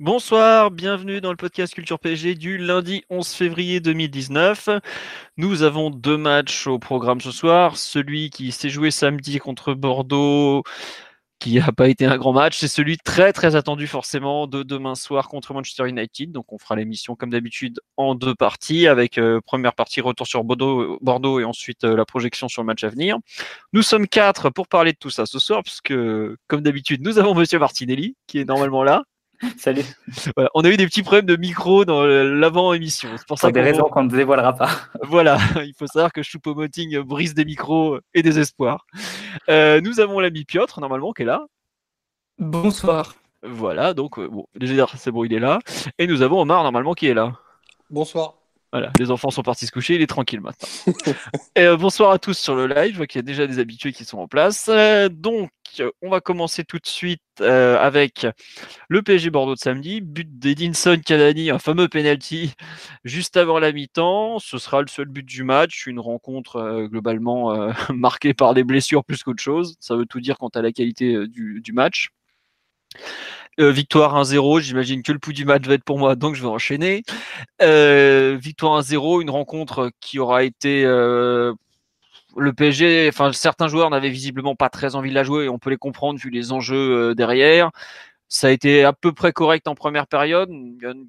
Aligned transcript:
Bonsoir, 0.00 0.70
bienvenue 0.70 1.20
dans 1.20 1.30
le 1.30 1.36
podcast 1.36 1.74
Culture 1.74 1.98
PSG 1.98 2.34
du 2.34 2.56
lundi 2.56 3.04
11 3.10 3.28
février 3.34 3.80
2019. 3.80 4.70
Nous 5.36 5.62
avons 5.62 5.90
deux 5.90 6.16
matchs 6.16 6.66
au 6.66 6.78
programme 6.78 7.20
ce 7.20 7.30
soir. 7.30 7.76
Celui 7.76 8.30
qui 8.30 8.50
s'est 8.50 8.70
joué 8.70 8.90
samedi 8.90 9.38
contre 9.38 9.74
Bordeaux 9.74 10.62
qui 11.38 11.56
n'a 11.56 11.70
pas 11.72 11.88
été 11.88 12.06
un 12.06 12.16
grand 12.16 12.32
match. 12.32 12.56
C'est 12.56 12.66
celui 12.66 12.96
très 12.96 13.34
très 13.34 13.56
attendu 13.56 13.86
forcément 13.86 14.46
de 14.46 14.62
demain 14.62 14.94
soir 14.94 15.28
contre 15.28 15.52
Manchester 15.52 15.86
United. 15.86 16.32
Donc 16.32 16.50
on 16.50 16.56
fera 16.56 16.76
l'émission 16.76 17.14
comme 17.14 17.28
d'habitude 17.28 17.78
en 17.98 18.14
deux 18.14 18.34
parties 18.34 18.86
avec 18.86 19.18
euh, 19.18 19.42
première 19.44 19.74
partie 19.74 20.00
retour 20.00 20.26
sur 20.26 20.44
Bordeaux, 20.44 21.40
et 21.40 21.44
ensuite 21.44 21.84
euh, 21.84 21.94
la 21.94 22.06
projection 22.06 22.48
sur 22.48 22.62
le 22.62 22.66
match 22.66 22.84
à 22.84 22.88
venir. 22.88 23.18
Nous 23.74 23.82
sommes 23.82 24.08
quatre 24.08 24.48
pour 24.48 24.66
parler 24.66 24.92
de 24.92 24.98
tout 24.98 25.10
ça 25.10 25.26
ce 25.26 25.38
soir 25.38 25.62
puisque 25.62 25.92
comme 26.46 26.62
d'habitude 26.62 27.02
nous 27.02 27.18
avons 27.18 27.34
Monsieur 27.34 27.58
Martinelli 27.58 28.16
qui 28.26 28.38
est 28.38 28.46
normalement 28.46 28.82
là. 28.82 29.04
Salut. 29.56 29.84
Voilà, 30.36 30.50
on 30.54 30.62
a 30.62 30.68
eu 30.68 30.76
des 30.76 30.86
petits 30.86 31.02
problèmes 31.02 31.26
de 31.26 31.36
micro 31.36 31.84
dans 31.84 32.04
l'avant-émission. 32.04 33.10
C'est 33.16 33.26
pour 33.26 33.38
ça 33.38 33.48
pour 33.48 33.52
des 33.52 33.60
raisons 33.60 33.84
qu'on 33.84 34.04
ne 34.04 34.10
dévoilera 34.10 34.54
pas. 34.54 34.70
Voilà, 35.02 35.38
il 35.56 35.74
faut 35.78 35.86
savoir 35.86 36.12
que 36.12 36.22
Choupo-Moting 36.22 36.98
brise 37.00 37.34
des 37.34 37.44
micros 37.44 37.98
et 38.14 38.22
des 38.22 38.38
espoirs. 38.38 38.86
Euh, 39.48 39.80
nous 39.80 40.00
avons 40.00 40.20
l'ami 40.20 40.44
Piotr, 40.44 40.80
normalement, 40.80 41.12
qui 41.12 41.22
est 41.22 41.26
là. 41.26 41.46
Bonsoir. 42.38 43.14
Voilà, 43.42 43.94
donc, 43.94 44.18
euh, 44.18 44.28
bon, 44.28 44.46
déjà, 44.54 44.86
c'est 44.96 45.10
bon, 45.10 45.24
il 45.24 45.32
est 45.32 45.38
là. 45.38 45.58
Et 45.98 46.06
nous 46.06 46.22
avons 46.22 46.40
Omar, 46.40 46.62
normalement, 46.62 46.92
qui 46.92 47.06
est 47.06 47.14
là. 47.14 47.32
Bonsoir. 47.88 48.39
Voilà, 48.72 48.92
les 49.00 49.10
enfants 49.10 49.30
sont 49.30 49.42
partis 49.42 49.66
se 49.66 49.72
coucher, 49.72 49.96
il 49.96 50.02
est 50.02 50.06
tranquille 50.06 50.40
maintenant. 50.40 50.68
et, 51.56 51.62
euh, 51.62 51.76
bonsoir 51.76 52.12
à 52.12 52.20
tous 52.20 52.38
sur 52.38 52.54
le 52.54 52.68
live, 52.68 52.92
je 52.92 52.96
vois 52.98 53.08
qu'il 53.08 53.18
y 53.18 53.24
a 53.24 53.26
déjà 53.26 53.48
des 53.48 53.58
habitués 53.58 53.92
qui 53.92 54.04
sont 54.04 54.18
en 54.18 54.28
place. 54.28 54.68
Euh, 54.68 55.08
donc, 55.08 55.50
on 56.02 56.08
va 56.08 56.20
commencer 56.20 56.62
tout 56.62 56.78
de 56.78 56.86
suite 56.86 57.20
euh, 57.40 57.78
avec 57.80 58.28
le 58.88 59.02
PSG 59.02 59.30
Bordeaux 59.30 59.54
de 59.54 59.58
samedi, 59.58 60.00
but 60.00 60.38
d'Edinson 60.38 61.00
Cavani, 61.04 61.50
un 61.50 61.58
fameux 61.58 61.88
penalty 61.88 62.54
juste 63.04 63.36
avant 63.36 63.58
la 63.58 63.72
mi-temps. 63.72 64.38
Ce 64.38 64.58
sera 64.58 64.82
le 64.82 64.88
seul 64.88 65.06
but 65.06 65.26
du 65.26 65.42
match, 65.42 65.86
une 65.86 65.98
rencontre 65.98 66.86
globalement 66.88 67.72
marquée 67.92 68.34
par 68.34 68.54
des 68.54 68.62
blessures 68.62 69.04
plus 69.04 69.24
qu'autre 69.24 69.42
chose. 69.42 69.76
Ça 69.80 69.96
veut 69.96 70.06
tout 70.06 70.20
dire 70.20 70.38
quant 70.38 70.48
à 70.48 70.62
la 70.62 70.70
qualité 70.70 71.26
du, 71.26 71.60
du 71.60 71.72
match. 71.72 72.10
Euh, 73.58 73.70
victoire 73.72 74.14
1-0, 74.16 74.60
j'imagine 74.60 75.02
que 75.02 75.12
le 75.12 75.18
pouls 75.18 75.32
du 75.32 75.44
match 75.44 75.66
va 75.66 75.74
être 75.74 75.84
pour 75.84 75.98
moi, 75.98 76.16
donc 76.16 76.34
je 76.34 76.42
vais 76.42 76.48
enchaîner. 76.48 77.02
Euh, 77.60 78.38
victoire 78.40 78.80
1-0, 78.80 79.20
une 79.20 79.30
rencontre 79.30 79.90
qui 80.00 80.18
aura 80.18 80.44
été 80.44 80.84
euh, 80.84 81.52
le 82.36 82.52
PSG, 82.52 83.08
enfin 83.08 83.32
certains 83.32 83.68
joueurs 83.68 83.90
n'avaient 83.90 84.08
visiblement 84.10 84.54
pas 84.56 84.70
très 84.70 84.94
envie 84.94 85.10
de 85.10 85.14
la 85.14 85.24
jouer 85.24 85.44
et 85.44 85.48
on 85.48 85.58
peut 85.58 85.70
les 85.70 85.76
comprendre 85.76 86.18
vu 86.18 86.30
les 86.30 86.52
enjeux 86.52 87.14
derrière. 87.14 87.70
Ça 88.28 88.48
a 88.48 88.50
été 88.50 88.84
à 88.84 88.92
peu 88.92 89.12
près 89.12 89.32
correct 89.32 89.68
en 89.68 89.74
première 89.74 90.06
période. 90.06 90.50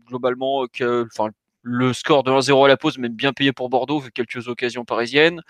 Globalement, 0.07 0.65
que, 0.73 1.07
le 1.63 1.93
score 1.93 2.23
de 2.23 2.31
1-0 2.31 2.65
à 2.65 2.67
la 2.67 2.77
pause, 2.77 2.97
même 2.97 3.13
bien 3.13 3.33
payé 3.33 3.53
pour 3.53 3.69
Bordeaux, 3.69 3.99
vu 3.99 4.11
quelques 4.11 4.47
occasions 4.47 4.85
parisiennes. 4.85 5.41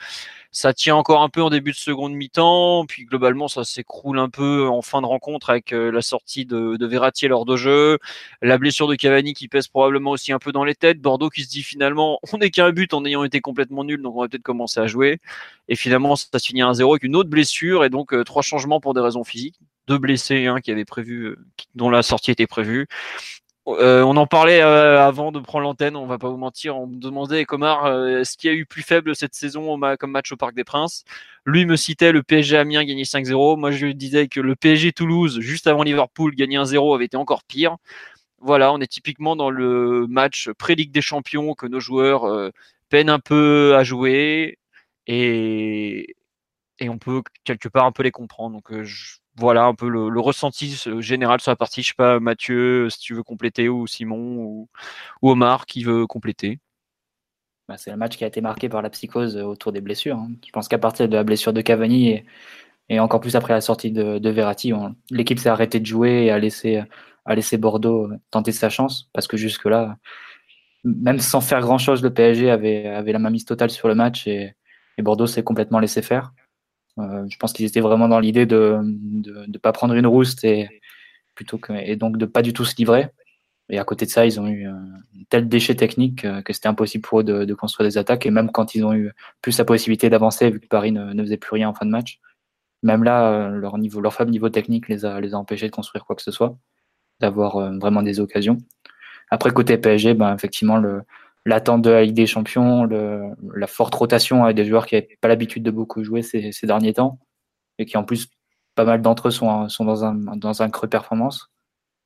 Ça 0.51 0.73
tient 0.73 0.95
encore 0.95 1.21
un 1.21 1.29
peu 1.29 1.41
en 1.41 1.49
début 1.49 1.71
de 1.71 1.77
seconde 1.77 2.13
mi-temps, 2.13 2.85
puis 2.85 3.05
globalement 3.05 3.47
ça 3.47 3.63
s'écroule 3.63 4.19
un 4.19 4.29
peu 4.29 4.67
en 4.67 4.81
fin 4.81 5.01
de 5.01 5.05
rencontre 5.05 5.49
avec 5.49 5.73
euh, 5.73 5.91
la 5.91 6.01
sortie 6.01 6.45
de, 6.45 6.75
de 6.75 6.85
Verratti 6.85 7.27
lors 7.27 7.45
de 7.45 7.55
jeu, 7.55 7.99
la 8.41 8.57
blessure 8.57 8.87
de 8.87 8.95
Cavani 8.95 9.33
qui 9.33 9.47
pèse 9.47 9.67
probablement 9.67 10.11
aussi 10.11 10.33
un 10.33 10.39
peu 10.39 10.51
dans 10.51 10.65
les 10.65 10.75
têtes, 10.75 10.99
Bordeaux 10.99 11.29
qui 11.29 11.43
se 11.43 11.49
dit 11.49 11.63
finalement 11.63 12.19
on 12.33 12.37
n'est 12.39 12.49
qu'un 12.51 12.71
but 12.71 12.93
en 12.93 13.05
ayant 13.05 13.23
été 13.23 13.39
complètement 13.39 13.83
nul, 13.83 14.01
donc 14.01 14.15
on 14.15 14.21
va 14.21 14.27
peut-être 14.27 14.43
commencer 14.43 14.79
à 14.79 14.87
jouer. 14.87 15.19
Et 15.69 15.75
finalement 15.75 16.15
ça 16.15 16.27
se 16.37 16.45
finit 16.45 16.61
à 16.61 16.71
1-0 16.71 16.89
avec 16.91 17.03
une 17.03 17.15
autre 17.15 17.29
blessure 17.29 17.85
et 17.85 17.89
donc 17.89 18.13
euh, 18.13 18.23
trois 18.23 18.41
changements 18.41 18.81
pour 18.81 18.93
des 18.93 19.01
raisons 19.01 19.23
physiques 19.23 19.59
deux 19.87 19.97
blessés 19.97 20.45
hein, 20.45 20.61
qui 20.61 20.71
avaient 20.71 20.85
prévu, 20.85 21.25
euh, 21.25 21.35
dont 21.75 21.89
la 21.89 22.03
sortie 22.03 22.31
était 22.31 22.47
prévue. 22.47 22.87
Euh, 23.67 24.01
on 24.01 24.17
en 24.17 24.25
parlait 24.25 24.61
euh, 24.61 25.05
avant 25.05 25.31
de 25.31 25.39
prendre 25.39 25.63
l'antenne, 25.63 25.95
on 25.95 26.07
va 26.07 26.17
pas 26.17 26.29
vous 26.29 26.37
mentir. 26.37 26.77
On 26.77 26.87
me 26.87 26.97
demandait, 26.97 27.45
Comar, 27.45 27.85
euh, 27.85 28.21
est-ce 28.21 28.37
qu'il 28.37 28.49
y 28.51 28.53
a 28.53 28.57
eu 28.57 28.65
plus 28.65 28.81
faible 28.81 29.15
cette 29.15 29.35
saison 29.35 29.79
comme 29.99 30.11
match 30.11 30.31
au 30.31 30.37
Parc 30.37 30.55
des 30.55 30.63
Princes? 30.63 31.03
Lui 31.45 31.65
me 31.65 31.75
citait 31.75 32.11
le 32.11 32.23
PSG 32.23 32.57
Amiens 32.57 32.83
gagné 32.83 33.03
5-0. 33.03 33.57
Moi, 33.57 33.71
je 33.71 33.85
lui 33.85 33.95
disais 33.95 34.27
que 34.27 34.39
le 34.39 34.55
PSG 34.55 34.93
Toulouse, 34.93 35.39
juste 35.41 35.67
avant 35.67 35.83
Liverpool, 35.83 36.35
gagné 36.35 36.57
1-0, 36.57 36.95
avait 36.95 37.05
été 37.05 37.17
encore 37.17 37.43
pire. 37.43 37.77
Voilà, 38.39 38.73
on 38.73 38.79
est 38.81 38.87
typiquement 38.87 39.35
dans 39.35 39.51
le 39.51 40.07
match 40.07 40.49
pré-Ligue 40.57 40.91
des 40.91 41.01
Champions 41.01 41.53
que 41.53 41.67
nos 41.67 41.79
joueurs 41.79 42.51
peinent 42.89 43.09
un 43.09 43.19
peu 43.19 43.75
à 43.77 43.83
jouer 43.83 44.57
et, 45.07 46.15
et 46.79 46.89
on 46.89 46.97
peut 46.97 47.21
quelque 47.43 47.69
part 47.69 47.85
un 47.85 47.91
peu 47.91 48.03
les 48.03 48.11
comprendre. 48.11 48.55
Donc, 48.55 48.83
je 48.83 49.20
voilà 49.35 49.65
un 49.65 49.73
peu 49.73 49.87
le, 49.87 50.19
ressenti 50.19 50.77
général 50.99 51.39
sur 51.41 51.51
la 51.51 51.55
partie. 51.55 51.81
Je 51.81 51.89
sais 51.89 51.93
pas, 51.95 52.19
Mathieu, 52.19 52.89
si 52.89 52.99
tu 52.99 53.13
veux 53.13 53.23
compléter, 53.23 53.69
ou 53.69 53.87
Simon, 53.87 54.37
ou, 54.37 54.69
Omar 55.21 55.65
qui 55.65 55.83
veut 55.83 56.05
compléter. 56.07 56.59
Bah, 57.67 57.77
c'est 57.77 57.91
un 57.91 57.95
match 57.95 58.17
qui 58.17 58.23
a 58.23 58.27
été 58.27 58.41
marqué 58.41 58.69
par 58.69 58.81
la 58.81 58.89
psychose 58.89 59.37
autour 59.37 59.71
des 59.71 59.81
blessures. 59.81 60.17
Hein. 60.17 60.31
Je 60.45 60.51
pense 60.51 60.67
qu'à 60.67 60.77
partir 60.77 61.07
de 61.07 61.15
la 61.15 61.23
blessure 61.23 61.53
de 61.53 61.61
Cavani 61.61 62.23
et, 62.89 62.99
encore 62.99 63.21
plus 63.21 63.35
après 63.35 63.53
la 63.53 63.61
sortie 63.61 63.91
de, 63.91 64.29
Verratti, 64.29 64.73
l'équipe 65.09 65.39
s'est 65.39 65.49
arrêtée 65.49 65.79
de 65.79 65.85
jouer 65.85 66.25
et 66.25 66.31
a 66.31 66.39
laissé, 66.39 67.57
Bordeaux 67.57 68.09
tenter 68.31 68.51
sa 68.51 68.69
chance? 68.69 69.09
Parce 69.13 69.27
que 69.27 69.37
jusque-là, 69.37 69.97
même 70.83 71.19
sans 71.19 71.39
faire 71.39 71.61
grand-chose, 71.61 72.03
le 72.03 72.13
PSG 72.13 72.51
avait, 72.51 72.87
avait 72.87 73.13
la 73.13 73.19
mainmise 73.19 73.45
totale 73.45 73.69
sur 73.69 73.87
le 73.87 73.95
match 73.95 74.27
et 74.27 74.53
Bordeaux 75.01 75.27
s'est 75.27 75.43
complètement 75.43 75.79
laissé 75.79 76.01
faire. 76.01 76.33
Euh, 77.01 77.25
je 77.29 77.37
pense 77.37 77.53
qu'ils 77.53 77.65
étaient 77.65 77.81
vraiment 77.81 78.07
dans 78.07 78.19
l'idée 78.19 78.45
de 78.45 78.79
ne 78.81 79.57
pas 79.57 79.71
prendre 79.71 79.93
une 79.93 80.07
rouste 80.07 80.43
et, 80.43 80.81
plutôt 81.35 81.57
que, 81.57 81.73
et 81.73 81.95
donc 81.95 82.17
de 82.17 82.25
pas 82.25 82.41
du 82.41 82.53
tout 82.53 82.65
se 82.65 82.75
livrer. 82.77 83.09
Et 83.69 83.79
à 83.79 83.85
côté 83.85 84.05
de 84.05 84.11
ça, 84.11 84.25
ils 84.25 84.39
ont 84.39 84.47
eu 84.47 84.65
un 84.65 84.85
tel 85.29 85.47
déchet 85.47 85.75
technique 85.75 86.25
que 86.43 86.53
c'était 86.53 86.67
impossible 86.67 87.03
pour 87.03 87.21
eux 87.21 87.23
de, 87.23 87.53
construire 87.53 87.89
des 87.89 87.97
attaques. 87.97 88.25
Et 88.25 88.31
même 88.31 88.51
quand 88.51 88.75
ils 88.75 88.83
ont 88.85 88.93
eu 88.93 89.11
plus 89.41 89.57
la 89.57 89.65
possibilité 89.65 90.09
d'avancer, 90.09 90.49
vu 90.49 90.59
que 90.59 90.67
Paris 90.67 90.91
ne, 90.91 91.23
faisait 91.23 91.37
plus 91.37 91.53
rien 91.53 91.69
en 91.69 91.73
fin 91.73 91.85
de 91.85 91.91
match, 91.91 92.19
même 92.83 93.03
là, 93.03 93.31
euh, 93.31 93.49
leur, 93.49 93.77
niveau, 93.77 94.01
leur 94.01 94.13
faible 94.13 94.31
niveau 94.31 94.49
technique 94.49 94.89
les 94.89 95.05
a, 95.05 95.21
les 95.21 95.33
a 95.33 95.37
empêchés 95.37 95.67
de 95.67 95.71
construire 95.71 96.05
quoi 96.05 96.15
que 96.15 96.21
ce 96.21 96.31
soit, 96.31 96.57
d'avoir 97.19 97.57
euh, 97.57 97.77
vraiment 97.79 98.01
des 98.01 98.19
occasions. 98.19 98.57
Après, 99.29 99.51
côté 99.51 99.77
PSG, 99.77 100.15
ben, 100.15 100.33
effectivement, 100.33 100.77
le, 100.77 101.03
l'attente 101.45 101.81
de 101.81 101.89
la 101.89 102.03
Ligue 102.03 102.15
des 102.15 102.27
Champions, 102.27 102.85
la 102.85 103.67
forte 103.67 103.95
rotation 103.95 104.43
avec 104.43 104.55
des 104.55 104.65
joueurs 104.65 104.85
qui 104.85 104.95
n'avaient 104.95 105.17
pas 105.21 105.27
l'habitude 105.27 105.63
de 105.63 105.71
beaucoup 105.71 106.03
jouer 106.03 106.21
ces, 106.21 106.51
derniers 106.63 106.93
temps 106.93 107.19
et 107.77 107.85
qui 107.85 107.97
en 107.97 108.03
plus, 108.03 108.27
pas 108.75 108.85
mal 108.85 109.01
d'entre 109.01 109.29
eux 109.29 109.31
sont, 109.31 109.67
sont 109.69 109.85
dans, 109.85 110.05
un, 110.05 110.13
dans 110.13 110.61
un 110.61 110.69
creux 110.69 110.87
performance. 110.87 111.51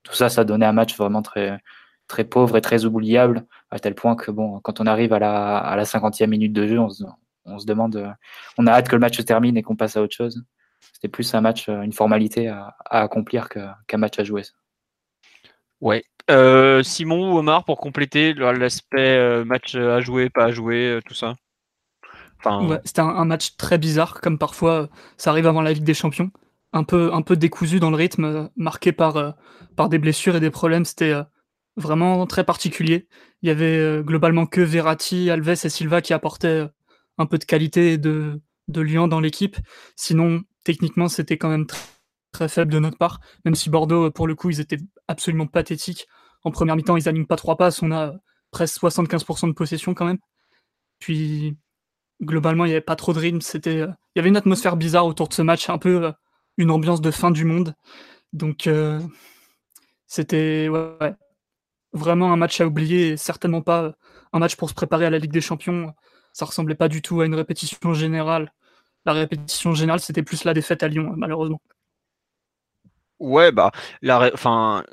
Tout 0.04 0.14
ça, 0.14 0.30
ça 0.30 0.44
donnait 0.44 0.66
un 0.66 0.74
match 0.74 0.96
vraiment 0.96 1.22
très, 1.22 1.60
très 2.08 2.24
pauvre 2.24 2.58
et 2.58 2.62
très 2.62 2.86
oubliable, 2.86 3.46
à 3.72 3.80
tel 3.80 3.96
point 3.96 4.16
que 4.16 4.32
bon, 4.32 4.60
quand 4.62 4.80
on 4.80 4.86
arrive 4.86 5.14
à 5.14 5.20
la, 5.20 5.58
à 5.58 5.76
la 5.76 5.84
50e 5.84 6.28
minute 6.28 6.54
de 6.54 6.68
jeu, 6.68 6.80
on 6.80 6.90
se, 6.90 7.04
on 7.46 7.60
se 7.60 7.66
demande, 7.66 8.16
on 8.58 8.68
a 8.68 8.72
hâte 8.72 8.88
que 8.88 8.96
le 8.96 9.00
match 9.00 9.18
se 9.18 9.22
termine 9.22 9.58
et 9.58 9.64
qu'on 9.64 9.76
passe 9.76 9.98
à 9.98 10.02
autre 10.02 10.16
chose. 10.16 10.44
C'était 10.94 11.08
plus 11.08 11.34
un 11.34 11.42
match, 11.42 11.68
une 11.68 11.94
formalité 11.94 12.48
à, 12.48 12.76
accomplir 12.90 13.50
qu'un 13.50 13.98
match 13.98 14.20
à 14.20 14.24
jouer. 14.24 14.44
Ouais. 15.86 16.04
Euh, 16.32 16.82
Simon 16.82 17.32
ou 17.32 17.38
Omar 17.38 17.64
pour 17.64 17.78
compléter 17.78 18.34
l'aspect 18.34 19.18
euh, 19.18 19.46
match 19.46 19.76
à 19.76 20.02
jouer, 20.02 20.32
pas 20.32 20.46
à 20.46 20.52
jouer, 20.52 20.88
euh, 20.88 21.00
tout 21.06 21.14
ça. 21.14 21.36
C'était 22.84 23.02
un, 23.02 23.26
match 23.26 23.56
très 23.56 23.78
bizarre, 23.78 24.20
comme 24.20 24.40
parfois 24.40 24.90
ça 25.18 25.30
arrive 25.30 25.46
avant 25.46 25.62
la 25.62 25.74
Ligue 25.74 25.84
des 25.84 25.94
Champions. 25.94 26.32
Un 26.74 26.84
peu, 26.84 27.14
un 27.14 27.22
peu 27.22 27.36
décousu 27.36 27.80
dans 27.80 27.92
le 27.92 27.96
rythme, 27.96 28.50
marqué 28.56 28.92
par, 28.92 29.36
par 29.76 29.90
des 29.90 30.00
blessures 30.00 30.36
et 30.36 30.40
des 30.40 30.50
problèmes. 30.50 30.86
C'était 30.86 31.14
vraiment 31.76 32.26
très 32.28 32.44
particulier. 32.44 33.08
Il 33.42 33.48
y 33.48 33.52
avait 33.52 34.04
globalement 34.04 34.46
que 34.46 34.62
Verratti, 34.62 35.30
Alves 35.30 35.50
et 35.50 35.70
Silva 35.70 36.02
qui 36.02 36.14
apportaient 36.14 36.66
un 37.18 37.26
peu 37.26 37.38
de 37.40 37.46
qualité 37.46 37.94
et 37.94 37.98
de, 37.98 38.42
de 38.68 38.82
lien 38.82 39.08
dans 39.08 39.20
l'équipe. 39.20 39.58
Sinon, 39.96 40.42
techniquement, 40.64 41.08
c'était 41.08 41.38
quand 41.38 41.50
même 41.50 41.66
très 41.66 41.95
très 42.36 42.50
faible 42.50 42.72
de 42.72 42.80
notre 42.80 42.98
part, 42.98 43.22
même 43.46 43.56
si 43.56 43.70
Bordeaux, 43.70 44.12
pour 44.12 44.28
le 44.28 44.36
coup, 44.36 44.50
ils 44.50 44.60
étaient 44.60 44.80
absolument 45.08 45.48
pathétiques. 45.48 46.08
En 46.44 46.52
première 46.52 46.76
mi-temps, 46.76 46.98
ils 46.98 47.08
alignent 47.08 47.26
pas 47.26 47.38
trois 47.38 47.58
passes, 47.58 47.82
on 47.82 47.92
a 47.92 48.14
presque 48.52 48.82
75% 48.82 49.48
de 49.48 49.54
possession 49.54 49.94
quand 49.94 50.06
même. 50.06 50.20
Puis, 51.00 51.58
globalement, 52.22 52.66
il 52.66 52.70
n'y 52.70 52.74
avait 52.74 52.82
pas 52.82 52.98
trop 52.98 53.14
de 53.14 53.20
rythme. 53.20 53.42
C'était, 53.42 53.82
euh, 53.82 53.88
il 54.16 54.18
y 54.18 54.20
avait 54.20 54.30
une 54.30 54.38
atmosphère 54.38 54.76
bizarre 54.76 55.06
autour 55.06 55.30
de 55.30 55.34
ce 55.34 55.42
match, 55.42 55.70
un 55.70 55.78
peu, 55.78 56.06
euh, 56.06 56.12
une 56.58 56.72
ambiance 56.72 57.02
de 57.02 57.12
fin 57.12 57.32
du 57.32 57.46
monde. 57.46 57.74
Donc, 58.34 58.70
c'était 60.08 60.70
vraiment 61.94 62.34
un 62.34 62.36
match 62.36 62.60
à 62.62 62.68
oublier 62.68 63.18
certainement 63.18 63.62
pas 63.62 63.94
un 64.34 64.40
match 64.40 64.56
pour 64.58 64.70
se 64.70 64.74
préparer 64.76 65.06
à 65.06 65.10
la 65.10 65.20
Ligue 65.20 65.32
des 65.32 65.42
Champions. 65.42 65.94
Ça 66.34 66.46
ressemblait 66.46 66.76
pas 66.76 66.90
du 66.90 67.02
tout 67.02 67.22
à 67.22 67.26
une 67.26 67.36
répétition 67.36 67.94
générale. 67.94 68.54
La 69.06 69.14
répétition 69.14 69.74
générale, 69.74 70.02
c'était 70.02 70.24
plus 70.24 70.44
la 70.44 70.54
défaite 70.54 70.84
à 70.84 70.90
Lyon, 70.90 71.14
malheureusement. 71.16 71.62
Ouais, 73.20 73.52
bah, 73.52 73.72
la, 74.02 74.32
enfin, 74.34 74.84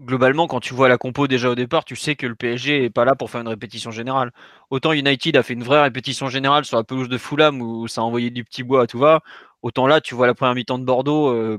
globalement, 0.00 0.46
quand 0.46 0.60
tu 0.60 0.74
vois 0.74 0.88
la 0.88 0.98
compo 0.98 1.26
déjà 1.26 1.50
au 1.50 1.54
départ, 1.54 1.84
tu 1.84 1.96
sais 1.96 2.16
que 2.16 2.26
le 2.26 2.34
PSG 2.34 2.84
est 2.84 2.90
pas 2.90 3.04
là 3.04 3.14
pour 3.14 3.30
faire 3.30 3.40
une 3.40 3.48
répétition 3.48 3.90
générale. 3.90 4.32
Autant 4.70 4.92
United 4.92 5.36
a 5.36 5.42
fait 5.42 5.54
une 5.54 5.64
vraie 5.64 5.82
répétition 5.82 6.28
générale 6.28 6.64
sur 6.64 6.76
la 6.76 6.84
pelouse 6.84 7.08
de 7.08 7.18
Fulham 7.18 7.60
où 7.62 7.88
ça 7.88 8.00
a 8.00 8.04
envoyé 8.04 8.30
du 8.30 8.44
petit 8.44 8.62
bois 8.62 8.82
à 8.82 8.86
tout 8.86 8.98
va. 8.98 9.20
Autant 9.62 9.86
là, 9.86 10.00
tu 10.00 10.14
vois 10.14 10.26
la 10.26 10.34
première 10.34 10.54
mi-temps 10.54 10.78
de 10.78 10.84
Bordeaux, 10.84 11.28
euh, 11.28 11.58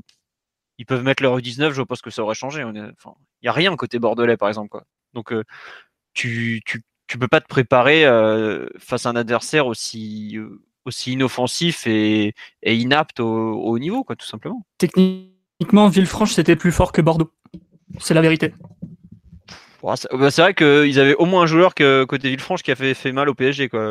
ils 0.77 0.85
peuvent 0.85 1.03
mettre 1.03 1.23
leur 1.23 1.37
U19, 1.39 1.71
je 1.71 1.81
ce 1.95 2.01
que 2.01 2.09
ça 2.09 2.23
aurait 2.23 2.35
changé. 2.35 2.61
Il 2.61 2.93
n'y 3.43 3.49
a 3.49 3.51
rien 3.51 3.75
côté 3.75 3.99
bordelais, 3.99 4.37
par 4.37 4.49
exemple. 4.49 4.69
Quoi. 4.69 4.83
Donc, 5.13 5.31
euh, 5.31 5.43
tu, 6.13 6.61
tu, 6.65 6.83
tu, 7.07 7.17
peux 7.17 7.27
pas 7.27 7.41
te 7.41 7.47
préparer 7.47 8.05
euh, 8.05 8.67
face 8.77 9.05
à 9.05 9.09
un 9.09 9.15
adversaire 9.15 9.67
aussi, 9.67 10.37
aussi 10.85 11.13
inoffensif 11.13 11.87
et, 11.87 12.35
inapte 12.63 13.19
au, 13.21 13.53
au, 13.53 13.79
niveau, 13.79 14.03
quoi, 14.03 14.15
tout 14.15 14.27
simplement. 14.27 14.65
Techniquement, 15.59 15.87
Villefranche, 15.87 16.33
c'était 16.33 16.55
plus 16.55 16.71
fort 16.71 16.91
que 16.91 17.01
Bordeaux. 17.01 17.31
C'est 17.99 18.13
la 18.13 18.21
vérité. 18.21 18.53
Bah, 19.81 19.95
c'est 19.95 20.41
vrai 20.41 20.53
qu'ils 20.55 20.99
avaient 20.99 21.15
au 21.15 21.25
moins 21.25 21.43
un 21.43 21.45
joueur 21.45 21.75
que 21.75 22.05
côté 22.05 22.29
Villefranche 22.29 22.63
qui 22.63 22.71
a 22.71 22.75
fait, 22.75 22.95
fait 22.95 23.11
mal 23.11 23.29
au 23.29 23.35
PSG. 23.35 23.69
Quoi. 23.69 23.81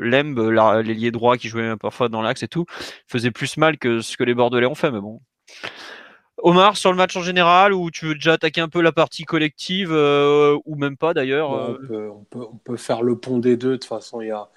Lemb, 0.00 0.38
l'ailier 0.38 1.12
droit 1.12 1.36
qui 1.36 1.48
jouait 1.48 1.76
parfois 1.76 2.08
dans 2.08 2.22
l'axe 2.22 2.42
et 2.42 2.48
tout, 2.48 2.66
faisait 3.06 3.30
plus 3.30 3.56
mal 3.56 3.78
que 3.78 4.00
ce 4.00 4.16
que 4.16 4.24
les 4.24 4.34
Bordelais 4.34 4.66
ont 4.66 4.74
fait. 4.74 4.90
Mais 4.90 5.00
bon. 5.00 5.20
Omar, 6.38 6.76
sur 6.76 6.90
le 6.90 6.96
match 6.96 7.16
en 7.16 7.22
général, 7.22 7.72
ou 7.72 7.90
tu 7.90 8.06
veux 8.06 8.14
déjà 8.14 8.32
attaquer 8.32 8.60
un 8.60 8.68
peu 8.68 8.82
la 8.82 8.92
partie 8.92 9.22
collective, 9.22 9.92
euh, 9.92 10.58
ou 10.66 10.74
même 10.74 10.96
pas 10.96 11.14
d'ailleurs 11.14 11.54
euh 11.54 11.78
on, 12.12 12.24
peut, 12.24 12.40
on, 12.40 12.56
peut, 12.56 12.76
faire 12.76 13.02
le 13.02 13.16
pont 13.16 13.38
des 13.38 13.56
deux. 13.56 13.70
De 13.70 13.76
toute 13.76 13.84
façon, 13.84 14.20
il 14.20 14.28
y 14.28 14.32
a, 14.32 14.50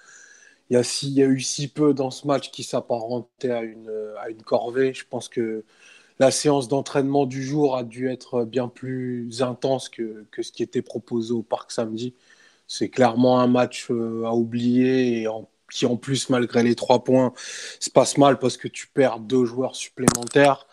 il 0.69 0.73
y, 0.73 0.77
a 0.77 0.83
si, 0.83 1.07
il 1.07 1.13
y 1.13 1.21
a 1.21 1.27
eu 1.27 1.39
si 1.39 1.67
peu 1.71 1.93
dans 1.93 2.11
ce 2.11 2.25
match 2.25 2.49
qui 2.49 2.63
s'apparentait 2.63 3.51
à 3.51 3.61
une, 3.61 3.91
à 4.19 4.29
une 4.29 4.41
corvée. 4.41 4.93
Je 4.93 5.05
pense 5.07 5.29
que 5.29 5.63
la 6.19 6.31
séance 6.31 6.67
d'entraînement 6.67 7.25
du 7.25 7.43
jour 7.43 7.77
a 7.77 7.83
dû 7.83 8.09
être 8.09 8.43
bien 8.45 8.67
plus 8.67 9.41
intense 9.41 9.89
que, 9.89 10.25
que, 10.31 10.41
ce 10.41 10.51
qui 10.51 10.63
était 10.63 10.81
proposé 10.81 11.33
au 11.33 11.43
parc 11.43 11.71
samedi. 11.71 12.15
C'est 12.67 12.89
clairement 12.89 13.39
un 13.39 13.47
match 13.47 13.87
euh, 13.91 14.25
à 14.25 14.33
oublier 14.33 15.21
et 15.23 15.27
qui 15.71 15.85
en 15.85 15.97
plus, 15.97 16.29
malgré 16.29 16.63
les 16.63 16.75
trois 16.75 17.03
points, 17.03 17.33
se 17.79 17.89
passe 17.89 18.17
mal 18.17 18.39
parce 18.39 18.57
que 18.57 18.67
tu 18.67 18.87
perds 18.87 19.19
deux 19.19 19.45
joueurs 19.45 19.75
supplémentaires. 19.75 20.67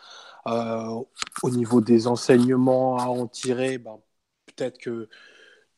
Euh, 0.46 1.02
au 1.42 1.50
niveau 1.50 1.80
des 1.80 2.06
enseignements 2.06 2.98
à 2.98 3.06
en 3.06 3.26
tirer, 3.26 3.78
ben, 3.78 4.00
peut-être 4.46 4.78
que 4.78 5.08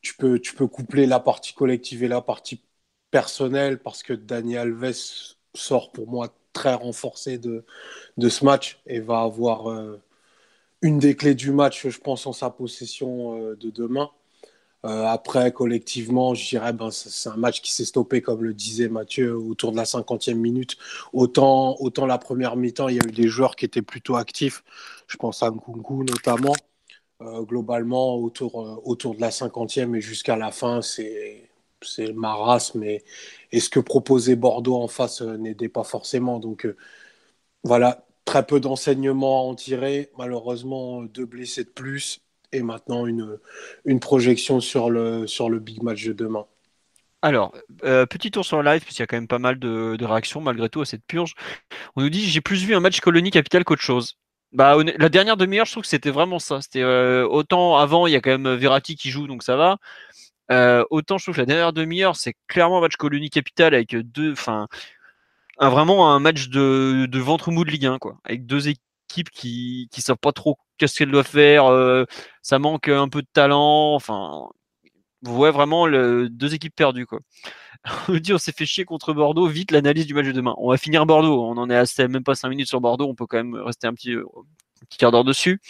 tu 0.01 0.15
peux, 0.15 0.39
tu 0.39 0.55
peux 0.55 0.67
coupler 0.67 1.05
la 1.07 1.19
partie 1.19 1.53
collective 1.53 2.03
et 2.03 2.07
la 2.07 2.21
partie 2.21 2.63
personnelle 3.11 3.79
parce 3.81 4.03
que 4.03 4.13
Daniel 4.13 4.69
Alves 4.83 5.35
sort 5.53 5.91
pour 5.91 6.07
moi 6.09 6.29
très 6.57 6.73
renforcé 6.73 7.37
de, 7.37 7.63
de 8.17 8.29
ce 8.29 8.43
match 8.43 8.79
et 8.87 8.99
va 8.99 9.21
avoir 9.21 9.69
euh, 9.69 10.01
une 10.81 10.97
des 10.97 11.15
clés 11.15 11.35
du 11.35 11.51
match, 11.51 11.87
je 11.87 11.99
pense, 11.99 12.25
en 12.25 12.33
sa 12.33 12.49
possession 12.49 13.39
euh, 13.39 13.55
de 13.55 13.69
demain. 13.69 14.09
Euh, 14.85 15.05
après, 15.05 15.51
collectivement, 15.51 16.33
je 16.33 16.49
dirais, 16.49 16.73
ben, 16.73 16.89
c'est 16.91 17.29
un 17.29 17.37
match 17.37 17.61
qui 17.61 17.71
s'est 17.73 17.85
stoppé, 17.85 18.21
comme 18.21 18.43
le 18.43 18.53
disait 18.55 18.89
Mathieu, 18.89 19.37
autour 19.37 19.71
de 19.71 19.77
la 19.77 19.83
50e 19.83 20.35
minute. 20.35 20.77
Autant, 21.13 21.75
autant 21.79 22.07
la 22.07 22.17
première 22.17 22.55
mi-temps, 22.55 22.87
il 22.89 22.95
y 22.95 22.99
a 22.99 23.07
eu 23.07 23.11
des 23.11 23.27
joueurs 23.27 23.55
qui 23.55 23.65
étaient 23.65 23.83
plutôt 23.83 24.15
actifs. 24.15 24.63
Je 25.07 25.17
pense 25.17 25.43
à 25.43 25.51
Nkunku 25.51 26.03
notamment. 26.03 26.55
globalement, 27.21 28.15
autour, 28.15 28.81
autour 28.85 29.15
de 29.15 29.21
la 29.21 29.31
50e 29.31 29.95
et 29.95 30.01
jusqu'à 30.01 30.35
la 30.37 30.51
fin, 30.51 30.81
c'est 30.81 31.49
c'est 31.81 32.13
ma 32.13 32.33
race, 32.33 32.75
mais 32.75 33.03
ce 33.53 33.69
que 33.69 33.79
proposait 33.79 34.35
Bordeaux 34.35 34.75
en 34.75 34.87
face 34.87 35.21
n'aidait 35.21 35.69
pas 35.69 35.83
forcément. 35.83 36.39
Donc 36.39 36.67
voilà, 37.63 38.05
très 38.25 38.45
peu 38.45 38.59
d'enseignements 38.59 39.41
à 39.41 39.43
en 39.43 39.55
tirer. 39.55 40.11
Malheureusement, 40.17 41.03
deux 41.03 41.25
blessés 41.25 41.63
de 41.63 41.69
plus 41.69 42.21
et 42.51 42.61
maintenant 42.61 43.05
une, 43.05 43.39
projection 43.99 44.59
sur 44.59 44.89
le, 44.89 45.25
le 45.25 45.59
big 45.59 45.83
match 45.83 46.05
de 46.05 46.13
demain. 46.13 46.45
Alors, 47.21 47.53
euh, 47.83 48.05
petit 48.05 48.31
tour 48.31 48.45
sur 48.45 48.61
le 48.61 48.69
live, 48.69 48.83
puisqu'il 48.83 49.01
y 49.01 49.03
a 49.03 49.07
quand 49.07 49.17
même 49.17 49.27
pas 49.27 49.39
mal 49.39 49.57
de, 49.59 49.97
réactions 50.05 50.39
malgré 50.39 50.69
tout 50.69 50.81
à 50.81 50.85
cette 50.85 51.03
purge. 51.05 51.33
On 51.95 52.01
nous 52.01 52.09
dit 52.09 52.29
j'ai 52.29 52.41
plus 52.41 52.63
vu 52.63 52.75
un 52.75 52.79
match 52.79 52.99
colonie 52.99 53.31
capital 53.31 53.63
qu'autre 53.63 53.81
chose. 53.81 54.17
Bah, 54.53 54.77
la 54.97 55.09
dernière 55.09 55.35
demi-heure, 55.35 55.65
je 55.65 55.71
trouve 55.71 55.83
que 55.83 55.89
c'était 55.89 56.11
vraiment 56.11 56.39
ça. 56.39 56.61
C'était 56.61 56.81
euh, 56.81 57.27
autant 57.27 57.77
avant, 57.77 58.07
il 58.07 58.13
y 58.13 58.15
a 58.15 58.21
quand 58.21 58.37
même 58.37 58.55
Verratti 58.55 58.95
qui 58.95 59.09
joue, 59.09 59.27
donc 59.27 59.43
ça 59.43 59.55
va. 59.57 59.77
Euh, 60.51 60.83
autant 60.89 61.17
je 61.17 61.25
trouve 61.25 61.35
que 61.35 61.41
la 61.41 61.45
dernière 61.45 61.73
demi-heure, 61.73 62.15
c'est 62.15 62.35
clairement 62.47 62.77
un 62.79 62.81
match 62.81 62.95
colonie 62.95 63.29
capital 63.29 63.73
avec 63.73 63.95
deux, 63.95 64.31
enfin, 64.31 64.67
vraiment 65.59 66.13
un 66.13 66.19
match 66.19 66.49
de, 66.49 67.07
ventre 67.19 67.51
mou 67.51 67.65
de 67.65 67.71
Ligue 67.71 67.85
1, 67.85 67.99
quoi, 67.99 68.17
avec 68.23 68.45
deux 68.45 68.69
équipes 68.69 69.29
qui 69.31 69.87
qui 69.91 70.01
savent 70.01 70.17
pas 70.17 70.31
trop 70.31 70.57
qu'est-ce 70.77 70.97
qu'elles 70.97 71.11
doivent 71.11 71.27
faire. 71.27 71.65
Euh, 71.67 72.05
ça 72.41 72.59
manque 72.59 72.89
un 72.89 73.09
peu 73.09 73.21
de 73.21 73.27
talent. 73.31 73.95
Enfin, 73.95 74.47
vous 75.23 75.35
voyez 75.35 75.53
vraiment 75.53 75.87
le, 75.87 76.29
deux 76.29 76.53
équipes 76.53 76.75
perdues, 76.75 77.05
quoi. 77.05 77.19
On 78.09 78.13
dit 78.13 78.33
on 78.33 78.37
s'est 78.37 78.51
fait 78.51 78.65
chier 78.65 78.85
contre 78.85 79.13
Bordeaux. 79.13 79.47
Vite 79.47 79.71
l'analyse 79.71 80.07
du 80.07 80.13
match 80.13 80.25
de 80.27 80.31
demain. 80.31 80.55
On 80.57 80.69
va 80.71 80.77
finir 80.77 81.05
Bordeaux. 81.05 81.43
On 81.43 81.57
en 81.57 81.69
est 81.69 81.75
à 81.75 82.07
même 82.07 82.23
pas 82.23 82.35
5 82.35 82.49
minutes 82.49 82.67
sur 82.67 82.81
Bordeaux. 82.81 83.07
On 83.07 83.15
peut 83.15 83.27
quand 83.27 83.37
même 83.37 83.55
rester 83.55 83.87
un 83.87 83.93
petit, 83.93 84.15
petit 84.89 84.97
quart 84.97 85.11
d'heure 85.11 85.23
dessus. 85.23 85.61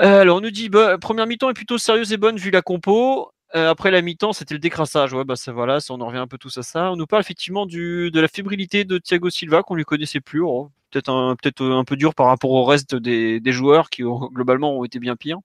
Euh, 0.00 0.22
alors 0.22 0.38
on 0.38 0.40
nous 0.40 0.50
dit 0.50 0.68
bah, 0.68 0.96
première 0.98 1.26
mi-temps 1.26 1.50
est 1.50 1.54
plutôt 1.54 1.78
sérieuse 1.78 2.12
et 2.12 2.16
bonne 2.16 2.36
vu 2.36 2.50
la 2.50 2.62
compo. 2.62 3.30
Euh, 3.54 3.70
après 3.70 3.90
la 3.90 4.00
mi-temps, 4.00 4.32
c'était 4.32 4.54
le 4.54 4.60
décrassage. 4.60 5.12
Ouais, 5.12 5.24
bah 5.24 5.36
ça 5.36 5.52
voilà, 5.52 5.80
ça, 5.80 5.92
on 5.94 6.00
en 6.00 6.06
revient 6.06 6.18
un 6.18 6.26
peu 6.26 6.38
tous 6.38 6.56
à 6.58 6.62
ça. 6.62 6.90
On 6.90 6.96
nous 6.96 7.06
parle 7.06 7.20
effectivement 7.20 7.66
de 7.66 8.20
la 8.20 8.28
fébrilité 8.28 8.84
de 8.84 8.98
Thiago 8.98 9.30
Silva 9.30 9.62
qu'on 9.62 9.74
lui 9.74 9.84
connaissait 9.84 10.20
plus. 10.20 10.42
Oh, 10.42 10.70
peut-être 10.90 11.10
un, 11.10 11.36
peut-être 11.36 11.62
un 11.64 11.84
peu 11.84 11.96
dur 11.96 12.14
par 12.14 12.26
rapport 12.26 12.50
au 12.50 12.64
reste 12.64 12.94
des, 12.94 13.40
des 13.40 13.52
joueurs 13.52 13.90
qui 13.90 14.02
globalement 14.02 14.78
ont 14.78 14.84
été 14.84 14.98
bien 14.98 15.16
pires. 15.16 15.38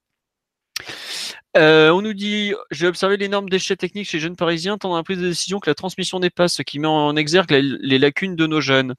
Euh, 1.57 1.89
on 1.89 2.01
nous 2.01 2.13
dit, 2.13 2.53
j'ai 2.69 2.87
observé 2.87 3.17
l'énorme 3.17 3.49
déchet 3.49 3.75
technique 3.75 4.07
chez 4.07 4.17
les 4.17 4.21
jeunes 4.21 4.35
parisiens, 4.35 4.77
tant 4.77 4.89
dans 4.89 4.97
la 4.97 5.03
prise 5.03 5.17
de 5.17 5.27
décision 5.27 5.59
que 5.59 5.69
la 5.69 5.75
transmission 5.75 6.19
des 6.19 6.29
passes, 6.29 6.53
ce 6.53 6.61
qui 6.61 6.77
met 6.77 6.87
en 6.87 7.15
exergue 7.15 7.49
les 7.51 7.97
lacunes 7.97 8.35
de 8.35 8.45
nos 8.45 8.61
jeunes. 8.61 8.93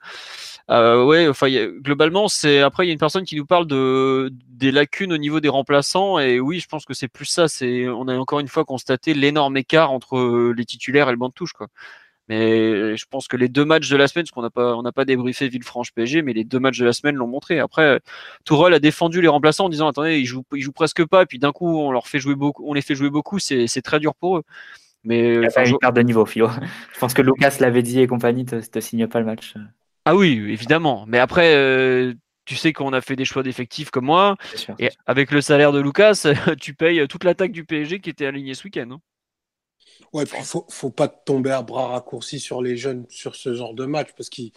Euh, 0.71 1.05
ouais, 1.05 1.29
enfin, 1.29 1.49
globalement, 1.81 2.29
c'est 2.29 2.61
après 2.61 2.85
il 2.85 2.89
y 2.89 2.91
a 2.91 2.93
une 2.93 2.99
personne 2.99 3.25
qui 3.25 3.37
nous 3.37 3.47
parle 3.47 3.67
de 3.67 4.31
des 4.49 4.71
lacunes 4.71 5.13
au 5.15 5.17
niveau 5.17 5.41
des 5.41 5.49
remplaçants 5.49 6.19
et 6.19 6.41
oui, 6.41 6.61
je 6.61 6.69
pense 6.69 6.85
que 6.85 6.93
c'est 6.93 7.09
plus 7.09 7.25
ça. 7.25 7.49
C'est 7.49 7.89
on 7.89 8.07
a 8.09 8.17
encore 8.19 8.41
une 8.41 8.49
fois 8.49 8.65
constaté 8.65 9.15
l'énorme 9.15 9.57
écart 9.57 9.93
entre 9.93 10.53
les 10.55 10.65
titulaires 10.67 11.09
et 11.09 11.13
le 11.13 11.17
banc 11.17 11.29
de 11.29 11.35
touche, 11.35 11.53
quoi. 11.53 11.69
Mais 12.29 12.95
je 12.97 13.07
pense 13.09 13.27
que 13.27 13.39
les 13.39 13.49
deux 13.49 13.65
matchs 13.65 13.89
de 13.89 13.97
la 13.97 14.07
semaine, 14.07 14.25
parce 14.25 14.33
qu'on 14.33 14.43
n'a 14.43 14.51
pas, 14.51 14.77
on 14.77 14.83
n'a 14.83 14.93
pas 14.93 15.07
débriefé 15.07 15.49
Villefranche 15.49 15.93
PSG, 15.93 16.21
mais 16.21 16.35
les 16.35 16.45
deux 16.45 16.59
matchs 16.59 16.79
de 16.79 16.85
la 16.85 16.93
semaine 16.93 17.15
l'ont 17.15 17.27
montré. 17.27 17.59
Après, 17.59 18.01
Tourelle 18.45 18.75
a 18.75 18.81
défendu 18.81 19.23
les 19.23 19.29
remplaçants 19.29 19.67
en 19.67 19.69
disant 19.71 19.89
attendez, 19.89 20.19
ils 20.19 20.27
jouent, 20.27 20.45
ils 20.55 20.61
jouent 20.61 20.73
presque 20.73 21.05
pas, 21.07 21.23
et 21.23 21.27
puis 21.27 21.39
d'un 21.39 21.53
coup 21.53 21.79
on 21.79 21.91
leur 21.91 22.07
fait 22.07 22.19
jouer 22.19 22.35
beaucoup, 22.35 22.65
on 22.69 22.75
les 22.75 22.83
fait 22.83 22.95
jouer 22.95 23.09
beaucoup, 23.09 23.39
c'est, 23.39 23.67
c'est 23.67 23.81
très 23.83 23.99
dur 23.99 24.15
pour 24.15 24.39
eux. 24.39 24.43
Mais 25.05 25.37
il 25.37 25.47
enfin, 25.47 25.65
je... 25.65 25.75
de 25.75 26.01
niveau, 26.03 26.27
Philo. 26.27 26.49
je 26.95 26.99
pense 26.99 27.15
que 27.15 27.23
Lucas 27.23 27.57
l'avait 27.61 27.83
dit 27.83 28.01
et 28.01 28.07
compagnie, 28.07 28.45
te, 28.45 28.57
te 28.57 28.81
signe 28.81 29.07
pas 29.07 29.21
le 29.21 29.27
match. 29.27 29.55
Ah 30.11 30.17
oui, 30.17 30.43
évidemment. 30.49 31.05
Mais 31.07 31.19
après, 31.19 31.55
euh, 31.55 32.15
tu 32.47 32.57
sais 32.57 32.73
qu'on 32.73 32.95
a 32.95 33.03
fait 33.03 33.15
des 33.15 33.27
choix 33.27 33.43
d'effectifs 33.43 33.91
comme 33.91 34.07
moi. 34.07 34.39
et 34.79 34.89
avec 35.05 35.31
le 35.31 35.43
salaire 35.43 35.71
de 35.71 35.81
Lucas, 35.81 36.27
tu 36.59 36.73
payes 36.73 37.07
toute 37.09 37.25
l'attaque 37.25 37.53
du 37.53 37.67
PSG 37.67 38.01
qui 38.01 38.09
était 38.09 38.25
alignée 38.25 38.55
ce 38.55 38.65
week-end. 38.65 38.89
Hein. 38.93 39.01
Ouais, 40.15 40.23
il 40.23 40.45
faut, 40.45 40.65
faut 40.71 40.89
pas 40.89 41.09
tomber 41.09 41.51
à 41.51 41.61
bras 41.61 41.89
raccourcis 41.89 42.41
sur 42.41 42.63
les 42.63 42.79
jeunes 42.79 43.05
sur 43.11 43.37
ce 43.37 43.53
genre 43.53 43.75
de 43.75 43.85
match 43.85 44.09
parce 44.17 44.31
qu'ils 44.31 44.51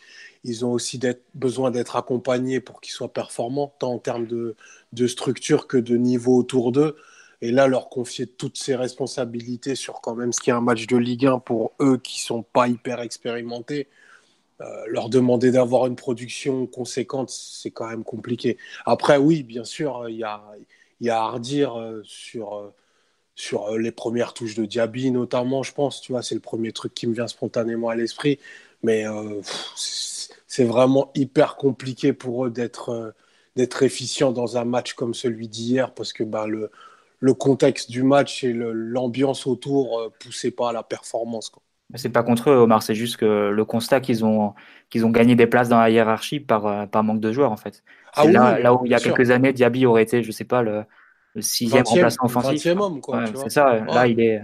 ont 0.63 0.71
aussi 0.71 1.01
besoin 1.33 1.69
d'être 1.69 1.97
accompagnés 1.97 2.61
pour 2.61 2.79
qu'ils 2.79 2.93
soient 2.93 3.11
performants, 3.11 3.75
tant 3.77 3.91
en 3.95 3.99
termes 3.99 4.27
de, 4.27 4.55
de 4.93 5.07
structure 5.07 5.67
que 5.67 5.75
de 5.75 5.97
niveau 5.97 6.37
autour 6.37 6.71
d'eux. 6.71 6.95
Et 7.41 7.51
là, 7.51 7.67
leur 7.67 7.89
confier 7.89 8.25
toutes 8.25 8.57
ces 8.57 8.77
responsabilités 8.77 9.75
sur 9.75 9.99
quand 9.99 10.15
même 10.15 10.31
ce 10.31 10.39
qui 10.39 10.49
est 10.49 10.53
un 10.53 10.61
match 10.61 10.87
de 10.87 10.95
Ligue 10.95 11.25
1 11.25 11.39
pour 11.39 11.73
eux 11.81 11.97
qui 11.97 12.21
sont 12.21 12.41
pas 12.41 12.69
hyper 12.69 13.01
expérimentés, 13.01 13.89
euh, 14.61 14.85
leur 14.87 15.09
demander 15.09 15.51
d'avoir 15.51 15.87
une 15.87 15.95
production 15.95 16.67
conséquente, 16.67 17.29
c'est 17.29 17.71
quand 17.71 17.87
même 17.87 18.03
compliqué. 18.03 18.57
Après, 18.85 19.17
oui, 19.17 19.43
bien 19.43 19.63
sûr, 19.63 20.07
il 20.09 20.17
y 20.17 20.23
a, 20.23 20.43
y 21.01 21.09
a, 21.09 21.21
à 21.21 21.29
redire 21.31 21.79
euh, 21.79 22.01
sur, 22.05 22.55
euh, 22.57 22.73
sur 23.35 23.77
les 23.77 23.91
premières 23.91 24.33
touches 24.33 24.55
de 24.55 24.65
Diaby, 24.65 25.11
notamment, 25.11 25.63
je 25.63 25.73
pense. 25.73 26.01
Tu 26.01 26.11
vois, 26.13 26.23
c'est 26.23 26.35
le 26.35 26.41
premier 26.41 26.71
truc 26.73 26.93
qui 26.93 27.07
me 27.07 27.13
vient 27.13 27.27
spontanément 27.27 27.89
à 27.89 27.95
l'esprit. 27.95 28.39
Mais 28.83 29.05
c'est 29.75 30.63
vraiment 30.63 31.11
hyper 31.15 31.55
compliqué 31.55 32.13
pour 32.13 32.45
eux 32.45 32.51
d'être 32.51 33.13
d'être 33.55 33.83
efficient 33.83 34.31
dans 34.31 34.57
un 34.57 34.65
match 34.65 34.93
comme 34.93 35.13
celui 35.13 35.47
d'hier 35.47 35.93
parce 35.93 36.13
que 36.13 36.23
ben, 36.23 36.47
le, 36.47 36.71
le 37.19 37.33
contexte 37.33 37.91
du 37.91 38.03
match 38.03 38.43
et 38.43 38.53
l'ambiance 38.53 39.47
autour 39.47 40.03
ne 40.03 40.07
poussaient 40.09 40.51
pas 40.51 40.69
à 40.69 40.73
la 40.73 40.83
performance. 40.83 41.51
C'est 41.95 42.09
pas 42.09 42.23
contre 42.23 42.49
eux, 42.49 42.55
Omar, 42.55 42.83
c'est 42.83 42.95
juste 42.95 43.17
que 43.17 43.49
le 43.49 43.65
constat 43.65 43.99
qu'ils 43.99 44.23
ont, 44.23 44.53
qu'ils 44.89 45.05
ont 45.05 45.09
gagné 45.09 45.35
des 45.35 45.47
places 45.47 45.69
dans 45.69 45.79
la 45.79 45.89
hiérarchie 45.89 46.39
par, 46.39 46.65
euh, 46.65 46.85
par 46.85 47.03
manque 47.03 47.19
de 47.19 47.31
joueurs, 47.31 47.51
en 47.51 47.57
fait. 47.57 47.83
Ah 48.13 48.25
là, 48.25 48.59
là 48.59 48.73
où 48.73 48.85
il 48.85 48.91
y 48.91 48.95
a 48.95 48.99
quelques 48.99 49.31
années, 49.31 49.53
Diaby 49.53 49.85
aurait 49.85 50.03
été, 50.03 50.23
je 50.23 50.31
sais 50.31 50.45
pas, 50.45 50.61
le, 50.61 50.83
sixième 51.39 51.83
remplaçant 51.83 52.25
offensif. 52.25 52.65
homme, 52.77 53.01
quoi. 53.01 53.25
c'est 53.35 53.49
ça, 53.49 53.79
là, 53.85 54.07
il 54.07 54.19
est. 54.19 54.41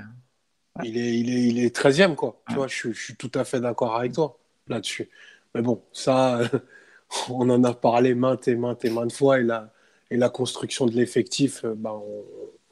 Il 0.83 0.95
est, 0.95 1.19
il 1.19 1.29
est, 1.33 1.43
il 1.47 1.65
est 1.65 1.75
13e, 1.75 2.13
quoi. 2.13 2.39
Tu 2.49 2.55
vois, 2.55 2.67
je, 2.67 2.91
je, 2.91 3.03
suis 3.03 3.15
tout 3.15 3.31
à 3.33 3.43
fait 3.43 3.59
d'accord 3.59 3.95
avec 3.95 4.11
toi 4.11 4.37
là-dessus. 4.67 5.09
Mais 5.55 5.63
bon, 5.63 5.81
ça, 5.91 6.39
on 7.29 7.49
en 7.49 7.63
a 7.63 7.73
parlé 7.73 8.13
maintes 8.13 8.47
et 8.47 8.55
maintes 8.55 8.85
et 8.85 8.91
maintes 8.91 9.11
fois. 9.11 9.39
Et 9.39 9.43
la, 9.43 9.73
et 10.11 10.17
la 10.17 10.29
construction 10.29 10.85
de 10.85 10.91
l'effectif, 10.91 11.65
ben, 11.65 11.93
on, 11.93 12.25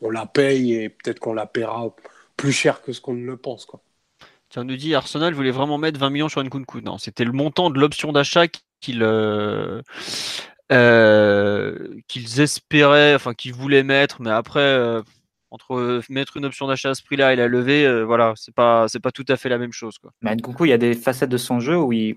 on, 0.07 0.09
la 0.11 0.27
paye 0.27 0.73
et 0.75 0.89
peut-être 0.89 1.19
qu'on 1.19 1.33
la 1.33 1.47
paiera 1.47 1.95
plus 2.37 2.51
cher 2.51 2.83
que 2.83 2.93
ce 2.93 3.01
qu'on 3.01 3.15
ne 3.15 3.25
le 3.25 3.37
pense, 3.37 3.65
quoi. 3.65 3.81
Tu 4.55 4.65
nous 4.65 4.77
dit 4.77 4.95
Arsenal 4.95 5.33
voulait 5.33 5.51
vraiment 5.51 5.77
mettre 5.77 5.99
20 5.99 6.09
millions 6.11 6.29
sur 6.29 6.41
Nkunku. 6.41 6.79
Non, 6.79 6.97
c'était 6.97 7.25
le 7.25 7.33
montant 7.33 7.69
de 7.69 7.77
l'option 7.77 8.13
d'achat 8.13 8.45
qu'ils 8.79 9.03
euh, 9.03 9.81
euh, 10.71 11.89
qu'ils 12.07 12.39
espéraient, 12.39 13.15
enfin 13.15 13.33
qu'ils 13.33 13.53
voulaient 13.53 13.83
mettre, 13.83 14.21
mais 14.21 14.29
après 14.29 14.61
euh, 14.61 15.01
entre 15.51 16.01
mettre 16.07 16.37
une 16.37 16.45
option 16.45 16.67
d'achat 16.67 16.91
à 16.91 16.93
ce 16.93 17.03
prix-là 17.03 17.33
et 17.33 17.35
la 17.35 17.49
lever, 17.49 18.03
voilà, 18.05 18.31
c'est 18.37 18.55
pas 18.55 18.87
c'est 18.87 19.01
pas 19.01 19.11
tout 19.11 19.25
à 19.27 19.35
fait 19.35 19.49
la 19.49 19.57
même 19.57 19.73
chose. 19.73 19.97
Quoi. 19.97 20.11
Mais 20.21 20.33
Nkunku, 20.33 20.65
il 20.65 20.69
y 20.69 20.73
a 20.73 20.77
des 20.77 20.93
facettes 20.93 21.29
de 21.29 21.37
son 21.37 21.59
jeu 21.59 21.77
où 21.77 21.91
il, 21.91 22.15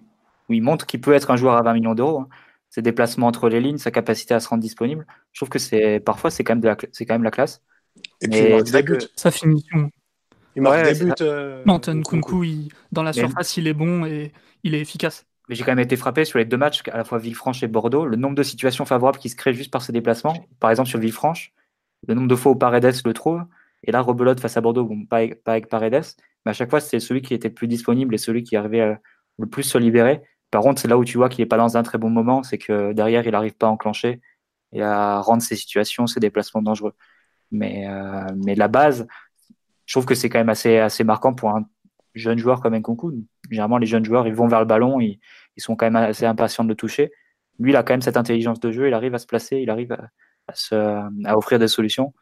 où 0.49 0.53
il 0.53 0.63
montre 0.63 0.87
qu'il 0.87 1.01
peut 1.01 1.15
être 1.15 1.33
un 1.33 1.37
joueur 1.37 1.57
à 1.57 1.63
20 1.63 1.73
millions 1.73 1.95
d'euros. 1.97 2.21
Hein. 2.21 2.29
Ses 2.71 2.83
déplacements 2.83 3.27
entre 3.27 3.49
les 3.49 3.61
lignes, 3.61 3.79
sa 3.79 3.91
capacité 3.91 4.35
à 4.35 4.39
se 4.39 4.49
rendre 4.49 4.63
disponible. 4.63 5.09
Je 5.33 5.41
trouve 5.41 5.49
que 5.49 5.59
c'est 5.59 5.99
parfois 5.99 6.31
c'est 6.31 6.45
quand 6.45 6.53
même 6.53 6.61
de 6.61 6.69
la, 6.69 6.77
c'est 6.93 7.05
quand 7.05 7.15
même 7.15 7.25
la 7.25 7.33
classe. 7.33 7.63
Et 8.21 8.29
puis 8.29 8.39
sa 9.17 9.33
finition. 9.33 9.91
Il 10.57 10.63
marque 10.63 10.85
des 10.85 11.05
buts. 11.05 11.13
Euh, 11.21 11.63
non, 11.67 11.79
Nkunku, 11.79 12.69
dans 12.93 13.03
la 13.03 13.13
surface, 13.13 13.57
il 13.57 13.67
est 13.67 13.75
bon 13.75 14.05
et 14.05 14.33
il 14.65 14.75
est 14.75 14.81
efficace. 14.81 15.27
Mais 15.49 15.55
j'ai 15.55 15.65
quand 15.65 15.73
même 15.73 15.79
été 15.79 15.97
frappé 15.97 16.25
sur 16.25 16.39
les 16.39 16.45
deux 16.45 16.57
matchs, 16.57 16.83
à 16.93 16.97
la 16.97 17.05
fois 17.05 17.19
Villefranche 17.19 17.63
et 17.63 17.69
Bordeaux, 17.69 18.05
le 18.05 18.17
nombre 18.17 18.35
de 18.35 18.43
situations 18.43 18.85
favorables 18.85 19.19
qui 19.19 19.31
se 19.31 19.37
créent 19.37 19.55
juste 19.55 19.71
par 19.71 19.81
ses 19.81 19.93
déplacements. 19.93 20.35
Par 20.61 20.71
exemple, 20.71 20.89
sur 20.91 20.99
Villefranche, 20.99 21.53
le 22.07 22.15
nombre 22.15 22.29
de 22.29 22.37
fois 22.37 22.53
où 22.53 22.57
Paredes 22.57 22.95
le 23.05 23.13
trouve. 23.15 23.43
Et 23.85 23.93
là, 23.93 24.01
rebelote 24.01 24.41
face 24.41 24.57
à 24.57 24.61
Bordeaux, 24.61 24.85
bon, 24.85 25.07
pas, 25.07 25.19
avec, 25.19 25.69
Paredes, 25.69 26.05
mais 26.45 26.51
à 26.51 26.53
chaque 26.53 26.69
fois, 26.69 26.81
c'était 26.81 27.01
celui 27.01 27.23
qui 27.23 27.33
était 27.33 27.49
le 27.49 27.55
plus 27.55 27.69
disponible 27.69 28.15
et 28.15 28.19
celui 28.19 28.43
qui 28.43 28.57
arrivait 28.57 28.99
le 29.39 29.47
plus 29.47 29.63
se 29.63 29.79
libérer. 29.79 30.23
Par 30.51 30.63
contre, 30.63 30.81
c'est 30.81 30.89
là 30.89 30.99
où 30.99 31.05
tu 31.05 31.17
vois 31.17 31.29
qu'il 31.29 31.43
n'est 31.43 31.49
pas 31.49 31.57
dans 31.57 31.77
un 31.77 31.83
très 31.83 31.99
bon 31.99 32.11
moment, 32.11 32.43
c'est 32.43 32.59
que 32.59 32.93
derrière, 32.93 33.27
il 33.27 33.33
n'arrive 33.33 33.55
pas 33.55 33.67
à 33.67 33.71
enclencher 33.71 34.21
et 34.73 34.83
à 34.83 35.21
rendre 35.21 35.43
ses 35.43 35.57
situations, 35.57 36.07
ses 36.07 36.21
déplacements 36.21 36.63
dangereux. 36.63 36.95
Mais, 37.51 37.87
euh, 37.89 38.27
mais 38.37 38.55
la 38.55 38.69
base, 38.69 39.07
je 39.89 39.95
trouve 39.95 40.05
que 40.05 40.15
c'est 40.15 40.29
quand 40.29 40.39
même 40.39 40.51
assez, 40.51 40.77
assez 40.77 41.03
marquant 41.03 41.33
pour 41.33 41.49
un 41.49 41.67
jeune 42.15 42.37
joueur 42.37 42.61
comme 42.61 42.77
Nkunku. 42.77 43.25
Généralement, 43.51 43.79
les 43.79 43.87
jeunes 43.87 44.05
joueurs, 44.05 44.27
ils 44.27 44.35
vont 44.35 44.47
vers 44.47 44.61
le 44.61 44.67
ballon, 44.67 45.01
ils, 45.01 45.19
sont 45.57 45.77
quand 45.77 45.87
même 45.87 45.97
assez 45.97 46.27
impatients 46.27 46.63
de 46.63 46.69
le 46.69 46.75
toucher. 46.75 47.11
Lui, 47.59 47.73
il 47.73 47.77
a 47.77 47.83
quand 47.83 47.95
même 47.95 48.03
cette 48.03 48.19
intelligence 48.19 48.61
de 48.61 48.71
jeu, 48.71 48.89
il 48.89 48.95
arrive 48.95 49.15
à 49.15 49.19
se 49.19 49.27
placer, 49.27 49.57
il 49.57 49.71
arrive 49.71 49.93
à, 49.93 50.55
se, 50.55 50.75
à 50.75 51.39
offrir 51.39 51.59
des 51.59 51.69
solutions. 51.69 52.13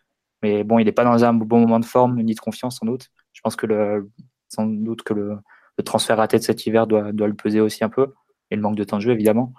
Mais 0.42 0.62
bon, 0.62 0.78
il 0.78 0.84
n'est 0.84 0.92
pas 0.92 1.02
dans 1.02 1.24
un 1.24 1.34
bon 1.34 1.58
moment 1.58 1.80
de 1.80 1.84
forme 1.84 2.22
ni 2.22 2.34
de 2.36 2.40
confiance, 2.40 2.78
sans 2.78 2.86
doute. 2.86 3.08
Je 3.32 3.40
pense 3.40 3.56
que 3.56 3.66
le, 3.66 4.12
sans 4.48 4.66
doute 4.66 5.02
que 5.02 5.12
le, 5.12 5.38
le 5.76 5.84
transfert 5.84 6.18
raté 6.18 6.38
de 6.38 6.44
cet 6.44 6.66
hiver 6.66 6.86
doit, 6.86 7.10
doit, 7.10 7.26
le 7.26 7.34
peser 7.34 7.60
aussi 7.60 7.82
un 7.82 7.88
peu. 7.88 8.14
Et 8.52 8.56
le 8.56 8.62
manque 8.62 8.76
de 8.76 8.84
temps 8.84 8.98
de 8.98 9.02
jeu, 9.02 9.10
évidemment. 9.10 9.52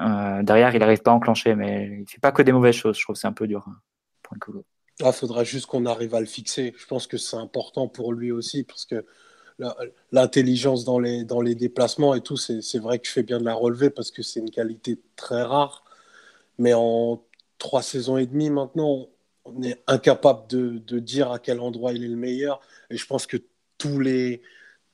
Euh, 0.00 0.42
derrière, 0.42 0.74
il 0.74 0.80
n'arrive 0.80 1.00
pas 1.00 1.12
à 1.12 1.14
enclencher, 1.14 1.54
mais 1.54 1.86
il 1.86 2.00
ne 2.00 2.06
fait 2.06 2.18
pas 2.18 2.32
que 2.32 2.42
des 2.42 2.50
mauvaises 2.50 2.74
choses. 2.74 2.98
Je 2.98 3.02
trouve 3.02 3.14
que 3.14 3.20
c'est 3.20 3.28
un 3.28 3.32
peu 3.32 3.46
dur 3.46 3.64
hein, 3.68 3.76
pour 4.22 4.36
Nkunku. 4.36 4.64
Il 5.00 5.04
ah, 5.06 5.12
faudra 5.12 5.44
juste 5.44 5.66
qu'on 5.66 5.84
arrive 5.84 6.14
à 6.14 6.20
le 6.20 6.26
fixer. 6.26 6.74
Je 6.76 6.86
pense 6.86 7.06
que 7.06 7.18
c'est 7.18 7.36
important 7.36 7.86
pour 7.86 8.12
lui 8.14 8.32
aussi, 8.32 8.64
parce 8.64 8.86
que 8.86 9.04
l'intelligence 10.12 10.84
dans 10.84 10.98
les, 10.98 11.24
dans 11.24 11.40
les 11.42 11.54
déplacements 11.54 12.14
et 12.14 12.22
tout, 12.22 12.36
c'est 12.36 12.78
vrai 12.78 12.98
que 12.98 13.06
je 13.06 13.12
fais 13.12 13.22
bien 13.22 13.38
de 13.38 13.44
la 13.44 13.54
relever, 13.54 13.90
parce 13.90 14.10
que 14.10 14.22
c'est 14.22 14.40
une 14.40 14.50
qualité 14.50 15.00
très 15.16 15.42
rare. 15.42 15.84
Mais 16.58 16.74
en 16.74 17.22
trois 17.58 17.82
saisons 17.82 18.16
et 18.18 18.26
demie 18.26 18.50
maintenant, 18.50 19.08
on 19.44 19.62
est 19.62 19.82
incapable 19.86 20.46
de, 20.48 20.78
de, 20.78 20.98
dire 20.98 21.30
à 21.32 21.38
quel 21.38 21.60
endroit 21.60 21.92
il 21.92 22.04
est 22.04 22.08
le 22.08 22.16
meilleur. 22.16 22.60
Et 22.90 22.96
je 22.96 23.06
pense 23.06 23.26
que 23.26 23.38
tous 23.78 24.00
les, 24.00 24.42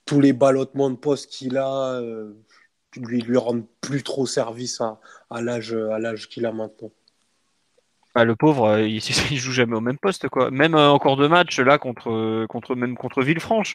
tous 0.04 0.20
les 0.20 0.32
ballottements 0.32 0.90
de 0.90 0.96
poste 0.96 1.30
qu'il 1.30 1.56
a 1.58 1.94
euh, 2.00 2.34
lui, 2.96 3.20
lui 3.22 3.36
rendent 3.36 3.66
plus 3.80 4.02
trop 4.02 4.26
service 4.26 4.80
à, 4.80 5.00
à 5.30 5.42
l'âge 5.42 6.28
qu'il 6.28 6.46
a 6.46 6.52
maintenant. 6.52 6.92
Bah, 8.14 8.24
le 8.24 8.36
pauvre, 8.36 8.66
euh, 8.66 8.86
il, 8.86 8.98
il, 9.30 9.38
joue 9.38 9.52
jamais 9.52 9.74
au 9.76 9.80
même 9.80 9.98
poste, 9.98 10.28
quoi. 10.28 10.50
Même 10.50 10.74
euh, 10.74 10.90
encore 10.90 11.16
deux 11.16 11.28
matchs 11.28 11.58
là 11.60 11.78
contre 11.78 12.46
contre 12.46 12.74
même 12.74 12.94
contre 12.94 13.22
Villefranche, 13.22 13.74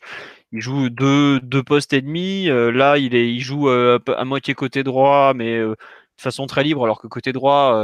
il 0.52 0.62
joue 0.62 0.90
deux 0.90 1.40
deux 1.42 1.64
postes 1.64 1.94
et 1.94 2.02
demi. 2.02 2.48
Euh, 2.50 2.72
là, 2.72 2.98
il 3.00 3.16
est 3.16 3.34
il 3.34 3.40
joue 3.42 3.70
à 3.70 4.26
moitié 4.26 4.54
côté 4.54 4.84
droit, 4.84 5.34
mais 5.34 5.58
de 5.60 5.76
façon 6.22 6.48
très 6.48 6.64
libre, 6.64 6.84
alors 6.84 7.00
que 7.02 7.08
côté 7.08 7.32
droit, 7.32 7.84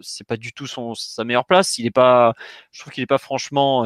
c'est 0.00 0.26
pas 0.26 0.36
du 0.36 0.52
tout 0.52 0.66
son 0.66 0.94
sa 0.94 1.24
meilleure 1.24 1.46
place. 1.46 1.78
Il 1.78 1.86
est 1.86 1.90
pas, 1.90 2.34
je 2.70 2.80
trouve 2.80 2.92
qu'il 2.92 3.02
est 3.02 3.06
pas 3.06 3.18
franchement 3.18 3.84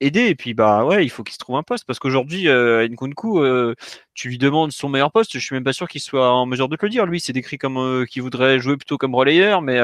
aidé. 0.00 0.28
Et 0.28 0.34
puis 0.34 0.54
bah 0.54 0.84
ouais, 0.84 1.04
il 1.04 1.10
faut 1.10 1.22
qu'il 1.22 1.34
se 1.34 1.38
trouve 1.38 1.56
un 1.56 1.62
poste 1.62 1.84
parce 1.86 1.98
qu'aujourd'hui, 1.98 2.46
Nkunku, 2.48 3.42
tu 4.14 4.28
lui 4.28 4.38
demandes 4.38 4.72
son 4.72 4.88
meilleur 4.88 5.12
poste, 5.12 5.32
je 5.34 5.38
suis 5.38 5.54
même 5.54 5.64
pas 5.64 5.72
sûr 5.74 5.88
qu'il 5.88 6.00
soit 6.00 6.30
en 6.32 6.46
mesure 6.46 6.68
de 6.68 6.76
le 6.80 6.88
dire. 6.88 7.06
Lui, 7.06 7.20
c'est 7.20 7.32
décrit 7.32 7.58
comme 7.58 8.06
qu'il 8.06 8.22
voudrait 8.22 8.58
jouer 8.58 8.76
plutôt 8.76 8.98
comme 8.98 9.14
relayeur, 9.14 9.62
mais 9.62 9.80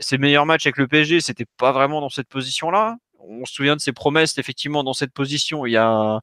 ses 0.00 0.18
meilleurs 0.18 0.46
matchs 0.46 0.66
avec 0.66 0.78
le 0.78 0.86
PSG, 0.88 1.20
c'était 1.20 1.46
pas 1.56 1.72
vraiment 1.72 2.00
dans 2.00 2.10
cette 2.10 2.28
position-là. 2.28 2.96
On 3.20 3.44
se 3.44 3.54
souvient 3.54 3.76
de 3.76 3.80
ses 3.80 3.92
promesses, 3.92 4.38
effectivement, 4.38 4.84
dans 4.84 4.92
cette 4.92 5.12
position. 5.12 5.66
Il 5.66 5.72
y 5.72 5.76
a 5.76 6.20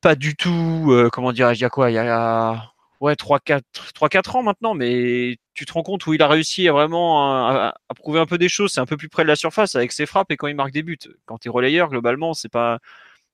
pas 0.00 0.14
du 0.14 0.34
tout, 0.36 0.88
euh, 0.90 1.10
comment 1.12 1.32
dirais-je, 1.32 1.60
il 1.60 1.62
y 1.62 1.66
a 1.66 1.70
quoi? 1.70 1.90
Il 1.90 1.94
y 1.94 1.98
a 1.98 2.72
ouais 3.00 3.14
3-4 3.14 3.62
3-4 3.94 4.36
ans 4.36 4.42
maintenant, 4.42 4.74
mais 4.74 5.38
tu 5.54 5.66
te 5.66 5.72
rends 5.72 5.82
compte 5.82 6.06
où 6.06 6.14
il 6.14 6.22
a 6.22 6.28
réussi 6.28 6.68
à 6.68 6.72
vraiment 6.72 7.50
à, 7.50 7.74
prouver 7.96 8.20
un 8.20 8.26
peu 8.26 8.38
des 8.38 8.48
choses. 8.48 8.72
C'est 8.72 8.80
un 8.80 8.86
peu 8.86 8.96
plus 8.96 9.08
près 9.08 9.22
de 9.22 9.28
la 9.28 9.36
surface 9.36 9.74
avec 9.76 9.92
ses 9.92 10.06
frappes 10.06 10.30
et 10.30 10.36
quand 10.36 10.46
il 10.46 10.56
marque 10.56 10.72
des 10.72 10.82
buts. 10.82 10.98
Quand 11.26 11.38
tu 11.38 11.48
es 11.48 11.50
relayeur, 11.50 11.88
globalement, 11.90 12.34
c'est 12.34 12.48
pas 12.48 12.78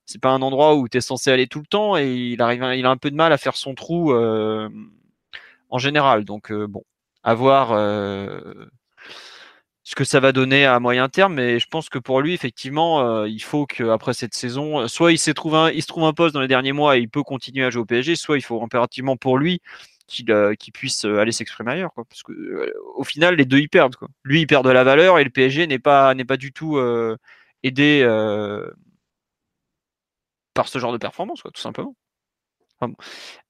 c'est 0.06 0.20
pas 0.20 0.30
un 0.30 0.42
endroit 0.42 0.76
où 0.76 0.88
tu 0.88 0.98
es 0.98 1.00
censé 1.00 1.30
aller 1.30 1.48
tout 1.48 1.60
le 1.60 1.66
temps 1.66 1.96
et 1.96 2.14
il 2.14 2.42
arrive 2.42 2.62
il 2.76 2.86
a 2.86 2.90
un 2.90 2.96
peu 2.96 3.10
de 3.10 3.16
mal 3.16 3.32
à 3.32 3.38
faire 3.38 3.56
son 3.56 3.74
trou 3.74 4.12
euh, 4.12 4.68
en 5.70 5.78
général. 5.78 6.24
Donc 6.24 6.52
euh, 6.52 6.66
bon, 6.66 6.84
à 7.22 7.34
voir 7.34 7.72
ce 9.86 9.94
que 9.94 10.02
ça 10.02 10.18
va 10.18 10.32
donner 10.32 10.66
à 10.66 10.80
moyen 10.80 11.08
terme, 11.08 11.34
mais 11.34 11.60
je 11.60 11.68
pense 11.68 11.88
que 11.88 12.00
pour 12.00 12.20
lui, 12.20 12.34
effectivement, 12.34 13.02
euh, 13.02 13.28
il 13.28 13.38
faut 13.38 13.66
qu'après 13.66 14.14
cette 14.14 14.34
saison, 14.34 14.80
euh, 14.80 14.88
soit 14.88 15.12
il, 15.12 15.18
se 15.18 15.30
trouve 15.30 15.54
un, 15.54 15.70
il 15.70 15.80
se 15.80 15.86
trouve 15.86 16.02
un 16.02 16.12
poste 16.12 16.34
dans 16.34 16.40
les 16.40 16.48
derniers 16.48 16.72
mois 16.72 16.96
et 16.96 17.00
il 17.00 17.08
peut 17.08 17.22
continuer 17.22 17.64
à 17.64 17.70
jouer 17.70 17.82
au 17.82 17.84
PSG, 17.84 18.16
soit 18.16 18.36
il 18.36 18.42
faut 18.42 18.60
impérativement 18.64 19.16
pour 19.16 19.38
lui 19.38 19.60
qu'il 20.08 20.32
euh, 20.32 20.54
puisse 20.74 21.04
aller 21.04 21.30
s'exprimer 21.30 21.70
ailleurs. 21.70 21.92
Quoi, 21.94 22.04
parce 22.04 22.24
que 22.24 22.32
au 22.96 23.04
final, 23.04 23.36
les 23.36 23.44
deux 23.44 23.60
y 23.60 23.68
perdent. 23.68 23.94
Quoi. 23.94 24.08
Lui, 24.24 24.40
il 24.40 24.48
perd 24.48 24.64
de 24.64 24.70
la 24.70 24.82
valeur 24.82 25.20
et 25.20 25.24
le 25.24 25.30
PSG 25.30 25.68
n'est 25.68 25.78
pas, 25.78 26.16
pas 26.26 26.36
du 26.36 26.52
tout 26.52 26.80
aidé 27.62 28.04
par 30.54 30.66
ce 30.66 30.80
genre 30.80 30.92
de 30.92 30.98
performance, 30.98 31.42
quoi, 31.42 31.52
tout 31.52 31.60
simplement. 31.60 31.94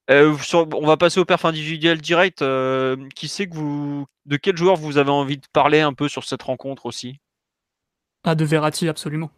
Euh, 0.09 0.37
on 0.53 0.85
va 0.85 0.97
passer 0.97 1.19
au 1.19 1.25
perf 1.25 1.45
individuel 1.45 2.01
direct. 2.01 2.41
Euh, 2.41 2.95
qui 3.15 3.27
sait 3.27 3.47
que 3.47 3.55
vous, 3.55 4.05
de 4.25 4.37
quel 4.37 4.55
joueur 4.57 4.75
vous 4.75 4.97
avez 4.97 5.09
envie 5.09 5.37
de 5.37 5.45
parler 5.51 5.81
un 5.81 5.93
peu 5.93 6.07
sur 6.07 6.23
cette 6.23 6.43
rencontre 6.43 6.85
aussi? 6.85 7.19
Ah, 8.23 8.35
de 8.35 8.45
Verratti, 8.45 8.87
absolument. 8.87 9.31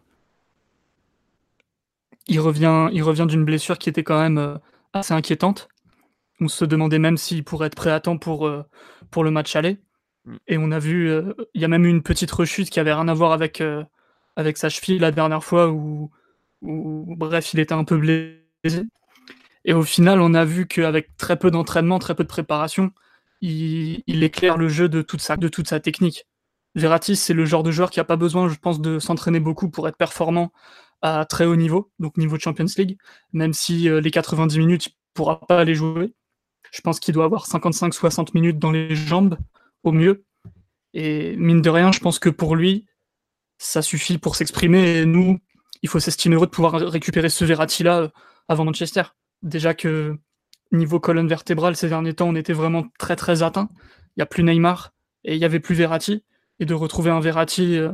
Il 2.26 2.40
revient, 2.40 2.88
il 2.92 3.02
revient 3.02 3.26
d'une 3.28 3.44
blessure 3.44 3.78
qui 3.78 3.88
était 3.88 4.04
quand 4.04 4.20
même 4.20 4.38
euh, 4.38 4.56
assez 4.92 5.14
inquiétante. 5.14 5.68
On 6.40 6.48
se 6.48 6.64
demandait 6.64 6.98
même 6.98 7.16
s'il 7.16 7.44
pourrait 7.44 7.66
être 7.66 7.74
prêt 7.74 7.90
à 7.90 8.00
temps 8.00 8.16
pour, 8.16 8.50
pour 9.10 9.24
le 9.24 9.30
match 9.30 9.56
aller. 9.56 9.78
Mm. 10.24 10.36
Et 10.46 10.58
on 10.58 10.70
a 10.70 10.78
vu, 10.78 11.12
il 11.54 11.60
y 11.60 11.64
a 11.64 11.68
même 11.68 11.84
eu 11.84 11.90
une 11.90 12.02
petite 12.02 12.30
rechute 12.30 12.70
qui 12.70 12.80
avait 12.80 12.94
rien 12.94 13.08
à 13.08 13.14
voir 13.14 13.32
avec, 13.32 13.62
avec 14.36 14.56
sa 14.56 14.68
cheville 14.68 14.98
la 14.98 15.10
dernière 15.10 15.44
fois 15.44 15.68
où, 15.68 16.10
où, 16.62 17.14
bref, 17.16 17.52
il 17.52 17.60
était 17.60 17.74
un 17.74 17.84
peu 17.84 17.98
blessé. 17.98 18.86
Et 19.64 19.72
au 19.72 19.82
final, 19.82 20.20
on 20.20 20.34
a 20.34 20.44
vu 20.44 20.66
qu'avec 20.66 21.16
très 21.16 21.38
peu 21.38 21.50
d'entraînement, 21.50 21.98
très 21.98 22.14
peu 22.14 22.24
de 22.24 22.28
préparation, 22.28 22.92
il, 23.40 24.22
éclaire 24.22 24.56
le 24.56 24.68
jeu 24.68 24.88
de 24.88 25.02
toute 25.02 25.20
sa, 25.20 25.36
de 25.36 25.48
toute 25.48 25.68
sa 25.68 25.80
technique. 25.80 26.26
Verratti, 26.74 27.16
c'est 27.16 27.34
le 27.34 27.44
genre 27.44 27.62
de 27.62 27.70
joueur 27.70 27.90
qui 27.90 27.98
n'a 27.98 28.04
pas 28.04 28.16
besoin, 28.16 28.48
je 28.48 28.56
pense, 28.56 28.80
de 28.80 28.98
s'entraîner 28.98 29.40
beaucoup 29.40 29.70
pour 29.70 29.88
être 29.88 29.96
performant 29.96 30.52
à 31.02 31.24
très 31.24 31.46
haut 31.46 31.56
niveau, 31.56 31.90
donc 31.98 32.16
niveau 32.16 32.38
Champions 32.38 32.66
League, 32.76 32.98
même 33.32 33.52
si 33.52 33.88
euh, 33.88 34.00
les 34.00 34.10
90 34.10 34.58
minutes, 34.58 34.86
il 34.86 34.90
ne 34.90 35.14
pourra 35.14 35.40
pas 35.40 35.64
les 35.64 35.74
jouer. 35.74 36.14
Je 36.72 36.80
pense 36.82 37.00
qu'il 37.00 37.14
doit 37.14 37.24
avoir 37.24 37.46
55-60 37.46 38.28
minutes 38.34 38.58
dans 38.58 38.70
les 38.70 38.94
jambes, 38.94 39.38
au 39.82 39.92
mieux. 39.92 40.24
Et 40.92 41.36
mine 41.36 41.62
de 41.62 41.70
rien, 41.70 41.90
je 41.92 42.00
pense 42.00 42.18
que 42.18 42.28
pour 42.28 42.54
lui, 42.54 42.86
ça 43.58 43.82
suffit 43.82 44.18
pour 44.18 44.36
s'exprimer. 44.36 45.00
Et 45.00 45.06
nous, 45.06 45.38
il 45.82 45.88
faut 45.88 46.00
s'estimer 46.00 46.36
heureux 46.36 46.46
de 46.46 46.50
pouvoir 46.50 46.74
récupérer 46.74 47.30
ce 47.30 47.44
Verratti-là 47.44 48.00
euh, 48.00 48.08
avant 48.48 48.64
Manchester. 48.64 49.02
Déjà 49.42 49.74
que 49.74 50.16
niveau 50.72 51.00
colonne 51.00 51.28
vertébrale, 51.28 51.76
ces 51.76 51.88
derniers 51.88 52.14
temps, 52.14 52.28
on 52.28 52.34
était 52.34 52.52
vraiment 52.52 52.86
très 52.98 53.16
très 53.16 53.42
atteint. 53.42 53.68
Il 54.16 54.20
n'y 54.20 54.22
a 54.22 54.26
plus 54.26 54.42
Neymar 54.42 54.92
et 55.24 55.34
il 55.34 55.38
n'y 55.38 55.44
avait 55.44 55.60
plus 55.60 55.74
Verratti. 55.74 56.24
Et 56.58 56.66
de 56.66 56.74
retrouver 56.74 57.10
un 57.10 57.20
Verratti 57.20 57.78
euh, 57.78 57.92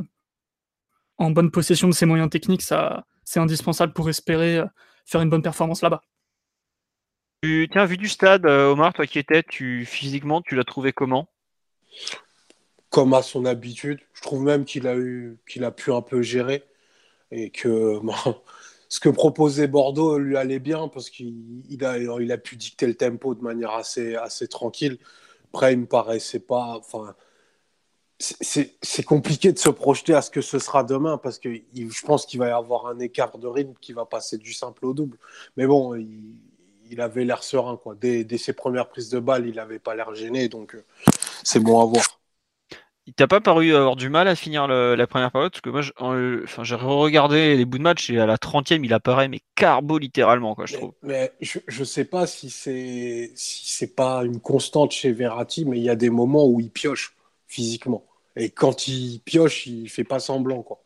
en 1.17 1.31
bonne 1.31 1.51
possession 1.51 1.87
de 1.87 1.93
ses 1.93 2.05
moyens 2.05 2.29
techniques, 2.29 2.61
ça, 2.61 3.05
c'est 3.23 3.39
indispensable 3.39 3.93
pour 3.93 4.09
espérer 4.09 4.57
euh, 4.57 4.65
faire 5.05 5.21
une 5.21 5.29
bonne 5.29 5.41
performance 5.41 5.81
là-bas. 5.81 6.01
Tu, 7.43 7.69
tiens, 7.71 7.85
vu 7.85 7.97
du 7.97 8.09
stade, 8.09 8.45
Omar, 8.45 8.93
toi 8.93 9.05
qui 9.05 9.19
étais, 9.19 9.43
tu, 9.43 9.85
physiquement, 9.85 10.41
tu 10.41 10.55
l'as 10.55 10.63
trouvé 10.63 10.91
comment? 10.91 11.29
Comme 12.89 13.13
à 13.13 13.21
son 13.21 13.45
habitude. 13.45 13.99
Je 14.13 14.21
trouve 14.21 14.43
même 14.43 14.65
qu'il 14.65 14.87
a, 14.87 14.97
eu, 14.97 15.37
qu'il 15.47 15.63
a 15.63 15.71
pu 15.71 15.93
un 15.93 16.01
peu 16.01 16.21
gérer 16.21 16.63
et 17.31 17.51
que 17.51 17.99
ce 18.89 18.99
que 18.99 19.09
proposait 19.09 19.67
Bordeaux 19.67 20.17
lui 20.17 20.37
allait 20.37 20.59
bien 20.59 20.87
parce 20.87 21.09
qu'il 21.09 21.63
a, 21.81 21.97
il 21.97 22.31
a 22.31 22.37
pu 22.37 22.55
dicter 22.55 22.87
le 22.87 22.95
tempo 22.95 23.35
de 23.35 23.41
manière 23.41 23.71
assez, 23.71 24.15
assez 24.15 24.47
tranquille. 24.47 24.97
Après, 25.53 25.73
il 25.73 25.79
me 25.79 25.85
paraissait 25.85 26.39
pas. 26.39 26.77
Enfin, 26.77 27.15
c'est 28.19 29.03
compliqué 29.03 29.51
de 29.51 29.59
se 29.59 29.69
projeter 29.69 30.13
à 30.13 30.21
ce 30.21 30.31
que 30.31 30.41
ce 30.41 30.57
sera 30.59 30.83
demain 30.83 31.17
parce 31.17 31.37
que 31.37 31.49
je 31.53 32.05
pense 32.05 32.25
qu'il 32.25 32.39
va 32.39 32.47
y 32.47 32.51
avoir 32.51 32.87
un 32.87 32.99
écart 32.99 33.37
de 33.37 33.47
rythme 33.47 33.73
qui 33.79 33.93
va 33.93 34.05
passer 34.05 34.37
du 34.37 34.53
simple 34.53 34.85
au 34.85 34.93
double. 34.93 35.17
Mais 35.55 35.67
bon, 35.67 35.95
il, 35.95 37.01
avait 37.01 37.25
l'air 37.25 37.43
serein. 37.43 37.77
Quoi. 37.77 37.95
Dès, 37.95 38.23
dès, 38.23 38.37
ses 38.37 38.53
premières 38.53 38.89
prises 38.89 39.09
de 39.09 39.19
balles, 39.19 39.47
il 39.47 39.55
n'avait 39.55 39.79
pas 39.79 39.93
l'air 39.93 40.15
gêné. 40.15 40.47
Donc, 40.49 40.73
euh, 40.73 40.83
c'est 41.43 41.59
bon 41.59 41.79
à 41.79 41.85
voir. 41.85 42.16
Il 43.07 43.13
t'a 43.13 43.25
pas 43.25 43.39
paru 43.39 43.73
avoir 43.73 43.95
du 43.95 44.09
mal 44.09 44.27
à 44.27 44.35
finir 44.35 44.67
la 44.67 45.07
première 45.07 45.31
période? 45.31 45.51
Parce 45.51 45.61
que 45.61 45.69
moi, 45.69 46.63
j'ai 46.63 46.75
regardé 46.75 47.55
les 47.55 47.63
bouts 47.63 47.77
de 47.77 47.83
match 47.83 48.09
et 48.09 48.19
à 48.19 48.25
la 48.25 48.35
30e, 48.35 48.83
il 48.83 48.93
apparaît, 48.93 49.29
mais 49.29 49.39
carbo 49.55 49.97
littéralement, 49.97 50.55
quoi, 50.55 50.65
je 50.65 50.73
mais, 50.73 50.79
trouve. 50.79 50.93
Mais 51.03 51.31
je, 51.39 51.59
ne 51.79 51.85
sais 51.85 52.03
pas 52.03 52.27
si 52.27 52.49
c'est 52.49 53.31
si 53.35 53.69
c'est 53.69 53.95
pas 53.95 54.25
une 54.25 54.41
constante 54.41 54.91
chez 54.91 55.13
Verratti, 55.13 55.63
mais 55.63 55.77
il 55.77 55.83
y 55.83 55.89
a 55.89 55.95
des 55.95 56.09
moments 56.09 56.45
où 56.47 56.59
il 56.59 56.69
pioche 56.69 57.15
physiquement. 57.47 58.05
Et 58.35 58.49
quand 58.49 58.89
il 58.89 59.21
pioche, 59.21 59.67
il 59.67 59.89
fait 59.89 60.03
pas 60.03 60.19
semblant, 60.19 60.61
quoi. 60.61 60.81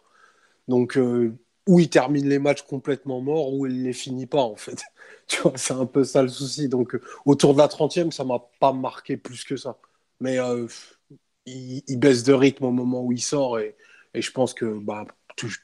Donc, 0.67 0.97
euh, 0.97 1.35
ou 1.67 1.79
il 1.79 1.89
termine 1.89 2.29
les 2.29 2.39
matchs 2.39 2.61
complètement 2.61 3.19
morts, 3.21 3.53
ou 3.53 3.65
il 3.65 3.83
les 3.83 3.93
finit 3.93 4.27
pas, 4.27 4.43
en 4.43 4.55
fait. 4.55 4.81
tu 5.27 5.41
vois, 5.41 5.53
c'est 5.55 5.73
un 5.73 5.87
peu 5.87 6.03
ça 6.03 6.21
le 6.21 6.29
souci. 6.29 6.69
Donc, 6.69 6.93
euh, 6.93 7.01
autour 7.25 7.53
de 7.53 7.59
la 7.59 7.67
30e, 7.67 8.11
ça 8.11 8.23
m'a 8.23 8.39
pas 8.59 8.73
marqué 8.73 9.17
plus 9.17 9.43
que 9.43 9.57
ça. 9.57 9.77
Mais 10.19 10.39
euh, 10.39 10.67
il, 11.45 11.97
baisse 11.97 12.23
de 12.23 12.33
rythme 12.33 12.65
au 12.65 12.71
moment 12.71 13.03
où 13.03 13.11
il 13.11 13.21
sort 13.21 13.59
et, 13.59 13.75
je 14.13 14.31
pense 14.31 14.53
que 14.53 14.79
bah, 14.79 15.05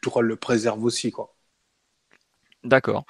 Tourelle 0.01 0.25
le 0.25 0.38
préserve 0.38 0.84
aussi. 0.84 1.12
quoi. 1.12 1.36
D'accord. 2.63 3.05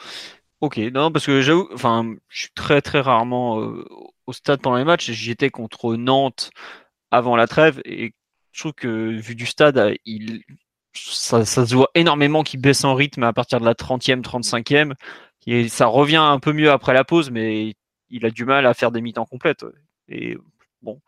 Ok, 0.61 0.77
non, 0.77 1.11
parce 1.11 1.27
que 1.27 1.41
j'avoue, 1.41 1.69
enfin, 1.73 2.15
je 2.29 2.39
suis 2.41 2.51
très 2.55 2.81
très 2.81 2.99
rarement 2.99 3.61
euh, 3.61 3.85
au 4.25 4.33
stade 4.33 4.61
pendant 4.61 4.77
les 4.77 4.83
matchs. 4.83 5.11
J'y 5.11 5.31
étais 5.31 5.51
contre 5.51 5.95
Nantes 5.95 6.49
avant 7.11 7.35
la 7.35 7.47
trêve 7.47 7.79
et 7.85 8.13
je 8.51 8.61
trouve 8.61 8.73
que 8.73 9.11
vu 9.19 9.35
du 9.35 9.45
stade, 9.45 9.95
il, 10.05 10.43
ça, 10.93 11.45
se 11.45 11.75
voit 11.75 11.91
énormément 11.95 12.43
qu'il 12.43 12.59
baisse 12.59 12.83
en 12.83 12.95
rythme 12.95 13.23
à 13.23 13.33
partir 13.33 13.59
de 13.59 13.65
la 13.65 13.73
30e, 13.73 14.21
35e. 14.21 14.93
Et 15.45 15.69
ça 15.69 15.85
revient 15.85 16.17
un 16.17 16.39
peu 16.39 16.53
mieux 16.53 16.71
après 16.71 16.93
la 16.93 17.03
pause, 17.03 17.29
mais 17.31 17.75
il 18.09 18.25
a 18.25 18.31
du 18.31 18.45
mal 18.45 18.65
à 18.65 18.73
faire 18.73 18.91
des 18.91 19.01
mi-temps 19.01 19.25
complètes. 19.25 19.65
Et 20.09 20.37
bon, 20.81 21.01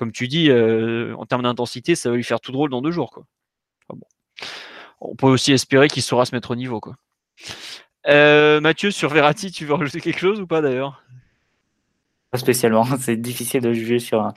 comme 0.00 0.12
tu 0.12 0.28
dis, 0.28 0.48
euh, 0.48 1.14
en 1.18 1.26
termes 1.26 1.42
d'intensité, 1.42 1.94
ça 1.94 2.08
va 2.08 2.16
lui 2.16 2.24
faire 2.24 2.40
tout 2.40 2.52
drôle 2.52 2.70
dans 2.70 2.80
deux 2.80 2.90
jours. 2.90 3.10
Quoi. 3.10 3.26
On 4.98 5.14
peut 5.14 5.26
aussi 5.26 5.52
espérer 5.52 5.88
qu'il 5.88 6.02
saura 6.02 6.24
se 6.24 6.34
mettre 6.34 6.52
au 6.52 6.56
niveau. 6.56 6.80
Quoi. 6.80 6.96
Euh, 8.06 8.62
Mathieu, 8.62 8.92
sur 8.92 9.10
Verratti, 9.10 9.50
tu 9.50 9.66
veux 9.66 9.74
rajouter 9.74 10.00
quelque 10.00 10.18
chose 10.18 10.40
ou 10.40 10.46
pas 10.46 10.62
d'ailleurs? 10.62 11.04
Pas 12.30 12.38
spécialement. 12.38 12.84
C'est 12.98 13.18
difficile 13.18 13.60
de 13.60 13.74
juger 13.74 13.98
sur 13.98 14.22
un, 14.22 14.32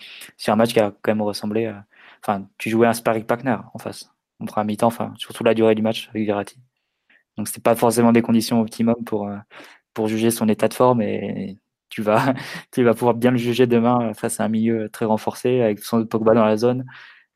un 0.48 0.56
match 0.58 0.74
qui 0.74 0.82
a 0.82 0.92
quand 1.02 1.12
même 1.12 1.22
ressemblé. 1.22 1.68
À... 1.68 1.86
Enfin, 2.22 2.46
tu 2.58 2.70
jouais 2.70 2.88
un 2.88 2.94
sparring 2.94 3.24
partner 3.24 3.56
en 3.74 3.80
face, 3.80 4.12
en 4.42 4.46
première 4.46 4.66
mi-temps, 4.66 4.88
enfin, 4.88 5.14
surtout 5.16 5.46
la 5.46 5.54
durée 5.54 5.76
du 5.76 5.82
match 5.82 6.10
avec 6.10 6.26
Verratti. 6.26 6.58
Donc, 7.38 7.48
c'était 7.48 7.62
pas 7.62 7.78
forcément 7.78 8.12
des 8.12 8.22
conditions 8.22 8.60
optimum 8.60 9.02
pour, 9.06 9.30
euh, 9.30 9.38
pour 9.94 10.10
juger 10.10 10.30
son 10.30 10.50
état 10.50 10.68
de 10.68 10.74
forme 10.74 11.02
et 11.02 11.58
tu 11.94 12.02
vas, 12.02 12.34
tu 12.72 12.84
vas 12.84 12.94
pouvoir 12.94 13.14
bien 13.14 13.32
le 13.32 13.38
juger 13.38 13.68
demain 13.68 14.14
face 14.14 14.40
à 14.40 14.46
un 14.46 14.50
milieu 14.50 14.90
très 14.90 15.06
renforcé 15.06 15.62
avec 15.62 15.80
sans 15.80 16.00
doute 16.00 16.10
Pogba 16.10 16.34
dans 16.34 16.46
la 16.46 16.58
zone 16.58 16.86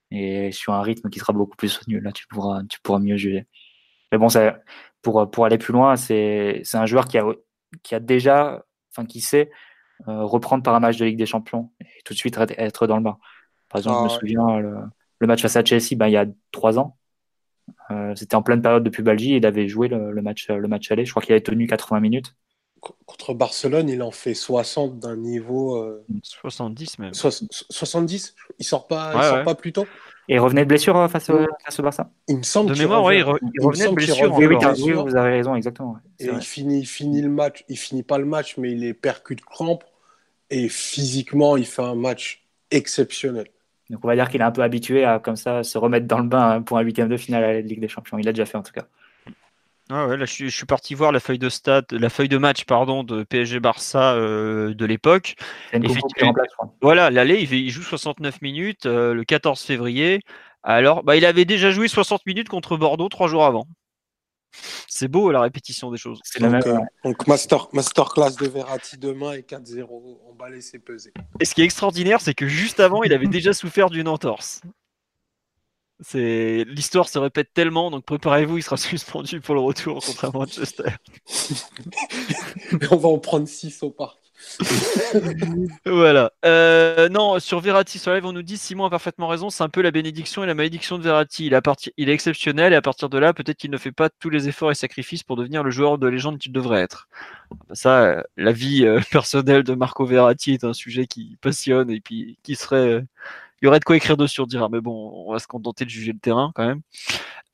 et 0.10 0.52
sur 0.52 0.74
un 0.74 0.82
rythme 0.82 1.10
qui 1.10 1.20
sera 1.20 1.32
beaucoup 1.34 1.56
plus 1.56 1.70
soutenu. 1.70 2.00
Là, 2.00 2.12
tu 2.12 2.26
pourras, 2.28 2.64
tu 2.68 2.80
pourras 2.82 3.00
mieux 3.00 3.18
juger. 3.18 3.46
Mais 4.12 4.18
bon, 4.18 4.30
ça, 4.30 4.60
pour, 5.04 5.30
pour 5.30 5.46
aller 5.46 5.60
plus 5.60 5.74
loin, 5.74 5.96
c'est 5.96 6.64
un 6.74 6.86
joueur 6.88 7.08
qui 7.08 7.20
a, 7.20 7.26
qui 7.84 7.94
a 7.94 8.00
déjà, 8.00 8.64
enfin, 8.92 9.06
qui 9.06 9.22
sait 9.22 9.52
euh, 10.08 10.24
reprendre 10.24 10.64
par 10.64 10.74
un 10.74 10.80
match 10.80 10.98
de 10.98 11.06
Ligue 11.06 11.18
des 11.18 11.26
Champions 11.26 11.72
et 11.82 12.02
tout 12.04 12.14
de 12.14 12.18
suite 12.18 12.38
être 12.58 12.88
dans 12.88 12.98
le 12.98 13.04
bain. 13.04 13.18
Par 13.70 13.80
exemple, 13.80 13.98
je 13.98 14.04
me 14.04 14.10
ah 14.10 14.20
souviens, 14.20 14.60
le, 15.20 15.28
match 15.28 15.42
face 15.42 15.58
à 15.58 15.64
Chelsea, 15.64 15.96
ben, 15.96 16.08
il 16.08 16.14
y 16.14 16.18
a 16.18 16.26
trois 16.52 16.80
ans, 16.80 16.98
euh, 17.92 18.16
c'était 18.16 18.36
en 18.36 18.42
pleine 18.42 18.62
période 18.62 18.84
de 18.84 18.90
pubalgie 18.90 19.34
et 19.34 19.38
il 19.38 19.46
avait 19.46 19.68
joué 19.68 19.88
le, 19.88 20.12
le, 20.12 20.22
match, 20.22 20.50
le 20.50 20.68
match 20.68 20.90
aller. 20.90 21.06
Je 21.06 21.12
crois 21.12 21.22
qu'il 21.22 21.34
avait 21.34 21.42
tenu 21.42 21.68
80 21.68 22.00
minutes 22.00 22.34
contre 23.06 23.34
Barcelone, 23.34 23.90
il 23.90 24.02
en 24.02 24.12
fait 24.12 24.34
60 24.34 25.00
d'un 25.00 25.16
niveau. 25.16 26.02
70 26.24 26.96
euh, 27.00 27.04
même. 27.04 27.14
70 27.14 28.36
Il 28.60 28.66
sort 28.66 28.88
pas, 28.88 29.14
il 29.16 29.24
sort 29.24 29.44
pas 29.44 29.56
plus 29.56 29.74
tôt? 29.74 29.86
Et 30.30 30.36
il 30.36 30.40
revenait 30.40 30.64
de 30.64 30.68
blessure 30.68 31.10
face, 31.10 31.30
au, 31.30 31.40
face 31.64 31.80
au 31.80 31.84
Barça? 31.84 32.12
Il 32.28 32.38
me 32.38 32.44
semble 32.44 32.74
De 32.74 32.78
mémoire, 32.78 33.04
oui, 33.04 33.18
il, 33.18 33.24
revenait 33.24 33.88
de 33.88 33.94
blessure. 33.94 34.34
Oui, 34.34 34.46
oui, 34.46 34.92
vous 34.92 35.16
avez 35.16 35.32
raison, 35.32 35.56
exactement. 35.56 35.98
Et 36.20 36.26
il 36.26 36.42
finit, 36.42 36.80
il 36.80 36.86
finit 36.86 37.22
le 37.22 37.30
match, 37.30 37.64
il 37.70 37.78
finit 37.78 38.04
pas 38.04 38.18
le 38.18 38.26
match, 38.26 38.58
mais 38.58 38.72
il 38.72 38.84
est 38.84 38.94
percute 38.94 39.42
crampe. 39.42 39.84
Et 40.50 40.68
physiquement, 40.70 41.56
il 41.58 41.66
fait 41.66 41.82
un 41.82 41.96
match 41.96 42.46
exceptionnel. 42.72 43.48
Donc 43.90 44.04
on 44.04 44.08
va 44.08 44.16
dire 44.16 44.30
qu'il 44.30 44.42
est 44.42 44.44
un 44.46 44.52
peu 44.52 44.64
habitué 44.64 45.06
à 45.06 45.20
comme 45.20 45.38
ça 45.38 45.64
se 45.64 45.78
remettre 45.78 46.08
dans 46.08 46.20
le 46.20 46.28
bain 46.28 46.50
hein, 46.50 46.62
pour 46.62 46.78
un 46.78 46.82
huitième 46.82 47.08
de 47.08 47.18
finale 47.18 47.44
à 47.44 47.54
la 47.54 47.62
Ligue 47.62 47.80
des 47.80 47.88
Champions. 47.88 48.18
Il 48.18 48.26
l'a 48.26 48.34
déjà 48.34 48.46
fait 48.46 48.58
en 48.58 48.64
tout 48.64 48.74
cas. 48.74 48.86
Ah 49.90 50.08
ouais, 50.08 50.18
là 50.18 50.26
je 50.26 50.48
suis, 50.48 50.66
parti 50.66 50.96
voir 50.96 51.14
la 51.14 51.22
feuille 51.22 51.40
de 51.40 51.48
stade, 51.48 51.86
la 51.92 52.10
feuille 52.10 52.28
de 52.28 52.38
match 52.38 52.66
pardon 52.66 53.04
de 53.04 53.24
PSG 53.24 53.62
Barça 53.62 54.16
euh, 54.16 54.74
de 54.74 54.86
l'époque. 54.86 55.36
Voilà, 56.82 57.10
l'aller 57.10 57.42
il, 57.42 57.70
joue 57.70 57.84
69 57.84 58.42
minutes 58.42 58.86
euh, 58.86 59.14
le 59.14 59.24
14 59.24 59.62
février. 59.62 60.20
Alors, 60.64 61.04
bah, 61.04 61.16
il 61.16 61.26
avait 61.26 61.46
déjà 61.46 61.72
joué 61.72 61.88
60 61.88 62.26
minutes 62.26 62.50
contre 62.50 62.76
Bordeaux 62.76 63.08
trois 63.08 63.30
jours 63.30 63.46
avant. 63.46 63.66
C'est 64.88 65.08
beau 65.08 65.32
la 65.32 65.42
répétition 65.42 65.92
des 65.92 65.98
choses. 65.98 66.20
Donc, 66.40 66.68
euh, 66.68 66.80
donc 67.04 67.28
master, 67.28 67.68
masterclass 67.74 68.36
de 68.40 68.48
Verratti 68.48 68.98
demain 68.98 69.34
et 69.34 69.42
4-0, 69.42 69.86
on 69.90 70.34
va 70.38 70.50
laisser 70.50 70.80
peser. 70.80 71.14
Et 71.40 71.46
ce 71.46 71.54
qui 71.54 71.62
est 71.62 71.66
extraordinaire, 71.66 72.22
c'est 72.22 72.34
que 72.34 72.48
juste 72.48 72.80
avant, 72.80 73.04
il 73.04 73.14
avait 73.14 73.28
déjà 73.28 73.54
souffert 73.54 73.90
d'une 73.90 74.08
entorse. 74.08 74.62
C'est 76.00 76.64
l'histoire 76.68 77.10
se 77.10 77.18
répète 77.18 77.54
tellement, 77.54 77.90
donc 77.90 78.06
préparez-vous, 78.06 78.58
il 78.58 78.64
sera 78.64 78.78
suspendu 78.78 79.42
pour 79.42 79.56
le 79.56 79.62
retour 79.62 80.04
contre 80.04 80.26
un 80.26 80.32
Manchester. 80.32 80.92
on 82.92 82.98
va 82.98 83.10
en 83.10 83.20
prendre 83.20 83.48
6 83.48 83.84
au 83.84 83.90
parc. 83.90 84.18
voilà. 85.86 86.32
Euh, 86.46 87.10
non, 87.10 87.40
sur 87.40 87.60
Verratti, 87.60 88.00
sur 88.00 88.14
live, 88.14 88.26
on 88.26 88.34
nous 88.34 88.44
dit 88.44 88.58
Simon 88.58 88.86
a 88.86 88.90
parfaitement 88.90 89.28
raison. 89.28 89.50
C'est 89.50 89.64
un 89.64 89.70
peu 89.70 89.82
la 89.82 89.92
bénédiction 89.92 90.44
et 90.44 90.48
la 90.48 90.54
malédiction 90.54 90.98
de 90.98 91.04
Verratti. 91.04 91.48
Il, 91.48 91.56
a 91.56 91.62
il 91.98 92.10
est 92.10 92.14
exceptionnel 92.14 92.74
et 92.74 92.76
à 92.76 92.82
partir 92.82 93.10
de 93.10 93.18
là, 93.18 93.34
peut-être 93.34 93.58
qu'il 93.58 93.72
ne 93.72 93.78
fait 93.78 93.92
pas 93.92 94.10
tous 94.10 94.30
les 94.30 94.48
efforts 94.48 94.72
et 94.72 94.76
sacrifices 94.76 95.24
pour 95.24 95.36
devenir 95.36 95.64
le 95.64 95.72
joueur 95.72 95.98
de 95.98 96.08
légende 96.08 96.38
qu'il 96.38 96.52
devrait 96.52 96.82
être. 96.82 97.08
Ça, 97.74 98.04
euh, 98.04 98.24
la 98.38 98.52
vie 98.52 98.86
euh, 98.86 99.00
personnelle 99.12 99.64
de 99.64 99.74
Marco 99.74 100.06
Verratti 100.06 100.54
est 100.54 100.64
un 100.64 100.74
sujet 100.74 101.08
qui 101.08 101.38
passionne 101.42 101.90
et 101.90 102.00
puis 102.00 102.38
qui 102.44 102.56
serait 102.56 103.04
il 103.62 103.66
y 103.66 103.68
aurait 103.68 103.80
de 103.80 103.86
quoi 103.86 103.96
écrire 103.96 104.18
dessus, 104.18 104.42
on 104.42 104.46
dira, 104.46 104.70
mais 104.70 104.82
bon, 104.82 105.26
on 105.28 105.32
va 105.32 105.40
se 105.40 105.48
contenter 105.48 105.86
de 105.86 105.90
juger 105.90 106.14
le 106.14 106.20
terrain 106.20 106.52
quand 106.56 106.66
même. 106.66 106.82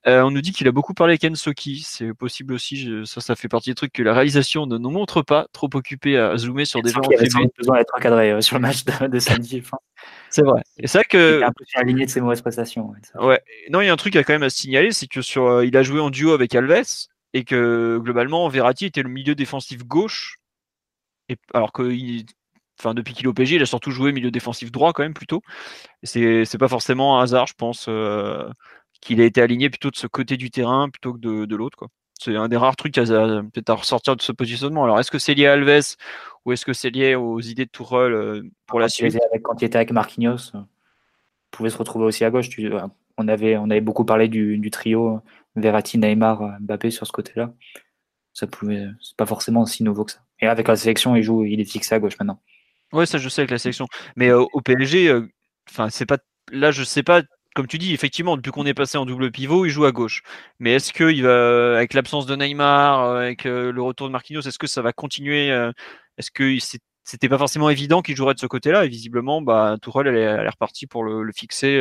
Euh, 0.05 0.21
on 0.21 0.31
nous 0.31 0.41
dit 0.41 0.51
qu'il 0.51 0.67
a 0.67 0.73
beaucoup 0.73 0.93
parlé 0.93 1.11
avec 1.11 1.23
Ensoki, 1.23 1.81
c'est 1.85 2.13
possible 2.13 2.53
aussi, 2.53 2.89
ça, 3.05 3.21
ça 3.21 3.37
fait 3.37 3.47
partie 3.47 3.69
des 3.69 3.75
trucs 3.75 3.93
que 3.93 4.03
la 4.03 4.13
réalisation 4.13 4.65
ne 4.65 4.77
nous 4.77 4.89
montre 4.89 5.21
pas, 5.21 5.47
trop 5.53 5.69
occupé 5.73 6.17
à 6.17 6.35
zoomer 6.35 6.65
sur 6.65 6.81
des 6.81 6.91
gens 6.91 6.99
qui 6.99 7.15
avait 7.15 7.29
besoin 7.57 7.77
d'être 7.77 7.95
encadré 7.95 8.31
euh, 8.31 8.41
sur 8.41 8.57
le 8.57 8.61
match 8.61 8.83
de, 8.83 9.19
samedi. 9.19 9.63
c'est 10.29 10.41
vrai. 10.41 10.61
Et 10.77 10.87
ça 10.87 11.05
que. 11.05 11.39
Il 11.39 11.43
un 11.43 11.53
peu 11.53 11.63
aligné 11.75 12.05
de 12.05 12.11
ses 12.11 12.19
mauvaises 12.19 12.41
prestations. 12.41 12.93
Ouais. 13.15 13.41
Non, 13.69 13.79
il 13.79 13.85
y 13.85 13.89
a 13.89 13.93
un 13.93 13.97
truc 13.97 14.17
à 14.17 14.25
quand 14.25 14.33
même 14.33 14.43
à 14.43 14.49
signaler, 14.49 14.91
c'est 14.91 15.07
que 15.07 15.21
sur, 15.21 15.47
euh, 15.47 15.65
il 15.65 15.77
a 15.77 15.83
joué 15.83 16.01
en 16.01 16.09
duo 16.09 16.33
avec 16.33 16.53
Alves 16.53 17.07
et 17.33 17.45
que 17.45 17.97
globalement 18.03 18.47
Verratti 18.49 18.85
était 18.85 19.03
le 19.03 19.09
milieu 19.09 19.35
défensif 19.35 19.85
gauche, 19.85 20.37
et 21.29 21.37
alors 21.53 21.71
qu'il 21.71 22.25
enfin 22.79 22.93
depuis 22.93 23.13
qu'il 23.13 23.25
est 23.25 23.29
au 23.29 23.33
PG, 23.33 23.55
il 23.55 23.61
a 23.61 23.65
surtout 23.65 23.91
joué 23.91 24.11
milieu 24.11 24.31
défensif 24.31 24.71
droit 24.71 24.93
quand 24.93 25.03
même 25.03 25.13
plutôt. 25.13 25.41
C'est 26.03 26.45
c'est 26.45 26.57
pas 26.57 26.67
forcément 26.67 27.19
un 27.19 27.23
hasard, 27.23 27.47
je 27.47 27.53
pense, 27.53 27.85
euh, 27.89 28.49
qu'il 29.01 29.21
a 29.21 29.25
été 29.25 29.41
aligné 29.41 29.69
plutôt 29.69 29.91
de 29.91 29.95
ce 29.95 30.07
côté 30.07 30.37
du 30.37 30.51
terrain 30.51 30.89
plutôt 30.89 31.13
que 31.13 31.19
de, 31.19 31.55
l'autre 31.55 31.77
quoi. 31.77 31.89
C'est 32.19 32.35
un 32.35 32.47
des 32.47 32.57
rares 32.57 32.75
trucs 32.75 32.97
à, 32.97 33.03
peut-être 33.05 33.69
à 33.69 33.73
ressortir 33.75 34.15
de 34.15 34.21
ce 34.21 34.31
positionnement. 34.31 34.83
Alors 34.85 34.99
est-ce 34.99 35.11
que 35.11 35.19
c'est 35.19 35.33
lié 35.33 35.47
à 35.47 35.53
Alves 35.53 35.95
ou 36.45 36.51
est-ce 36.51 36.65
que 36.65 36.73
c'est 36.73 36.89
lié 36.89 37.15
aux 37.15 37.39
idées 37.41 37.65
de 37.65 37.71
Tourelle 37.71 38.13
euh, 38.13 38.43
pour 38.65 38.79
la 38.79 38.89
suite? 38.89 39.17
Quand 39.43 39.61
il 39.61 39.65
était 39.65 39.77
avec 39.77 39.91
Marquinhos, 39.91 40.51
il 40.53 40.65
pouvait 41.51 41.69
se 41.69 41.77
retrouver 41.77 42.05
aussi 42.05 42.23
à 42.23 42.31
gauche. 42.31 42.49
on 43.17 43.27
avait 43.27 43.57
on 43.57 43.69
avait 43.69 43.81
beaucoup 43.81 44.05
parlé 44.05 44.27
du, 44.27 44.69
trio 44.71 45.21
Verratti, 45.55 45.97
Neymar, 45.97 46.59
Mbappé 46.61 46.91
sur 46.91 47.05
ce 47.05 47.11
côté-là. 47.11 47.53
Ça 48.33 48.47
pouvait, 48.47 48.87
c'est 49.01 49.15
pas 49.15 49.27
forcément 49.27 49.61
aussi 49.61 49.83
nouveau 49.83 50.05
que 50.05 50.13
ça. 50.13 50.19
Et 50.39 50.47
avec 50.47 50.67
la 50.67 50.75
sélection, 50.75 51.15
il 51.15 51.23
joue, 51.23 51.45
il 51.45 51.59
est 51.59 51.69
fixé 51.69 51.93
à 51.93 51.99
gauche 51.99 52.17
maintenant. 52.19 52.41
Ouais, 52.93 53.05
ça 53.05 53.17
je 53.17 53.27
sais 53.27 53.41
avec 53.41 53.51
la 53.51 53.57
sélection. 53.57 53.87
Mais 54.15 54.31
au 54.31 54.61
PSG, 54.61 55.13
enfin 55.69 55.89
c'est 55.89 56.05
pas 56.05 56.17
là 56.51 56.71
je 56.71 56.83
sais 56.83 57.03
pas 57.03 57.23
comme 57.53 57.67
tu 57.67 57.77
dis, 57.77 57.93
effectivement, 57.93 58.35
depuis 58.35 58.51
qu'on 58.51 58.65
est 58.65 58.73
passé 58.73 58.97
en 58.97 59.05
double 59.05 59.31
pivot, 59.31 59.65
il 59.65 59.69
joue 59.69 59.85
à 59.85 59.91
gauche. 59.91 60.23
Mais 60.59 60.73
est-ce 60.73 60.91
que 60.91 61.11
il 61.11 61.23
va, 61.23 61.75
avec 61.77 61.93
l'absence 61.93 62.25
de 62.25 62.35
Neymar, 62.35 63.03
avec 63.03 63.43
le 63.43 63.79
retour 63.81 64.07
de 64.07 64.11
Marquinhos, 64.11 64.41
est-ce 64.41 64.57
que 64.57 64.67
ça 64.67 64.81
va 64.81 64.91
continuer 64.91 65.49
Est-ce 66.17 66.31
que 66.31 66.57
c'était 67.03 67.29
pas 67.29 67.37
forcément 67.37 67.69
évident 67.69 68.01
qu'il 68.01 68.15
jouerait 68.15 68.33
de 68.33 68.39
ce 68.39 68.47
côté-là? 68.47 68.85
Et 68.85 68.87
visiblement, 68.87 69.41
bah, 69.41 69.77
Tourelle 69.81 70.07
elle 70.07 70.17
est, 70.17 70.49
repartie 70.49 70.87
pour 70.87 71.03
le, 71.03 71.31
fixer 71.31 71.79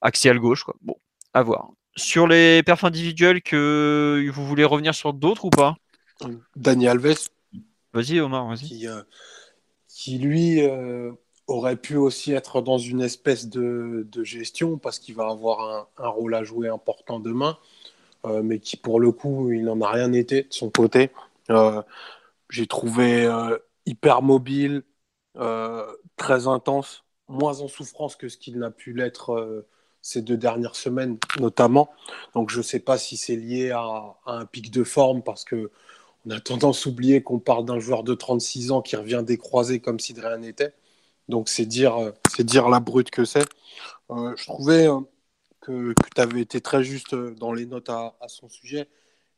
axial 0.00 0.38
gauche. 0.38 0.64
Quoi. 0.64 0.74
Bon, 0.82 0.96
à 1.32 1.42
voir. 1.42 1.70
Sur 1.94 2.26
les 2.26 2.62
perfs 2.64 2.84
individuels, 2.84 3.42
que 3.42 4.28
vous 4.32 4.46
voulez 4.46 4.64
revenir 4.64 4.94
sur 4.94 5.12
d'autres 5.12 5.44
ou 5.44 5.50
pas? 5.50 5.76
Daniel 6.56 6.90
Alves. 6.92 7.28
Vas-y, 7.92 8.20
Omar, 8.20 8.48
vas-y. 8.48 8.66
Qui, 8.66 8.86
lui 10.10 10.60
aurait 11.46 11.76
pu 11.76 11.96
aussi 11.96 12.32
être 12.32 12.60
dans 12.62 12.78
une 12.78 13.00
espèce 13.00 13.48
de, 13.48 14.06
gestion 14.22 14.78
parce 14.78 14.98
qu'il 14.98 15.14
va 15.14 15.28
avoir 15.28 15.88
un, 15.96 16.08
rôle 16.08 16.34
à 16.34 16.44
jouer 16.44 16.68
important 16.68 17.20
demain, 17.20 17.58
euh, 18.24 18.42
mais 18.42 18.58
qui 18.58 18.76
pour 18.76 19.00
le 19.00 19.12
coup, 19.12 19.52
il 19.52 19.64
n'en 19.64 19.80
a 19.80 19.90
rien 19.90 20.12
été 20.12 20.42
de 20.44 20.52
son 20.52 20.70
côté. 20.70 21.10
Euh, 21.50 21.82
j'ai 22.50 22.66
trouvé 22.66 23.26
euh, 23.26 23.58
hyper 23.86 24.22
mobile, 24.22 24.82
très 26.16 26.46
intense, 26.46 27.04
moins 27.28 27.60
en 27.60 27.68
souffrance 27.68 28.16
que 28.16 28.28
ce 28.28 28.36
qu'il 28.36 28.58
n'a 28.58 28.70
pu 28.70 28.92
l'être 28.92 29.64
ces 30.02 30.20
deux 30.20 30.36
dernières 30.36 30.76
semaines 30.76 31.16
notamment. 31.40 31.90
Donc 32.34 32.50
je 32.50 32.58
ne 32.58 32.62
sais 32.62 32.80
pas 32.80 32.98
si 32.98 33.16
c'est 33.16 33.36
lié 33.36 33.70
à, 33.70 34.16
un 34.26 34.44
pic 34.44 34.70
de 34.70 34.84
forme 34.84 35.22
parce 35.22 35.44
que 35.44 35.70
on 36.26 36.30
a 36.30 36.40
tendance 36.40 36.86
à 36.86 36.90
oublier 36.90 37.22
qu'on 37.22 37.38
parle 37.38 37.64
d'un 37.64 37.78
joueur 37.80 38.04
de 38.04 38.14
36 38.14 38.70
ans 38.70 38.82
qui 38.82 38.96
revient 38.96 39.22
décroisé 39.24 39.80
comme 39.80 39.98
si 40.00 40.14
de 40.14 40.20
rien 40.20 40.38
n'était. 40.38 40.74
Donc 41.28 41.48
c'est 41.48 41.66
dire, 41.66 41.96
euh, 41.96 42.12
c'est 42.34 42.44
dire 42.44 42.68
la 42.68 42.80
brute 42.80 43.10
que 43.10 43.24
c'est. 43.24 43.46
Euh, 44.10 44.34
je 44.36 44.44
trouvais 44.44 44.88
euh, 44.88 45.00
que, 45.60 45.94
tu 46.14 46.20
avais 46.20 46.40
été 46.42 46.60
très 46.60 46.84
juste 46.84 47.14
dans 47.14 47.52
les 47.52 47.66
notes 47.66 47.88
à, 47.90 48.14
son 48.28 48.48
sujet. 48.48 48.88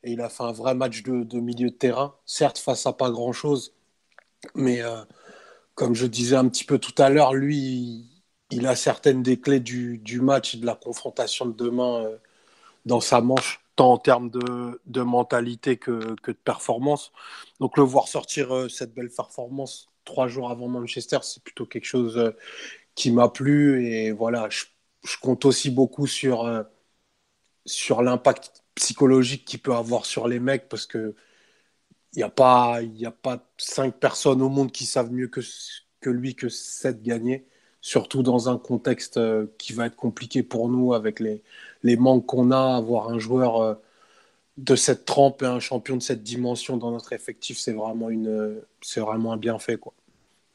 Et 0.03 0.13
il 0.13 0.21
a 0.21 0.29
fait 0.29 0.43
un 0.45 0.53
vrai 0.53 0.75
match 0.75 1.03
de, 1.03 1.41
milieu 1.41 1.71
de 1.71 1.75
terrain, 1.75 2.15
certes 2.27 2.59
face 2.59 2.87
à 2.87 2.93
pas 2.93 3.11
grand-chose, 3.11 3.75
mais 4.55 4.83
comme 5.75 5.95
je 5.95 6.07
disais 6.07 6.37
un 6.37 6.49
petit 6.49 6.65
peu 6.65 6.79
tout 6.79 6.95
à 6.99 7.09
l'heure, 7.09 7.33
lui, 7.35 8.07
il, 8.51 8.67
a 8.67 8.77
certaines 8.77 9.23
des 9.23 9.41
clés 9.41 9.61
du, 9.61 10.21
match 10.21 10.55
et 10.55 10.59
de 10.59 10.67
la 10.67 10.75
confrontation 10.75 11.47
de 11.47 11.55
demain 11.55 12.07
dans 12.87 13.01
sa 13.01 13.23
manche, 13.23 13.64
tant 13.77 13.93
en 13.93 13.99
termes 13.99 14.31
de, 14.31 15.03
mentalité 15.03 15.77
que, 15.77 16.15
que, 16.23 16.31
de 16.31 16.37
performance. 16.37 17.13
Donc 17.61 17.77
le 17.77 17.85
voir 17.85 18.09
sortir 18.09 18.71
cette 18.71 18.95
belle 18.95 19.11
performance 19.11 19.89
trois 20.05 20.29
jours 20.29 20.51
avant 20.51 20.69
Manchester, 20.69 21.19
c'est 21.23 21.43
plutôt 21.43 21.67
quelque 21.67 21.87
chose 21.87 22.17
euh, 22.19 22.31
qui 22.95 23.11
m'a 23.11 23.29
plu. 23.29 23.87
Et 23.87 24.13
voilà, 24.13 24.49
je, 24.51 24.65
compte 25.21 25.45
aussi 25.45 25.71
beaucoup 25.71 26.07
sur, 26.07 26.45
euh, 26.47 26.63
sur 27.67 28.03
l'impact 28.03 28.65
psychologique 28.75 29.45
qu'il 29.45 29.61
peut 29.61 29.75
avoir 29.75 30.07
sur 30.07 30.29
les 30.29 30.41
mecs 30.41 30.69
parce 30.69 30.87
que 30.87 31.15
il 32.15 32.19
n'y 32.19 32.23
a, 32.23 32.31
pas, 32.31 32.81
a 32.81 33.11
pas 33.11 33.53
cinq 33.59 33.99
personnes 33.99 34.43
au 34.43 34.49
monde 34.49 34.73
qui 34.73 34.87
savent 34.87 35.13
mieux 35.13 35.29
que, 35.29 35.41
que 36.01 36.11
lui 36.11 36.37
que 36.37 36.49
sept 36.49 37.03
gagner, 37.03 37.47
surtout 37.85 38.23
dans 38.23 38.49
un 38.49 38.57
contexte 38.57 39.19
euh, 39.19 39.45
qui 39.59 39.75
va 39.75 39.85
être 39.85 39.95
compliqué 39.95 40.43
pour 40.43 40.71
nous 40.71 40.95
avec 40.95 41.21
les, 41.21 41.43
manques 41.99 42.25
qu'on 42.25 42.51
a. 42.51 42.77
Avoir 42.77 43.11
un 43.11 43.19
joueur 43.19 43.79
de 44.57 44.75
cette 44.75 45.05
trempe 45.05 45.43
et 45.43 45.47
un 45.47 45.61
champion 45.61 45.97
de 45.99 46.03
cette 46.03 46.23
dimension 46.23 46.79
dans 46.79 46.91
notre 46.91 47.13
effectif, 47.13 47.59
c'est 47.59 47.75
vraiment, 47.75 48.09
c'est 48.81 49.01
vraiment 49.01 49.35
un 49.35 49.37
bienfait. 49.37 49.77
Quoi. 49.77 49.93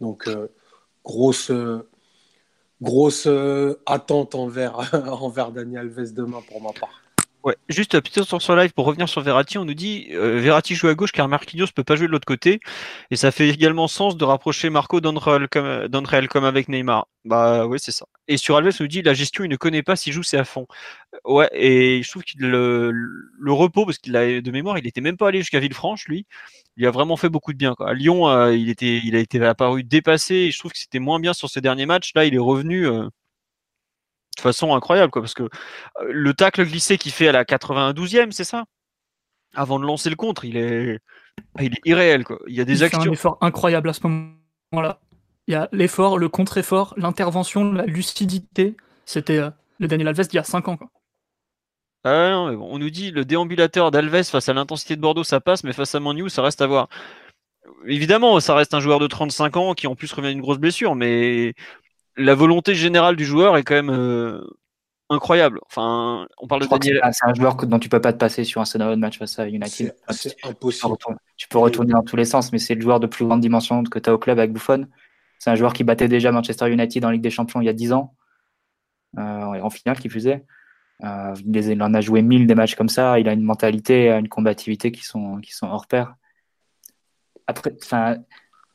Donc, 0.01 0.27
euh, 0.27 0.47
grosse, 1.05 1.51
grosse 2.81 3.27
euh, 3.27 3.79
attente 3.85 4.33
envers, 4.33 4.91
envers 5.21 5.51
Daniel 5.51 5.81
Alves 5.81 6.13
demain 6.13 6.41
pour 6.49 6.63
ma 6.63 6.71
part. 6.71 7.03
Ouais, 7.49 7.55
juste 7.67 7.99
petit 7.99 8.23
sur 8.23 8.55
live 8.55 8.73
pour 8.73 8.85
revenir 8.85 9.09
sur 9.09 9.21
Verratti, 9.21 9.57
on 9.57 9.65
nous 9.65 9.73
dit 9.73 10.09
euh, 10.11 10.39
Verratti 10.39 10.75
joue 10.75 10.87
à 10.87 10.93
gauche 10.93 11.11
car 11.11 11.27
Marquinhos 11.27 11.65
peut 11.73 11.83
pas 11.83 11.95
jouer 11.95 12.05
de 12.05 12.11
l'autre 12.11 12.27
côté 12.27 12.59
et 13.09 13.15
ça 13.15 13.31
fait 13.31 13.49
également 13.49 13.87
sens 13.87 14.17
de 14.17 14.23
rapprocher 14.23 14.69
Marco 14.69 15.01
d'André 15.01 15.47
comme, 15.49 16.27
comme 16.27 16.45
avec 16.45 16.69
Neymar. 16.69 17.07
Bah 17.25 17.65
oui, 17.65 17.79
c'est 17.81 17.91
ça. 17.91 18.05
Et 18.27 18.37
sur 18.37 18.55
Alves, 18.55 18.75
on 18.79 18.83
nous 18.83 18.87
dit 18.87 19.01
la 19.01 19.15
gestion, 19.15 19.43
il 19.45 19.49
ne 19.49 19.55
connaît 19.55 19.81
pas 19.81 19.95
s'il 19.95 20.13
joue, 20.13 20.21
c'est 20.21 20.37
à 20.37 20.43
fond. 20.43 20.67
Ouais, 21.25 21.49
et 21.53 22.03
je 22.03 22.09
trouve 22.11 22.23
qu'il 22.23 22.41
le, 22.41 22.91
repos, 23.51 23.83
parce 23.83 23.97
qu'il 23.97 24.15
a 24.15 24.41
de 24.41 24.51
mémoire, 24.51 24.77
il 24.77 24.85
était 24.85 25.01
même 25.01 25.17
pas 25.17 25.29
allé 25.29 25.39
jusqu'à 25.39 25.59
Villefranche, 25.59 26.07
lui. 26.07 26.27
Il 26.77 26.85
a 26.85 26.91
vraiment 26.91 27.17
fait 27.17 27.29
beaucoup 27.29 27.51
de 27.53 27.57
bien. 27.57 27.73
À 27.79 27.93
Lyon, 27.95 28.29
euh, 28.29 28.55
il, 28.55 28.69
était, 28.69 29.01
il 29.03 29.15
a 29.15 29.19
été 29.19 29.43
apparu 29.43 29.83
dépassé 29.83 30.35
et 30.35 30.51
je 30.51 30.59
trouve 30.59 30.71
que 30.71 30.77
c'était 30.77 30.99
moins 30.99 31.19
bien 31.19 31.33
sur 31.33 31.49
ses 31.49 31.61
derniers 31.61 31.87
matchs. 31.87 32.11
Là, 32.13 32.25
il 32.25 32.35
est 32.35 32.37
revenu. 32.37 32.87
Euh, 32.87 33.07
de 34.39 34.41
façon 34.41 34.75
incroyable, 34.75 35.11
quoi, 35.11 35.21
parce 35.21 35.33
que 35.33 35.43
euh, 35.43 35.47
le 36.09 36.33
tacle 36.33 36.65
glissé 36.65 36.97
qu'il 36.97 37.11
fait 37.11 37.27
à 37.27 37.31
la 37.31 37.43
92e, 37.43 38.31
c'est 38.31 38.43
ça? 38.43 38.65
Avant 39.55 39.79
de 39.79 39.85
lancer 39.85 40.09
le 40.09 40.15
contre, 40.15 40.45
il 40.45 40.57
est, 40.57 40.99
il 41.59 41.73
est 41.73 41.81
irréel. 41.85 42.23
Quoi. 42.23 42.39
Il 42.47 42.55
y 42.55 42.61
a 42.61 42.65
des 42.65 42.83
actions. 42.83 43.01
un 43.01 43.11
effort 43.11 43.37
incroyable 43.41 43.89
à 43.89 43.93
ce 43.93 44.01
moment-là. 44.05 44.99
Il 45.47 45.53
y 45.53 45.55
a 45.55 45.67
l'effort, 45.71 46.19
le 46.19 46.29
contre-effort, 46.29 46.93
l'intervention, 46.97 47.71
la 47.71 47.85
lucidité. 47.85 48.77
C'était 49.05 49.39
euh, 49.39 49.49
le 49.79 49.87
Daniel 49.87 50.09
Alves 50.09 50.27
d'il 50.27 50.35
y 50.35 50.39
a 50.39 50.43
5 50.43 50.67
ans. 50.67 50.77
Quoi. 50.77 50.89
Ah 52.03 52.29
non, 52.29 52.61
on 52.61 52.79
nous 52.79 52.89
dit 52.89 53.11
le 53.11 53.25
déambulateur 53.25 53.91
d'Alves 53.91 54.23
face 54.23 54.47
à 54.47 54.53
l'intensité 54.53 54.95
de 54.95 55.01
Bordeaux, 55.01 55.23
ça 55.23 55.41
passe, 55.41 55.63
mais 55.63 55.73
face 55.73 55.95
à 55.95 55.99
Manu, 55.99 56.29
ça 56.29 56.41
reste 56.41 56.61
à 56.61 56.67
voir. 56.67 56.87
Évidemment, 57.87 58.39
ça 58.39 58.55
reste 58.55 58.73
un 58.73 58.79
joueur 58.79 58.99
de 58.99 59.07
35 59.07 59.57
ans 59.57 59.73
qui 59.73 59.87
en 59.87 59.95
plus 59.95 60.11
revient 60.13 60.29
d'une 60.29 60.41
grosse 60.41 60.59
blessure, 60.59 60.95
mais 60.95 61.55
la 62.19 62.35
volonté 62.35 62.75
générale 62.75 63.15
du 63.15 63.25
joueur 63.25 63.57
est 63.57 63.63
quand 63.63 63.75
même 63.75 63.89
euh, 63.89 64.41
incroyable. 65.09 65.59
Enfin, 65.65 66.27
on 66.37 66.47
parle 66.47 66.61
de 66.61 66.67
Daniel. 66.67 67.01
C'est 67.11 67.25
un 67.25 67.33
joueur 67.33 67.55
dont 67.55 67.79
tu 67.79 67.89
peux 67.89 68.01
pas 68.01 68.13
te 68.13 68.17
passer 68.17 68.43
sur 68.43 68.61
un 68.61 68.65
scénario 68.65 68.95
de 68.95 68.99
match 68.99 69.17
face 69.17 69.39
à 69.39 69.47
United. 69.47 69.95
C'est 70.09 70.35
impossible. 70.43 70.95
Tu 71.37 71.47
peux, 71.47 71.57
retourner 71.57 71.93
dans 71.93 72.03
tous 72.03 72.17
les 72.17 72.25
sens, 72.25 72.51
mais 72.51 72.59
c'est 72.59 72.75
le 72.75 72.81
joueur 72.81 72.99
de 72.99 73.07
plus 73.07 73.25
grande 73.25 73.41
dimension 73.41 73.83
que 73.83 73.99
tu 73.99 74.09
as 74.09 74.13
au 74.13 74.17
club 74.17 74.37
avec 74.37 74.53
Buffon. 74.53 74.87
C'est 75.39 75.49
un 75.49 75.55
joueur 75.55 75.73
qui 75.73 75.83
battait 75.83 76.09
déjà 76.09 76.31
Manchester 76.31 76.69
United 76.69 77.05
en 77.05 77.11
Ligue 77.11 77.21
des 77.21 77.29
Champions 77.29 77.61
il 77.61 77.65
y 77.65 77.69
a 77.69 77.73
10 77.73 77.93
ans, 77.93 78.13
euh, 79.17 79.21
en 79.21 79.69
finale 79.69 79.97
qui 79.97 80.09
faisait. 80.09 80.45
Euh, 81.05 81.33
il 81.45 81.81
en 81.81 81.93
a 81.93 82.01
joué 82.01 82.21
1000 82.21 82.45
des 82.45 82.55
matchs 82.55 82.75
comme 82.75 82.89
ça. 82.89 83.19
Il 83.19 83.29
a 83.29 83.33
une 83.33 83.43
mentalité, 83.43 84.09
une 84.09 84.27
combativité 84.27 84.91
qui 84.91 85.05
sont, 85.05 85.37
qui 85.37 85.53
sont 85.53 85.67
hors 85.67 85.87
pair. 85.87 86.15
Après, 87.47 87.73
enfin, 87.81 88.17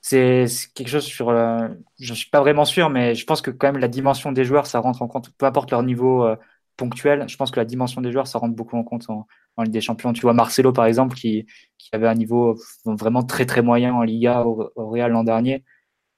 c'est 0.07 0.45
quelque 0.75 0.89
chose 0.89 1.05
sur. 1.05 1.31
Euh, 1.31 1.67
je 1.99 2.13
ne 2.13 2.17
suis 2.17 2.29
pas 2.29 2.41
vraiment 2.41 2.67
sûr, 2.67 2.91
mais 2.91 3.15
je 3.15 3.25
pense 3.25 3.41
que 3.41 3.51
quand 3.51 3.69
même 3.69 3.79
la 3.81 3.89
dimension 3.89 4.33
des 4.33 4.45
joueurs, 4.45 4.67
ça 4.67 4.79
rentre 4.79 5.01
en 5.01 5.09
compte, 5.09 5.31
peu 5.39 5.47
importe 5.47 5.71
leur 5.71 5.83
niveau 5.83 6.25
euh, 6.25 6.37
ponctuel. 6.77 7.25
Je 7.27 7.37
pense 7.39 7.51
que 7.51 7.59
la 7.59 7.65
dimension 7.65 8.03
des 8.03 8.13
joueurs, 8.13 8.27
ça 8.27 8.39
rentre 8.39 8.55
beaucoup 8.55 8.77
en 8.77 8.85
compte 8.85 9.09
en, 9.09 9.27
Ligue 9.63 9.73
des 9.73 9.81
Champions. 9.81 10.13
Tu 10.13 10.21
vois 10.21 10.35
Marcelo, 10.35 10.75
par 10.75 10.85
exemple, 10.85 11.17
qui, 11.17 11.47
qui, 11.79 11.89
avait 11.93 12.07
un 12.07 12.15
niveau 12.15 12.55
vraiment 12.85 13.23
très 13.23 13.47
très 13.47 13.63
moyen 13.63 13.95
en 13.95 14.03
Liga 14.03 14.43
au, 14.45 14.71
Real 14.77 15.11
l'an 15.11 15.25
dernier. 15.25 15.65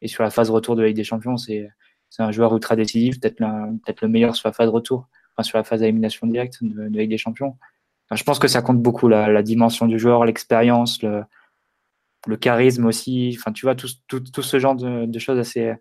Et 0.03 0.09
sur 0.09 0.25
la 0.25 0.31
phase 0.31 0.51
retour 0.51 0.75
de 0.75 0.83
la 0.83 0.89
Ligue 0.89 0.97
des 0.97 1.05
Champions, 1.05 1.37
c'est 1.37 1.69
un 2.19 2.33
joueur 2.33 2.53
ultra 2.55 2.75
décisif, 2.75 3.21
peut-être 3.21 3.37
peut 3.39 3.95
le 4.03 4.09
meilleur 4.09 4.35
sur 4.35 4.49
la 4.49 4.53
phase 4.53 4.69
retour, 4.69 5.09
enfin, 5.37 5.45
sur 5.45 5.59
la 5.59 5.65
phase 5.65 5.81
d'élimination 5.81 6.27
directe 6.27 6.59
de, 6.61 6.89
de, 6.89 6.99
Ligue 6.99 7.11
des 7.11 7.19
Champions. 7.19 7.57
je 8.13 8.25
pense 8.25 8.41
que 8.41 8.49
ça 8.49 8.63
compte 8.63 8.83
beaucoup, 8.83 9.07
la, 9.07 9.29
la 9.31 9.43
dimension 9.45 9.87
du 9.87 9.99
joueur, 10.01 10.25
l'expérience, 10.25 11.03
le, 11.03 11.23
le 12.27 12.37
charisme 12.37 12.87
aussi, 12.87 13.37
enfin 13.39 13.53
tu 13.53 13.67
vois, 13.67 13.75
tout, 13.75 13.89
tout, 14.09 14.43
ce 14.43 14.59
genre 14.59 14.75
de, 14.75 15.19
choses 15.19 15.39
assez 15.39 15.73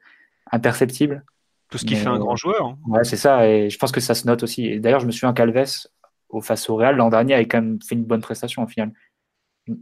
imperceptibles. 0.51 1.23
Tout 1.69 1.79
ce 1.79 1.85
qui 1.85 1.95
fait 1.95 2.07
un 2.07 2.19
grand 2.19 2.35
joueur. 2.35 2.67
Hein. 2.67 2.77
Ouais, 2.87 3.03
c'est 3.03 3.17
ça, 3.17 3.47
et 3.49 3.69
je 3.69 3.77
pense 3.77 3.91
que 3.91 3.99
ça 3.99 4.13
se 4.13 4.27
note 4.27 4.43
aussi. 4.43 4.67
Et 4.67 4.79
d'ailleurs, 4.79 4.99
je 4.99 5.07
me 5.07 5.11
souviens 5.11 5.33
qu'Alves, 5.33 5.87
au 6.29 6.41
face 6.41 6.69
au 6.69 6.75
Real 6.75 6.95
l'an 6.95 7.09
dernier, 7.09 7.33
avait 7.33 7.47
quand 7.47 7.61
même 7.61 7.79
fait 7.81 7.95
une 7.95 8.05
bonne 8.05 8.21
prestation 8.21 8.63
au 8.63 8.67
final, 8.67 8.93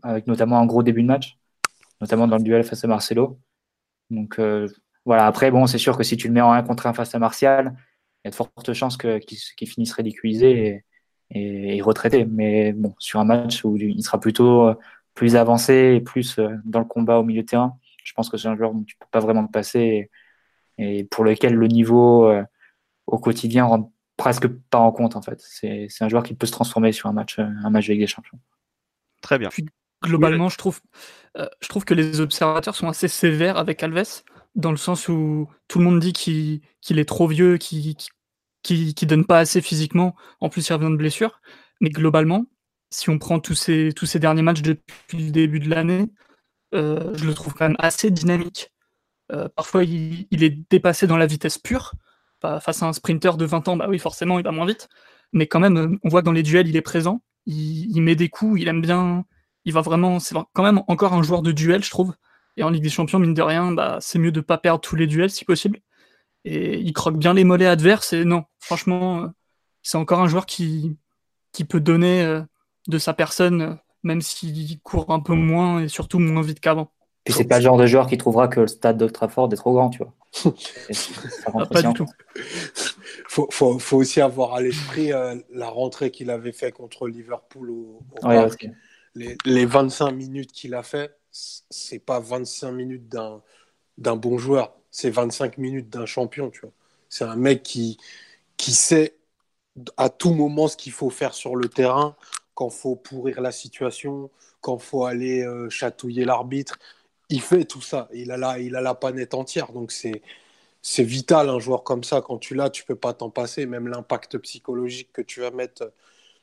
avec 0.01 0.27
notamment 0.27 0.59
un 0.59 0.65
gros 0.65 0.83
début 0.83 1.01
de 1.01 1.07
match, 1.07 1.37
notamment 2.01 2.27
dans 2.27 2.37
le 2.37 2.43
duel 2.43 2.63
face 2.63 2.83
à 2.83 2.87
Marcelo. 2.87 3.39
Donc 4.09 4.39
euh, 4.39 4.67
voilà, 5.05 5.27
après, 5.27 5.51
bon, 5.51 5.67
c'est 5.67 5.77
sûr 5.77 5.97
que 5.97 6.03
si 6.03 6.15
tu 6.15 6.27
le 6.27 6.33
mets 6.33 6.41
en 6.41 6.51
1 6.51 6.63
contre 6.63 6.87
1 6.87 6.93
face 6.93 7.13
à 7.13 7.19
Martial, 7.19 7.75
il 8.23 8.27
y 8.27 8.29
a 8.29 8.31
de 8.31 8.35
fortes 8.35 8.73
chances 8.73 8.97
qu'il 8.97 9.67
finisse 9.67 9.91
ridiculisé 9.93 10.83
et, 11.31 11.77
et, 11.77 11.81
retraité. 11.81 12.25
Mais 12.25 12.71
bon, 12.71 12.93
sur 12.99 13.19
un 13.19 13.25
match 13.25 13.65
où 13.65 13.75
il 13.75 14.01
sera 14.03 14.19
plutôt 14.19 14.73
plus 15.13 15.35
avancé 15.35 15.95
et 15.95 16.01
plus 16.01 16.39
euh, 16.39 16.49
dans 16.65 16.79
le 16.79 16.85
combat 16.85 17.19
au 17.19 17.23
milieu 17.23 17.41
de 17.41 17.47
terrain. 17.47 17.77
Je 18.03 18.13
pense 18.13 18.29
que 18.29 18.37
c'est 18.37 18.47
un 18.47 18.57
joueur 18.57 18.73
dont 18.73 18.83
tu 18.83 18.95
peux 18.97 19.07
pas 19.11 19.19
vraiment 19.19 19.45
te 19.45 19.51
passer 19.51 20.09
et, 20.77 21.03
pour 21.05 21.23
lequel 21.23 21.53
le 21.53 21.67
niveau 21.67 22.25
euh, 22.25 22.43
au 23.07 23.19
quotidien 23.19 23.65
rentre 23.65 23.89
presque 24.17 24.47
pas 24.47 24.79
en 24.79 24.91
compte 24.91 25.15
en 25.15 25.21
fait. 25.21 25.39
C'est 25.39 25.87
un 26.01 26.09
joueur 26.09 26.23
qui 26.23 26.33
peut 26.33 26.45
se 26.45 26.51
transformer 26.51 26.91
sur 26.91 27.09
un 27.09 27.13
match, 27.13 27.39
euh, 27.39 27.47
un 27.63 27.69
match 27.69 27.85
avec 27.85 27.99
des 27.99 28.07
champions. 28.07 28.39
Très 29.21 29.39
bien. 29.39 29.49
globalement, 30.03 30.49
je 30.49 30.57
trouve, 30.57 30.81
je 31.35 31.67
trouve 31.69 31.85
que 31.85 31.93
les 31.93 32.19
observateurs 32.19 32.75
sont 32.75 32.89
assez 32.89 33.07
sévères 33.07 33.57
avec 33.57 33.81
Alves, 33.81 34.23
dans 34.55 34.71
le 34.71 34.77
sens 34.77 35.07
où 35.07 35.47
tout 35.69 35.79
le 35.79 35.85
monde 35.85 35.99
dit 36.01 36.11
qu'il 36.11 36.99
est 36.99 37.07
trop 37.07 37.27
vieux, 37.27 37.57
qu'il 37.57 37.95
qui, 38.63 39.05
donne 39.05 39.25
pas 39.25 39.39
assez 39.39 39.61
physiquement. 39.61 40.15
En 40.39 40.49
plus, 40.49 40.67
il 40.67 40.73
revient 40.73 40.91
de 40.91 40.97
blessure. 40.97 41.41
Mais 41.81 41.89
globalement, 41.89 42.45
si 42.93 43.09
on 43.09 43.17
prend 43.17 43.39
tous 43.39 43.55
ces, 43.55 44.19
derniers 44.19 44.43
matchs 44.43 44.61
depuis 44.61 45.17
le 45.17 45.31
début 45.31 45.59
de 45.59 45.69
l'année, 45.69 46.05
euh, 46.75 47.11
je 47.15 47.25
le 47.25 47.33
trouve 47.33 47.53
quand 47.53 47.65
même 47.65 47.75
assez 47.79 48.11
dynamique. 48.11 48.71
Euh, 49.31 49.49
parfois, 49.55 49.83
il, 49.83 50.27
est 50.43 50.69
dépassé 50.69 51.07
dans 51.07 51.17
la 51.17 51.25
vitesse 51.25 51.57
pure. 51.57 51.93
Face 52.41 52.83
à 52.83 52.87
un 52.87 52.93
sprinter 52.93 53.37
de 53.37 53.45
20 53.45 53.69
ans, 53.69 53.77
bah 53.77 53.85
oui, 53.87 53.97
forcément, 53.99 54.37
il 54.37 54.43
va 54.43 54.51
moins 54.51 54.65
vite. 54.65 54.89
Mais 55.31 55.47
quand 55.47 55.61
même, 55.61 55.97
on 56.03 56.09
voit 56.09 56.21
que 56.21 56.25
dans 56.25 56.33
les 56.33 56.43
duels, 56.43 56.67
il 56.67 56.75
est 56.75 56.81
présent. 56.81 57.23
Il, 57.45 58.01
met 58.01 58.15
des 58.15 58.27
coups, 58.29 58.61
il 58.61 58.67
aime 58.67 58.81
bien. 58.81 59.23
Il 59.63 59.73
va 59.73 59.81
vraiment. 59.81 60.19
C'est 60.19 60.35
quand 60.53 60.63
même 60.63 60.81
encore 60.87 61.13
un 61.13 61.23
joueur 61.23 61.41
de 61.41 61.53
duel, 61.53 61.83
je 61.83 61.89
trouve. 61.89 62.13
Et 62.57 62.63
en 62.63 62.69
Ligue 62.69 62.83
des 62.83 62.89
Champions, 62.89 63.17
mine 63.17 63.33
de 63.33 63.41
rien, 63.41 63.71
bah, 63.71 63.97
c'est 64.01 64.19
mieux 64.19 64.31
de 64.33 64.41
pas 64.41 64.57
perdre 64.57 64.81
tous 64.81 64.97
les 64.97 65.07
duels 65.07 65.29
si 65.29 65.45
possible. 65.45 65.79
Et 66.43 66.79
il 66.79 66.91
croque 66.91 67.17
bien 67.17 67.33
les 67.33 67.45
mollets 67.45 67.65
adverses. 67.65 68.11
Et 68.11 68.25
non, 68.25 68.43
franchement, 68.59 69.31
c'est 69.81 69.97
encore 69.97 70.19
un 70.19 70.27
joueur 70.27 70.45
qui, 70.45 70.97
peut 71.69 71.79
donner 71.79 72.23
euh, 72.23 72.41
de 72.87 72.97
sa 72.97 73.13
personne, 73.13 73.77
même 74.03 74.21
s'il 74.21 74.79
court 74.81 75.11
un 75.11 75.19
peu 75.19 75.33
moins 75.33 75.81
et 75.81 75.87
surtout 75.87 76.19
moins 76.19 76.41
vite 76.41 76.59
qu'avant. 76.59 76.91
Et 77.25 77.31
c'est 77.31 77.45
pas 77.45 77.59
le 77.59 77.63
genre 77.63 77.77
de 77.77 77.85
joueur 77.85 78.07
qui 78.07 78.17
trouvera 78.17 78.49
que 78.49 78.59
le 78.61 78.67
stade 78.67 78.97
de 78.97 79.07
Trafford 79.07 79.49
est 79.53 79.55
trop 79.55 79.73
grand, 79.73 79.89
tu 79.89 79.99
vois. 79.99 80.13
Ah, 81.45 81.65
pas 81.65 81.81
du 81.81 81.93
tout. 81.93 82.07
Faut, 83.27 83.47
faut, 83.51 83.79
faut, 83.79 83.97
aussi 83.97 84.19
avoir 84.19 84.55
à 84.55 84.61
l'esprit 84.61 85.13
euh, 85.13 85.35
la 85.51 85.69
rentrée 85.69 86.11
qu'il 86.11 86.29
avait 86.29 86.51
fait 86.51 86.71
contre 86.71 87.07
Liverpool 87.07 87.69
au, 87.69 87.99
les, 89.15 89.37
les, 89.45 89.65
25 89.65 90.11
minutes 90.11 90.51
qu'il 90.51 90.73
a 90.73 90.83
fait, 90.83 91.15
c'est 91.31 91.99
pas 91.99 92.19
25 92.19 92.71
minutes 92.71 93.07
d'un 93.09 94.15
bon 94.15 94.37
joueur, 94.37 94.73
c'est 94.91 95.09
25 95.09 95.57
minutes 95.57 95.89
d'un 95.89 96.05
champion, 96.05 96.49
tu 96.49 96.61
vois. 96.61 96.71
C'est 97.09 97.25
un 97.25 97.35
mec 97.35 97.63
qui, 97.63 97.97
qui 98.57 98.71
sait 98.71 99.15
à 99.97 100.09
tout 100.09 100.33
moment 100.33 100.67
ce 100.67 100.77
qu'il 100.77 100.91
faut 100.91 101.09
faire 101.09 101.33
sur 101.33 101.55
le 101.55 101.67
terrain, 101.69 102.15
quand 102.55 102.69
faut 102.69 102.95
pourrir 102.95 103.41
la 103.41 103.51
situation, 103.51 104.29
quand 104.61 104.77
faut 104.77 105.05
aller 105.05 105.43
euh, 105.43 105.69
chatouiller 105.69 106.25
l'arbitre. 106.25 106.77
Il 107.29 107.41
fait 107.41 107.65
tout 107.65 107.81
ça. 107.81 108.09
Il 108.13 108.31
a 108.31 108.37
la, 108.37 108.59
il 108.59 108.75
a 108.75 108.81
la 108.81 108.95
panette 108.95 109.33
entière. 109.33 109.71
Donc 109.73 109.91
c'est, 109.91 110.21
c'est 110.81 111.03
vital 111.03 111.49
un 111.49 111.59
joueur 111.59 111.83
comme 111.83 112.03
ça. 112.03 112.21
Quand 112.21 112.37
tu 112.39 112.55
l'as, 112.55 112.69
tu 112.69 112.85
peux 112.85 112.95
pas 112.95 113.13
t'en 113.13 113.29
passer. 113.29 113.65
Même 113.65 113.87
l'impact 113.87 114.37
psychologique 114.39 115.11
que 115.13 115.21
tu 115.21 115.41
vas 115.41 115.51
mettre 115.51 115.91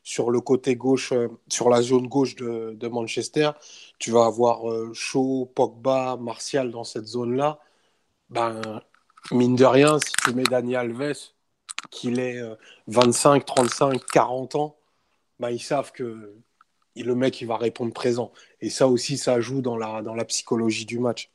sur 0.03 0.31
le 0.31 0.41
côté 0.41 0.77
gauche, 0.77 1.13
euh, 1.13 1.29
sur 1.49 1.71
la 1.71 1.83
zone 1.83 2.09
gauche 2.09 2.37
de, 2.37 2.89
Manchester, 2.89 3.51
tu 3.99 4.11
vas 4.13 4.27
avoir 4.27 4.71
euh, 4.71 4.93
Pogba, 5.55 6.17
Martial 6.19 6.71
dans 6.71 6.85
cette 6.85 7.07
zone-là. 7.07 7.61
Ben, 8.31 8.83
mine 9.33 9.57
de 9.57 9.65
rien, 9.65 9.99
si 10.01 10.13
tu 10.25 10.35
mets 10.35 10.45
Dani 10.45 10.77
Alves, 10.77 11.15
qu'il 11.91 12.21
ait 12.21 12.41
25, 12.89 13.45
35, 13.45 14.05
40 14.07 14.55
ans, 14.57 14.80
bah, 15.41 15.51
ils 15.51 15.61
savent 15.61 15.91
que 15.91 16.37
le 16.97 17.15
mec 17.15 17.41
il 17.41 17.47
va 17.47 17.57
répondre 17.57 17.93
présent. 17.93 18.33
Et 18.61 18.71
ça 18.71 18.87
aussi, 18.87 19.19
ça 19.19 19.41
joue 19.41 19.63
dans 19.63 19.77
la, 19.77 20.03
dans 20.03 20.15
la 20.15 20.25
psychologie 20.25 20.87
du 20.87 20.99
match. 20.99 21.31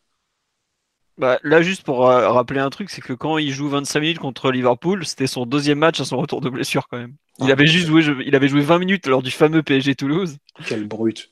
Bah, 1.17 1.39
là, 1.43 1.61
juste 1.61 1.83
pour 1.83 2.09
euh, 2.09 2.29
rappeler 2.29 2.59
un 2.59 2.69
truc, 2.69 2.89
c'est 2.89 3.01
que 3.01 3.13
quand 3.13 3.37
il 3.37 3.51
joue 3.51 3.69
25 3.69 3.99
minutes 4.01 4.19
contre 4.19 4.51
Liverpool, 4.51 5.05
c'était 5.05 5.27
son 5.27 5.45
deuxième 5.45 5.79
match 5.79 5.99
à 6.01 6.05
son 6.05 6.17
retour 6.17 6.41
de 6.41 6.49
blessure 6.49 6.87
quand 6.89 6.97
même. 6.97 7.15
Il, 7.39 7.49
ah. 7.49 7.53
avait, 7.53 7.67
juste 7.67 7.87
joué, 7.87 8.03
il 8.25 8.35
avait 8.35 8.49
joué 8.49 8.61
20 8.61 8.79
minutes 8.79 9.07
lors 9.07 9.23
du 9.23 9.31
fameux 9.31 9.63
PSG 9.63 9.95
Toulouse. 9.95 10.37
Quel 10.67 10.85
brut. 10.85 11.31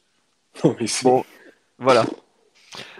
bon, 1.03 1.25
voilà. 1.77 2.05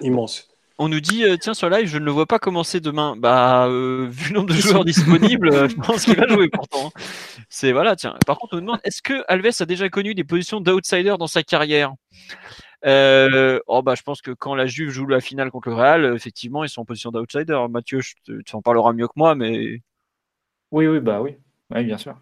Immense. 0.02 0.53
On 0.84 0.90
nous 0.90 1.00
dit, 1.00 1.24
euh, 1.24 1.38
tiens, 1.38 1.54
sur 1.54 1.70
live, 1.70 1.88
je 1.88 1.98
ne 1.98 2.04
le 2.04 2.12
vois 2.12 2.26
pas 2.26 2.40
commencer 2.40 2.82
demain. 2.82 3.16
Bah, 3.16 3.68
euh, 3.70 4.06
vu 4.12 4.34
le 4.34 4.40
nombre 4.40 4.54
de 4.54 4.60
joueurs 4.60 4.84
disponibles, 4.86 5.50
euh, 5.54 5.70
je 5.70 5.78
pense 5.78 6.04
qu'il 6.04 6.18
va 6.18 6.28
jouer 6.28 6.50
pourtant. 6.52 6.92
C'est 7.48 7.72
voilà, 7.72 7.96
tiens. 7.96 8.18
Par 8.28 8.38
contre, 8.38 8.56
on 8.56 8.58
nous 8.58 8.64
demande, 8.64 8.82
est-ce 8.84 9.02
que 9.02 9.24
Alves 9.30 9.62
a 9.62 9.66
déjà 9.66 9.88
connu 9.88 10.14
des 10.14 10.26
positions 10.26 10.60
d'outsider 10.60 11.16
dans 11.18 11.28
sa 11.28 11.42
carrière? 11.42 11.94
Oh 12.86 13.82
bah, 13.82 13.96
je 13.96 14.02
pense 14.02 14.22
que 14.22 14.32
quand 14.32 14.56
la 14.56 14.66
Juve 14.66 14.90
joue 14.90 15.08
la 15.08 15.22
finale 15.22 15.52
contre 15.52 15.70
le 15.70 15.76
Real, 15.76 16.14
effectivement, 16.18 16.66
ils 16.66 16.70
sont 16.70 16.82
en 16.82 16.86
position 16.86 17.12
d'outsider. 17.12 17.58
Mathieu, 17.70 18.02
tu 18.26 18.44
en 18.52 18.62
parleras 18.62 18.92
mieux 18.92 19.08
que 19.08 19.14
moi, 19.16 19.36
mais. 19.36 19.80
Oui, 20.72 20.86
oui, 20.86 21.00
bah 21.00 21.22
oui. 21.22 21.38
Oui, 21.74 21.86
bien 21.86 21.98
sûr. 21.98 22.18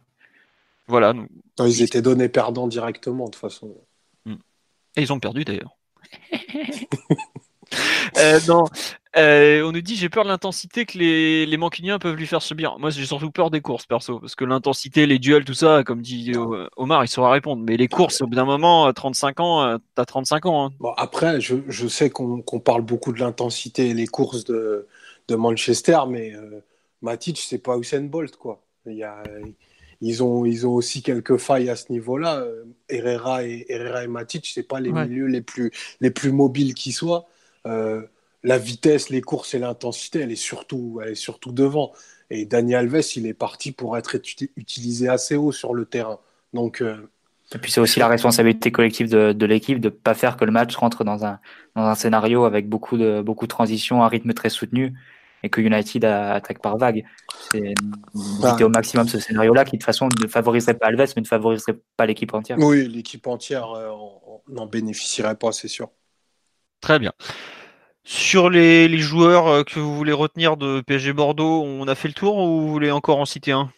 Voilà. 0.85 1.15
ils 1.57 1.81
étaient 1.81 2.03
donnés 2.03 2.29
perdants 2.29 2.67
directement, 2.67 3.25
de 3.25 3.31
toute 3.31 3.41
façon. 3.41 3.75
Hmm. 4.27 4.35
Et 4.97 5.01
ils 5.01 5.11
ont 5.11 5.19
perdu 5.19 5.45
d'ailleurs. 5.45 5.75
Euh, 8.17 8.39
non. 8.47 8.65
Euh, 9.17 9.61
on 9.63 9.73
nous 9.73 9.81
dit 9.81 9.97
j'ai 9.97 10.07
peur 10.07 10.23
de 10.23 10.29
l'intensité 10.29 10.85
que 10.85 10.97
les, 10.97 11.45
les 11.45 11.57
mancuniens 11.57 11.99
peuvent 11.99 12.15
lui 12.15 12.27
faire 12.27 12.41
subir. 12.41 12.77
Moi 12.79 12.91
j'ai 12.91 13.05
surtout 13.05 13.29
peur 13.29 13.51
des 13.51 13.59
courses 13.59 13.85
perso, 13.85 14.19
parce 14.19 14.35
que 14.35 14.45
l'intensité, 14.45 15.05
les 15.05 15.19
duels, 15.19 15.43
tout 15.43 15.53
ça, 15.53 15.83
comme 15.83 16.01
dit 16.01 16.31
Omar, 16.77 17.03
il 17.03 17.09
saura 17.09 17.31
répondre. 17.31 17.61
Mais 17.65 17.75
les 17.75 17.89
courses, 17.89 18.21
au 18.21 18.27
bout 18.27 18.35
d'un 18.35 18.45
moment, 18.45 18.91
35 18.91 19.39
ans, 19.41 19.63
euh, 19.63 19.77
t'as 19.95 20.05
35 20.05 20.45
ans. 20.45 20.65
Hein. 20.65 20.69
Bon, 20.79 20.93
après, 20.95 21.41
je, 21.41 21.55
je 21.67 21.87
sais 21.87 22.09
qu'on 22.09 22.41
parle 22.63 22.83
beaucoup 22.83 23.11
de 23.11 23.19
l'intensité 23.19 23.89
et 23.89 23.93
les 23.93 24.07
courses 24.07 24.45
de, 24.45 24.87
de 25.27 25.35
Manchester, 25.35 25.99
mais 26.07 26.33
euh, 26.33 26.61
Matic, 27.01 27.37
c'est 27.37 27.59
pas 27.59 27.77
Usain 27.77 28.03
Bolt, 28.03 28.37
quoi. 28.37 28.63
Il 28.85 28.95
y 28.95 29.03
a, 29.03 29.21
ils, 29.99 30.23
ont, 30.23 30.45
ils 30.45 30.65
ont 30.65 30.73
aussi 30.73 31.03
quelques 31.03 31.37
failles 31.37 31.69
à 31.69 31.75
ce 31.75 31.91
niveau-là. 31.91 32.45
Herrera 32.89 33.43
et, 33.43 33.65
Herrera 33.67 34.05
et 34.05 34.07
Matic, 34.07 34.47
c'est 34.47 34.63
pas 34.63 34.79
les 34.79 34.91
milieux 34.91 35.27
les 35.27 35.41
plus, 35.41 35.71
les 35.99 36.11
plus 36.11 36.31
mobiles 36.31 36.73
qui 36.73 36.93
soient. 36.93 37.27
Euh, 37.67 38.01
la 38.43 38.57
vitesse, 38.57 39.09
les 39.09 39.21
courses 39.21 39.53
et 39.53 39.59
l'intensité, 39.59 40.19
elle 40.19 40.31
est 40.31 40.35
surtout, 40.35 40.99
elle 41.03 41.11
est 41.11 41.15
surtout 41.15 41.51
devant. 41.51 41.93
Et 42.29 42.45
Daniel 42.45 42.79
Alves, 42.93 43.03
il 43.15 43.27
est 43.27 43.33
parti 43.33 43.71
pour 43.71 43.97
être 43.97 44.15
utilisé 44.55 45.09
assez 45.09 45.35
haut 45.35 45.51
sur 45.51 45.73
le 45.73 45.85
terrain. 45.85 46.19
Donc, 46.53 46.81
euh, 46.81 46.97
Et 47.53 47.59
puis 47.59 47.71
c'est 47.71 47.81
aussi 47.81 47.99
la 47.99 48.07
responsabilité 48.07 48.71
collective 48.71 49.09
de, 49.09 49.45
l'équipe 49.45 49.79
de 49.79 49.89
ne 49.89 49.93
pas 49.93 50.13
faire 50.13 50.37
que 50.37 50.45
le 50.45 50.51
match 50.51 50.75
rentre 50.75 51.03
dans 51.03 51.25
un, 51.25 51.39
dans 51.75 51.83
un 51.83 51.95
scénario 51.95 52.45
avec 52.45 52.67
beaucoup 52.67 52.97
de, 52.97 53.21
beaucoup 53.21 53.45
de 53.45 53.51
transitions, 53.51 54.03
un 54.03 54.07
rythme 54.07 54.33
très 54.33 54.49
soutenu 54.49 54.93
et 55.43 55.49
que 55.49 55.61
United 55.61 56.05
attaque 56.05 56.61
par 56.61 56.77
vague. 56.77 57.03
C'est 57.51 57.73
bah. 58.41 58.55
au 58.61 58.69
maximum 58.69 59.07
ce 59.07 59.19
scénario-là 59.19 59.65
qui 59.65 59.71
de 59.71 59.77
toute 59.77 59.85
façon 59.85 60.07
ne 60.21 60.27
favoriserait 60.27 60.75
pas 60.75 60.87
Alves 60.87 61.13
mais 61.15 61.21
ne 61.21 61.27
favoriserait 61.27 61.77
pas 61.97 62.05
l'équipe 62.05 62.33
entière. 62.33 62.57
Oui, 62.59 62.87
l'équipe 62.87 63.25
entière 63.27 63.71
euh, 63.71 63.89
n'en 64.47 64.65
bénéficierait 64.65 65.35
pas, 65.35 65.51
c'est 65.51 65.67
sûr. 65.67 65.89
Très 66.81 66.99
bien. 66.99 67.13
Sur 68.03 68.49
les, 68.49 68.97
joueurs 68.97 69.47
euh, 69.47 69.63
que 69.63 69.79
vous 69.79 69.95
voulez 69.95 70.11
retenir 70.11 70.57
de 70.57 70.81
PSG 70.81 71.13
Bordeaux, 71.13 71.63
on 71.63 71.87
a 71.87 71.95
fait 71.95 72.07
le 72.07 72.15
tour 72.15 72.37
ou 72.37 72.61
vous 72.61 72.69
voulez 72.69 72.91
encore 72.91 73.19
en 73.19 73.25
citer 73.25 73.51
un? 73.51 73.71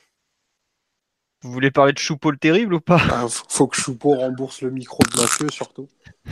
Vous 1.42 1.52
voulez 1.52 1.72
parler 1.72 1.92
de 1.92 1.98
Choupeau 1.98 2.32
le 2.32 2.38
terrible 2.38 2.74
ou 2.74 2.80
pas? 2.80 3.02
Ah, 3.12 3.26
Faut 3.50 3.68
que 3.68 3.76
Choupeau 3.76 4.16
rembourse 4.16 4.62
le 4.62 4.72
micro 4.72 5.00
de 5.14 5.22
Mathieu 5.22 5.50
surtout. 5.52 5.90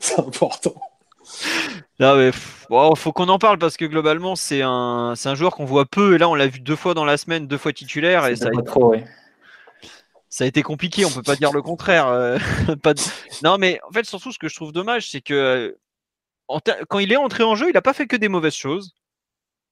c'est 0.00 0.20
important. 0.20 0.74
Là, 1.98 2.14
mais, 2.14 2.30
faut 2.32 3.12
qu'on 3.12 3.28
en 3.28 3.40
parle 3.40 3.58
parce 3.58 3.76
que 3.76 3.84
globalement, 3.84 4.36
c'est 4.36 4.62
un, 4.62 5.14
un 5.22 5.34
joueur 5.34 5.56
qu'on 5.56 5.64
voit 5.64 5.86
peu. 5.86 6.14
Et 6.14 6.18
là, 6.18 6.28
on 6.28 6.36
l'a 6.36 6.46
vu 6.46 6.60
deux 6.60 6.76
fois 6.76 6.94
dans 6.94 7.04
la 7.04 7.16
semaine, 7.16 7.48
deux 7.48 7.58
fois 7.58 7.72
titulaire. 7.72 8.26
Et 8.26 8.36
ça 8.36 8.46
a, 8.56 8.62
trop, 8.62 8.94
ça 10.30 10.44
a 10.44 10.46
été 10.46 10.62
compliqué, 10.62 11.04
on 11.04 11.10
peut 11.10 11.22
pas 11.22 11.36
dire 11.36 11.52
le 11.52 11.62
contraire. 11.62 12.08
Euh, 12.08 12.38
non, 13.42 13.58
mais 13.58 13.80
en 13.88 13.92
fait, 13.92 14.04
surtout, 14.04 14.32
ce 14.32 14.38
que 14.38 14.48
je 14.48 14.54
trouve 14.54 14.72
dommage, 14.72 15.10
c'est 15.10 15.20
que 15.20 15.76
quand 16.88 16.98
il 16.98 17.12
est 17.12 17.16
entré 17.16 17.44
en 17.44 17.54
jeu, 17.54 17.68
il 17.68 17.74
n'a 17.74 17.82
pas 17.82 17.92
fait 17.92 18.06
que 18.06 18.16
des 18.16 18.28
mauvaises 18.28 18.54
choses. 18.54 18.94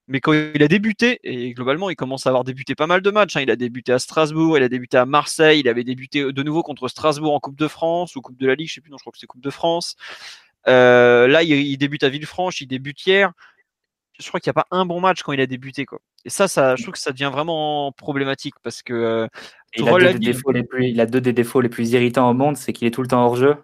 Mais 0.07 0.21
quand 0.21 0.31
il 0.33 0.63
a 0.63 0.67
débuté, 0.69 1.19
et 1.23 1.53
globalement, 1.53 1.89
il 1.89 1.95
commence 1.97 2.27
à 2.27 2.29
avoir 2.29 2.45
débuté 2.45 2.75
pas 2.75 2.87
mal 2.87 3.01
de 3.01 3.11
matchs. 3.11 3.35
Hein. 3.35 3.41
Il 3.41 3.51
a 3.51 3.57
débuté 3.57 3.91
à 3.91 3.99
Strasbourg, 3.99 4.57
il 4.57 4.63
a 4.63 4.69
débuté 4.69 4.97
à 4.97 5.05
Marseille, 5.05 5.59
il 5.59 5.67
avait 5.67 5.83
débuté 5.83 6.31
de 6.31 6.43
nouveau 6.43 6.63
contre 6.63 6.87
Strasbourg 6.87 7.33
en 7.33 7.39
Coupe 7.41 7.57
de 7.57 7.67
France 7.67 8.15
ou 8.15 8.21
Coupe 8.21 8.37
de 8.37 8.47
la 8.47 8.55
Ligue, 8.55 8.69
je 8.69 8.75
sais 8.75 8.81
plus, 8.81 8.89
non, 8.89 8.97
je 8.97 9.03
crois 9.03 9.11
que 9.11 9.19
c'est 9.19 9.27
Coupe 9.27 9.41
de 9.41 9.49
France. 9.49 9.95
Euh, 10.67 11.27
là, 11.27 11.43
il, 11.43 11.77
débute 11.77 12.03
à 12.03 12.09
Villefranche, 12.09 12.61
il 12.61 12.67
débute 12.67 13.05
hier. 13.05 13.31
Je 14.19 14.27
crois 14.27 14.39
qu'il 14.39 14.49
n'y 14.49 14.57
a 14.57 14.63
pas 14.63 14.67
un 14.71 14.85
bon 14.85 14.99
match 14.99 15.23
quand 15.23 15.33
il 15.33 15.41
a 15.41 15.45
débuté. 15.45 15.85
Quoi. 15.85 15.99
Et 16.25 16.29
ça, 16.29 16.47
ça, 16.47 16.75
je 16.75 16.83
trouve 16.83 16.93
que 16.93 16.99
ça 16.99 17.11
devient 17.11 17.29
vraiment 17.31 17.91
problématique 17.91 18.55
parce 18.63 18.81
que. 18.81 18.93
Euh, 18.93 19.27
il, 19.75 19.87
a 19.87 20.13
deux 20.13 20.19
défauts 20.19 20.51
les 20.51 20.63
plus, 20.63 20.87
il 20.87 21.01
a 21.01 21.05
deux 21.05 21.21
des 21.21 21.33
défauts 21.33 21.61
les 21.61 21.69
plus 21.69 21.91
irritants 21.91 22.29
au 22.29 22.33
monde, 22.33 22.57
c'est 22.57 22.73
qu'il 22.73 22.87
est 22.87 22.91
tout 22.91 23.01
le 23.01 23.07
temps 23.07 23.23
hors 23.25 23.35
jeu 23.35 23.55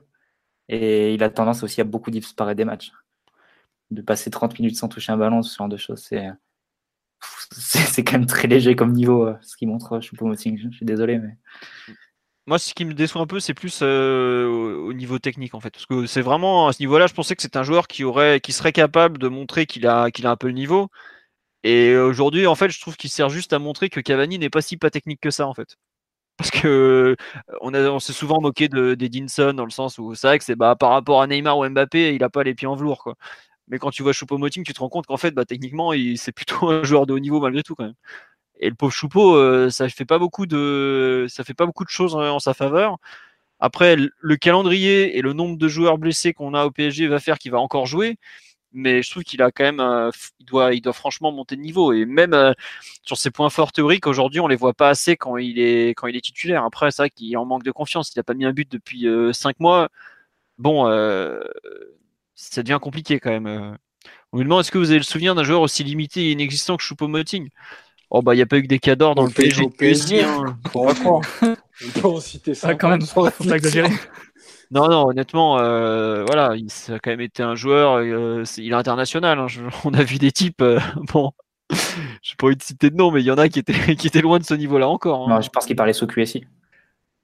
et 0.69 1.13
il 1.13 1.23
a 1.23 1.29
tendance 1.29 1.63
aussi 1.63 1.81
à 1.81 1.83
beaucoup 1.83 2.11
disparaître 2.11 2.57
des 2.57 2.65
matchs 2.65 2.91
de 3.91 4.01
passer 4.01 4.29
30 4.29 4.57
minutes 4.59 4.75
sans 4.77 4.87
toucher 4.87 5.11
un 5.11 5.17
ballon, 5.17 5.41
ce 5.41 5.55
genre 5.55 5.69
de 5.69 5.77
choses, 5.77 5.99
c'est 5.99 6.27
c'est 7.51 8.03
quand 8.03 8.13
même 8.13 8.25
très 8.25 8.47
léger 8.47 8.75
comme 8.75 8.93
niveau, 8.93 9.27
euh, 9.27 9.35
ce 9.41 9.55
qui 9.55 9.65
montre 9.65 9.99
Choupo-Moting. 9.99 10.57
Je 10.57 10.75
suis 10.75 10.85
désolé, 10.85 11.19
mais. 11.19 11.37
Moi, 12.45 12.59
ce 12.59 12.73
qui 12.73 12.83
me 12.83 12.93
déçoit 12.93 13.21
un 13.21 13.27
peu, 13.27 13.39
c'est 13.39 13.53
plus 13.53 13.79
euh, 13.81 14.47
au 14.47 14.93
niveau 14.93 15.17
technique, 15.17 15.53
en 15.55 15.61
fait. 15.61 15.69
Parce 15.69 15.85
que 15.85 16.05
c'est 16.05 16.21
vraiment, 16.21 16.67
à 16.67 16.73
ce 16.73 16.81
niveau-là, 16.81 17.07
je 17.07 17.13
pensais 17.13 17.35
que 17.35 17.41
c'est 17.41 17.55
un 17.55 17.63
joueur 17.63 17.87
qui, 17.87 18.03
aurait, 18.03 18.41
qui 18.41 18.51
serait 18.51 18.73
capable 18.73 19.17
de 19.17 19.29
montrer 19.29 19.65
qu'il 19.65 19.87
a, 19.87 20.11
qu'il 20.11 20.27
a 20.27 20.31
un 20.31 20.35
peu 20.35 20.47
le 20.47 20.53
niveau. 20.53 20.89
Et 21.63 21.95
aujourd'hui, 21.95 22.45
en 22.45 22.55
fait, 22.55 22.69
je 22.69 22.81
trouve 22.81 22.97
qu'il 22.97 23.09
sert 23.09 23.29
juste 23.29 23.53
à 23.53 23.59
montrer 23.59 23.89
que 23.89 24.01
Cavani 24.01 24.39
n'est 24.39 24.49
pas 24.49 24.61
si 24.61 24.75
pas 24.75 24.89
technique 24.89 25.21
que 25.21 25.31
ça, 25.31 25.47
en 25.47 25.53
fait. 25.53 25.77
Parce 26.43 26.62
que 26.62 27.15
a, 27.62 27.79
on 27.89 27.99
s'est 27.99 28.12
souvent 28.12 28.41
moqué 28.41 28.67
d'Edinson 28.67 29.53
dans 29.53 29.63
le 29.63 29.71
sens 29.71 29.97
où 29.97 30.13
c'est 30.13 30.27
vrai 30.27 30.39
que 30.39 30.43
c'est 30.43 30.58
bah, 30.58 30.75
par 30.75 30.89
rapport 30.89 31.21
à 31.21 31.27
Neymar 31.27 31.58
ou 31.58 31.69
Mbappé, 31.69 32.13
il 32.13 32.19
n'a 32.19 32.29
pas 32.29 32.43
les 32.43 32.53
pieds 32.53 32.67
en 32.67 32.75
velours. 32.75 33.15
Mais 33.69 33.79
quand 33.79 33.91
tu 33.91 34.03
vois 34.03 34.12
Choupo-Moting, 34.12 34.65
tu 34.65 34.73
te 34.73 34.79
rends 34.82 34.89
compte 34.89 35.06
qu'en 35.08 35.15
fait, 35.15 35.32
bah, 35.32 35.45
techniquement, 35.45 35.93
c'est 36.17 36.34
plutôt 36.34 36.69
un 36.69 36.84
joueur 36.84 37.06
de 37.06 37.13
haut 37.13 37.19
niveau 37.19 37.39
malgré 37.39 37.63
tout 37.63 37.75
quand. 37.75 37.93
Et 38.60 38.69
le 38.69 38.75
pauvre 38.75 38.91
Choupo, 38.91 39.36
euh, 39.38 39.69
ça 39.69 39.88
fait 39.88 40.06
pas 40.06 40.19
beaucoup 40.19 40.45
de, 40.45 41.27
ça 41.29 41.45
fait 41.45 41.53
pas 41.53 41.65
beaucoup 41.65 41.86
de 41.86 41.89
choses 41.89 42.13
en, 42.15 42.39
sa 42.39 42.53
faveur. 42.53 42.97
Après, 43.60 43.95
le 43.95 44.36
calendrier 44.36 45.17
et 45.17 45.21
le 45.21 45.32
nombre 45.34 45.58
de 45.58 45.67
joueurs 45.69 45.97
blessés 45.97 46.34
qu'on 46.34 46.53
a 46.53 46.65
au 46.65 46.71
PSG 46.71 47.08
va 47.08 47.21
faire 47.21 47.39
qu'il 47.39 47.51
va 47.51 47.60
encore 47.60 47.86
jouer. 47.86 48.17
Mais 48.73 49.01
je 49.01 49.12
trouve 49.12 49.23
qu'il 49.23 49.41
a 49.41 49.51
quand 49.51 49.63
même, 49.63 49.79
euh, 49.79 50.12
il 50.39 50.45
doit, 50.45 50.73
il 50.73 50.81
doit 50.81 50.93
franchement 50.93 51.31
monter 51.31 51.55
de 51.55 51.62
niveau. 51.62 51.93
Et 51.93 52.05
même 52.05 52.33
euh, 52.33 52.53
sur 53.03 53.17
ses 53.17 53.31
points 53.31 53.49
forts 53.49 53.71
théoriques, 53.71 54.07
aujourd'hui, 54.07 54.39
on 54.39 54.47
les 54.47 54.55
voit 54.55 54.73
pas 54.73 54.89
assez 54.89 55.15
quand 55.17 55.38
il 55.38 55.59
est, 55.59 55.89
quand 55.89 56.07
il 56.07 56.15
est 56.15 56.21
titulaire. 56.21 56.63
Après, 56.63 56.91
c'est 56.91 57.03
vrai 57.03 57.09
qu'il 57.09 57.36
en 57.38 57.45
manque 57.45 57.63
de 57.63 57.71
confiance. 57.71 58.13
Il 58.15 58.19
a 58.19 58.23
pas 58.23 58.33
mis 58.33 58.45
un 58.45 58.53
but 58.53 58.71
depuis 58.71 59.05
cinq 59.33 59.59
mois. 59.59 59.89
Bon, 60.57 60.86
ça 62.36 62.63
devient 62.63 62.79
compliqué 62.81 63.19
quand 63.19 63.31
même. 63.31 63.77
On 64.31 64.38
me 64.38 64.43
demande 64.43 64.62
est-ce 64.62 64.71
que 64.71 64.77
vous 64.77 64.89
avez 64.89 64.99
le 64.99 65.03
souvenir 65.03 65.36
d'un 65.36 65.43
joueur 65.43 65.62
aussi 65.62 65.83
limité 65.83 66.27
et 66.27 66.31
inexistant 66.31 66.77
que 66.77 66.83
Choupo-Moting? 66.83 67.49
Oh 68.09 68.21
bah 68.21 68.36
il 68.36 68.38
n'y 68.38 68.43
a 68.43 68.45
pas 68.45 68.57
eu 68.57 68.62
que 68.62 68.67
des 68.67 68.79
cadors 68.79 69.15
dans 69.15 69.25
le 69.25 69.31
PSG. 69.31 69.69
PSG 69.75 70.23
hein. 70.23 70.57
On 70.75 70.93
peut 70.93 72.01
en 72.03 72.19
citer 72.19 72.53
ça. 72.53 72.69
Ah, 72.69 72.75
quand 72.75 72.89
même, 72.89 73.01
faut 73.01 73.27
pas 73.27 73.55
exagérer. 73.55 73.89
Non, 74.73 74.89
non, 74.89 75.07
honnêtement, 75.09 75.59
euh, 75.59 76.25
voilà, 76.25 76.55
il 76.55 76.67
a 76.91 76.97
quand 76.97 77.12
même 77.12 77.21
été 77.21 77.43
un 77.43 77.53
joueur, 77.53 77.97
euh, 77.97 78.43
il 78.57 78.71
est 78.71 78.73
international. 78.73 79.38
Hein, 79.38 79.45
on 79.86 79.93
a 79.93 80.03
vu 80.03 80.17
des 80.17 80.31
types, 80.31 80.63
euh, 80.63 80.79
bon, 81.13 81.31
je 82.23 82.36
pas 82.36 82.47
envie 82.47 82.55
de 82.55 82.63
citer 82.63 82.89
de 82.89 82.95
nom, 82.95 83.12
mais 83.12 83.21
il 83.21 83.25
y 83.25 83.31
en 83.31 83.38
a 83.38 83.49
qui 83.49 83.59
étaient, 83.59 83.95
qui 83.95 84.07
étaient 84.07 84.21
loin 84.21 84.39
de 84.39 84.43
ce 84.43 84.55
niveau-là 84.55 84.88
encore. 84.88 85.29
Hein. 85.31 85.41
je 85.41 85.49
pense 85.49 85.67
qu'il 85.67 85.75
parlait 85.75 85.93
sous 85.93 86.07
QSI. 86.07 86.47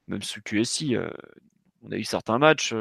Même 0.06 0.22
sous 0.22 0.40
QSI, 0.42 0.96
on 1.82 1.90
a 1.90 1.96
eu 1.96 2.04
certains 2.04 2.38
matchs. 2.38 2.72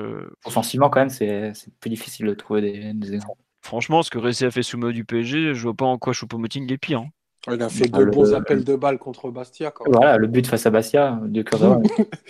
Offensivement, 0.46 0.90
quand 0.90 1.00
même, 1.00 1.10
c'est 1.10 1.54
plus 1.80 1.90
difficile 1.90 2.28
de 2.28 2.34
trouver 2.36 2.62
des, 2.62 2.94
des 2.94 3.14
exemples. 3.14 3.42
Franchement, 3.62 4.04
ce 4.04 4.10
que 4.10 4.18
Ressé 4.18 4.46
a 4.46 4.52
fait 4.52 4.64
sous 4.64 4.78
mode 4.78 4.94
du 4.94 5.04
PSG, 5.04 5.54
je 5.54 5.62
vois 5.64 5.74
pas 5.74 5.86
en 5.86 5.98
quoi 5.98 6.14
Choupo-Moting 6.14 6.72
est 6.72 6.78
pire. 6.78 7.02
Hein. 7.02 7.10
Il 7.52 7.62
a 7.62 7.70
fait 7.70 7.88
deux 7.88 8.06
bons 8.06 8.34
appels 8.34 8.64
de 8.64 8.76
balles 8.76 8.98
contre 8.98 9.30
Bastia. 9.32 9.74
Voilà, 9.86 10.18
le 10.18 10.28
but 10.28 10.48
face 10.48 10.66
à 10.66 10.70
Bastia, 10.70 11.20
de 11.24 11.42
cœur 11.42 11.60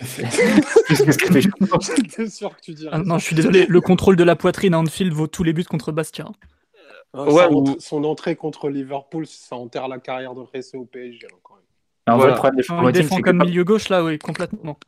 J'étais 0.88 2.28
sûr 2.28 2.56
que 2.56 2.60
tu 2.60 2.74
dirais. 2.74 2.90
Ah, 2.92 2.98
non, 2.98 3.18
je 3.18 3.24
suis 3.24 3.36
désolé, 3.36 3.66
le 3.66 3.80
contrôle 3.80 4.16
de 4.16 4.24
la 4.24 4.36
poitrine 4.36 4.74
à 4.74 4.78
Anfield 4.78 5.12
vaut 5.12 5.26
tous 5.26 5.42
les 5.42 5.52
buts 5.52 5.64
contre 5.64 5.92
Bastia. 5.92 6.26
ouais, 7.14 7.48
son, 7.78 8.04
entrée 8.04 8.36
contre 8.36 8.68
Liverpool, 8.68 9.26
ça 9.26 9.56
enterre 9.56 9.88
la 9.88 9.98
carrière 9.98 10.34
de 10.34 10.40
Ressé 10.40 10.76
au 10.76 10.84
PSG. 10.84 11.26
Hein, 12.06 12.16
le 12.16 12.34
problème 12.34 12.64
il 12.86 12.92
défend 12.92 13.20
comme 13.20 13.38
milieu 13.38 13.64
gauche 13.64 13.88
là, 13.88 14.02
oui, 14.02 14.18
complètement. 14.18 14.78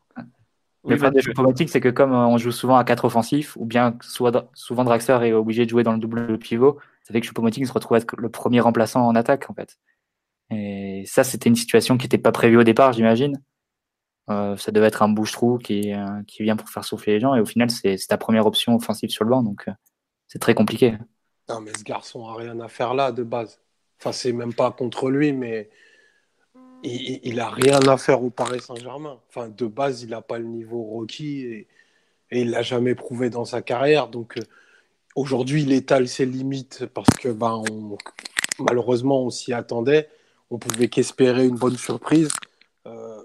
Le 0.85 0.97
problème 0.97 1.15
des 1.15 1.23
Choupo-Moting, 1.23 1.69
c'est 1.69 1.81
que 1.81 1.91
comme 1.91 2.13
on 2.13 2.39
joue 2.39 2.51
souvent 2.51 2.77
à 2.77 2.83
4 2.83 3.05
offensifs, 3.05 3.57
ou 3.57 3.65
bien 3.65 3.97
soit, 4.01 4.49
souvent 4.53 4.83
Draxler 4.83 5.29
est 5.29 5.33
obligé 5.33 5.65
de 5.65 5.71
jouer 5.71 5.85
dans 5.85 5.93
le 5.93 5.99
double 5.99 6.39
pivot, 6.39 6.79
ça 7.05 7.13
fait 7.13 7.21
que 7.21 7.27
Choupo-Moting 7.27 7.67
se 7.67 7.73
retrouve 7.73 7.97
être 7.97 8.15
le 8.19 8.29
premier 8.29 8.61
remplaçant 8.61 9.07
en 9.07 9.15
attaque 9.15 9.49
en 9.49 9.55
fait. 9.55 9.79
Et 10.55 11.05
ça, 11.07 11.25
c'était 11.25 11.49
une 11.49 11.57
situation 11.57 11.97
qui 11.97 12.05
n'était 12.05 12.19
pas 12.19 12.33
prévue 12.33 12.59
au 12.59 12.65
départ, 12.65 12.93
j'imagine. 12.93 13.43
Euh, 14.31 14.57
ça 14.57 14.71
devait 14.71 14.87
être 14.87 15.03
un 15.03 15.09
bouche-trou 15.09 15.59
qui, 15.59 15.93
euh, 15.93 16.23
qui 16.27 16.43
vient 16.43 16.57
pour 16.57 16.69
faire 16.69 16.85
souffler 16.85 17.15
les 17.15 17.21
gens. 17.21 17.35
Et 17.35 17.41
au 17.41 17.47
final, 17.47 17.71
c'est 17.71 17.97
ta 18.09 18.19
première 18.19 18.47
option 18.47 18.75
offensive 18.75 19.11
sur 19.11 19.25
le 19.25 19.31
banc. 19.31 19.43
Donc, 19.43 19.65
euh, 19.69 19.73
c'est 20.29 20.39
très 20.39 20.55
compliqué. 20.55 20.95
Non, 21.49 21.61
mais 21.61 21.73
ce 21.77 21.83
garçon 21.83 22.27
a 22.27 22.37
rien 22.37 22.61
à 22.61 22.69
faire 22.69 22.95
là 22.95 23.13
de 23.13 23.23
base. 23.23 23.61
Enfin, 23.99 24.13
c'est 24.13 24.33
même 24.33 24.53
pas 24.53 24.71
contre 24.71 25.11
lui, 25.11 25.33
mais 25.33 25.71
il, 26.83 27.21
il 27.23 27.41
a 27.41 27.49
rien 27.49 27.81
à 27.89 27.97
faire 27.97 28.23
au 28.23 28.31
Paris 28.31 28.61
Saint-Germain. 28.61 29.19
Enfin, 29.29 29.49
de 29.49 29.67
base, 29.67 30.03
il 30.03 30.11
n'a 30.11 30.23
pas 30.23 30.39
le 30.39 30.47
niveau 30.47 30.85
requis 30.85 31.41
et, 31.41 31.69
et 32.31 32.43
il 32.43 32.51
l'a 32.51 32.63
jamais 32.63 32.95
prouvé 32.95 33.31
dans 33.31 33.45
sa 33.45 33.63
carrière. 33.63 34.09
Donc, 34.09 34.39
aujourd'hui, 35.15 35.63
il 35.63 35.73
étale 35.73 36.09
ses 36.09 36.27
limites 36.27 36.87
parce 36.87 37.17
que, 37.19 37.29
ben, 37.29 37.63
malheureusement, 38.59 39.23
on 39.23 39.31
s'y 39.31 39.53
attendait 39.53 40.09
on 40.53 40.59
pouvait 40.59 40.89
qu'espérer 40.89 41.47
une 41.47 41.57
bonne 41.57 41.79
surprise. 41.79 42.29
Euh, 42.87 43.23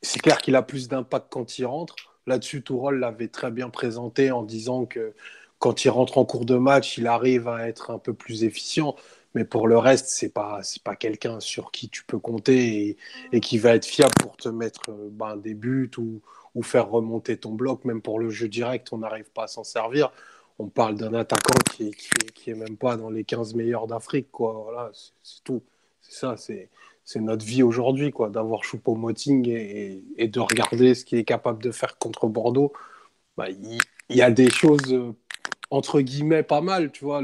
c'est 0.00 0.18
clair 0.18 0.38
qu'il 0.38 0.56
a 0.56 0.62
plus 0.62 0.88
d'impact 0.88 1.26
quand 1.30 1.58
il 1.58 1.66
rentre. 1.66 1.94
Là-dessus, 2.26 2.62
Tourol 2.62 3.00
l'avait 3.00 3.28
très 3.28 3.50
bien 3.50 3.68
présenté 3.68 4.30
en 4.30 4.42
disant 4.42 4.86
que 4.86 5.12
quand 5.58 5.84
il 5.84 5.90
rentre 5.90 6.16
en 6.16 6.24
cours 6.24 6.46
de 6.46 6.56
match, 6.56 6.96
il 6.96 7.06
arrive 7.06 7.48
à 7.48 7.68
être 7.68 7.90
un 7.90 7.98
peu 7.98 8.14
plus 8.14 8.44
efficient. 8.44 8.96
Mais 9.34 9.44
pour 9.44 9.68
le 9.68 9.76
reste, 9.76 10.06
c'est 10.08 10.30
pas 10.30 10.60
c'est 10.62 10.82
pas 10.82 10.96
quelqu'un 10.96 11.38
sur 11.38 11.70
qui 11.70 11.90
tu 11.90 12.02
peux 12.04 12.18
compter 12.18 12.96
et, 13.32 13.40
qui 13.40 13.58
va 13.58 13.74
être 13.74 13.84
fiable 13.84 14.14
pour 14.22 14.36
te 14.38 14.48
mettre 14.48 14.90
euh, 14.90 15.10
ben, 15.10 15.36
des 15.36 15.54
buts 15.54 15.90
ou, 15.98 16.22
faire 16.62 16.88
remonter 16.88 17.36
ton 17.36 17.52
bloc. 17.52 17.84
Même 17.84 18.00
pour 18.00 18.18
le 18.18 18.30
jeu 18.30 18.48
direct, 18.48 18.90
on 18.92 18.98
n'arrive 18.98 19.30
pas 19.34 19.44
à 19.44 19.48
s'en 19.48 19.64
servir. 19.64 20.12
On 20.58 20.68
parle 20.68 20.94
d'un 20.94 21.12
attaquant 21.12 21.58
qui, 21.74 21.90
qui, 21.90 22.08
qui, 22.32 22.54
même 22.54 22.78
pas 22.78 22.96
dans 22.96 23.10
les 23.10 23.24
15 23.24 23.54
meilleurs 23.54 23.86
d'Afrique. 23.86 24.30
Quoi. 24.30 24.62
Voilà, 24.64 24.90
c'est 25.22 25.42
tout. 25.44 25.62
C'est 26.08 26.18
ça, 26.18 26.36
c'est 26.36 27.20
notre 27.20 27.44
vie 27.44 27.62
aujourd'hui, 27.62 28.10
quoi, 28.10 28.28
d'avoir 28.30 28.62
Choupo-Moting 28.62 29.48
et, 29.48 30.02
et, 30.18 30.28
de 30.28 30.40
regarder 30.40 30.94
ce 30.94 31.04
qu'il 31.04 31.18
est 31.18 31.24
capable 31.24 31.62
de 31.62 31.70
faire 31.70 31.98
contre 31.98 32.28
Bordeaux. 32.28 32.72
Bah, 33.36 33.48
il, 33.50 33.80
y, 34.10 34.22
a 34.22 34.30
des 34.30 34.50
choses, 34.50 34.92
euh, 34.92 35.12
entre 35.70 36.00
guillemets, 36.00 36.42
pas 36.42 36.60
mal, 36.60 36.92
tu 36.92 37.04
vois. 37.04 37.22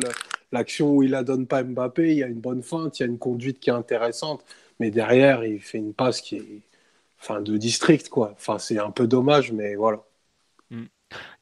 L'action 0.52 0.92
où 0.96 1.02
il 1.02 1.10
la 1.10 1.22
donne 1.24 1.46
pas 1.46 1.62
Mbappé, 1.62 2.10
il 2.12 2.18
y 2.18 2.22
a 2.24 2.26
une 2.26 2.40
bonne 2.40 2.62
feinte, 2.62 2.98
il 2.98 3.02
y 3.02 3.06
a 3.06 3.08
une 3.08 3.18
conduite 3.18 3.60
qui 3.60 3.70
est 3.70 3.74
intéressante, 3.74 4.44
mais 4.80 4.90
derrière, 4.90 5.44
il 5.44 5.60
fait 5.60 5.78
une 5.78 5.94
passe 5.94 6.20
qui 6.22 6.36
est 6.36 6.62
de 7.40 7.56
district, 7.56 8.08
quoi. 8.08 8.32
Enfin, 8.32 8.58
c'est 8.58 8.78
un 8.78 8.90
peu 8.90 9.06
dommage, 9.06 9.52
mais 9.52 9.76
voilà. 9.76 10.02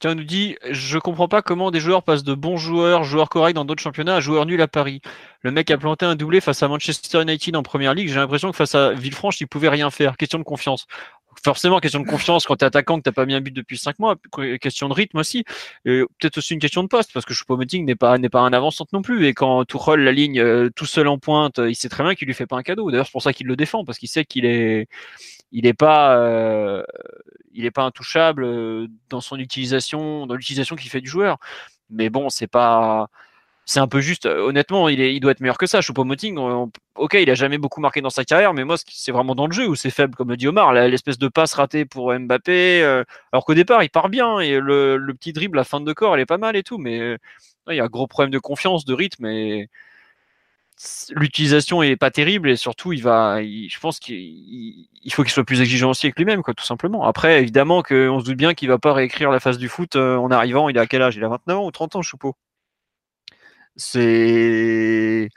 Tiens, 0.01 0.13
on 0.13 0.15
nous 0.15 0.25
dit 0.25 0.57
Je 0.71 0.99
comprends 0.99 1.29
pas 1.29 1.43
comment 1.43 1.71
des 1.71 1.81
joueurs 1.81 2.03
passent 2.03 2.25
de 2.25 2.35
bons 2.35 2.57
joueurs, 2.57 3.05
joueurs 3.05 3.29
corrects 3.29 3.55
dans 3.55 3.65
d'autres 3.65 3.83
championnats, 3.83 4.17
à 4.17 4.21
joueurs 4.21 4.47
nuls 4.47 4.61
à 4.61 4.69
Paris. 4.69 5.01
Le 5.43 5.51
mec 5.51 5.71
a 5.71 5.79
planté 5.79 6.05
un 6.07 6.17
doublé 6.17 6.41
face 6.41 6.63
à 6.63 6.69
Manchester 6.69 7.23
United 7.23 7.57
en 7.57 7.63
première 7.63 7.95
ligue. 7.95 8.09
J'ai 8.09 8.17
l'impression 8.17 8.51
que 8.51 8.57
face 8.57 8.75
à 8.75 8.93
Villefranche, 8.93 9.41
il 9.41 9.47
pouvait 9.47 9.69
rien 9.69 9.91
faire. 9.91 10.17
Question 10.17 10.39
de 10.39 10.45
confiance. 10.45 10.87
Forcément, 11.45 11.79
question 11.79 12.01
de 12.01 12.07
confiance 12.07 12.47
quand 12.47 12.57
tu 12.57 12.65
es 12.65 12.67
attaquant, 12.67 12.99
que 12.99 13.09
tu 13.09 13.13
pas 13.13 13.25
mis 13.25 13.35
un 13.35 13.41
but 13.41 13.55
depuis 13.55 13.79
5 13.79 13.99
mois. 13.99 14.17
Question 14.61 14.89
de 14.89 14.95
rythme 14.95 15.19
aussi. 15.19 15.45
Peut-être 15.85 16.39
aussi 16.39 16.55
une 16.55 16.61
question 16.61 16.83
de 16.83 16.89
poste, 16.89 17.13
parce 17.13 17.25
que 17.25 17.35
Choupo-Moting 17.35 17.85
n'est 17.85 17.95
pas, 17.95 18.19
n'est 18.19 18.29
pas 18.29 18.41
un 18.41 18.53
avançante 18.53 18.93
non 18.93 19.03
plus. 19.03 19.27
Et 19.27 19.35
quand 19.35 19.65
Tourol 19.65 20.01
la 20.01 20.13
ligne 20.13 20.41
euh, 20.41 20.71
tout 20.75 20.87
seul 20.87 21.07
en 21.07 21.19
pointe, 21.19 21.59
il 21.59 21.77
sait 21.77 21.89
très 21.89 22.03
bien 22.03 22.15
qu'il 22.15 22.27
lui 22.27 22.35
fait 22.35 22.47
pas 22.47 22.57
un 22.57 22.63
cadeau. 22.63 22.91
D'ailleurs, 22.91 23.07
c'est 23.07 23.13
pour 23.13 23.23
ça 23.23 23.33
qu'il 23.33 23.47
le 23.47 23.57
défend, 23.57 23.85
parce 23.85 23.99
qu'il 23.99 24.09
sait 24.09 24.25
qu'il 24.25 24.45
est 24.47 24.89
il 25.53 25.65
n'est 25.65 25.75
pas, 25.75 26.17
euh, 26.17 26.85
il 27.53 27.71
pas 27.73 27.83
intouchable 27.85 28.45
euh, 28.45 28.89
dans 29.11 29.21
son 29.21 29.39
utilisation, 29.39 30.27
dans 30.27 30.35
l'utilisation 30.35 30.77
qu'il 30.77 30.91
fait 30.91 31.01
du 31.01 31.09
joueur. 31.09 31.39
Mais 31.91 32.11
bon, 32.11 32.29
c'est 32.31 32.47
pas, 32.47 33.09
c'est 33.65 33.81
un 33.81 33.89
peu 33.89 34.01
juste. 34.01 34.27
Euh, 34.27 34.41
honnêtement, 34.41 34.89
il, 34.89 35.01
est, 35.01 35.15
il 35.15 35.21
doit 35.21 35.33
être 35.33 35.41
meilleur 35.41 35.59
que 35.59 35.67
ça. 35.67 35.81
Choupo-Moting, 35.81 36.39
ok, 36.97 37.15
il 37.15 37.31
a 37.31 37.35
jamais 37.35 37.59
beaucoup 37.59 37.81
marqué 37.81 38.01
dans 38.01 38.11
sa 38.11 38.25
carrière, 38.25 38.55
mais 38.55 38.65
moi, 38.65 38.77
c'est 38.89 39.13
vraiment 39.13 39.35
dans 39.35 39.47
le 39.47 39.53
jeu 39.53 39.69
où 39.69 39.75
c'est 39.77 39.91
faible, 39.91 40.15
comme 40.17 40.31
le 40.31 40.37
dit 40.37 40.49
Omar, 40.49 40.73
l'espèce 40.75 41.19
de 41.19 41.29
passe 41.29 41.55
ratée 41.55 41.85
pour 41.85 42.13
Mbappé. 42.13 42.83
alors 43.33 43.45
qu'au 43.45 43.55
départ, 43.55 43.83
il 43.83 43.91
part 43.91 44.09
bien 44.11 44.41
et 44.41 44.59
le, 44.61 44.97
le, 44.97 45.15
petit 45.15 45.33
dribble, 45.33 45.57
la 45.57 45.65
fin 45.65 45.81
de 45.81 45.93
corps, 45.93 46.15
elle 46.15 46.23
est 46.23 46.27
pas 46.27 46.39
mal 46.39 46.57
et 46.57 46.63
tout, 46.63 46.79
mais 46.79 47.17
il 47.69 47.77
y 47.77 47.81
a 47.81 47.85
un 47.85 47.89
gros 47.89 48.07
problème 48.07 48.31
de 48.33 48.39
confiance, 48.39 48.85
de 48.85 48.95
rythme 48.95 49.27
et 49.27 49.69
l'utilisation 51.11 51.83
est 51.83 51.97
pas 51.97 52.11
terrible 52.11 52.51
et 52.51 52.57
surtout 52.57 52.93
il 52.93 53.03
va 53.03 53.43
je 53.43 53.79
pense 53.81 53.99
qu'il 53.99 54.89
faut 55.11 55.23
qu'il 55.25 55.33
soit 55.33 55.45
plus 55.45 55.61
exigeant 55.61 55.91
aussi 55.91 56.07
avec 56.07 56.17
lui-même 56.19 56.43
tout 56.43 56.65
simplement. 56.65 57.05
Après 57.05 57.41
évidemment 57.41 57.83
qu'on 57.83 58.21
se 58.21 58.25
doute 58.25 58.37
bien 58.37 58.55
qu'il 58.55 58.69
va 58.69 58.79
pas 58.79 58.93
réécrire 58.93 59.31
la 59.31 59.41
phase 59.41 59.59
du 59.59 59.69
foot 59.69 59.97
euh, 59.97 60.17
en 60.17 60.31
arrivant 60.31 60.69
il 60.69 60.79
a 60.79 60.87
quel 60.87 61.03
âge? 61.03 61.17
Il 61.17 61.25
a 61.25 61.29
29 61.29 61.59
ans 61.59 61.67
ou 61.67 61.71
30 61.73 61.97
ans 61.97 62.03
Choupeau? 62.03 62.37
C'est 63.77 65.29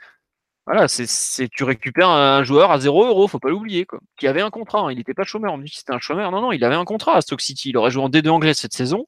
voilà 0.66 0.86
c'est 0.88 1.48
tu 1.48 1.64
récupères 1.64 2.08
un 2.08 2.44
joueur 2.44 2.70
à 2.70 2.78
0 2.78 3.06
euros 3.06 3.26
faut 3.26 3.40
pas 3.40 3.50
l'oublier 3.50 3.86
qui 4.18 4.28
avait 4.28 4.42
un 4.42 4.50
contrat 4.50 4.80
hein. 4.82 4.92
il 4.92 4.96
n'était 4.98 5.14
pas 5.14 5.24
chômeur 5.24 5.52
on 5.54 5.58
dit 5.58 5.72
c'était 5.74 5.92
un 5.92 5.98
chômeur. 5.98 6.30
Non 6.30 6.40
non 6.40 6.52
il 6.52 6.62
avait 6.64 6.76
un 6.76 6.84
contrat 6.84 7.16
à 7.16 7.20
Stock 7.20 7.40
City. 7.40 7.70
Il 7.70 7.76
aurait 7.76 7.90
joué 7.90 8.02
en 8.04 8.08
D2 8.10 8.28
anglais 8.28 8.54
cette 8.54 8.74
saison. 8.74 9.06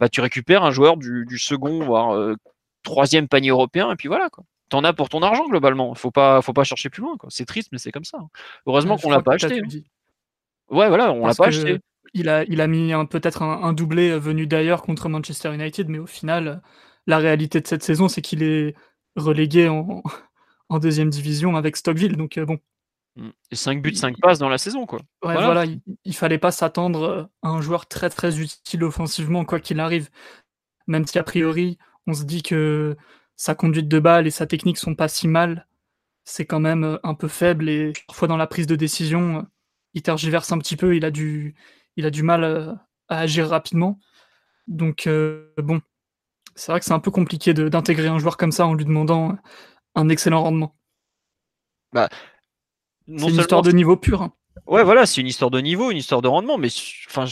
Bah 0.00 0.08
tu 0.08 0.20
récupères 0.20 0.64
un 0.64 0.72
joueur 0.72 0.96
du, 0.96 1.38
second 1.38 1.80
voire 1.84 2.14
euh, 2.16 2.34
troisième 2.82 3.28
panier 3.28 3.50
européen 3.50 3.92
et 3.92 3.96
puis 3.96 4.08
voilà 4.08 4.30
quoi 4.30 4.44
t'en 4.68 4.84
as 4.84 4.92
pour 4.92 5.08
ton 5.08 5.22
argent 5.22 5.46
globalement. 5.48 5.94
Faut 5.94 6.10
pas, 6.10 6.42
faut 6.42 6.52
pas 6.52 6.64
chercher 6.64 6.90
plus 6.90 7.02
loin. 7.02 7.16
C'est 7.28 7.46
triste, 7.46 7.68
mais 7.72 7.78
c'est 7.78 7.92
comme 7.92 8.04
ça. 8.04 8.18
Heureusement 8.66 8.96
qu'on 8.96 9.10
l'a 9.10 9.22
pas 9.22 9.34
acheté. 9.34 9.60
Hein. 9.60 9.80
Ouais, 10.70 10.88
voilà, 10.88 11.12
on 11.12 11.26
l'a 11.26 11.34
pas 11.34 11.48
acheté. 11.48 11.78
Il 12.14 12.28
a, 12.28 12.44
il 12.44 12.60
a 12.60 12.66
mis 12.66 12.92
peut-être 13.10 13.42
un, 13.42 13.72
doublé 13.72 14.10
euh, 14.10 14.18
venu 14.18 14.46
d'ailleurs 14.46 14.82
contre 14.82 15.08
Manchester 15.08 15.52
United, 15.52 15.88
mais 15.88 15.98
au 15.98 16.06
final, 16.06 16.62
la 17.06 17.18
réalité 17.18 17.60
de 17.60 17.66
cette 17.66 17.82
saison, 17.82 18.08
c'est 18.08 18.22
qu'il 18.22 18.42
est 18.42 18.74
relégué 19.16 19.68
en, 19.68 20.02
en, 20.68 20.78
deuxième 20.78 21.10
division 21.10 21.56
avec 21.56 21.76
Stockville. 21.76 22.16
Donc 22.16 22.38
euh, 22.38 22.46
bon. 22.46 22.58
Mm. 23.16 23.30
Et 23.50 23.56
5 23.56 23.82
buts, 23.82 23.94
5 23.94 24.16
passes 24.20 24.38
dans 24.38 24.48
la 24.48 24.58
saison, 24.58 24.86
quoi. 24.86 25.00
Ouais, 25.24 25.34
voilà, 25.34 25.64
il, 25.64 25.80
il, 26.04 26.14
fallait 26.14 26.38
pas 26.38 26.52
s'attendre 26.52 27.02
euh, 27.02 27.22
à 27.42 27.48
un 27.48 27.60
joueur 27.60 27.86
très 27.86 28.08
très 28.08 28.40
utile 28.40 28.84
offensivement, 28.84 29.44
quoi 29.44 29.60
qu'il 29.60 29.80
arrive. 29.80 30.08
Même 30.86 31.06
si 31.06 31.18
a 31.18 31.24
priori, 31.24 31.76
on 32.06 32.14
se 32.14 32.24
dit 32.24 32.42
que 32.42 32.96
sa 33.36 33.54
conduite 33.54 33.88
de 33.88 33.98
balle 33.98 34.26
et 34.26 34.30
sa 34.30 34.46
technique 34.46 34.78
sont 34.78 34.94
pas 34.94 35.08
si 35.08 35.28
mal, 35.28 35.66
c'est 36.24 36.46
quand 36.46 36.60
même 36.60 36.84
euh, 36.84 36.98
un 37.04 37.14
peu 37.14 37.28
faible 37.28 37.68
et 37.68 37.92
parfois 38.06 38.28
dans 38.28 38.36
la 38.36 38.46
prise 38.46 38.66
de 38.66 38.76
décision, 38.76 39.38
euh, 39.38 39.42
il 39.94 40.02
tergiverse 40.02 40.50
un 40.52 40.58
petit 40.58 40.76
peu, 40.76 40.96
il 40.96 41.04
a 41.04 41.10
du, 41.10 41.54
il 41.96 42.04
a 42.04 42.10
du 42.10 42.22
mal 42.22 42.44
euh, 42.44 42.72
à 43.08 43.20
agir 43.20 43.48
rapidement. 43.48 43.98
Donc 44.66 45.08
bon, 45.58 45.80
c'est 46.56 46.72
vrai 46.72 46.80
que 46.80 46.86
c'est 46.86 46.92
un 46.92 46.98
peu 46.98 47.12
compliqué 47.12 47.54
d'intégrer 47.54 48.08
un 48.08 48.18
joueur 48.18 48.36
comme 48.36 48.50
ça 48.50 48.66
en 48.66 48.74
lui 48.74 48.84
demandant 48.84 49.38
un 49.94 50.08
excellent 50.08 50.42
rendement. 50.42 50.74
Bah, 51.92 52.08
c'est 53.06 53.28
une 53.28 53.38
histoire 53.38 53.62
de 53.62 53.70
niveau 53.70 53.96
pur. 53.96 54.22
Hein. 54.22 54.32
Ouais, 54.66 54.82
voilà, 54.82 55.06
c'est 55.06 55.20
une 55.20 55.28
histoire 55.28 55.52
de 55.52 55.60
niveau, 55.60 55.92
une 55.92 55.98
histoire 55.98 56.20
de 56.20 56.26
rendement, 56.26 56.58
mais 56.58 56.66
enfin, 57.06 57.26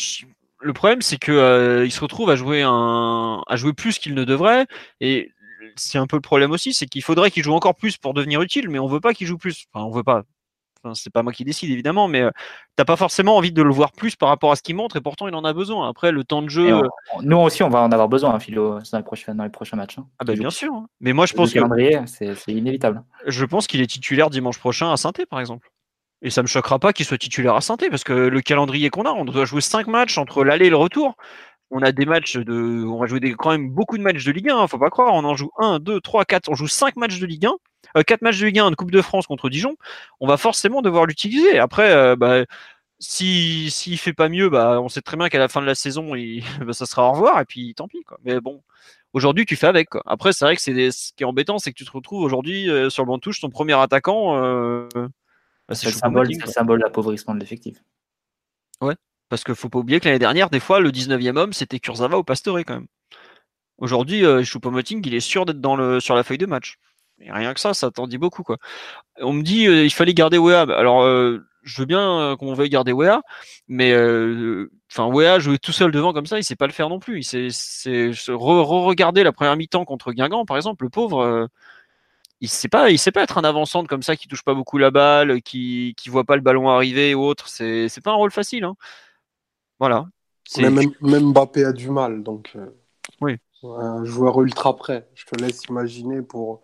le 0.61 0.73
problème 0.73 1.03
c'est 1.03 1.19
que 1.19 1.83
il 1.85 1.91
se 1.91 2.01
retrouve 2.01 2.31
à 2.31 2.37
jouer 2.37 2.63
un, 2.63 3.43
à 3.49 3.57
jouer 3.57 3.73
plus 3.73 3.99
qu'il 3.99 4.15
ne 4.15 4.23
devrait, 4.23 4.69
et 5.01 5.34
c'est 5.77 5.99
un 5.99 6.07
peu 6.07 6.17
le 6.17 6.23
problème 6.23 6.53
aussi, 6.53 6.75
c'est 6.75 6.87
qu'il 6.87 7.03
faudrait 7.03 7.31
qu'il 7.31 7.43
joue 7.43 7.55
encore 7.55 7.75
plus 7.75 7.97
pour 7.97 8.15
devenir 8.15 8.43
utile, 8.43 8.69
mais 8.69 8.79
on 8.79 8.87
veut 8.87 9.01
pas 9.01 9.15
qu'il 9.15 9.27
joue 9.27 9.39
plus. 9.39 9.67
Enfin, 9.73 9.85
on 9.85 9.91
veut 9.91 10.03
pas. 10.03 10.23
Enfin, 10.83 10.95
c'est 10.95 11.13
pas 11.13 11.23
moi 11.23 11.33
qui 11.33 11.45
décide 11.45 11.71
évidemment, 11.71 12.09
mais 12.09 12.23
tu 12.25 12.31
t'as 12.77 12.85
pas 12.85 12.97
forcément 12.97 13.37
envie 13.37 13.53
de 13.53 13.63
le 13.63 13.73
voir 13.73 13.93
plus 13.93 14.17
par 14.17 14.29
rapport 14.29 14.53
à 14.53 14.57
ce 14.57 14.63
qu'il 14.63 14.77
montre, 14.77 14.97
et 14.97 15.01
pourtant 15.01 15.27
il 15.29 15.35
en 15.35 15.45
a 15.45 15.53
besoin. 15.53 15.89
Après, 15.89 16.13
le 16.13 16.25
temps 16.25 16.43
de 16.43 16.51
jeu. 16.51 16.83
nous 17.23 17.37
aussi, 17.39 17.63
on 17.63 17.71
va 17.71 17.81
en 17.81 17.91
avoir 17.91 18.09
besoin, 18.09 18.35
hein, 18.35 18.39
Philo, 18.39 18.81
dans 18.93 18.99
les 18.99 19.05
prochains, 19.05 19.35
dans 19.35 19.45
les 19.45 19.51
prochains 19.51 19.77
matchs. 19.77 19.99
Hein. 19.99 20.07
Ah 20.19 20.25
bah, 20.25 20.35
bien 20.35 20.51
sûr. 20.51 20.73
Hein. 20.75 20.87
Mais 21.01 21.13
moi, 21.13 21.27
je 21.27 21.33
pense 21.33 21.55
le 21.55 21.61
calendrier, 21.61 22.01
c'est 22.07 22.35
inévitable. 22.49 23.03
Je 23.27 23.45
pense 23.45 23.67
qu'il 23.67 23.81
est 23.81 23.87
titulaire 23.87 24.29
dimanche 24.31 24.59
prochain 24.59 24.93
à 24.93 24.97
saint 24.97 25.13
par 25.31 25.41
exemple. 25.41 25.71
Et 26.25 26.31
ça 26.31 26.41
me 26.41 26.47
choquera 26.47 26.79
pas 26.79 26.93
qu'il 26.95 27.05
soit 27.05 27.19
titulaire 27.19 27.55
à 27.55 27.61
saint 27.61 27.77
parce 27.91 28.03
que 28.03 28.13
le 28.13 28.41
calendrier 28.41 28.89
qu'on 28.89 29.03
a, 29.03 29.11
on 29.11 29.27
doit 29.27 29.45
jouer 29.45 29.61
5 29.61 29.87
matchs 29.89 30.17
entre 30.17 30.43
l'aller 30.43 30.67
et 30.67 30.71
le 30.71 30.77
retour 30.77 31.17
on 31.71 31.83
a 31.83 31.93
des 31.93 32.07
matchs 32.07 32.37
de. 32.37 32.85
On 32.85 32.99
va 32.99 33.07
jouer 33.07 33.21
des, 33.21 33.35
quand 33.35 33.51
même 33.51 33.71
beaucoup 33.71 33.99
de 33.99 34.03
matchs 34.03 34.25
de 34.25 34.33
Ligue 34.33 34.51
1, 34.51 34.57
hein, 34.57 34.67
faut 34.67 34.79
pas 34.79 34.91
croire. 34.91 35.15
On 35.15 35.25
en 35.25 35.35
joue 35.35 35.51
1, 35.59 35.81
2, 35.81 36.01
3, 36.01 36.25
4. 36.25 36.49
On 36.49 36.55
joue 36.55 36.69
5 36.69 36.97
matchs 36.97 37.19
de 37.19 37.27
Ligue 37.27 37.47
1. 37.47 37.55
Euh, 37.97 38.03
4 38.03 38.23
matchs 38.23 38.41
de 38.41 38.47
Ligue 38.47 38.59
1 38.59 38.71
de 38.71 38.77
Coupe 38.77 38.91
de 38.91 39.03
France 39.03 39.27
contre 39.27 39.49
Dijon. 39.51 39.77
On 40.21 40.27
va 40.27 40.37
forcément 40.37 40.83
devoir 40.83 41.07
l'utiliser. 41.07 41.59
Après, 41.59 41.93
euh, 41.93 42.17
bah, 42.17 42.45
s'il 42.99 43.71
si, 43.71 43.97
fait 43.97 44.13
pas 44.13 44.29
mieux, 44.29 44.49
bah, 44.49 44.81
on 44.81 44.89
sait 44.89 45.03
très 45.03 45.17
bien 45.17 45.29
qu'à 45.29 45.39
la 45.39 45.49
fin 45.49 45.61
de 45.61 45.67
la 45.67 45.75
saison, 45.75 46.15
il, 46.15 46.43
bah, 46.65 46.73
ça 46.73 46.87
sera 46.87 47.09
au 47.09 47.13
revoir. 47.13 47.41
Et 47.41 47.45
puis 47.45 47.75
tant 47.75 47.89
pis. 47.89 48.03
Quoi. 48.05 48.19
Mais 48.25 48.41
bon, 48.41 48.63
aujourd'hui, 49.13 49.47
tu 49.47 49.57
fais 49.57 49.67
avec. 49.67 49.91
Quoi. 49.91 50.03
Après, 50.07 50.33
c'est 50.33 50.45
vrai 50.45 50.57
que 50.57 50.63
c'est 50.63 50.91
ce 50.91 51.13
qui 51.15 51.23
est 51.23 51.27
embêtant, 51.27 51.59
c'est 51.59 51.73
que 51.73 51.79
tu 51.79 51.85
te 51.85 51.93
retrouves 51.93 52.23
aujourd'hui 52.23 52.71
euh, 52.71 52.91
sur 52.91 53.03
le 53.03 53.09
banc 53.09 53.17
de 53.17 53.21
touche, 53.21 53.41
ton 53.41 53.51
premier 53.51 53.75
attaquant. 53.75 54.37
Euh, 54.43 54.89
bah, 55.69 55.75
c'est 55.75 55.87
le 55.87 55.93
symbole, 55.93 56.29
symbole 56.47 56.79
de 56.81 56.85
l'appauvrissement 56.85 57.35
de 57.35 57.41
l'effectif. 57.41 57.83
Ouais. 58.81 58.95
Parce 59.35 59.43
qu'il 59.43 59.57
faut 59.57 59.69
pas 59.69 59.81
oublier 59.81 59.99
que 59.99 60.05
l'année 60.05 60.21
dernière, 60.21 60.49
des 60.49 60.61
fois, 60.61 60.79
le 60.79 60.93
19e 60.93 61.37
homme, 61.37 61.53
c'était 61.53 61.81
Kurzawa 61.81 62.19
ou 62.19 62.23
Pastore 62.23 62.61
quand 62.61 62.75
même. 62.75 62.87
Aujourd'hui, 63.79 64.25
euh, 64.25 64.45
Choupo-Moting, 64.45 65.03
il 65.05 65.13
est 65.13 65.19
sûr 65.19 65.45
d'être 65.45 65.61
dans 65.61 65.75
le, 65.75 65.99
sur 65.99 66.15
la 66.15 66.23
feuille 66.23 66.39
de 66.39 66.47
match. 66.47 66.79
Et 67.19 67.33
rien 67.33 67.53
que 67.53 67.59
ça, 67.59 67.75
ça 67.75 67.91
t'en 67.91 68.07
dit 68.07 68.17
beaucoup. 68.17 68.45
Quoi. 68.45 68.59
On 69.21 69.33
me 69.33 69.43
dit 69.43 69.67
euh, 69.67 69.85
il 69.85 69.91
fallait 69.91 70.15
garder 70.15 70.39
Wea. 70.39 70.61
Alors, 70.61 71.03
euh, 71.03 71.45
je 71.65 71.81
veux 71.81 71.85
bien 71.85 72.21
euh, 72.21 72.37
qu'on 72.37 72.55
veuille 72.55 72.69
garder 72.69 72.93
Wea, 72.93 73.23
mais 73.67 73.93
enfin 74.93 75.09
Wea 75.09 75.41
jouer 75.41 75.59
tout 75.59 75.73
seul 75.73 75.91
devant 75.91 76.13
comme 76.13 76.27
ça, 76.27 76.39
il 76.39 76.45
sait 76.45 76.55
pas 76.55 76.69
le 76.69 76.73
faire 76.73 76.89
non 76.89 77.01
plus. 77.01 77.19
Il 77.19 77.53
sait, 77.53 78.13
re-regarder 78.29 79.25
la 79.25 79.33
première 79.33 79.57
mi-temps 79.57 79.85
contre 79.85 80.13
Guingamp, 80.13 80.45
par 80.45 80.57
exemple, 80.57 80.85
le 80.85 80.91
pauvre 80.91 81.49
il 82.41 82.49
sait 82.49 82.69
pas, 82.69 82.91
il 82.91 82.99
sait 82.99 83.13
pas 83.13 83.23
être 83.23 83.39
un 83.39 83.45
avançante 83.45 83.89
comme 83.89 84.03
ça 84.03 84.17
qui 84.17 84.29
touche 84.29 84.43
pas 84.45 84.55
beaucoup 84.55 84.79
la 84.79 84.91
balle, 84.93 85.43
qui 85.43 85.95
qui 85.97 86.09
voit 86.11 86.25
pas 86.25 86.37
le 86.37 86.43
ballon 86.43 86.69
arriver 86.69 87.15
ou 87.15 87.23
autre. 87.23 87.49
C'est 87.49 87.89
c'est 87.89 88.01
pas 88.03 88.11
un 88.13 88.15
rôle 88.15 88.31
facile. 88.31 88.65
Hein. 88.65 88.77
Voilà. 89.85 90.07
Même, 90.57 90.81
même, 91.03 91.33
Mbappé 91.33 91.63
a 91.63 91.73
du 91.73 91.91
mal, 91.91 92.23
donc. 92.23 92.53
Euh, 92.57 92.69
oui. 93.21 93.37
Un 93.63 94.03
joueur 94.07 94.41
ultra 94.41 94.75
prêt. 94.77 95.07
Je 95.15 95.27
te 95.27 95.39
laisse 95.39 95.63
imaginer 95.67 96.23
pour, 96.23 96.63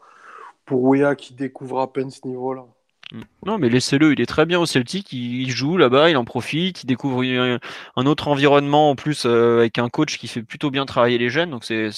pour 0.64 0.82
Ouya 0.84 1.14
qui 1.14 1.34
découvre 1.34 1.80
à 1.80 1.92
peine 1.92 2.10
ce 2.10 2.26
niveau-là. 2.26 2.64
Mm. 3.12 3.20
Non, 3.44 3.58
mais 3.58 3.68
laissez-le, 3.68 4.14
il 4.14 4.22
est 4.22 4.26
très 4.26 4.46
bien 4.46 4.58
au 4.58 4.64
Celtic, 4.64 5.12
il, 5.12 5.50
joue 5.50 5.76
là-bas, 5.76 6.08
il 6.08 6.16
en 6.16 6.24
profite, 6.24 6.82
il 6.82 6.86
découvre 6.86 7.22
un, 7.22 8.06
autre 8.06 8.28
environnement 8.28 8.88
en 8.88 8.94
plus 8.94 9.26
euh, 9.26 9.58
avec 9.58 9.76
un 9.76 9.90
coach 9.90 10.16
qui 10.16 10.28
fait 10.28 10.42
plutôt 10.42 10.70
bien 10.70 10.86
travailler 10.86 11.18
les 11.18 11.28
jeunes. 11.28 11.50
Donc 11.50 11.64
c'est 11.64 11.90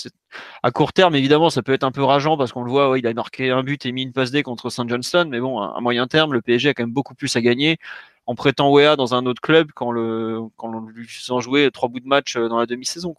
à 0.65 0.73
court 0.73 0.93
terme, 0.93 1.15
évidemment, 1.15 1.51
ça 1.51 1.63
peut 1.63 1.73
être 1.73 1.85
un 1.85 1.93
peu 1.93 2.03
rageant 2.03 2.37
parce 2.37 2.51
qu'on 2.51 2.65
le 2.65 2.71
voit, 2.71 2.99
il 2.99 3.07
a 3.07 3.15
marqué 3.15 3.51
un 3.51 3.63
but 3.63 3.87
et 3.87 3.93
mis 3.93 4.03
une 4.03 4.13
passe 4.13 4.33
D 4.33 4.43
contre 4.43 4.71
Saint 4.71 4.89
Johnston, 4.89 5.29
mais 5.31 5.39
bon, 5.39 5.61
à, 5.61 5.81
moyen 5.81 6.09
terme, 6.09 6.33
le 6.33 6.43
PSG 6.43 6.71
a 6.71 6.75
quand 6.75 6.83
même 6.83 6.93
beaucoup 6.93 7.15
plus 7.15 7.37
à 7.37 7.41
gagner 7.41 7.79
en 8.27 8.35
prêtant 8.35 8.71
Wea 8.71 8.97
dans 8.97 9.15
un 9.15 9.27
autre 9.27 9.41
club 9.41 9.71
quand, 9.75 9.91
le, 9.91 10.41
quand 10.57 10.73
on 10.75 10.81
lui 10.81 11.09
faisant 11.09 11.41
jouer 11.41 11.71
trois 11.71 11.89
bouts 11.89 12.01
de 12.01 12.07
match 12.07 12.37
euh, 12.37 12.49
dans 12.49 12.59
la 12.59 12.67
demi-saison. 12.67 13.15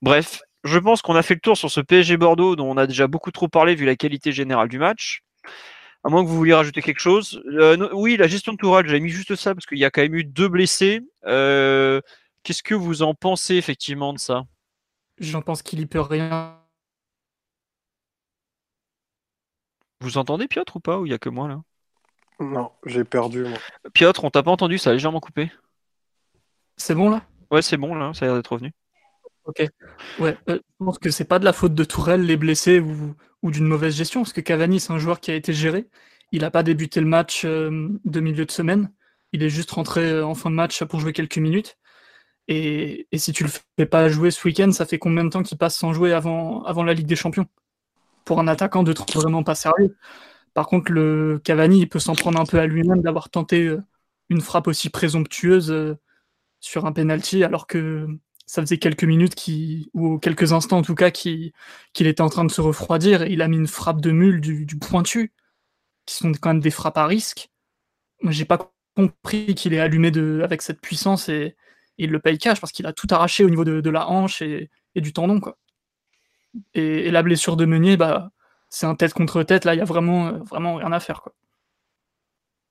Bref, 0.00 0.42
je 0.64 0.78
pense 0.78 1.02
qu'on 1.02 1.14
a 1.14 1.22
fait 1.22 1.34
le 1.34 1.40
tour 1.40 1.56
sur 1.56 1.70
ce 1.70 1.80
PSG 1.80 2.16
Bordeaux 2.16 2.56
dont 2.56 2.70
on 2.70 2.76
a 2.76 2.86
déjà 2.86 3.06
beaucoup 3.06 3.30
trop 3.30 3.48
parlé 3.48 3.74
vu 3.74 3.84
la 3.84 3.96
qualité 3.96 4.32
générale 4.32 4.68
du 4.68 4.78
match. 4.78 5.22
À 6.04 6.08
moins 6.08 6.24
que 6.24 6.28
vous 6.28 6.36
vouliez 6.36 6.54
rajouter 6.54 6.82
quelque 6.82 7.00
chose. 7.00 7.40
Euh, 7.46 7.88
oui, 7.92 8.16
la 8.16 8.26
gestion 8.26 8.52
de 8.52 8.56
Toural, 8.56 8.86
j'avais 8.86 9.00
mis 9.00 9.10
juste 9.10 9.36
ça 9.36 9.54
parce 9.54 9.66
qu'il 9.66 9.78
y 9.78 9.84
a 9.84 9.90
quand 9.90 10.02
même 10.02 10.14
eu 10.14 10.24
deux 10.24 10.48
blessés. 10.48 11.00
Euh, 11.26 12.00
qu'est-ce 12.42 12.62
que 12.62 12.74
vous 12.74 13.02
en 13.02 13.14
pensez 13.14 13.54
effectivement 13.54 14.12
de 14.12 14.18
ça? 14.18 14.42
J'en 15.18 15.42
pense 15.42 15.62
qu'il 15.62 15.78
y 15.78 15.86
peut 15.86 16.00
rien. 16.00 16.58
Vous 20.00 20.18
entendez 20.18 20.48
Piotr 20.48 20.76
ou 20.76 20.80
pas? 20.80 20.98
Ou 20.98 21.06
il 21.06 21.10
n'y 21.10 21.14
a 21.14 21.18
que 21.18 21.28
moi 21.28 21.46
là? 21.46 21.62
Non, 22.40 22.70
j'ai 22.86 23.04
perdu. 23.04 23.44
Moi. 23.44 23.58
Piotr, 23.92 24.24
on 24.24 24.30
t'a 24.30 24.42
pas 24.42 24.50
entendu, 24.50 24.78
ça 24.78 24.90
a 24.90 24.92
légèrement 24.92 25.20
coupé. 25.20 25.50
C'est 26.76 26.94
bon 26.94 27.10
là? 27.10 27.22
Ouais, 27.50 27.62
c'est 27.62 27.76
bon 27.76 27.94
là, 27.94 28.12
ça 28.14 28.24
a 28.24 28.28
l'air 28.28 28.36
d'être 28.36 28.52
revenu. 28.52 28.72
Ok. 29.44 29.66
Ouais, 30.18 30.36
euh, 30.48 30.58
je 30.80 30.84
pense 30.84 30.98
que 30.98 31.10
c'est 31.10 31.24
pas 31.24 31.38
de 31.38 31.44
la 31.44 31.52
faute 31.52 31.74
de 31.74 31.84
Tourelle, 31.84 32.24
les 32.24 32.36
blessés 32.36 32.80
ou, 32.80 33.14
ou 33.42 33.50
d'une 33.50 33.66
mauvaise 33.66 33.96
gestion, 33.96 34.22
parce 34.22 34.32
que 34.32 34.40
Cavani, 34.40 34.80
c'est 34.80 34.92
un 34.92 34.98
joueur 34.98 35.20
qui 35.20 35.30
a 35.30 35.34
été 35.34 35.52
géré. 35.52 35.88
Il 36.30 36.42
n'a 36.42 36.50
pas 36.50 36.62
débuté 36.62 37.00
le 37.00 37.06
match 37.06 37.42
euh, 37.44 37.88
de 38.04 38.20
milieu 38.20 38.46
de 38.46 38.50
semaine. 38.50 38.92
Il 39.32 39.42
est 39.42 39.50
juste 39.50 39.70
rentré 39.72 40.08
euh, 40.08 40.26
en 40.26 40.34
fin 40.34 40.50
de 40.50 40.54
match 40.54 40.82
pour 40.84 41.00
jouer 41.00 41.12
quelques 41.12 41.38
minutes. 41.38 41.76
Et, 42.48 43.06
et 43.12 43.18
si 43.18 43.32
tu 43.32 43.44
le 43.44 43.50
fais 43.76 43.86
pas 43.86 44.08
jouer 44.08 44.30
ce 44.30 44.46
week-end, 44.46 44.70
ça 44.72 44.86
fait 44.86 44.98
combien 44.98 45.24
de 45.24 45.28
temps 45.28 45.42
qu'il 45.42 45.58
passe 45.58 45.76
sans 45.76 45.92
jouer 45.92 46.12
avant, 46.12 46.62
avant 46.64 46.84
la 46.84 46.94
Ligue 46.94 47.06
des 47.06 47.16
Champions? 47.16 47.46
Pour 48.24 48.40
un 48.40 48.48
attaquant 48.48 48.82
de 48.82 48.94
vraiment 49.14 49.42
pas 49.42 49.54
sérieux. 49.54 49.96
Par 50.54 50.66
contre, 50.66 50.92
le 50.92 51.40
Cavani, 51.42 51.80
il 51.80 51.88
peut 51.88 51.98
s'en 51.98 52.14
prendre 52.14 52.40
un 52.40 52.46
peu 52.46 52.58
à 52.58 52.66
lui-même 52.66 53.02
d'avoir 53.02 53.30
tenté 53.30 53.66
euh, 53.66 53.82
une 54.28 54.40
frappe 54.40 54.66
aussi 54.66 54.90
présomptueuse 54.90 55.70
euh, 55.70 55.96
sur 56.60 56.86
un 56.86 56.92
penalty, 56.92 57.44
alors 57.44 57.66
que 57.66 58.06
ça 58.46 58.60
faisait 58.62 58.78
quelques 58.78 59.04
minutes 59.04 59.34
ou 59.94 60.18
quelques 60.18 60.52
instants 60.52 60.78
en 60.78 60.82
tout 60.82 60.94
cas, 60.94 61.10
qu'il 61.10 61.52
était 61.94 62.20
en 62.20 62.28
train 62.28 62.44
de 62.44 62.50
se 62.50 62.60
refroidir. 62.60 63.22
Et 63.22 63.32
il 63.32 63.42
a 63.42 63.48
mis 63.48 63.56
une 63.56 63.66
frappe 63.66 64.00
de 64.00 64.10
mule 64.10 64.40
du, 64.40 64.78
pointu, 64.78 65.32
qui 66.06 66.16
sont 66.16 66.32
quand 66.32 66.50
même 66.50 66.60
des 66.60 66.70
frappes 66.70 66.98
à 66.98 67.06
risque. 67.06 67.50
J'ai 68.28 68.44
pas 68.44 68.72
compris 68.94 69.54
qu'il 69.54 69.74
est 69.74 69.80
allumé 69.80 70.12
avec 70.42 70.62
cette 70.62 70.80
puissance 70.80 71.28
et, 71.28 71.56
il 71.98 72.10
le 72.10 72.20
paye 72.20 72.38
cash 72.38 72.60
parce 72.60 72.72
qu'il 72.72 72.86
a 72.86 72.92
tout 72.92 73.06
arraché 73.10 73.44
au 73.44 73.50
niveau 73.50 73.64
de, 73.64 73.90
la 73.90 74.08
hanche 74.08 74.42
et, 74.42 74.70
du 74.96 75.12
tendon. 75.12 75.40
Et, 76.74 77.10
la 77.10 77.22
blessure 77.22 77.56
de 77.56 77.64
Meunier, 77.64 77.96
bah, 77.96 78.30
c'est 78.72 78.86
un 78.86 78.94
tête 78.94 79.12
contre 79.12 79.42
tête. 79.42 79.66
Là, 79.66 79.74
il 79.74 79.78
y 79.78 79.82
a 79.82 79.84
vraiment, 79.84 80.28
euh, 80.28 80.38
vraiment 80.38 80.76
rien 80.76 80.90
à 80.92 80.98
faire. 80.98 81.20
Quoi. 81.20 81.34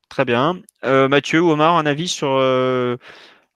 Très 0.09 0.25
bien. 0.25 0.59
Euh, 0.83 1.07
Mathieu 1.07 1.41
ou 1.41 1.51
Omar, 1.51 1.77
un 1.77 1.85
avis 1.85 2.07
sur 2.07 2.31
euh, 2.31 2.97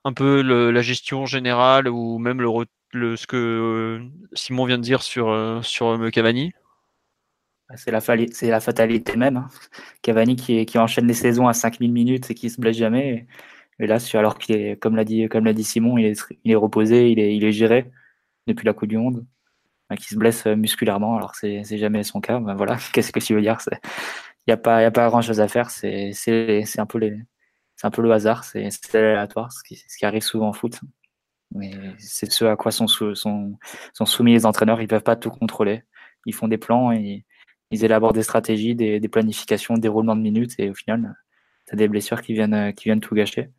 un 0.03 0.13
peu 0.13 0.41
la 0.43 0.81
gestion 0.83 1.25
générale 1.25 1.89
ou 1.89 2.19
même 2.19 2.39
le, 2.39 3.15
ce 3.15 3.25
que 3.25 3.99
Simon 4.33 4.65
vient 4.65 4.77
de 4.77 4.83
dire 4.83 5.01
sur, 5.01 5.59
sur 5.63 5.99
Cavani? 6.11 6.53
Bah, 7.67 7.77
c'est 7.77 7.89
la, 7.89 7.99
c'est 7.99 8.49
la 8.49 8.59
fatalité 8.59 9.17
même. 9.17 9.37
Hein. 9.37 9.47
Cavani 10.03 10.35
qui, 10.35 10.67
qui, 10.67 10.77
enchaîne 10.77 11.07
les 11.07 11.15
saisons 11.15 11.47
à 11.47 11.53
5000 11.53 11.91
minutes 11.91 12.29
et 12.29 12.35
qui 12.35 12.51
se 12.51 12.61
blesse 12.61 12.77
jamais. 12.77 13.27
Et, 13.79 13.87
là, 13.87 13.97
alors 14.13 14.37
qu'il 14.37 14.55
est, 14.55 14.79
comme 14.79 14.95
l'a 14.95 15.03
dit, 15.03 15.27
comme 15.29 15.45
l'a 15.45 15.53
dit 15.53 15.63
Simon, 15.63 15.97
il 15.97 16.05
est, 16.05 16.23
il 16.43 16.51
est 16.51 16.55
reposé, 16.55 17.09
il 17.09 17.19
est, 17.19 17.35
il 17.35 17.43
est 17.43 17.51
géré 17.51 17.91
depuis 18.45 18.67
la 18.67 18.73
Coupe 18.73 18.89
du 18.89 18.97
Monde 18.97 19.25
qui 19.95 20.07
se 20.07 20.15
blesse 20.15 20.47
euh, 20.47 20.55
musculairement, 20.55 21.17
alors 21.17 21.35
c'est 21.35 21.63
jamais 21.77 22.03
son 22.03 22.21
cas. 22.21 22.39
Ben 22.39 22.55
voilà, 22.55 22.77
qu'est-ce 22.93 23.11
que 23.11 23.19
tu 23.19 23.35
veux 23.35 23.41
dire 23.41 23.57
Il 23.69 23.77
n'y 24.47 24.53
a 24.53 24.57
pas, 24.57 24.81
y 24.81 24.85
a 24.85 24.91
pas 24.91 25.07
grand 25.09 25.21
chose 25.21 25.39
à 25.39 25.47
faire. 25.47 25.69
C'est 25.69 26.13
un 26.77 26.85
peu 26.85 26.97
les, 26.97 27.17
c'est 27.75 27.87
un 27.87 27.91
peu 27.91 28.01
le 28.01 28.11
hasard, 28.11 28.43
c'est 28.43 28.67
aléatoire, 28.95 29.51
ce 29.51 29.63
qui, 29.63 29.75
ce 29.75 29.97
qui 29.97 30.05
arrive 30.05 30.23
souvent 30.23 30.49
en 30.49 30.53
foot. 30.53 30.79
Mais 31.53 31.71
c'est 31.99 32.31
ce 32.31 32.45
à 32.45 32.55
quoi 32.55 32.71
sont, 32.71 32.87
sont, 32.87 33.13
sont, 33.13 34.05
soumis 34.05 34.33
les 34.33 34.45
entraîneurs. 34.45 34.81
Ils 34.81 34.87
peuvent 34.87 35.03
pas 35.03 35.15
tout 35.15 35.29
contrôler. 35.29 35.83
Ils 36.25 36.33
font 36.33 36.47
des 36.47 36.57
plans 36.57 36.91
et 36.91 37.25
ils 37.71 37.85
élaborent 37.85 38.13
des 38.13 38.23
stratégies, 38.23 38.75
des, 38.75 38.99
des 38.99 39.07
planifications, 39.09 39.75
des 39.77 39.87
roulements 39.87 40.15
de 40.15 40.21
minutes 40.21 40.55
et 40.59 40.69
au 40.69 40.73
final, 40.73 41.15
tu 41.67 41.73
as 41.73 41.77
des 41.77 41.87
blessures 41.87 42.21
qui 42.21 42.33
viennent, 42.33 42.73
qui 42.73 42.85
viennent 42.85 43.01
tout 43.01 43.15
gâcher. 43.15 43.51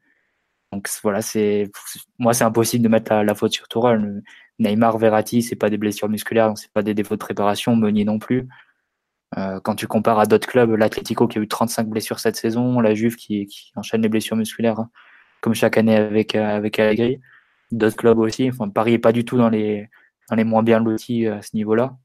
Donc 0.73 0.89
voilà, 1.03 1.23
c'est 1.23 1.71
moi 2.19 2.35
c'est 2.35 2.45
impossible 2.45 2.85
de 2.85 2.89
mettre 2.89 3.15
la, 3.15 3.35
faute 3.35 3.53
sur 3.53 3.69
Tourelle. 3.69 4.23
Neymar, 4.59 4.99
Verratti, 4.99 5.43
c'est 5.43 5.57
pas 5.57 5.71
des 5.71 5.79
blessures 5.79 6.09
musculaires, 6.09 6.49
donc 6.49 6.59
c'est 6.59 6.73
pas 6.73 6.83
des 6.83 6.95
défauts 6.95 7.15
de 7.15 7.21
préparation. 7.21 7.77
Meunier 7.77 8.05
non 8.05 8.19
plus. 8.19 8.49
Euh, 9.37 9.61
quand 9.61 9.75
tu 9.75 9.87
compares 9.87 10.19
à 10.21 10.27
d'autres 10.27 10.49
clubs, 10.49 10.71
l'Atlético 10.71 11.27
qui 11.29 11.39
a 11.39 11.43
eu 11.43 11.49
35 11.49 11.89
blessures 11.89 12.21
cette 12.21 12.37
saison, 12.37 12.81
la 12.81 12.95
Juve 12.95 13.17
qui, 13.17 13.49
enchaîne 13.75 14.03
les 14.03 14.09
blessures 14.09 14.37
musculaires 14.37 14.79
hein, 14.81 14.91
comme 15.41 15.55
chaque 15.55 15.77
année 15.79 15.97
avec 15.97 16.35
euh, 16.37 16.57
avec 16.57 16.79
Allegri, 16.79 17.21
d'autres 17.73 17.97
clubs 17.97 18.19
aussi. 18.19 18.49
Enfin, 18.51 18.69
Paris 18.71 18.95
est 18.95 18.99
pas 18.99 19.13
du 19.13 19.25
tout 19.25 19.37
dans 19.39 19.51
les 19.51 19.89
dans 20.31 20.37
les 20.37 20.45
moins 20.45 20.63
bien 20.63 20.81
lotis 20.81 21.27
euh, 21.27 21.39
à 21.39 21.43
ce 21.43 21.57
niveau-là. 21.57 21.97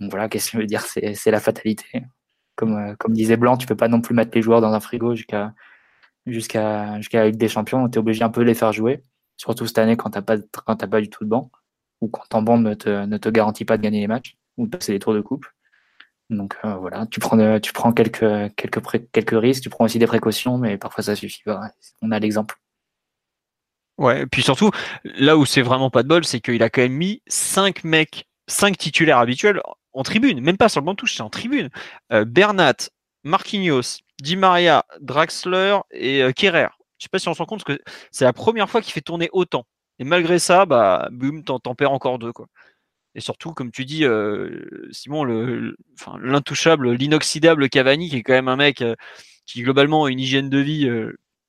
Donc 0.00 0.10
voilà, 0.10 0.28
qu'est-ce 0.28 0.52
que 0.52 0.58
je 0.58 0.62
veux 0.62 0.66
dire, 0.66 0.82
c'est 0.82 1.30
la 1.30 1.40
fatalité. 1.40 2.04
Comme 2.56 2.96
comme 2.98 3.14
disait 3.14 3.36
Blanc, 3.36 3.56
tu 3.56 3.66
peux 3.66 3.76
pas 3.76 3.88
non 3.88 4.00
plus 4.00 4.14
mettre 4.14 4.32
les 4.34 4.42
joueurs 4.42 4.60
dans 4.60 4.72
un 4.72 4.80
frigo 4.80 5.14
jusqu'à 5.14 5.54
jusqu'à 6.26 6.98
jusqu'à 6.98 7.30
des 7.30 7.48
Champions. 7.48 7.88
Tu 7.88 7.96
es 7.96 8.00
obligé 8.00 8.24
un 8.24 8.30
peu 8.30 8.42
de 8.42 8.46
les 8.46 8.54
faire 8.54 8.72
jouer, 8.72 9.02
surtout 9.36 9.66
cette 9.66 9.78
année 9.78 9.96
quand 9.96 10.10
tu 10.10 10.22
pas, 10.22 10.36
quand 10.66 10.90
pas 10.90 11.00
du 11.00 11.10
tout 11.10 11.24
de 11.24 11.30
banc, 11.30 11.50
ou 12.04 12.08
quand 12.08 12.24
ton 12.28 12.42
banc 12.42 12.58
ne 12.58 12.74
te, 12.74 13.28
garantit 13.30 13.64
pas 13.64 13.78
de 13.78 13.82
gagner 13.82 14.00
les 14.00 14.06
matchs, 14.06 14.36
ou 14.58 14.66
de 14.66 14.76
passer 14.76 14.92
les 14.92 14.98
tours 14.98 15.14
de 15.14 15.20
coupe. 15.20 15.46
Donc 16.30 16.56
euh, 16.64 16.74
voilà, 16.74 17.06
tu 17.06 17.20
prends, 17.20 17.36
prends 17.74 17.92
quelques, 17.92 18.20
risques, 19.32 19.62
tu 19.62 19.70
prends 19.70 19.84
aussi 19.84 19.98
des 19.98 20.06
précautions, 20.06 20.58
mais 20.58 20.76
parfois 20.78 21.02
ça 21.02 21.16
suffit. 21.16 21.42
On 22.02 22.10
a 22.10 22.18
l'exemple. 22.18 22.56
Ouais, 23.96 24.22
et 24.22 24.26
puis 24.26 24.42
surtout, 24.42 24.70
là 25.04 25.36
où 25.36 25.46
c'est 25.46 25.62
vraiment 25.62 25.90
pas 25.90 26.02
de 26.02 26.08
bol, 26.08 26.24
c'est 26.24 26.40
qu'il 26.40 26.62
a 26.62 26.70
quand 26.70 26.82
même 26.82 26.92
mis 26.92 27.22
5 27.28 27.84
mecs, 27.84 28.26
5 28.48 28.76
titulaires 28.76 29.18
habituels 29.18 29.60
en 29.92 30.02
tribune, 30.02 30.40
même 30.40 30.56
pas 30.56 30.68
sur 30.68 30.80
le 30.80 30.86
banc 30.86 30.94
touche, 30.94 31.14
c'est 31.14 31.22
en 31.22 31.30
tribune. 31.30 31.70
Bernat, 32.10 32.90
Marquinhos, 33.22 34.00
Di 34.20 34.36
Maria, 34.36 34.84
Draxler 35.00 35.78
et 35.92 36.24
Kerrer. 36.34 36.68
Je 36.98 37.04
sais 37.04 37.08
pas 37.08 37.18
si 37.18 37.28
on 37.28 37.34
se 37.34 37.38
rend 37.38 37.46
compte 37.46 37.64
que 37.64 37.78
c'est 38.10 38.24
la 38.24 38.32
première 38.32 38.68
fois 38.68 38.80
qu'il 38.80 38.92
fait 38.92 39.00
tourner 39.00 39.28
autant. 39.32 39.66
Et 39.98 40.04
malgré 40.04 40.38
ça, 40.38 40.66
bah, 40.66 41.08
boum, 41.12 41.44
t'en 41.44 41.74
perds 41.74 41.92
encore 41.92 42.18
deux. 42.18 42.32
Quoi. 42.32 42.46
Et 43.14 43.20
surtout, 43.20 43.52
comme 43.52 43.70
tu 43.70 43.84
dis, 43.84 44.04
Simon, 44.90 45.24
l'intouchable, 46.20 46.92
l'inoxydable 46.92 47.68
Cavani, 47.68 48.10
qui 48.10 48.16
est 48.16 48.22
quand 48.22 48.32
même 48.32 48.48
un 48.48 48.56
mec 48.56 48.82
qui 49.46 49.62
globalement 49.62 50.04
a 50.04 50.10
une 50.10 50.20
hygiène 50.20 50.50
de 50.50 50.58
vie 50.58 50.90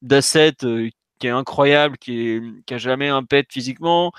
d'asset 0.01 0.53
qui 1.19 1.27
est 1.27 1.31
incroyable, 1.31 1.97
qui, 1.97 2.19
est, 2.19 2.41
qui 2.65 2.73
a 2.73 2.77
jamais 2.77 3.09
un 3.09 3.23
pet 3.23 3.47
physiquement, 3.51 4.11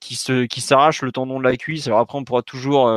qui 0.00 0.16
s'arrache 0.16 1.02
le 1.02 1.12
tendon 1.12 1.38
de 1.38 1.44
la 1.44 1.56
cuisse. 1.56 1.86
Alors 1.86 2.00
après, 2.00 2.16
on 2.18 2.24
pourra 2.24 2.42
toujours 2.42 2.88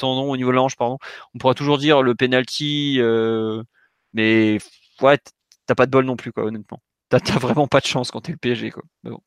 tendon 0.00 0.30
au 0.30 0.36
niveau 0.36 0.50
de 0.50 0.56
la 0.56 0.62
hanche, 0.62 0.76
pardon. 0.76 0.98
On 1.34 1.38
pourra 1.38 1.54
toujours 1.54 1.78
dire 1.78 2.02
le 2.02 2.14
penalty, 2.14 2.96
euh, 2.98 3.62
mais 4.12 4.58
ouais, 5.00 5.18
t'as 5.66 5.74
pas 5.74 5.86
de 5.86 5.90
bol 5.90 6.04
non 6.04 6.16
plus, 6.16 6.32
quoi, 6.32 6.44
honnêtement. 6.44 6.82
T'as 7.08 7.18
vraiment 7.38 7.68
pas 7.68 7.80
de 7.80 7.86
chance 7.86 8.10
quand 8.10 8.20
t'es 8.22 8.32
le 8.32 8.38
PSG, 8.38 8.70
quoi. 8.70 8.82
bon, 9.04 9.20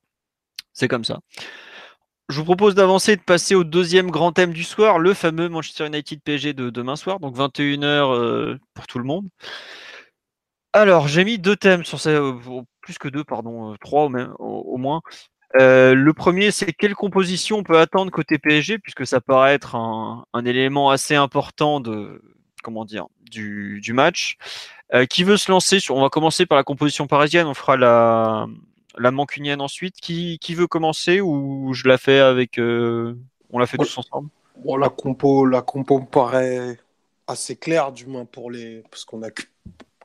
c'est 0.73 0.87
comme 0.87 1.05
ça. 1.05 1.19
Je 2.29 2.37
vous 2.37 2.45
propose 2.45 2.75
d'avancer 2.75 3.13
et 3.13 3.15
de 3.17 3.21
passer 3.21 3.53
au 3.53 3.63
deuxième 3.63 4.09
grand 4.09 4.31
thème 4.31 4.53
du 4.53 4.63
soir, 4.63 4.97
le 4.97 5.13
fameux 5.13 5.49
Manchester 5.49 5.87
United 5.87 6.21
PSG 6.21 6.53
de 6.53 6.69
demain 6.69 6.95
soir, 6.95 7.19
donc 7.19 7.35
21h 7.35 7.85
euh, 7.85 8.57
pour 8.73 8.87
tout 8.87 8.97
le 8.97 9.05
monde. 9.05 9.27
Alors, 10.73 11.07
j'ai 11.07 11.23
mis 11.23 11.37
deux 11.37 11.55
thèmes 11.55 11.83
sur 11.83 11.99
ça, 11.99 12.09
euh, 12.09 12.33
plus 12.81 12.97
que 12.97 13.07
deux, 13.07 13.23
pardon, 13.23 13.75
trois 13.79 14.09
au 14.39 14.77
moins. 14.77 15.01
Euh, 15.59 15.93
le 15.93 16.13
premier, 16.13 16.51
c'est 16.51 16.73
quelle 16.73 16.95
composition 16.95 17.57
on 17.57 17.63
peut 17.63 17.77
attendre 17.77 18.11
côté 18.11 18.39
PSG, 18.39 18.79
puisque 18.79 19.05
ça 19.05 19.21
paraît 19.21 19.53
être 19.53 19.75
un, 19.75 20.45
élément 20.45 20.89
assez 20.89 21.15
important 21.15 21.79
de 21.79 22.21
comment 22.63 22.85
dire 22.85 23.07
du, 23.29 23.81
match. 23.93 24.37
Euh, 24.93 25.05
qui 25.05 25.23
veut 25.23 25.37
se 25.37 25.51
lancer 25.51 25.79
On 25.89 26.01
va 26.01 26.09
commencer 26.09 26.45
par 26.45 26.57
la 26.57 26.63
composition 26.63 27.07
parisienne, 27.07 27.47
on 27.47 27.53
fera 27.53 27.77
la, 27.77 28.47
la 28.97 29.11
mancunienne 29.11 29.61
ensuite. 29.61 29.95
Qui, 29.95 30.39
qui 30.39 30.55
veut 30.55 30.67
commencer 30.67 31.21
ou 31.21 31.73
je 31.73 31.87
la 31.87 31.97
fais 31.97 32.19
avec 32.19 32.57
euh, 32.59 33.15
On 33.51 33.59
la 33.59 33.67
fait 33.67 33.77
tous 33.77 33.97
ensemble? 33.97 34.29
bon, 34.63 34.77
la 34.77 34.89
compo, 34.89 35.45
la 35.45 35.61
compo 35.61 35.99
me 35.99 36.05
paraît 36.05 36.77
assez 37.27 37.55
claire, 37.55 37.91
du 37.91 38.05
moins 38.05 38.25
pour 38.25 38.51
les 38.51 38.83
parce 38.91 39.05
qu'on 39.05 39.23
a 39.23 39.29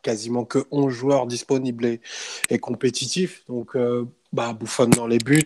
quasiment 0.03 0.45
que 0.45 0.65
11 0.71 0.93
joueurs 0.93 1.27
disponibles 1.27 1.87
et, 1.87 2.01
et 2.51 2.59
compétitifs. 2.59 3.45
Donc 3.49 3.77
bah, 4.33 4.53
bouffonne 4.53 4.91
dans 4.91 5.07
les 5.07 5.19
buts, 5.19 5.45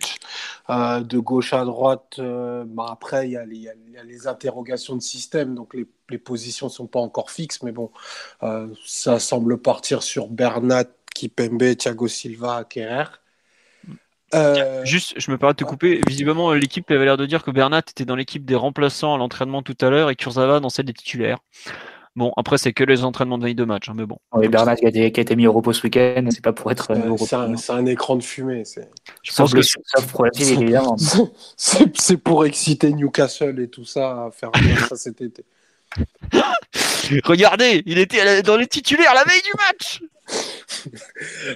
euh, 0.69 1.01
de 1.01 1.17
gauche 1.17 1.53
à 1.53 1.63
droite. 1.65 2.15
Euh, 2.19 2.65
bah, 2.67 2.87
après, 2.91 3.29
il 3.29 3.31
y, 3.31 3.57
y, 3.57 3.97
a 3.97 4.03
les 4.03 4.27
interrogations 4.27 4.95
de 4.95 5.01
système, 5.01 5.55
donc 5.55 5.73
les, 5.73 5.87
les 6.09 6.17
positions 6.17 6.67
ne 6.67 6.71
sont 6.71 6.87
pas 6.87 6.99
encore 6.99 7.31
fixes, 7.31 7.63
mais 7.63 7.71
bon, 7.71 7.91
euh, 8.43 8.67
ça 8.85 9.19
semble 9.19 9.57
partir 9.57 10.03
sur 10.03 10.27
Bernat, 10.27 10.85
Kipembe, 11.15 11.75
Thiago 11.77 12.07
Silva, 12.07 12.63
Kerrer. 12.65 13.05
Juste, 14.83 15.13
je 15.17 15.31
me 15.31 15.37
permets 15.37 15.53
de 15.53 15.57
te 15.57 15.63
couper. 15.63 16.01
Visiblement, 16.07 16.53
l'équipe 16.53 16.89
avait 16.91 17.05
l'air 17.05 17.17
de 17.17 17.25
dire 17.25 17.43
que 17.43 17.51
Bernat 17.51 17.79
était 17.79 18.05
dans 18.05 18.15
l'équipe 18.15 18.45
des 18.45 18.55
remplaçants 18.55 19.13
à 19.13 19.17
l'entraînement 19.17 19.61
tout 19.61 19.77
à 19.81 19.89
l'heure 19.89 20.09
et 20.09 20.15
Kurzawa 20.15 20.59
dans 20.59 20.69
celle 20.69 20.85
des 20.85 20.93
titulaires. 20.93 21.39
Bon, 22.15 22.31
après, 22.37 22.59
c'est 22.59 22.73
que 22.73 22.83
les 22.83 23.03
entraînements 23.03 23.39
de 23.39 23.43
veille 23.43 23.55
de 23.55 23.63
match, 23.63 23.89
hein, 23.89 23.93
mais 23.95 24.05
bon. 24.05 24.19
Oui, 24.33 24.47
Bernat 24.47 24.75
qui 24.75 24.85
a, 24.85 24.89
été, 24.89 25.35
mis 25.35 25.47
au 25.47 25.53
repos 25.53 25.73
ce 25.73 25.81
week-end, 25.81 26.27
c'est 26.29 26.43
pas 26.43 26.53
pour 26.53 26.71
être. 26.71 26.91
Euh, 26.91 27.17
c'est 27.55 27.71
un, 27.71 27.85
écran 27.87 28.15
de 28.15 28.23
fumée. 28.23 28.63
Je 29.23 29.35
pense 29.35 29.51
que 29.51 29.61
c'est 31.95 32.17
pour 32.17 32.45
exciter 32.45 32.93
Newcastle 32.93 33.59
et 33.59 33.67
tout 33.67 33.85
ça 33.85 34.25
à 34.25 34.31
faire 34.31 34.51
ça 34.87 34.95
cet 34.95 35.21
été. 35.21 35.43
Regardez, 37.23 37.81
il 37.87 37.97
était 37.97 38.43
dans 38.43 38.57
les 38.57 38.67
titulaires 38.67 39.15
la 39.15 39.23
veille 39.23 39.41
du 39.41 39.53
match. 39.57 40.03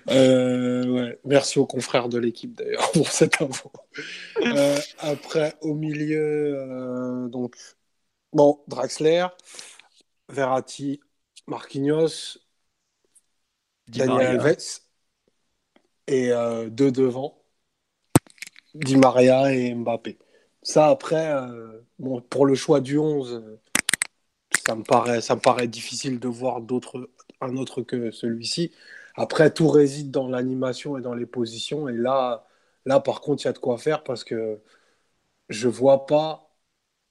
Euh, 0.09 0.85
ouais. 0.87 1.19
Merci 1.25 1.59
aux 1.59 1.65
confrères 1.65 2.07
de 2.07 2.17
l'équipe 2.17 2.55
d'ailleurs 2.55 2.89
pour 2.93 3.09
cette 3.09 3.41
info. 3.41 3.69
Euh, 4.41 4.77
après, 4.99 5.55
au 5.59 5.73
milieu, 5.73 7.27
donc 7.29 7.57
bon, 8.31 8.63
Draxler. 8.67 9.27
Verratti, 10.29 10.99
Marquinhos, 11.47 12.37
Daniel 13.87 14.39
Alves 14.41 14.81
et 16.07 16.31
euh, 16.31 16.69
deux 16.69 16.91
devant, 16.91 17.43
Di 18.73 18.95
Maria 18.97 19.53
et 19.53 19.73
Mbappé. 19.73 20.17
Ça, 20.61 20.87
après, 20.89 21.31
euh, 21.33 21.81
bon, 21.99 22.21
pour 22.21 22.45
le 22.45 22.55
choix 22.55 22.81
du 22.81 22.97
11, 22.97 23.57
ça 24.65 24.75
me 24.75 24.83
paraît, 24.83 25.21
ça 25.21 25.35
me 25.35 25.41
paraît 25.41 25.67
difficile 25.67 26.19
de 26.19 26.27
voir 26.27 26.61
d'autres, 26.61 27.09
un 27.41 27.57
autre 27.57 27.81
que 27.81 28.11
celui-ci. 28.11 28.71
Après, 29.15 29.51
tout 29.53 29.67
réside 29.69 30.11
dans 30.11 30.27
l'animation 30.27 30.97
et 30.97 31.01
dans 31.01 31.13
les 31.15 31.25
positions. 31.25 31.89
Et 31.89 31.93
là, 31.93 32.45
là, 32.85 32.99
par 32.99 33.21
contre, 33.21 33.43
il 33.43 33.47
y 33.47 33.49
a 33.49 33.53
de 33.53 33.57
quoi 33.59 33.77
faire 33.77 34.03
parce 34.03 34.23
que 34.23 34.59
je 35.49 35.67
vois 35.67 36.05
pas 36.05 36.51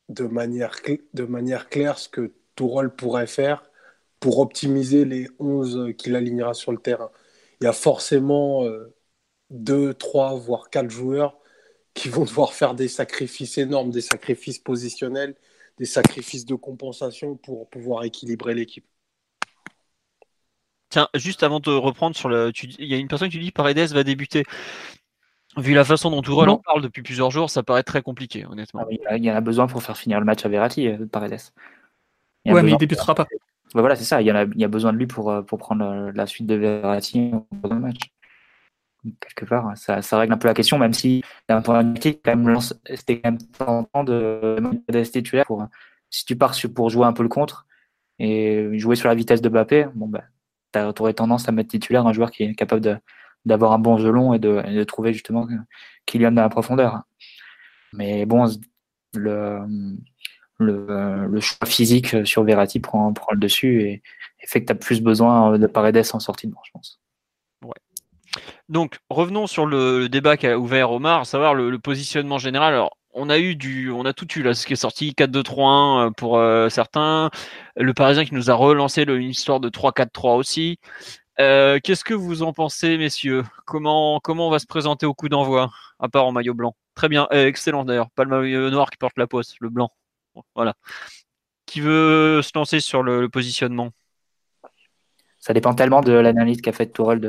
de 0.09 0.25
manière, 0.27 0.77
de 1.15 1.25
manière 1.25 1.69
claire 1.71 1.99
ce 1.99 2.09
que 2.09 2.35
rôle 2.61 2.95
pourrait 2.95 3.27
faire 3.27 3.71
pour 4.21 4.39
optimiser 4.41 5.05
les 5.05 5.29
11 5.39 5.95
qu'il 5.99 6.17
alignera 6.17 6.55
sur 6.55 6.73
le 6.73 6.79
terrain. 6.79 7.11
Il 7.61 7.65
y 7.65 7.67
a 7.69 7.73
forcément 7.73 8.65
2, 9.51 9.89
euh, 9.91 9.95
3, 9.95 10.35
voire 10.37 10.71
4 10.71 10.91
joueurs 10.91 11.39
qui 11.95 12.09
vont 12.11 12.25
devoir 12.25 12.55
faire 12.55 12.75
des 12.77 12.89
sacrifices 12.89 13.59
énormes, 13.59 13.91
des 13.91 14.03
sacrifices 14.03 14.59
positionnels, 14.61 15.37
des 15.79 15.87
sacrifices 15.87 16.47
de 16.47 16.55
compensation 16.57 17.37
pour 17.37 17.69
pouvoir 17.71 18.05
équilibrer 18.05 18.55
l'équipe. 18.55 18.87
Tiens, 20.97 21.09
juste 21.15 21.43
avant 21.43 21.61
de 21.61 21.71
reprendre 21.71 22.17
sur 22.17 22.31
le. 22.31 22.53
Il 22.79 22.87
y 22.87 22.95
a 22.95 22.97
une 22.97 23.07
personne 23.07 23.29
qui 23.29 23.39
dit 23.39 23.51
Paredes 23.51 23.93
va 23.93 24.03
débuter. 24.03 24.45
Vu 25.59 25.75
la 25.75 25.85
façon 25.85 26.11
dont 26.11 26.23
Tourelle 26.23 26.49
en 26.49 26.57
parle 26.57 26.81
depuis 26.81 27.03
plusieurs 27.03 27.31
jours, 27.31 27.51
ça 27.51 27.63
paraît 27.63 27.83
très 27.83 28.01
compliqué, 28.01 28.47
honnêtement. 28.47 28.87
Ah 29.07 29.19
il 29.19 29.23
y 29.27 29.31
en 29.31 29.35
a 29.35 29.43
besoin 29.43 29.67
pour 29.67 29.83
faire 29.83 29.99
finir 29.99 30.21
le 30.21 30.25
match 30.25 30.47
à 30.47 30.49
Verratti, 30.49 30.89
euh, 30.89 31.05
Paredes. 31.05 31.53
Ouais, 32.47 32.63
mais 32.63 32.71
il 32.71 32.79
débutera 32.79 33.15
pas. 33.15 33.27
voilà, 33.75 33.95
c'est 33.95 34.05
ça. 34.05 34.23
Il 34.23 34.27
y, 34.27 34.31
a, 34.31 34.45
il 34.45 34.59
y, 34.59 34.65
a, 34.65 34.69
besoin 34.69 34.95
de 34.95 34.97
lui 34.97 35.07
pour, 35.07 35.31
euh, 35.31 35.43
pour 35.43 35.59
prendre 35.59 35.85
euh, 35.85 36.13
la 36.15 36.27
suite 36.27 36.47
de 36.47 36.55
Verratti 36.55 37.31
au 37.63 37.75
match. 37.75 37.99
Quelque 39.21 39.45
part, 39.45 39.77
ça, 39.77 40.01
ça, 40.01 40.19
règle 40.19 40.33
un 40.33 40.39
peu 40.39 40.49
la 40.49 40.55
question, 40.55 40.79
même 40.79 40.95
si 40.95 41.23
d'un 41.47 41.61
point 41.61 41.85
de 41.85 42.01
vue 42.01 42.17
quand 42.25 42.37
même, 42.37 42.59
c'était 42.95 43.21
quand 43.21 43.33
même 43.33 43.43
tentant 43.59 44.03
de 44.03 44.57
mettre 44.89 45.11
titulaire 45.11 45.45
pour 45.45 45.69
si 46.09 46.25
tu 46.25 46.37
pars 46.37 46.55
pour 46.75 46.89
jouer 46.89 47.05
un 47.05 47.13
peu 47.13 47.23
le 47.23 47.29
contre 47.29 47.67
et 48.19 48.79
jouer 48.79 48.97
sur 48.97 49.09
la 49.09 49.15
vitesse 49.15 49.43
de 49.43 49.51
Mbappé, 49.51 49.89
bon 49.95 50.09
ben, 50.09 50.23
tu 50.95 51.03
aurais 51.03 51.15
tendance 51.15 51.49
à 51.49 51.53
mettre 51.53 51.71
titulaire 51.71 52.07
un 52.07 52.13
joueur 52.13 52.31
qui 52.31 52.45
est 52.45 52.55
capable 52.55 53.01
d'avoir 53.45 53.73
un 53.73 53.79
bon 53.79 53.97
jeu 53.99 54.11
long 54.11 54.35
et 54.35 54.39
de, 54.39 54.63
et 54.67 54.75
de 54.75 54.85
trouver 54.85 55.13
justement 55.13 55.47
Kylian 56.07 56.33
dans 56.33 56.43
la 56.43 56.49
profondeur. 56.49 57.03
Mais 57.93 58.27
bon, 58.27 58.47
le, 59.15 59.61
le, 60.59 61.41
choix 61.41 61.67
physique 61.67 62.27
sur 62.27 62.45
Verratti 62.45 62.81
prend, 62.81 63.13
prend 63.13 63.33
le 63.33 63.39
dessus 63.39 63.83
et, 63.83 64.03
fait 64.47 64.61
que 64.61 64.67
tu 64.67 64.73
as 64.73 64.77
plus 64.77 65.03
besoin 65.03 65.59
de 65.59 65.67
Paredes 65.67 66.05
en 66.13 66.21
sortie 66.21 66.47
de 66.47 66.53
banc, 66.53 66.61
je 66.65 66.71
pense. 66.73 67.01
Donc, 68.69 68.99
revenons 69.11 69.47
sur 69.47 69.67
le, 69.67 70.09
débat 70.09 70.37
qu'a 70.37 70.59
ouvert 70.59 70.91
Omar, 70.91 71.21
à 71.21 71.25
savoir 71.25 71.55
le, 71.55 71.79
positionnement 71.79 72.39
général. 72.39 72.75
Alors, 72.75 72.96
on 73.17 73.31
a 73.31 73.39
eu 73.39 73.57
du, 73.57 73.91
on 73.91 74.05
a 74.05 74.13
tout 74.13 74.31
eu 74.39 74.43
là, 74.43 74.55
ce 74.55 74.67
qui 74.67 74.75
est 74.75 74.77
sorti 74.77 75.15
4-2-3-1 75.17 76.07
euh, 76.09 76.11
pour 76.11 76.37
euh, 76.37 76.69
certains. 76.69 77.31
Le 77.77 77.95
Parisien 77.95 78.25
qui 78.25 78.35
nous 78.35 78.51
a 78.51 78.55
relancé 78.55 79.03
une 79.03 79.31
histoire 79.31 79.59
de 79.59 79.71
3-4-3 79.71 80.37
aussi. 80.37 80.79
Euh, 81.41 81.79
qu'est-ce 81.83 82.05
que 82.05 82.15
vous 82.15 82.43
en 82.43 82.53
pensez, 82.53 82.99
messieurs? 82.99 83.45
Comment, 83.65 84.21
on 84.27 84.51
va 84.51 84.59
se 84.59 84.67
présenter 84.67 85.07
au 85.07 85.15
coup 85.15 85.29
d'envoi, 85.29 85.71
à 85.99 86.09
part 86.09 86.27
en 86.27 86.33
maillot 86.33 86.55
blanc? 86.55 86.77
Très 86.95 87.09
bien, 87.09 87.27
excellent 87.31 87.85
d'ailleurs. 87.85 88.11
Pas 88.11 88.25
le 88.25 88.31
maillot 88.31 88.71
noir 88.71 88.91
qui 88.91 88.99
porte 88.99 89.19
la 89.19 89.27
poste, 89.27 89.57
le 89.61 89.71
blanc. 89.71 89.91
Voilà. 90.55 90.75
Qui 91.65 91.81
veut 91.81 92.43
se 92.43 92.51
lancer 92.55 92.81
sur 92.81 93.03
le, 93.03 93.29
positionnement? 93.29 93.91
Ça 95.39 95.55
dépend 95.55 95.75
tellement 95.75 96.01
de 96.01 96.13
l'analyse 96.13 96.61
qu'a 96.61 96.73
fait 96.73 96.87
Tourelle 96.87 97.21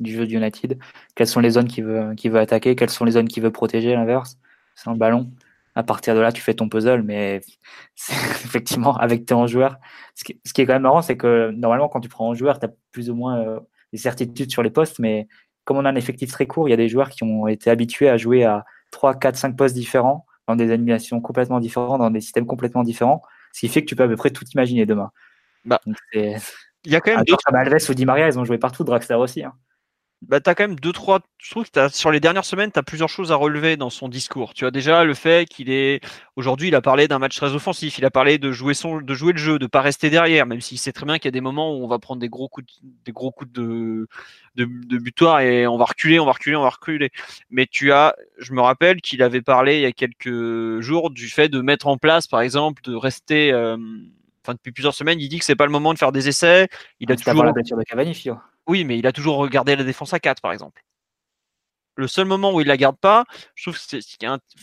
du 0.00 0.12
jeu 0.12 0.26
de 0.26 0.32
United. 0.32 0.78
Quelles 1.14 1.26
sont 1.26 1.40
les 1.40 1.50
zones 1.50 1.68
qu'il 1.68 1.84
veut, 1.84 2.14
veut 2.24 2.38
attaquer, 2.38 2.74
quelles 2.74 2.90
sont 2.90 3.04
les 3.04 3.12
zones 3.12 3.28
qu'il 3.28 3.42
veut 3.42 3.52
protéger 3.52 3.94
l'inverse, 3.94 4.38
c'est 4.76 4.88
le 4.90 4.96
ballon. 4.96 5.30
À 5.74 5.82
partir 5.82 6.14
de 6.14 6.20
là, 6.20 6.32
tu 6.32 6.40
fais 6.40 6.54
ton 6.54 6.68
puzzle, 6.68 7.02
mais 7.02 7.40
effectivement, 7.98 8.96
avec 8.96 9.26
tes 9.26 9.34
11 9.34 9.50
joueurs, 9.50 9.76
ce 10.14 10.24
qui, 10.24 10.32
est 10.32 10.66
quand 10.66 10.72
même 10.72 10.82
marrant, 10.82 11.02
c'est 11.02 11.16
que 11.16 11.50
normalement, 11.50 11.88
quand 11.88 12.00
tu 12.00 12.08
prends 12.08 12.30
11 12.30 12.38
joueurs, 12.38 12.58
tu 12.58 12.66
as 12.66 12.70
plus 12.92 13.10
ou 13.10 13.14
moins 13.14 13.40
euh, 13.40 13.60
des 13.92 13.98
certitudes 13.98 14.50
sur 14.50 14.62
les 14.62 14.70
postes, 14.70 14.98
mais 15.00 15.26
comme 15.64 15.76
on 15.76 15.84
a 15.84 15.90
un 15.90 15.96
effectif 15.96 16.30
très 16.30 16.46
court, 16.46 16.68
il 16.68 16.70
y 16.70 16.74
a 16.74 16.78
des 16.78 16.88
joueurs 16.88 17.10
qui 17.10 17.24
ont 17.24 17.48
été 17.48 17.70
habitués 17.70 18.08
à 18.08 18.16
jouer 18.16 18.44
à 18.44 18.64
3, 18.92 19.16
4, 19.16 19.36
5 19.36 19.56
postes 19.56 19.74
différents 19.74 20.24
dans 20.46 20.56
des 20.56 20.70
animations 20.70 21.20
complètement 21.20 21.60
différentes, 21.60 21.98
dans 21.98 22.10
des 22.10 22.20
systèmes 22.20 22.46
complètement 22.46 22.84
différents, 22.84 23.20
ce 23.52 23.60
qui 23.60 23.68
fait 23.68 23.82
que 23.82 23.86
tu 23.86 23.96
peux 23.96 24.04
à 24.04 24.08
peu 24.08 24.16
près 24.16 24.30
tout 24.30 24.44
imaginer 24.54 24.86
demain. 24.86 25.10
Bah, 25.64 25.80
il 26.14 26.38
y 26.86 26.94
a 26.94 27.00
quand 27.00 27.16
même 27.16 27.24
d'autres. 27.24 27.42
Comme 27.44 27.56
Alves 27.56 27.90
ou 27.90 27.94
Di 27.94 28.06
Maria, 28.06 28.28
ils 28.28 28.38
ont 28.38 28.44
joué 28.44 28.58
partout, 28.58 28.84
Draxler 28.84 29.16
aussi. 29.16 29.42
Hein. 29.42 29.52
Bah, 30.22 30.40
tu 30.40 30.48
as 30.48 30.54
quand 30.54 30.64
même 30.64 30.80
deux, 30.80 30.92
trois. 30.92 31.20
Je 31.38 31.50
trouve 31.50 31.70
que 31.70 31.88
sur 31.90 32.10
les 32.10 32.20
dernières 32.20 32.44
semaines, 32.44 32.72
tu 32.72 32.78
as 32.78 32.82
plusieurs 32.82 33.08
choses 33.08 33.32
à 33.32 33.36
relever 33.36 33.76
dans 33.76 33.90
son 33.90 34.08
discours. 34.08 34.54
Tu 34.54 34.64
as 34.64 34.70
déjà 34.70 35.04
le 35.04 35.12
fait 35.14 35.46
qu'il 35.46 35.70
est. 35.70 36.00
Aujourd'hui, 36.36 36.68
il 36.68 36.74
a 36.74 36.80
parlé 36.80 37.06
d'un 37.06 37.18
match 37.18 37.36
très 37.36 37.54
offensif. 37.54 37.98
Il 37.98 38.04
a 38.04 38.10
parlé 38.10 38.38
de 38.38 38.50
jouer, 38.50 38.72
son... 38.72 39.00
de 39.00 39.14
jouer 39.14 39.32
le 39.32 39.38
jeu, 39.38 39.58
de 39.58 39.64
ne 39.64 39.68
pas 39.68 39.82
rester 39.82 40.08
derrière, 40.08 40.46
même 40.46 40.62
s'il 40.62 40.78
sait 40.78 40.92
très 40.92 41.04
bien 41.04 41.18
qu'il 41.18 41.26
y 41.26 41.28
a 41.28 41.32
des 41.32 41.42
moments 41.42 41.76
où 41.76 41.84
on 41.84 41.86
va 41.86 41.98
prendre 41.98 42.20
des 42.20 42.30
gros 42.30 42.48
coups 42.48 42.66
de, 42.66 42.88
des 43.04 43.12
gros 43.12 43.30
coups 43.30 43.52
de... 43.52 44.08
de... 44.56 44.64
de 44.64 44.98
butoir 44.98 45.40
et 45.40 45.66
on 45.66 45.76
va 45.76 45.84
reculer, 45.84 46.18
on 46.18 46.26
va 46.26 46.32
reculer, 46.32 46.56
on 46.56 46.62
va 46.62 46.70
reculer. 46.70 47.10
Mais 47.50 47.66
tu 47.66 47.92
as. 47.92 48.16
Je 48.38 48.54
me 48.54 48.62
rappelle 48.62 49.02
qu'il 49.02 49.22
avait 49.22 49.42
parlé 49.42 49.76
il 49.76 49.82
y 49.82 49.86
a 49.86 49.92
quelques 49.92 50.80
jours 50.80 51.10
du 51.10 51.28
fait 51.28 51.50
de 51.50 51.60
mettre 51.60 51.88
en 51.88 51.98
place, 51.98 52.26
par 52.26 52.40
exemple, 52.40 52.82
de 52.82 52.94
rester. 52.94 53.52
Euh, 53.52 53.76
enfin, 54.42 54.54
depuis 54.54 54.72
plusieurs 54.72 54.94
semaines, 54.94 55.20
il 55.20 55.28
dit 55.28 55.38
que 55.38 55.44
c'est 55.44 55.56
pas 55.56 55.66
le 55.66 55.72
moment 55.72 55.92
de 55.92 55.98
faire 55.98 56.12
des 56.12 56.26
essais. 56.26 56.68
Il 57.00 57.12
a 57.12 57.14
ah, 57.14 57.16
toujours. 57.16 57.44
la 57.44 57.52
de 57.52 57.84
Cavani, 57.84 58.14
oui, 58.66 58.84
mais 58.84 58.98
il 58.98 59.06
a 59.06 59.12
toujours 59.12 59.36
regardé 59.36 59.76
la 59.76 59.84
défense 59.84 60.12
à 60.12 60.20
4, 60.20 60.40
par 60.40 60.52
exemple. 60.52 60.82
Le 61.96 62.08
seul 62.08 62.26
moment 62.26 62.52
où 62.52 62.60
il 62.60 62.66
la 62.66 62.76
garde 62.76 62.98
pas, 62.98 63.24
je 63.54 63.64
trouve 63.64 63.74
que 63.74 64.00
c'est, 64.00 64.00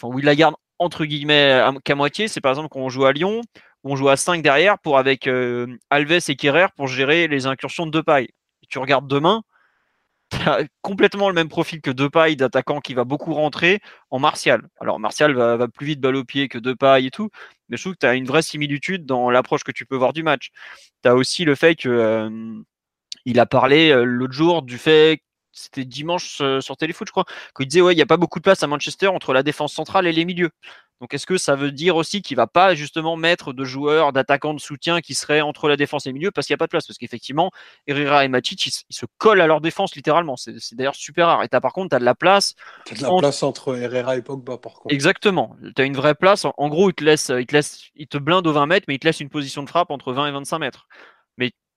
où 0.03 0.19
il 0.19 0.25
la 0.25 0.35
garde 0.35 0.55
entre 0.79 1.05
guillemets 1.05 1.61
qu'à 1.83 1.95
moitié, 1.95 2.27
c'est 2.27 2.41
par 2.41 2.51
exemple 2.51 2.69
quand 2.69 2.79
on 2.79 2.89
joue 2.89 3.05
à 3.05 3.13
Lyon, 3.13 3.41
où 3.83 3.91
on 3.93 3.95
joue 3.95 4.09
à 4.09 4.17
5 4.17 4.41
derrière 4.41 4.79
pour 4.79 4.97
avec 4.97 5.27
euh, 5.27 5.67
Alves 5.89 6.29
et 6.29 6.35
Kerrer 6.35 6.67
pour 6.75 6.87
gérer 6.87 7.27
les 7.27 7.45
incursions 7.45 7.85
de 7.85 7.91
Depay. 7.91 8.29
Tu 8.69 8.79
regardes 8.79 9.07
demain, 9.07 9.43
tu 10.29 10.37
as 10.49 10.63
complètement 10.81 11.29
le 11.29 11.35
même 11.35 11.49
profil 11.49 11.81
que 11.81 11.91
Depay 11.91 12.35
d'attaquant 12.35 12.79
qui 12.81 12.93
va 12.93 13.03
beaucoup 13.03 13.33
rentrer 13.33 13.81
en 14.09 14.19
Martial. 14.19 14.67
Alors 14.79 14.99
Martial 14.99 15.33
va, 15.33 15.67
plus 15.67 15.85
vite 15.87 15.99
balle 15.99 16.15
au 16.15 16.23
pied 16.23 16.47
que 16.47 16.57
Depay 16.57 17.05
et 17.05 17.11
tout, 17.11 17.29
mais 17.69 17.77
je 17.77 17.83
trouve 17.83 17.93
que 17.93 17.99
tu 17.99 18.05
as 18.05 18.15
une 18.15 18.25
vraie 18.25 18.41
similitude 18.41 19.05
dans 19.05 19.29
l'approche 19.29 19.63
que 19.63 19.71
tu 19.71 19.85
peux 19.85 19.95
voir 19.95 20.13
du 20.13 20.23
match. 20.23 20.49
Tu 21.03 21.09
as 21.09 21.15
aussi 21.15 21.45
le 21.45 21.55
fait 21.55 21.75
que 21.75 21.89
euh, 21.89 22.29
il 23.25 23.39
a 23.39 23.45
parlé 23.45 23.91
euh, 23.91 24.03
l'autre 24.03 24.33
jour 24.33 24.61
du 24.61 24.77
fait 24.77 25.21
c'était 25.53 25.85
dimanche 25.85 26.39
euh, 26.41 26.59
sur 26.61 26.75
Téléfoot, 26.77 27.07
je 27.07 27.11
crois, 27.11 27.25
qu'il 27.55 27.67
disait 27.67 27.81
ouais, 27.81 27.93
il 27.93 27.95
n'y 27.95 28.01
a 28.01 28.07
pas 28.07 28.17
beaucoup 28.17 28.39
de 28.39 28.43
place 28.43 28.63
à 28.63 28.67
Manchester 28.67 29.07
entre 29.07 29.33
la 29.33 29.43
défense 29.43 29.71
centrale 29.71 30.07
et 30.07 30.11
les 30.11 30.25
milieux. 30.25 30.49
Donc 30.99 31.13
est-ce 31.13 31.25
que 31.25 31.37
ça 31.37 31.55
veut 31.55 31.71
dire 31.71 31.95
aussi 31.95 32.21
qu'il 32.21 32.37
va 32.37 32.47
pas 32.47 32.75
justement 32.75 33.17
mettre 33.17 33.51
de 33.51 33.63
joueurs, 33.63 34.13
d'attaquants 34.13 34.53
de 34.53 34.59
soutien 34.59 35.01
qui 35.01 35.15
seraient 35.15 35.41
entre 35.41 35.67
la 35.67 35.75
défense 35.75 36.05
et 36.05 36.09
les 36.09 36.13
milieux 36.13 36.31
parce 36.31 36.47
qu'il 36.47 36.53
n'y 36.53 36.57
a 36.57 36.59
pas 36.59 36.67
de 36.67 36.71
place? 36.71 36.87
Parce 36.87 36.97
qu'effectivement, 36.97 37.51
Herrera 37.87 38.25
et 38.25 38.29
Matic, 38.29 38.65
ils, 38.67 38.71
se 38.89 39.05
collent 39.17 39.41
à 39.41 39.47
leur 39.47 39.59
défense 39.59 39.95
littéralement. 39.95 40.37
C'est 40.37 40.75
d'ailleurs 40.75 40.95
super 40.95 41.27
rare. 41.27 41.43
Et 41.43 41.47
as, 41.51 41.61
par 41.61 41.73
contre, 41.73 41.89
tu 41.89 41.95
as 41.95 41.99
de 41.99 42.05
la 42.05 42.15
place. 42.15 42.53
Tu 42.85 42.93
as 42.93 42.97
de 42.97 43.03
la 43.03 43.17
place 43.19 43.43
entre 43.43 43.77
Herrera 43.77 44.15
et 44.15 44.21
Pogba 44.21 44.57
par 44.57 44.73
contre. 44.73 44.93
Exactement. 44.93 45.55
Tu 45.75 45.81
as 45.81 45.85
une 45.85 45.95
vraie 45.95 46.15
place. 46.15 46.45
En, 46.45 46.69
gros, 46.69 46.89
il 46.89 46.93
te, 46.93 47.03
laisse, 47.03 47.31
il, 47.37 47.45
te 47.45 47.53
laisse, 47.53 47.89
il 47.95 48.07
te 48.07 48.17
blinde 48.17 48.47
aux 48.47 48.53
20 48.53 48.65
mètres, 48.67 48.85
mais 48.87 48.95
il 48.95 48.99
te 48.99 49.07
laisse 49.07 49.19
une 49.19 49.29
position 49.29 49.63
de 49.63 49.69
frappe 49.69 49.91
entre 49.91 50.13
20 50.13 50.27
et 50.27 50.31
25 50.31 50.59
mètres. 50.59 50.87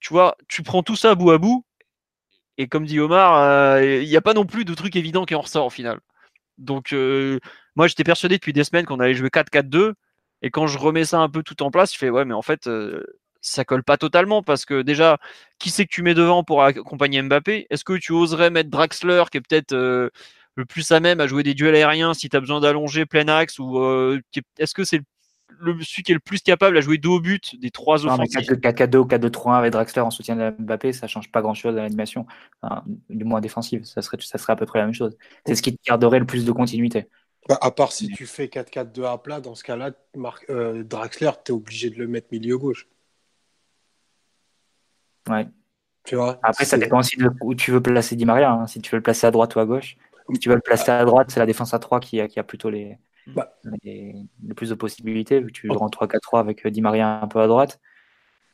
Tu 0.01 0.13
vois, 0.13 0.37
tu 0.49 0.63
prends 0.63 0.83
tout 0.83 0.97
ça 0.97 1.15
bout 1.15 1.31
à 1.31 1.39
bout, 1.39 1.65
et 2.59 2.69
comme 2.69 2.87
dit 2.87 3.01
Omar, 3.01 3.37
euh, 3.37 4.03
il 4.03 4.09
n'y 4.09 4.17
a 4.17 4.21
pas 4.23 4.35
non 4.35 4.47
plus 4.47 4.65
de 4.65 4.75
truc 4.75 4.97
évident 4.97 5.25
qui 5.25 5.35
en 5.35 5.41
ressort 5.43 5.67
au 5.67 5.71
final. 5.71 6.01
Donc, 6.59 6.93
euh, 6.95 7.41
moi, 7.77 7.89
j'étais 7.89 8.05
persuadé 8.05 8.37
depuis 8.37 8.53
des 8.55 8.65
semaines 8.65 8.87
qu'on 8.87 9.01
allait 9.01 9.15
jouer 9.15 9.31
4-4-2, 9.31 9.95
et 10.43 10.51
quand 10.51 10.67
je 10.69 10.79
remets 10.79 11.05
ça 11.07 11.21
un 11.21 11.29
peu 11.31 11.43
tout 11.43 11.63
en 11.63 11.71
place, 11.71 11.93
je 11.95 11.99
fais 11.99 12.11
ouais, 12.11 12.25
mais 12.25 12.35
en 12.35 12.43
fait, 12.43 12.67
euh, 12.69 13.05
ça 13.43 13.65
colle 13.65 13.85
pas 13.85 13.99
totalement 13.99 14.43
parce 14.43 14.65
que 14.67 14.83
déjà, 14.83 15.19
qui 15.59 15.71
c'est 15.71 15.87
que 15.87 15.93
tu 15.95 16.03
mets 16.03 16.15
devant 16.15 16.45
pour 16.45 16.63
accompagner 16.65 17.23
Mbappé? 17.23 17.67
Est-ce 17.71 17.85
que 17.85 17.95
tu 17.99 18.13
oserais 18.13 18.51
mettre 18.51 18.71
Draxler, 18.71 19.25
qui 19.31 19.39
est 19.39 19.43
peut-être 19.43 19.75
le 19.75 20.65
plus 20.67 20.91
à 20.93 21.01
même 21.01 21.21
à 21.21 21.27
jouer 21.27 21.43
des 21.43 21.55
duels 21.55 21.77
aériens 21.77 22.15
si 22.15 22.29
tu 22.29 22.37
as 22.37 22.41
besoin 22.41 22.61
d'allonger 22.61 23.07
plein 23.07 23.29
axe, 23.29 23.59
ou 23.59 23.79
est-ce 24.59 24.75
que 24.75 24.85
c'est 24.85 24.99
le 24.99 25.05
le, 25.61 25.83
celui 25.83 26.03
qui 26.03 26.13
est 26.13 26.15
le 26.15 26.21
plus 26.21 26.41
capable 26.41 26.77
à 26.77 26.81
jouer 26.81 26.99
dos 26.99 27.17
au 27.17 27.21
but 27.21 27.59
des 27.61 27.71
trois 27.71 28.05
offensifs. 28.07 28.49
4-4-2 28.49 28.97
ou 28.97 29.05
4-2-3-1 29.05 29.59
avec 29.59 29.73
Draxler 29.73 30.03
en 30.03 30.11
soutien 30.11 30.37
de 30.37 30.51
Mbappé, 30.59 30.93
ça 30.93 31.07
change 31.07 31.31
pas 31.31 31.43
grand-chose 31.43 31.77
à 31.77 31.83
l'animation, 31.83 32.27
du 33.09 33.25
moins 33.25 33.41
défensive. 33.41 33.85
Ça 33.85 34.03
serait, 34.03 34.19
ça 34.21 34.39
serait 34.39 34.53
à 34.53 34.57
peu 34.57 34.67
près 34.67 34.79
la 34.79 34.87
même 34.87 34.95
chose. 34.95 35.17
C'est 35.47 35.55
ce 35.55 35.63
qui 35.63 35.77
te 35.77 35.83
garderait 35.87 36.19
le 36.19 36.27
plus 36.27 36.45
de 36.45 36.53
continuité. 36.53 37.09
Bah, 37.49 37.59
à 37.61 37.71
part 37.71 37.93
si 37.93 38.09
tu 38.09 38.27
fais 38.27 38.47
4-4-2 38.47 39.05
à 39.05 39.19
plat, 39.19 39.41
dans 39.41 39.55
ce 39.55 39.63
cas-là, 39.63 39.93
euh, 40.51 40.83
Draxler, 40.83 41.31
tu 41.45 41.53
es 41.53 41.55
obligé 41.55 41.91
de 41.91 41.97
le 41.97 42.09
mettre 42.09 42.29
milieu 42.33 42.59
gauche. 42.59 42.89
Ouais. 45.29 45.47
Tu 46.05 46.17
vois, 46.17 46.39
Après, 46.43 46.65
ça 46.65 46.79
dépend 46.79 47.01
aussi 47.01 47.17
de 47.17 47.29
où 47.41 47.55
tu 47.55 47.73
veux 47.73 47.81
placer 47.81 48.15
Di 48.17 48.25
Maria. 48.25 48.53
Hein. 48.53 48.67
Si 48.67 48.81
tu 48.81 48.91
veux 48.91 48.99
le 48.99 49.03
placer 49.03 49.27
à 49.27 49.31
droite 49.31 49.55
ou 49.57 49.61
à 49.61 49.67
gauche. 49.67 49.97
Si 50.33 50.41
tu 50.41 50.49
veux 50.49 50.55
le 50.57 50.61
placer 50.61 50.91
à 50.91 51.05
droite, 51.05 51.31
c'est 51.31 51.41
la 51.41 51.47
défense 51.47 51.73
à 51.73 51.79
3 51.79 52.01
qui 52.01 52.21
a, 52.21 52.27
qui 52.27 52.41
a 52.41 52.43
plutôt 52.43 52.69
les, 52.69 52.99
bah. 53.27 53.59
le 53.83 54.55
plus 54.55 54.71
de 54.71 54.75
possibilités, 54.75 55.41
vu 55.41 55.47
que 55.47 55.53
tu 55.53 55.71
rentres 55.71 55.99
3-4-3 55.99 56.41
avec 56.41 56.67
euh, 56.67 56.71
Di 56.71 56.81
Maria 56.81 57.21
un 57.21 57.29
peu 57.29 57.41
à 57.41 57.47
droite. 57.47 57.81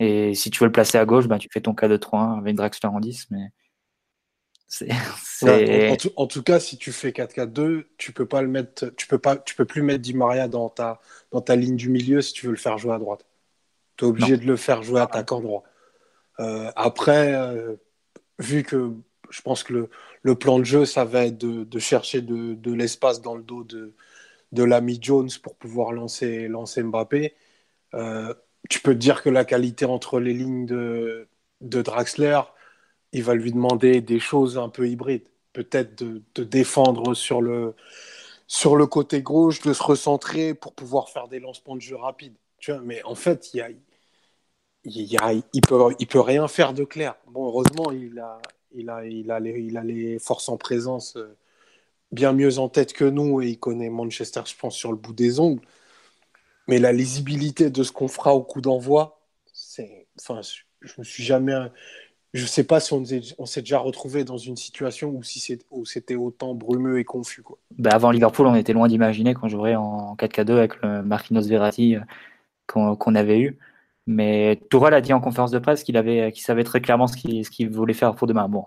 Et 0.00 0.34
si 0.34 0.50
tu 0.50 0.60
veux 0.60 0.66
le 0.66 0.72
placer 0.72 0.98
à 0.98 1.04
gauche, 1.04 1.26
bah, 1.28 1.38
tu 1.38 1.48
fais 1.52 1.60
ton 1.60 1.74
k 1.74 1.86
2 1.86 1.98
3 1.98 2.38
avec 2.38 2.56
Draxler 2.56 2.88
en 2.92 3.00
10. 3.00 3.28
Mais 3.30 3.52
en, 6.16 6.26
tout, 6.26 6.42
cas, 6.42 6.58
si 6.58 6.78
tu 6.78 6.92
fais 6.92 7.10
4-4-2, 7.10 7.84
tu 7.98 8.12
peux 8.12 8.26
pas 8.26 8.40
le 8.40 8.48
mettre, 8.48 8.86
tu 8.96 9.06
peux 9.06 9.18
pas, 9.18 9.36
tu 9.36 9.54
peux 9.54 9.66
plus 9.66 9.82
mettre 9.82 10.00
Di 10.00 10.14
Maria 10.14 10.48
dans 10.48 10.70
ta, 10.70 11.00
dans 11.30 11.42
ta 11.42 11.56
ligne 11.56 11.76
du 11.76 11.90
milieu 11.90 12.22
si 12.22 12.32
tu 12.32 12.46
veux 12.46 12.52
le 12.52 12.58
faire 12.58 12.78
jouer 12.78 12.94
à 12.94 12.98
droite. 12.98 13.26
Tu 13.96 14.04
es 14.04 14.08
obligé 14.08 14.36
de 14.38 14.46
le 14.46 14.56
faire 14.56 14.82
jouer 14.82 15.00
attaquant 15.00 15.40
droit. 15.40 15.64
Euh, 16.40 16.72
après, 16.74 17.34
euh, 17.34 17.76
vu 18.38 18.62
que 18.62 18.92
je 19.28 19.42
pense 19.42 19.62
que 19.62 19.74
le, 19.74 19.90
le, 20.22 20.34
plan 20.34 20.58
de 20.58 20.64
jeu, 20.64 20.86
ça 20.86 21.04
va 21.04 21.26
être 21.26 21.38
de, 21.38 21.64
de 21.64 21.78
chercher 21.78 22.22
de, 22.22 22.54
de 22.54 22.72
l'espace 22.72 23.20
dans 23.20 23.34
le 23.34 23.42
dos 23.42 23.64
de, 23.64 23.94
de 24.52 24.62
l'ami 24.64 24.98
Jones 25.00 25.30
pour 25.42 25.56
pouvoir 25.56 25.92
lancer, 25.92 26.48
lancer 26.48 26.82
Mbappé. 26.82 27.34
Euh, 27.94 28.34
tu 28.68 28.80
peux 28.80 28.92
te 28.94 28.98
dire 28.98 29.22
que 29.22 29.30
la 29.30 29.44
qualité 29.44 29.84
entre 29.86 30.20
les 30.20 30.34
lignes 30.34 30.66
de, 30.66 31.28
de 31.60 31.82
Draxler, 31.82 32.40
il 33.12 33.22
va 33.24 33.34
lui 33.34 33.52
demander 33.52 34.00
des 34.00 34.20
choses 34.20 34.58
un 34.58 34.68
peu 34.68 34.88
hybrides. 34.88 35.28
Peut-être 35.52 36.02
de, 36.02 36.44
défendre 36.44 37.14
sur 37.14 37.42
le, 37.42 37.74
sur 38.46 38.76
le 38.76 38.86
côté 38.86 39.22
gauche, 39.22 39.60
de 39.62 39.72
se 39.72 39.82
recentrer 39.82 40.54
pour 40.54 40.74
pouvoir 40.74 41.10
faire 41.10 41.28
des 41.28 41.40
lancements 41.40 41.76
de 41.76 41.80
jeu 41.82 41.96
rapides. 41.96 42.36
Tu 42.58 42.72
vois, 42.72 42.80
mais 42.82 43.02
en 43.04 43.14
fait, 43.14 43.52
il, 43.54 43.58
y 43.60 43.76
il, 44.84 45.44
il, 45.52 45.60
peut, 45.62 45.94
il 45.98 46.06
peut 46.06 46.20
rien 46.20 46.48
faire 46.48 46.72
de 46.72 46.84
clair. 46.84 47.16
Bon, 47.28 47.46
heureusement, 47.46 47.90
il 47.92 48.18
a, 48.18 48.40
il 48.72 48.90
a, 48.90 49.04
il 49.06 49.30
a, 49.30 49.40
les, 49.40 49.60
il 49.60 49.76
a 49.76 49.84
les 49.84 50.18
forces 50.18 50.48
en 50.48 50.56
présence 50.56 51.16
euh, 51.16 51.36
bien 52.12 52.32
mieux 52.32 52.58
en 52.58 52.68
tête 52.68 52.92
que 52.92 53.04
nous 53.04 53.40
et 53.42 53.48
il 53.48 53.58
connaît 53.58 53.90
Manchester, 53.90 54.42
je 54.46 54.54
pense, 54.56 54.76
sur 54.76 54.90
le 54.90 54.98
bout 54.98 55.14
des 55.14 55.40
ongles. 55.40 55.62
Mais 56.68 56.78
la 56.78 56.92
lisibilité 56.92 57.70
de 57.70 57.82
ce 57.82 57.90
qu'on 57.90 58.08
fera 58.08 58.34
au 58.34 58.42
coup 58.42 58.60
d'envoi, 58.60 59.20
c'est. 59.52 60.06
Enfin, 60.20 60.40
je 60.80 60.92
me 60.98 61.04
suis 61.04 61.24
jamais. 61.24 61.54
Je 62.34 62.46
sais 62.46 62.64
pas 62.64 62.80
si 62.80 62.94
on, 62.94 63.04
s'est 63.46 63.60
déjà 63.60 63.78
retrouvé 63.78 64.24
dans 64.24 64.38
une 64.38 64.56
situation 64.56 65.10
où, 65.10 65.22
si 65.22 65.38
c'était 65.84 66.14
autant 66.14 66.54
brumeux 66.54 66.98
et 66.98 67.04
confus. 67.04 67.42
Quoi. 67.42 67.58
Bah 67.76 67.90
avant 67.92 68.10
Liverpool, 68.10 68.46
on 68.46 68.54
était 68.54 68.72
loin 68.72 68.88
d'imaginer 68.88 69.34
qu'on 69.34 69.48
jouerait 69.48 69.74
en 69.74 70.14
4K2 70.16 70.52
avec 70.52 70.80
le 70.80 71.02
Marquinhos 71.02 71.42
Verratti 71.42 71.96
euh, 71.96 72.00
qu'on 72.66 73.14
avait 73.14 73.38
eu. 73.38 73.58
Mais 74.06 74.60
Tourelle 74.70 74.94
a 74.94 75.02
dit 75.02 75.12
en 75.12 75.20
conférence 75.20 75.50
de 75.50 75.58
presse 75.58 75.84
qu'il 75.84 75.96
avait, 75.98 76.32
qu'il 76.32 76.42
savait 76.42 76.64
très 76.64 76.80
clairement 76.80 77.06
ce 77.06 77.16
qu'il, 77.16 77.70
voulait 77.70 77.92
faire 77.92 78.14
pour 78.14 78.26
demain. 78.26 78.48
Bon, 78.48 78.64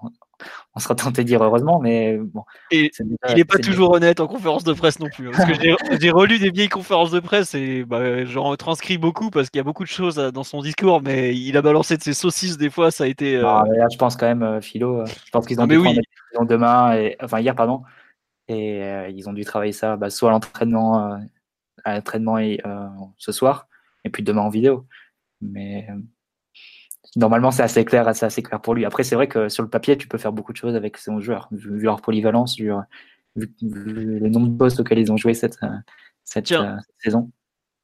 on 0.75 0.79
sera 0.79 0.95
tenté 0.95 1.23
de 1.23 1.27
dire 1.27 1.43
heureusement, 1.43 1.79
mais 1.79 2.17
bon. 2.17 2.43
Et 2.71 2.91
il 2.99 3.35
n'est 3.35 3.45
pas 3.45 3.59
toujours 3.59 3.91
honnête 3.91 4.19
en 4.19 4.27
conférence 4.27 4.63
de 4.63 4.73
presse 4.73 4.99
non 4.99 5.09
plus. 5.09 5.29
Hein, 5.29 5.31
parce 5.33 5.57
que 5.57 5.99
j'ai, 5.99 6.11
relu 6.11 6.39
des 6.39 6.51
vieilles 6.51 6.69
conférences 6.69 7.11
de 7.11 7.19
presse 7.19 7.55
et 7.55 7.83
bah, 7.83 8.25
j'en 8.25 8.55
transcris 8.55 8.97
beaucoup 8.97 9.29
parce 9.29 9.49
qu'il 9.49 9.59
y 9.59 9.61
a 9.61 9.63
beaucoup 9.63 9.83
de 9.83 9.89
choses 9.89 10.19
euh, 10.19 10.31
dans 10.31 10.43
son 10.43 10.61
discours, 10.61 11.01
mais 11.01 11.35
il 11.35 11.55
a 11.57 11.61
balancé 11.61 11.97
de 11.97 12.03
ses 12.03 12.13
saucisses 12.13 12.57
des 12.57 12.69
fois, 12.69 12.91
ça 12.91 13.05
a 13.05 13.07
été. 13.07 13.37
Euh, 13.37 13.41
là, 13.41 13.87
je 13.91 13.97
pense 13.97 14.15
quand 14.15 14.27
même, 14.27 14.43
euh, 14.43 14.61
Philo, 14.61 15.05
je 15.05 15.31
pense 15.31 15.45
qu'ils 15.45 15.59
ont 15.61 15.67
dû 15.67 15.77
oui. 15.77 15.99
demain, 16.41 16.93
et, 16.95 17.15
enfin 17.21 17.39
hier, 17.39 17.55
pardon, 17.55 17.83
et 18.47 18.81
ils 19.09 19.27
ont 19.27 19.33
dû 19.33 19.43
travailler 19.43 19.71
ça 19.71 19.95
bah, 19.95 20.09
soit 20.09 20.29
à 20.29 20.31
l'entraînement, 20.31 21.19
à 21.83 21.95
l'entraînement 21.95 22.37
et, 22.37 22.61
ce 23.17 23.31
soir, 23.31 23.67
et 24.03 24.09
puis 24.09 24.23
demain 24.23 24.41
en 24.41 24.49
vidéo. 24.49 24.85
Mais 25.41 25.87
normalement, 27.15 27.51
c'est 27.51 27.63
assez 27.63 27.85
clair, 27.85 28.15
c'est 28.15 28.25
assez 28.25 28.43
clair 28.43 28.61
pour 28.61 28.73
lui. 28.73 28.85
Après, 28.85 29.03
c'est 29.03 29.15
vrai 29.15 29.27
que 29.27 29.49
sur 29.49 29.63
le 29.63 29.69
papier, 29.69 29.97
tu 29.97 30.07
peux 30.07 30.17
faire 30.17 30.33
beaucoup 30.33 30.51
de 30.51 30.57
choses 30.57 30.75
avec 30.75 30.97
ces 30.97 31.11
joueurs, 31.19 31.47
vu, 31.51 31.79
leur 31.81 32.01
polyvalence, 32.01 32.57
vu, 32.57 32.71
le 33.35 34.29
nombre 34.29 34.47
de 34.47 34.57
postes 34.57 34.79
auxquels 34.79 34.99
ils 34.99 35.11
ont 35.11 35.17
joué 35.17 35.33
cette, 35.33 35.57
euh, 35.63 35.67
cette, 36.23 36.51
euh, 36.51 36.75
saison. 36.99 37.31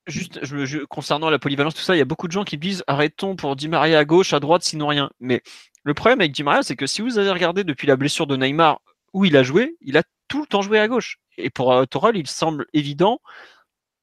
Juste 0.07 0.39
concernant 0.87 1.29
la 1.29 1.39
polyvalence, 1.39 1.75
tout 1.75 1.81
ça, 1.81 1.95
il 1.95 1.99
y 1.99 2.01
a 2.01 2.05
beaucoup 2.05 2.27
de 2.27 2.31
gens 2.31 2.43
qui 2.43 2.57
disent 2.57 2.83
arrêtons 2.87 3.35
pour 3.35 3.55
Di 3.55 3.67
Maria 3.67 3.99
à 3.99 4.05
gauche, 4.05 4.33
à 4.33 4.39
droite, 4.39 4.63
sinon 4.63 4.87
rien. 4.87 5.09
Mais 5.19 5.41
le 5.83 5.93
problème 5.93 6.19
avec 6.19 6.31
Di 6.31 6.43
Maria, 6.43 6.63
c'est 6.63 6.75
que 6.75 6.87
si 6.87 7.01
vous 7.01 7.17
avez 7.17 7.31
regardé 7.31 7.63
depuis 7.63 7.87
la 7.87 7.95
blessure 7.95 8.27
de 8.27 8.35
Neymar 8.35 8.81
où 9.13 9.25
il 9.25 9.37
a 9.37 9.43
joué, 9.43 9.77
il 9.81 9.97
a 9.97 10.03
tout 10.27 10.41
le 10.41 10.47
temps 10.47 10.61
joué 10.61 10.79
à 10.79 10.87
gauche. 10.87 11.19
Et 11.37 11.49
pour 11.49 11.73
euh, 11.73 11.85
il 12.13 12.27
semble 12.27 12.65
évident 12.73 13.19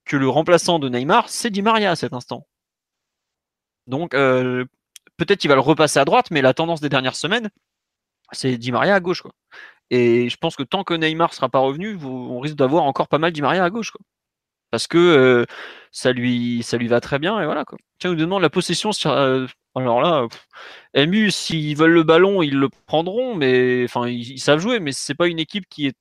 que 0.05 0.17
le 0.17 0.29
remplaçant 0.29 0.79
de 0.79 0.89
Neymar, 0.89 1.29
c'est 1.29 1.51
Di 1.51 1.63
Maria 1.63 1.91
à 1.91 1.97
cet 1.97 2.13
instant. 2.13 2.47
Donc 3.87 4.15
euh, 4.15 4.65
peut-être 5.19 5.41
qu'il 5.41 5.49
va 5.51 5.55
le 5.57 5.61
repasser 5.61 5.99
à 5.99 6.05
droite, 6.07 6.31
mais 6.31 6.43
la 6.43 6.55
tendance 6.55 6.81
des 6.81 6.89
dernières 6.89 7.17
semaines, 7.17 7.51
c'est 8.33 8.57
Di 8.59 8.73
Maria 8.73 8.95
à 8.95 9.01
gauche. 9.01 9.23
Quoi. 9.23 9.33
Et 9.91 10.29
je 10.31 10.37
pense 10.39 10.57
que 10.57 10.63
tant 10.63 10.85
que 10.85 10.95
Neymar 10.95 11.35
sera 11.35 11.49
pas 11.49 11.59
revenu, 11.61 11.97
on 12.03 12.41
risque 12.41 12.57
d'avoir 12.57 12.85
encore 12.85 13.09
pas 13.09 13.19
mal 13.19 13.33
Di 13.33 13.43
Maria 13.43 13.65
à 13.65 13.71
gauche. 13.71 13.91
Quoi. 13.91 14.01
parce 14.71 14.87
que 14.87 15.47
ça 15.93 16.13
lui 16.13 16.63
ça 16.63 16.77
lui 16.79 16.89
va 16.89 17.01
très 17.01 17.19
bien 17.19 17.41
et 17.41 17.45
voilà 17.47 17.65
quoi. 17.65 17.79
Tiens, 17.99 18.11
nous 18.11 18.17
demande 18.17 18.43
la 18.43 18.51
possession 18.51 18.93
sur, 18.93 19.11
alors 19.75 20.01
là, 20.01 20.27
MU 21.07 21.31
s'ils 21.31 21.77
veulent 21.77 21.93
le 21.93 22.03
ballon, 22.03 22.43
ils 22.43 22.57
le 22.59 22.69
prendront, 22.87 23.35
mais 23.35 23.85
enfin 23.85 24.09
ils, 24.09 24.41
savent 24.41 24.61
jouer, 24.61 24.81
mais 24.81 24.93
c'est 24.93 25.15
pas 25.15 25.29
une 25.29 25.39
équipe 25.39 25.69
qui 25.69 25.87
est 25.89 25.95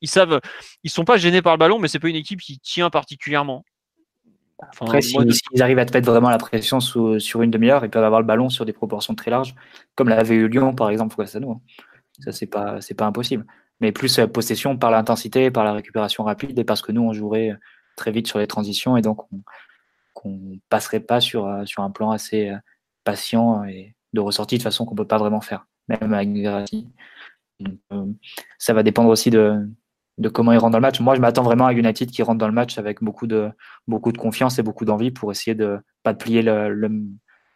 ils 0.00 0.08
savent 0.10 0.40
ils 0.84 0.90
sont 0.90 1.04
pas 1.04 1.18
gênés 1.18 1.42
par 1.42 1.54
le 1.54 1.58
ballon, 1.58 1.78
mais 1.78 1.88
c'est 1.88 2.00
pas 2.00 2.08
une 2.08 2.16
équipe 2.16 2.40
qui 2.40 2.58
tient 2.60 2.90
particulièrement. 2.90 3.64
Après, 4.80 5.02
s'ils 5.02 5.62
arrivent 5.62 5.78
à 5.78 5.84
te 5.84 5.96
mettre 5.96 6.10
vraiment 6.10 6.30
la 6.30 6.38
pression 6.38 6.80
sur 6.80 7.42
une 7.42 7.50
demi-heure, 7.50 7.84
ils 7.84 7.90
peuvent 7.90 8.04
avoir 8.04 8.20
le 8.20 8.26
ballon 8.26 8.48
sur 8.48 8.64
des 8.64 8.72
proportions 8.72 9.14
très 9.14 9.30
larges, 9.30 9.54
comme 9.94 10.08
l'avait 10.08 10.34
eu 10.34 10.48
Lyon, 10.48 10.74
par 10.74 10.90
exemple, 10.90 11.20
à 11.20 11.40
nous. 11.40 11.60
Ça, 12.20 12.32
c'est 12.32 12.46
pas, 12.46 12.80
c'est 12.80 12.94
pas 12.94 13.06
impossible. 13.06 13.46
Mais 13.80 13.90
plus 13.92 14.18
euh, 14.18 14.26
possession 14.26 14.76
par 14.76 14.90
l'intensité, 14.90 15.50
par 15.50 15.64
la 15.64 15.72
récupération 15.72 16.24
rapide, 16.24 16.58
et 16.58 16.64
parce 16.64 16.82
que 16.82 16.92
nous, 16.92 17.02
on 17.02 17.12
jouerait 17.12 17.56
très 17.96 18.12
vite 18.12 18.26
sur 18.28 18.38
les 18.38 18.46
transitions, 18.46 18.96
et 18.96 19.02
donc 19.02 19.26
on, 19.32 20.28
ne 20.28 20.56
passerait 20.68 21.00
pas 21.00 21.20
sur, 21.20 21.46
euh, 21.46 21.64
sur 21.64 21.82
un 21.82 21.90
plan 21.90 22.10
assez 22.12 22.50
euh, 22.50 22.56
patient 23.02 23.64
et 23.64 23.96
de 24.12 24.20
ressortie 24.20 24.58
de 24.58 24.62
façon 24.62 24.84
qu'on 24.84 24.94
peut 24.94 25.06
pas 25.06 25.18
vraiment 25.18 25.40
faire, 25.40 25.66
même 25.88 26.14
avec 26.14 26.30
Verratti. 26.30 26.86
ça 28.58 28.72
va 28.72 28.82
dépendre 28.82 29.08
aussi 29.08 29.30
de, 29.30 29.66
de 30.18 30.28
comment 30.28 30.52
ils 30.52 30.58
rentrent 30.58 30.72
dans 30.72 30.78
le 30.78 30.82
match. 30.82 31.00
Moi, 31.00 31.14
je 31.14 31.20
m'attends 31.20 31.42
vraiment 31.42 31.66
à 31.66 31.72
United 31.72 32.10
qui 32.10 32.22
rentre 32.22 32.38
dans 32.38 32.46
le 32.46 32.52
match 32.52 32.78
avec 32.78 33.02
beaucoup 33.02 33.26
de, 33.26 33.50
beaucoup 33.86 34.12
de 34.12 34.18
confiance 34.18 34.58
et 34.58 34.62
beaucoup 34.62 34.84
d'envie 34.84 35.10
pour 35.10 35.30
essayer 35.32 35.54
de 35.54 35.80
pas 36.02 36.12
de 36.12 36.18
plier 36.18 36.42
le, 36.42 36.90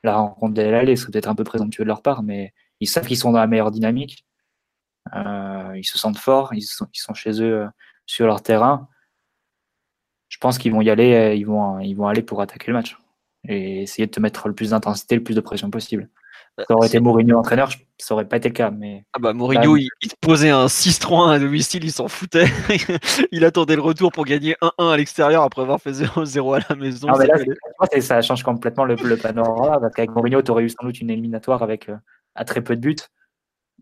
la 0.02 0.16
rencontre 0.16 0.54
de 0.54 0.62
l'aller. 0.62 0.96
C'est 0.96 1.10
peut-être 1.10 1.28
un 1.28 1.34
peu 1.34 1.44
présomptueux 1.44 1.84
de 1.84 1.88
leur 1.88 2.02
part, 2.02 2.22
mais 2.22 2.52
ils 2.80 2.88
savent 2.88 3.06
qu'ils 3.06 3.18
sont 3.18 3.32
dans 3.32 3.38
la 3.38 3.46
meilleure 3.46 3.70
dynamique. 3.70 4.26
Euh, 5.14 5.72
ils 5.76 5.84
se 5.84 5.98
sentent 5.98 6.18
forts, 6.18 6.52
ils 6.54 6.62
sont, 6.62 6.88
ils 6.92 6.98
sont 6.98 7.14
chez 7.14 7.40
eux 7.42 7.62
euh, 7.62 7.66
sur 8.06 8.26
leur 8.26 8.42
terrain. 8.42 8.88
Je 10.28 10.38
pense 10.38 10.58
qu'ils 10.58 10.72
vont 10.72 10.80
y 10.80 10.90
aller, 10.90 11.14
euh, 11.14 11.34
ils 11.34 11.46
vont, 11.46 11.78
ils 11.78 11.94
vont 11.94 12.08
aller 12.08 12.22
pour 12.22 12.40
attaquer 12.40 12.68
le 12.68 12.72
match 12.74 12.98
et 13.48 13.82
essayer 13.82 14.06
de 14.06 14.10
te 14.10 14.18
mettre 14.18 14.48
le 14.48 14.54
plus 14.54 14.70
d'intensité, 14.70 15.14
le 15.14 15.22
plus 15.22 15.34
de 15.34 15.40
pression 15.40 15.70
possible. 15.70 16.08
Ça 16.58 16.74
aurait 16.74 16.88
été 16.88 17.00
Mourinho 17.00 17.38
entraîneur, 17.38 17.68
ça 17.98 18.14
aurait 18.14 18.26
pas 18.26 18.38
été 18.38 18.48
le 18.48 18.54
cas. 18.54 18.70
Mais 18.70 19.04
ah 19.12 19.18
bah 19.18 19.34
Mourinho, 19.34 19.76
il, 19.76 19.90
te 20.08 20.14
posait 20.20 20.50
un 20.50 20.66
6-3 20.66 21.34
à 21.34 21.38
domicile, 21.38 21.84
il 21.84 21.92
s'en 21.92 22.08
foutait. 22.08 22.46
il 23.32 23.44
attendait 23.44 23.76
le 23.76 23.82
retour 23.82 24.10
pour 24.10 24.24
gagner 24.24 24.56
1-1 24.62 24.92
à 24.92 24.96
l'extérieur 24.96 25.42
après 25.42 25.62
avoir 25.62 25.80
fait 25.80 25.92
0-0 25.92 26.56
à 26.56 26.66
la 26.68 26.76
maison. 26.76 27.08
Ah, 27.10 27.26
là, 27.26 28.00
ça 28.00 28.22
change 28.22 28.42
complètement 28.42 28.84
le, 28.84 28.94
le 28.94 29.16
panorama 29.16 29.78
parce 29.80 29.94
qu'avec 29.94 30.10
Mourinho, 30.12 30.40
tu 30.40 30.50
aurais 30.50 30.64
eu 30.64 30.70
sans 30.70 30.86
doute 30.86 31.00
une 31.00 31.10
éliminatoire 31.10 31.62
avec 31.62 31.90
euh, 31.90 31.96
à 32.34 32.44
très 32.44 32.62
peu 32.62 32.74
de 32.74 32.80
buts. 32.80 32.96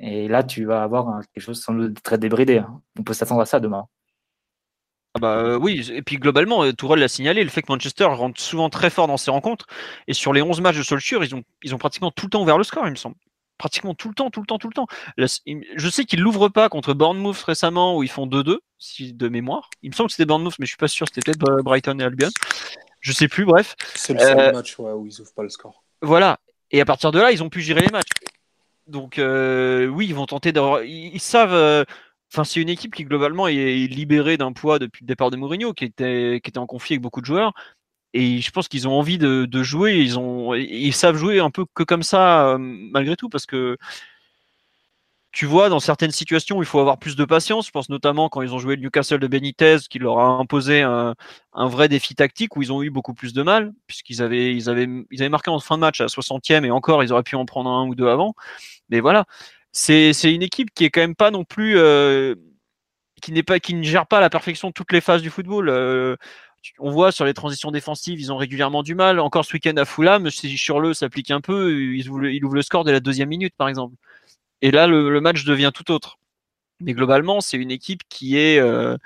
Et 0.00 0.26
là, 0.26 0.42
tu 0.42 0.64
vas 0.64 0.82
avoir 0.82 1.20
quelque 1.32 1.44
chose 1.44 1.62
sans 1.62 1.74
doute 1.74 2.02
très 2.02 2.18
débridé. 2.18 2.58
Hein. 2.58 2.80
On 2.98 3.04
peut 3.04 3.14
s'attendre 3.14 3.40
à 3.42 3.46
ça 3.46 3.60
demain. 3.60 3.86
Ah 5.16 5.20
bah 5.20 5.36
euh, 5.36 5.56
oui, 5.56 5.88
et 5.92 6.02
puis 6.02 6.16
globalement, 6.16 6.64
euh, 6.64 6.72
Tourelle 6.72 6.98
l'a 6.98 7.06
signalé, 7.06 7.44
le 7.44 7.50
fait 7.50 7.62
que 7.62 7.70
Manchester 7.70 8.06
rentre 8.06 8.40
souvent 8.40 8.68
très 8.68 8.90
fort 8.90 9.06
dans 9.06 9.16
ses 9.16 9.30
rencontres, 9.30 9.66
et 10.08 10.12
sur 10.12 10.32
les 10.32 10.42
11 10.42 10.60
matchs 10.60 10.76
de 10.76 10.82
Solskjaer, 10.82 11.22
ils 11.22 11.36
ont, 11.36 11.44
ils 11.62 11.72
ont 11.72 11.78
pratiquement 11.78 12.10
tout 12.10 12.26
le 12.26 12.30
temps 12.30 12.42
ouvert 12.42 12.58
le 12.58 12.64
score, 12.64 12.84
il 12.86 12.90
me 12.90 12.96
semble. 12.96 13.14
Pratiquement 13.56 13.94
tout 13.94 14.08
le 14.08 14.14
temps, 14.14 14.30
tout 14.30 14.40
le 14.40 14.46
temps, 14.46 14.58
tout 14.58 14.68
le 14.68 14.74
temps. 14.74 14.88
je 15.16 15.88
sais 15.88 16.04
qu'ils 16.04 16.20
l'ouvrent 16.20 16.48
pas 16.48 16.68
contre 16.68 16.94
Bournemouth 16.94 17.40
récemment, 17.42 17.96
où 17.96 18.02
ils 18.02 18.10
font 18.10 18.26
2-2, 18.26 18.58
si 18.78 19.12
de 19.12 19.28
mémoire. 19.28 19.70
Il 19.82 19.90
me 19.90 19.94
semble 19.94 20.08
que 20.08 20.14
c'était 20.14 20.26
Bournemouth, 20.26 20.58
mais 20.58 20.66
je 20.66 20.70
suis 20.70 20.76
pas 20.76 20.88
sûr, 20.88 21.06
c'était 21.06 21.32
peut-être 21.32 21.48
euh, 21.48 21.62
Brighton 21.62 21.96
et 22.00 22.02
Albion. 22.02 22.30
Je 22.98 23.12
sais 23.12 23.28
plus, 23.28 23.44
bref. 23.44 23.76
C'est 23.94 24.14
le 24.14 24.18
seul 24.18 24.52
match 24.52 24.76
où 24.80 25.06
ils 25.06 25.20
ouvrent 25.20 25.34
pas 25.34 25.44
le 25.44 25.48
score. 25.48 25.84
Voilà, 26.02 26.40
et 26.72 26.80
à 26.80 26.84
partir 26.84 27.12
de 27.12 27.20
là, 27.20 27.30
ils 27.30 27.44
ont 27.44 27.50
pu 27.50 27.60
gérer 27.60 27.82
les 27.82 27.92
matchs. 27.92 28.10
Donc 28.88 29.14
oui, 29.18 30.06
ils 30.08 30.14
vont 30.14 30.26
tenter 30.26 30.50
d'avoir. 30.50 30.82
Ils, 30.82 31.20
savent 31.20 31.86
Enfin, 32.34 32.42
c'est 32.42 32.60
une 32.60 32.68
équipe 32.68 32.92
qui 32.92 33.04
globalement 33.04 33.46
est 33.46 33.86
libérée 33.86 34.36
d'un 34.36 34.52
poids 34.52 34.80
depuis 34.80 35.04
le 35.04 35.06
départ 35.06 35.30
de 35.30 35.36
Mourinho, 35.36 35.72
qui 35.72 35.84
était, 35.84 36.40
qui 36.42 36.50
était 36.50 36.58
en 36.58 36.66
conflit 36.66 36.94
avec 36.94 37.02
beaucoup 37.02 37.20
de 37.20 37.26
joueurs. 37.26 37.52
Et 38.12 38.40
je 38.40 38.50
pense 38.50 38.66
qu'ils 38.66 38.88
ont 38.88 38.92
envie 38.92 39.18
de, 39.18 39.62
jouer. 39.62 39.94
Ils, 39.98 40.18
ont, 40.18 40.52
ils 40.54 40.92
savent 40.94 41.16
jouer 41.16 41.38
un 41.38 41.50
peu 41.50 41.64
que 41.74 41.84
comme 41.84 42.02
ça, 42.02 42.48
euh, 42.48 42.58
malgré 42.58 43.14
tout, 43.14 43.28
parce 43.28 43.46
que 43.46 43.76
tu 45.30 45.46
vois, 45.46 45.68
dans 45.68 45.80
certaines 45.80 46.12
situations, 46.12 46.62
il 46.62 46.66
faut 46.66 46.80
avoir 46.80 46.98
plus 46.98 47.14
de 47.16 47.24
patience. 47.24 47.66
Je 47.66 47.72
pense 47.72 47.88
notamment 47.88 48.28
quand 48.28 48.42
ils 48.42 48.52
ont 48.52 48.58
joué 48.58 48.76
le 48.76 48.82
Newcastle 48.82 49.20
de 49.20 49.26
Benitez, 49.28 49.78
qui 49.88 50.00
leur 50.00 50.18
a 50.18 50.24
imposé 50.24 50.82
un, 50.82 51.14
vrai 51.54 51.88
défi 51.88 52.16
tactique 52.16 52.56
où 52.56 52.62
ils 52.62 52.72
ont 52.72 52.82
eu 52.82 52.90
beaucoup 52.90 53.14
plus 53.14 53.32
de 53.32 53.42
mal, 53.42 53.72
puisqu'ils 53.86 54.22
avaient, 54.22 54.54
ils 54.54 54.68
avaient, 54.70 54.88
ils 55.10 55.22
avaient 55.22 55.28
marqué 55.28 55.50
en 55.50 55.60
fin 55.60 55.76
de 55.76 55.80
match 55.80 56.00
à 56.00 56.06
60e 56.06 56.64
et 56.64 56.70
encore, 56.70 57.02
ils 57.04 57.12
auraient 57.12 57.24
pu 57.24 57.36
en 57.36 57.46
prendre 57.46 57.70
un 57.70 57.86
ou 57.86 57.94
deux 57.94 58.08
avant. 58.08 58.34
Mais 58.90 59.00
voilà, 59.00 59.24
c'est 59.74 60.32
une 60.32 60.42
équipe 60.42 60.70
qui 60.72 60.84
est 60.84 60.90
quand 60.90 61.00
même 61.00 61.16
pas 61.16 61.32
non 61.32 61.44
plus 61.44 61.76
euh, 61.76 62.36
qui 63.20 63.32
n'est 63.32 63.42
pas 63.42 63.58
qui 63.58 63.74
ne 63.74 63.82
gère 63.82 64.06
pas 64.06 64.18
à 64.18 64.20
la 64.20 64.30
perfection 64.30 64.70
toutes 64.72 64.92
les 64.92 65.00
phases 65.00 65.20
du 65.20 65.30
football. 65.30 65.68
Euh, 65.68 66.16
on 66.78 66.90
voit 66.90 67.12
sur 67.12 67.24
les 67.24 67.34
transitions 67.34 67.70
défensives, 67.72 68.20
ils 68.20 68.32
ont 68.32 68.36
régulièrement 68.36 68.82
du 68.82 68.94
mal. 68.94 69.20
Encore 69.20 69.44
ce 69.44 69.52
week-end 69.54 69.76
à 69.76 69.84
Fulham, 69.84 70.30
si 70.30 70.56
sur 70.56 70.80
le 70.80 70.94
s'applique 70.94 71.30
un 71.30 71.40
peu, 71.40 71.72
ils 71.94 72.08
ouvrent, 72.08 72.54
le 72.54 72.62
score 72.62 72.84
dès 72.84 72.92
la 72.92 73.00
deuxième 73.00 73.28
minute, 73.28 73.54
par 73.56 73.68
exemple. 73.68 73.96
Et 74.62 74.70
là, 74.70 74.86
le, 74.86 75.20
match 75.20 75.44
devient 75.44 75.72
tout 75.74 75.90
autre. 75.90 76.18
Mais 76.80 76.94
globalement, 76.94 77.40
c'est 77.40 77.58
une 77.58 77.70
équipe 77.70 78.02
qui 78.08 78.38
est, 78.38 78.58
euh, 78.58 78.96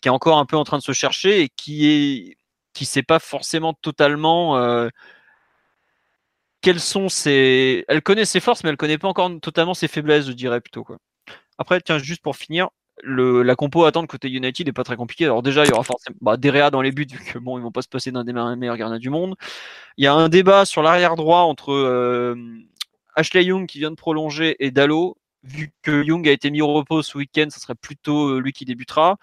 qui 0.00 0.08
est 0.08 0.10
encore 0.12 0.38
un 0.38 0.46
peu 0.46 0.56
en 0.56 0.64
train 0.64 0.78
de 0.78 0.82
se 0.82 0.92
chercher 0.92 1.42
et 1.42 1.48
qui 1.48 1.86
est 1.88 2.36
qui 2.74 2.84
sait 2.84 3.02
pas 3.02 3.18
forcément 3.18 3.74
totalement 3.74 4.56
quelles 6.60 6.80
sont 6.80 7.08
ses. 7.08 7.84
Elle 7.88 8.02
connaît 8.02 8.24
ses 8.24 8.40
forces, 8.40 8.64
mais 8.64 8.70
elle 8.70 8.76
connaît 8.76 8.98
pas 8.98 9.08
encore 9.08 9.30
totalement 9.40 9.74
ses 9.74 9.88
faiblesses, 9.88 10.26
je 10.26 10.32
dirais 10.32 10.60
plutôt. 10.60 10.84
Quoi. 10.84 10.98
Après, 11.58 11.80
tiens, 11.80 11.98
juste 11.98 12.22
pour 12.22 12.36
finir, 12.36 12.68
la 13.04 13.54
compo 13.54 13.84
à 13.84 13.88
attendre 13.88 14.08
côté 14.08 14.28
United 14.28 14.66
n'est 14.66 14.72
pas 14.72 14.84
très 14.84 14.96
compliquée. 14.96 15.24
Alors 15.24 15.42
déjà, 15.42 15.64
il 15.64 15.68
y 15.68 15.72
aura 15.72 15.84
forcément 15.84 16.16
bah, 16.20 16.36
Derea 16.36 16.70
dans 16.70 16.82
les 16.82 16.92
buts, 16.92 17.06
vu 17.10 17.18
que 17.18 17.38
bon, 17.38 17.58
ils 17.58 17.62
vont 17.62 17.72
pas 17.72 17.82
se 17.82 17.88
passer 17.88 18.10
d'un 18.10 18.24
des 18.24 18.32
meilleurs 18.32 18.76
gardiens 18.76 18.98
du 18.98 19.10
monde. 19.10 19.34
Il 19.96 20.04
y 20.04 20.06
a 20.06 20.14
un 20.14 20.28
débat 20.28 20.64
sur 20.64 20.82
l'arrière 20.82 21.16
droit 21.16 21.40
entre 21.40 21.72
euh, 21.72 22.34
Ashley 23.14 23.44
Young 23.44 23.66
qui 23.66 23.78
vient 23.78 23.90
de 23.90 23.96
prolonger 23.96 24.56
et 24.64 24.70
Dallo. 24.70 25.16
Vu 25.44 25.72
que 25.82 26.04
Young 26.04 26.26
a 26.28 26.32
été 26.32 26.50
mis 26.50 26.60
au 26.60 26.72
repos 26.72 27.02
ce 27.02 27.16
week-end, 27.16 27.46
ce 27.50 27.60
serait 27.60 27.76
plutôt 27.76 28.30
euh, 28.30 28.40
lui 28.40 28.52
qui 28.52 28.64
débutera. 28.64 29.16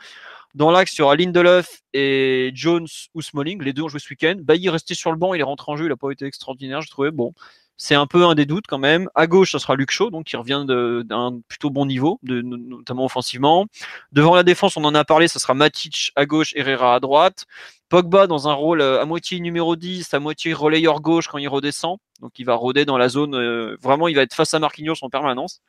Dans 0.56 0.72
l'axe, 0.72 0.96
il 0.98 1.00
y 1.00 1.02
aura 1.02 1.18
Lindelof 1.18 1.82
et 1.94 2.52
Jones 2.54 2.88
ou 3.14 3.22
Smalling. 3.22 3.62
Les 3.62 3.74
deux 3.74 3.84
ont 3.84 3.90
joué 3.90 4.00
ce 4.00 4.10
week-end. 4.10 4.36
Bailly 4.42 4.68
est 4.68 4.70
resté 4.70 4.96
sur 4.96 5.12
le 5.12 5.18
banc, 5.18 5.34
il 5.34 5.42
est 5.42 5.44
rentré 5.44 5.70
en 5.70 5.76
jeu, 5.76 5.86
il 5.86 5.90
n'a 5.90 5.98
pas 5.98 6.12
été 6.12 6.26
extraordinaire, 6.26 6.82
je 6.82 6.90
trouvais. 6.90 7.12
Bon, 7.12 7.34
c'est 7.76 7.96
un 7.96 8.08
peu 8.08 8.26
un 8.26 8.36
des 8.36 8.46
doutes 8.46 8.64
quand 8.66 8.78
même. 8.78 9.10
À 9.16 9.28
gauche, 9.28 9.52
ça 9.52 9.60
sera 9.60 9.76
Luke 9.76 9.92
Shaw, 9.92 10.12
donc 10.12 10.28
qui 10.28 10.38
revient 10.38 10.64
d'un 10.66 11.42
plutôt 11.50 11.70
bon 11.72 11.86
niveau, 11.86 12.22
notamment 12.24 13.04
offensivement. 13.04 13.66
Devant 14.14 14.34
la 14.34 14.44
défense, 14.44 14.78
on 14.78 14.86
en 14.86 14.96
a 14.96 15.04
parlé, 15.04 15.28
ça 15.28 15.40
sera 15.40 15.54
Matic 15.54 16.14
à 16.16 16.26
gauche, 16.26 16.54
Herrera 16.56 16.96
à 16.96 17.00
droite. 17.02 17.46
Pogba 17.90 18.26
dans 18.26 18.48
un 18.48 18.54
rôle 18.54 18.80
euh, 18.80 19.02
à 19.02 19.06
moitié 19.06 19.40
numéro 19.42 19.76
10, 19.76 20.14
à 20.14 20.20
moitié 20.20 20.54
relayeur 20.54 21.02
gauche 21.02 21.28
quand 21.28 21.38
il 21.38 21.50
redescend. 21.50 21.98
Donc 22.22 22.40
il 22.40 22.46
va 22.46 22.56
rôder 22.56 22.86
dans 22.86 22.98
la 22.98 23.10
zone, 23.10 23.36
euh, 23.36 23.78
vraiment 23.82 24.08
il 24.08 24.16
va 24.16 24.22
être 24.22 24.34
face 24.34 24.54
à 24.54 24.60
Marquinhos 24.60 24.96
en 25.02 25.10
permanence. 25.10 25.62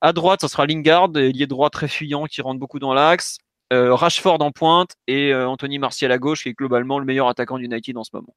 À 0.00 0.12
droite, 0.12 0.40
ça 0.42 0.48
sera 0.48 0.66
Lingard, 0.66 1.08
lié 1.08 1.46
droit 1.46 1.70
très 1.70 1.88
fuyant 1.88 2.24
qui 2.26 2.42
rentre 2.42 2.58
beaucoup 2.58 2.80
dans 2.80 2.92
l'axe. 2.92 3.38
Euh, 3.72 3.94
Rashford 3.94 4.42
en 4.42 4.52
pointe 4.52 4.96
et 5.06 5.32
euh, 5.32 5.48
Anthony 5.48 5.78
Martial 5.78 6.12
à 6.12 6.18
gauche, 6.18 6.42
qui 6.42 6.50
est 6.50 6.52
globalement 6.52 6.98
le 6.98 7.06
meilleur 7.06 7.28
attaquant 7.28 7.58
d'United 7.58 7.96
en 7.96 8.04
ce 8.04 8.10
moment. 8.12 8.34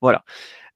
Voilà. 0.00 0.24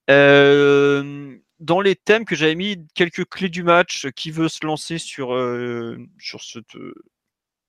Euh, 0.09 1.37
dans 1.59 1.79
les 1.79 1.95
thèmes 1.95 2.25
que 2.25 2.35
j'avais 2.35 2.55
mis, 2.55 2.77
quelques 2.95 3.25
clés 3.25 3.49
du 3.49 3.61
match, 3.63 4.07
qui 4.15 4.31
veut 4.31 4.49
se 4.49 4.65
lancer 4.65 4.97
sur, 4.97 5.27
sur, 6.17 6.41
ce, 6.41 6.59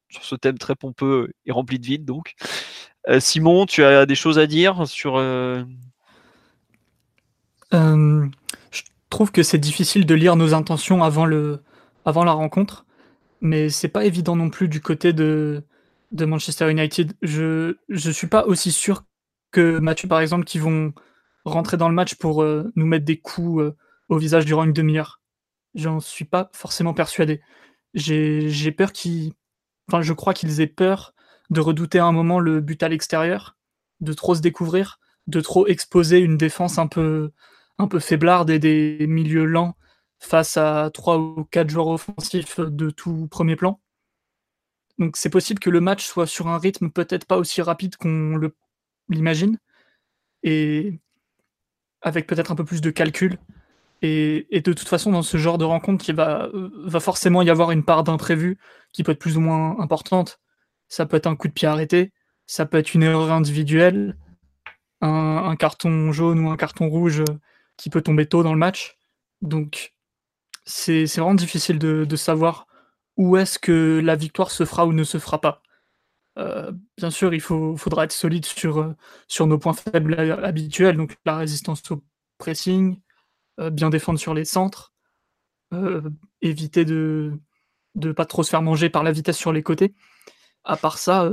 sur 0.09 0.25
ce 0.25 0.35
thème 0.35 0.57
très 0.57 0.75
pompeux 0.75 1.31
et 1.45 1.53
rempli 1.53 1.79
de 1.79 1.87
vide, 1.87 2.05
donc. 2.05 2.35
Simon, 3.19 3.67
tu 3.67 3.85
as 3.85 4.07
des 4.07 4.15
choses 4.15 4.39
à 4.39 4.47
dire 4.47 4.87
sur. 4.89 5.19
je 7.71 8.83
trouve 9.11 9.31
que 9.31 9.43
c'est 9.43 9.59
difficile 9.59 10.07
de 10.07 10.15
lire 10.15 10.37
nos 10.37 10.55
intentions 10.55 11.05
avant, 11.05 11.27
le, 11.27 11.63
avant 12.07 12.25
la 12.25 12.33
rencontre, 12.33 12.87
mais 13.43 13.69
c'est 13.69 13.89
pas 13.89 14.07
évident 14.07 14.37
non 14.37 14.49
plus 14.49 14.69
du 14.69 14.81
côté 14.81 15.13
de, 15.13 15.65
de 16.13 16.25
Manchester 16.25 16.71
United. 16.71 17.15
Je 17.23 17.77
ne 17.89 18.13
suis 18.13 18.27
pas 18.27 18.45
aussi 18.47 18.71
sûr 18.71 19.05
que 19.51 19.79
Mathieu, 19.79 20.09
par 20.09 20.21
exemple, 20.21 20.45
qui 20.45 20.59
vont 20.59 20.93
rentrer 21.45 21.77
dans 21.77 21.89
le 21.89 21.95
match 21.95 22.15
pour 22.15 22.43
euh, 22.43 22.71
nous 22.77 22.87
mettre 22.87 23.05
des 23.05 23.19
coups 23.19 23.63
euh, 23.63 23.77
au 24.09 24.19
visage 24.19 24.45
durant 24.45 24.65
une 24.65 24.73
demi-heure. 24.73 25.21
J'en 25.75 26.01
suis 26.01 26.25
pas 26.25 26.51
forcément 26.53 26.95
persuadé. 26.95 27.41
J'ai 27.95 28.73
peur 28.73 28.93
qu'ils. 28.93 29.33
Enfin, 29.89 30.03
je 30.03 30.13
crois 30.13 30.35
qu'ils 30.35 30.61
aient 30.61 30.67
peur 30.67 31.15
de 31.51 31.61
redouter 31.61 31.99
un 31.99 32.13
moment 32.13 32.41
le 32.41 32.61
but 32.61 32.83
à 32.83 32.89
l'extérieur, 32.89 33.57
de 34.01 34.13
trop 34.13 34.35
se 34.35 34.41
découvrir, 34.41 35.01
de 35.27 35.41
trop 35.41 35.67
exposer 35.67 36.19
une 36.19 36.37
défense 36.37 36.79
un 36.79 36.87
peu, 36.87 37.33
un 37.79 37.89
peu 37.89 37.99
faiblarde 37.99 38.51
et 38.51 38.59
des 38.59 39.07
milieux 39.07 39.45
lents 39.45 39.77
face 40.19 40.57
à 40.57 40.91
trois 40.95 41.19
ou 41.19 41.45
quatre 41.45 41.71
joueurs 41.71 41.89
offensifs 41.89 42.61
de 42.61 42.91
tout 42.91 43.29
premier 43.31 43.57
plan. 43.57 43.81
Donc 44.99 45.17
c'est 45.17 45.31
possible 45.31 45.61
que 45.61 45.71
le 45.71 45.81
match 45.81 46.05
soit 46.07 46.27
sur 46.27 46.49
un 46.49 46.59
rythme 46.59 46.91
peut-être 46.91 47.27
pas 47.27 47.39
aussi 47.39 47.63
rapide 47.63 47.97
qu'on 47.97 48.39
l'imagine, 49.09 49.59
et 50.43 51.01
avec 52.03 52.27
peut-être 52.27 52.53
un 52.53 52.57
peu 52.57 52.65
plus 52.65 52.81
de 52.81 52.91
calcul. 52.91 53.39
Et, 54.05 54.49
de 54.51 54.73
toute 54.73 54.89
façon, 54.89 55.13
dans 55.13 55.23
ce 55.23 55.37
genre 55.37 55.59
de 55.59 55.65
rencontre, 55.65 56.09
il 56.09 56.17
va, 56.17 56.49
va 56.53 56.99
forcément 56.99 57.41
y 57.41 57.51
avoir 57.51 57.71
une 57.71 57.85
part 57.85 58.03
d'imprévu 58.03 58.59
qui 58.93 59.05
peut 59.05 59.13
être 59.13 59.21
plus 59.21 59.37
ou 59.37 59.41
moins 59.41 59.79
importante. 59.79 60.41
Ça 60.89 61.07
peut 61.07 61.17
être 61.17 61.29
un 61.29 61.37
coup 61.37 61.47
de 61.47 61.53
pied 61.53 61.69
arrêté, 61.69 62.13
ça 62.47 62.67
peut 62.67 62.79
être 62.79 62.95
une 62.95 63.05
erreur 63.05 63.31
individuelle, 63.31 64.17
un, 65.01 65.57
carton 65.57 66.13
jaune 66.13 66.41
ou 66.41 66.51
un 66.51 66.57
carton 66.57 66.89
rouge 66.89 67.23
qui 67.77 67.91
peut 67.91 68.03
tomber 68.03 68.27
tôt 68.27 68.43
dans 68.43 68.53
le 68.53 68.59
match. 68.59 68.97
Donc, 69.41 69.95
c'est 70.65 71.05
vraiment 71.05 71.35
difficile 71.35 71.79
de, 71.79 72.17
savoir 72.17 72.67
où 73.17 73.37
est-ce 73.37 73.59
que 73.59 74.01
la 74.03 74.17
victoire 74.17 74.51
se 74.51 74.65
fera 74.65 74.87
ou 74.87 74.93
ne 74.93 75.05
se 75.05 75.19
fera 75.19 75.41
pas. 75.41 75.63
Euh, 76.39 76.73
bien 76.97 77.11
sûr, 77.11 77.35
il 77.35 77.41
faudra 77.41 78.05
être 78.05 78.13
solide 78.13 78.45
sur, 78.47 78.95
sur 79.29 79.47
nos 79.47 79.59
points 79.59 79.75
faibles 79.75 80.19
habituels, 80.45 80.97
donc 80.97 81.17
la 81.27 81.37
résistance 81.37 81.83
au 81.91 82.03
pressing, 82.39 82.99
euh, 83.61 83.71
bien 83.71 83.91
défendre 83.91 84.19
sur 84.19 84.35
les 84.35 84.45
centres, 84.45 84.93
euh, 85.75 86.03
éviter 86.41 86.85
de 86.85 87.33
ne 87.97 88.13
pas 88.13 88.25
trop 88.25 88.43
se 88.43 88.51
faire 88.51 88.63
manger 88.63 88.89
par 88.89 89.03
la 89.03 89.13
vitesse 89.13 89.37
sur 89.37 89.53
les 89.53 89.63
côtés. 89.63 89.95
À 90.65 90.77
part 90.77 90.99
ça, 90.99 91.31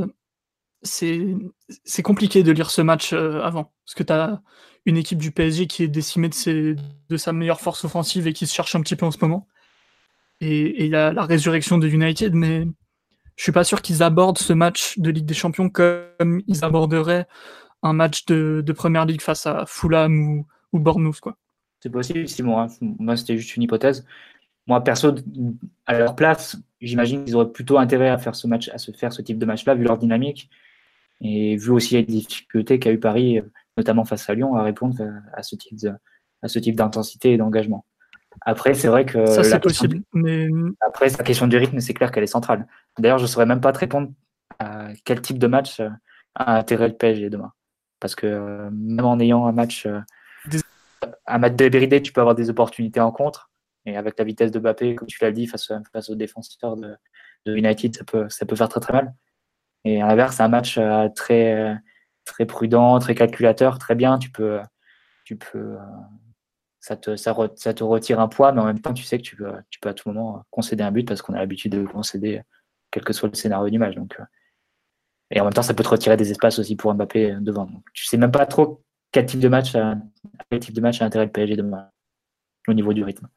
c'est 0.81 2.03
compliqué 2.03 2.43
de 2.43 2.51
lire 2.51 2.71
ce 2.71 2.81
match 2.81 3.13
avant, 3.13 3.73
parce 3.85 3.95
que 3.95 4.03
tu 4.03 4.13
as 4.13 4.41
une 4.85 4.97
équipe 4.97 5.19
du 5.19 5.31
PSG 5.31 5.67
qui 5.67 5.83
est 5.83 5.87
décimée 5.87 6.29
de, 6.29 7.17
sa 7.17 7.33
meilleure 7.33 7.61
force 7.61 7.83
offensive 7.85 8.27
et 8.27 8.33
qui 8.33 8.47
se 8.47 8.53
cherche 8.53 8.75
un 8.75 8.81
petit 8.81 8.95
peu 8.95 9.05
en 9.05 9.11
ce 9.11 9.19
moment. 9.21 9.47
Et 10.41 10.87
la 10.89 11.25
résurrection 11.25 11.77
de 11.77 11.87
United, 11.87 12.33
mais 12.33 12.65
je 13.39 13.43
suis 13.43 13.51
pas 13.53 13.63
sûr 13.63 13.81
qu'ils 13.81 14.03
abordent 14.03 14.37
ce 14.37 14.51
match 14.51 14.99
de 14.99 15.09
Ligue 15.11 15.25
des 15.25 15.33
Champions 15.33 15.69
comme 15.69 16.41
ils 16.45 16.65
aborderaient 16.65 17.25
un 17.83 17.93
match 17.93 18.25
de, 18.25 18.61
de 18.65 18.73
Première 18.73 19.05
Ligue 19.05 19.21
face 19.21 19.47
à 19.47 19.65
Fulham 19.65 20.19
ou, 20.19 20.45
ou. 20.73 21.11
Quoi. 21.21 21.37
C'est 21.79 21.89
possible, 21.89 22.27
Simon. 22.27 22.59
Hein. 22.59 22.67
Moi, 22.81 23.15
c'était 23.15 23.37
juste 23.37 23.55
une 23.55 23.63
hypothèse. 23.63 24.05
Moi, 24.67 24.83
perso, 24.83 25.15
à 25.85 25.97
leur 25.97 26.15
place, 26.15 26.57
j'imagine 26.81 27.23
qu'ils 27.23 27.35
auraient 27.35 27.51
plutôt 27.51 27.77
intérêt 27.77 28.09
à 28.09 28.17
faire 28.17 28.35
ce 28.35 28.45
match, 28.45 28.69
à 28.73 28.77
se 28.77 28.91
faire 28.91 29.13
ce 29.13 29.21
type 29.21 29.39
de 29.39 29.45
match-là, 29.45 29.73
vu 29.75 29.85
leur 29.85 29.97
dynamique. 29.97 30.49
Et 31.21 31.55
vu 31.55 31.71
aussi 31.71 31.95
les 31.95 32.03
difficultés 32.03 32.79
qu'a 32.79 32.91
eu 32.91 32.99
Paris, 32.99 33.41
notamment 33.77 34.03
face 34.03 34.29
à 34.29 34.33
Lyon, 34.33 34.55
à 34.55 34.63
répondre 34.63 34.97
à 35.33 35.43
ce 35.43 35.55
type 35.55 35.77
à 36.41 36.47
ce 36.47 36.59
type 36.59 36.75
d'intensité 36.75 37.33
et 37.33 37.37
d'engagement. 37.37 37.85
Après, 38.41 38.73
c'est 38.73 38.87
vrai 38.87 39.05
que. 39.05 39.25
Ça, 39.25 39.43
c'est 39.43 39.59
possible. 39.59 40.01
Mais... 40.13 40.47
Après, 40.81 41.09
sa 41.09 41.23
question 41.23 41.47
du 41.47 41.57
rythme, 41.57 41.79
c'est 41.79 41.93
clair 41.93 42.11
qu'elle 42.11 42.23
est 42.23 42.27
centrale. 42.27 42.67
D'ailleurs, 42.97 43.17
je 43.17 43.23
ne 43.23 43.27
saurais 43.27 43.45
même 43.45 43.61
pas 43.61 43.71
te 43.71 43.79
répondre 43.79 44.11
à 44.59 44.89
quel 45.05 45.21
type 45.21 45.39
de 45.39 45.47
match 45.47 45.81
a 46.35 46.57
intérêt 46.57 46.87
le 46.87 46.95
PSG 46.95 47.29
demain. 47.29 47.51
Parce 47.99 48.15
que 48.15 48.27
euh, 48.27 48.69
même 48.71 49.05
en 49.05 49.19
ayant 49.19 49.45
un 49.45 49.51
match. 49.51 49.85
Euh, 49.85 49.99
un 51.27 51.37
match 51.37 51.55
de 51.55 51.69
Béridé, 51.69 52.01
tu 52.01 52.11
peux 52.11 52.21
avoir 52.21 52.35
des 52.35 52.49
opportunités 52.49 52.99
en 52.99 53.11
contre. 53.11 53.49
Et 53.85 53.97
avec 53.97 54.17
la 54.19 54.25
vitesse 54.25 54.51
de 54.51 54.59
Mbappé, 54.59 54.95
comme 54.95 55.07
tu 55.07 55.17
l'as 55.21 55.31
dit, 55.31 55.47
face, 55.47 55.71
face 55.93 56.09
aux 56.09 56.15
défenseurs 56.15 56.75
de, 56.75 56.95
de 57.45 57.55
United, 57.55 57.95
ça 57.95 58.03
peut, 58.03 58.27
ça 58.29 58.45
peut 58.45 58.55
faire 58.55 58.69
très 58.69 58.79
très 58.79 58.93
mal. 58.93 59.13
Et 59.85 60.01
à 60.01 60.07
l'inverse, 60.07 60.35
c'est 60.37 60.43
un 60.43 60.49
match 60.49 60.77
euh, 60.77 61.07
très, 61.09 61.53
euh, 61.53 61.75
très 62.25 62.45
prudent, 62.45 62.99
très 62.99 63.15
calculateur, 63.15 63.79
très 63.79 63.95
bien. 63.95 64.17
Tu 64.19 64.29
peux, 64.29 64.59
tu 65.23 65.37
peux, 65.37 65.77
euh, 65.77 65.79
ça 66.89 66.97
te, 66.97 67.15
ça, 67.15 67.33
te 67.75 67.83
retire 67.83 68.19
un 68.19 68.27
poids, 68.27 68.51
mais 68.51 68.61
en 68.61 68.65
même 68.65 68.81
temps, 68.81 68.93
tu 68.93 69.03
sais 69.03 69.19
que 69.19 69.23
tu 69.23 69.35
peux, 69.35 69.51
tu 69.69 69.79
peux 69.79 69.89
à 69.89 69.93
tout 69.93 70.09
moment 70.09 70.43
concéder 70.49 70.83
un 70.83 70.91
but 70.91 71.07
parce 71.07 71.21
qu'on 71.21 71.35
a 71.35 71.37
l'habitude 71.37 71.71
de 71.71 71.85
concéder, 71.85 72.41
quel 72.89 73.03
que 73.03 73.13
soit 73.13 73.29
le 73.29 73.35
scénario 73.35 73.69
du 73.69 73.77
match. 73.77 73.93
Donc, 73.93 74.19
et 75.29 75.39
en 75.39 75.43
même 75.43 75.53
temps, 75.53 75.61
ça 75.61 75.75
peut 75.75 75.83
te 75.83 75.89
retirer 75.89 76.17
des 76.17 76.31
espaces 76.31 76.57
aussi 76.57 76.75
pour 76.75 76.91
Mbappé 76.95 77.37
devant. 77.41 77.65
Donc, 77.65 77.83
tu 77.93 78.05
sais 78.05 78.17
même 78.17 78.31
pas 78.31 78.47
trop 78.47 78.81
quel 79.11 79.27
type 79.27 79.39
de 79.39 79.49
match, 79.49 79.73
quel 80.49 80.59
type 80.59 80.73
de 80.73 80.81
match 80.81 80.99
a 80.99 81.05
intérêt 81.05 81.25
le 81.25 81.31
PSG 81.31 81.55
demain 81.55 81.91
au 82.67 82.73
niveau 82.73 82.91
du 82.91 83.03
rythme. 83.03 83.27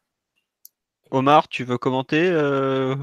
Omar, 1.11 1.47
tu 1.49 1.65
veux 1.65 1.77
commenter 1.77 2.33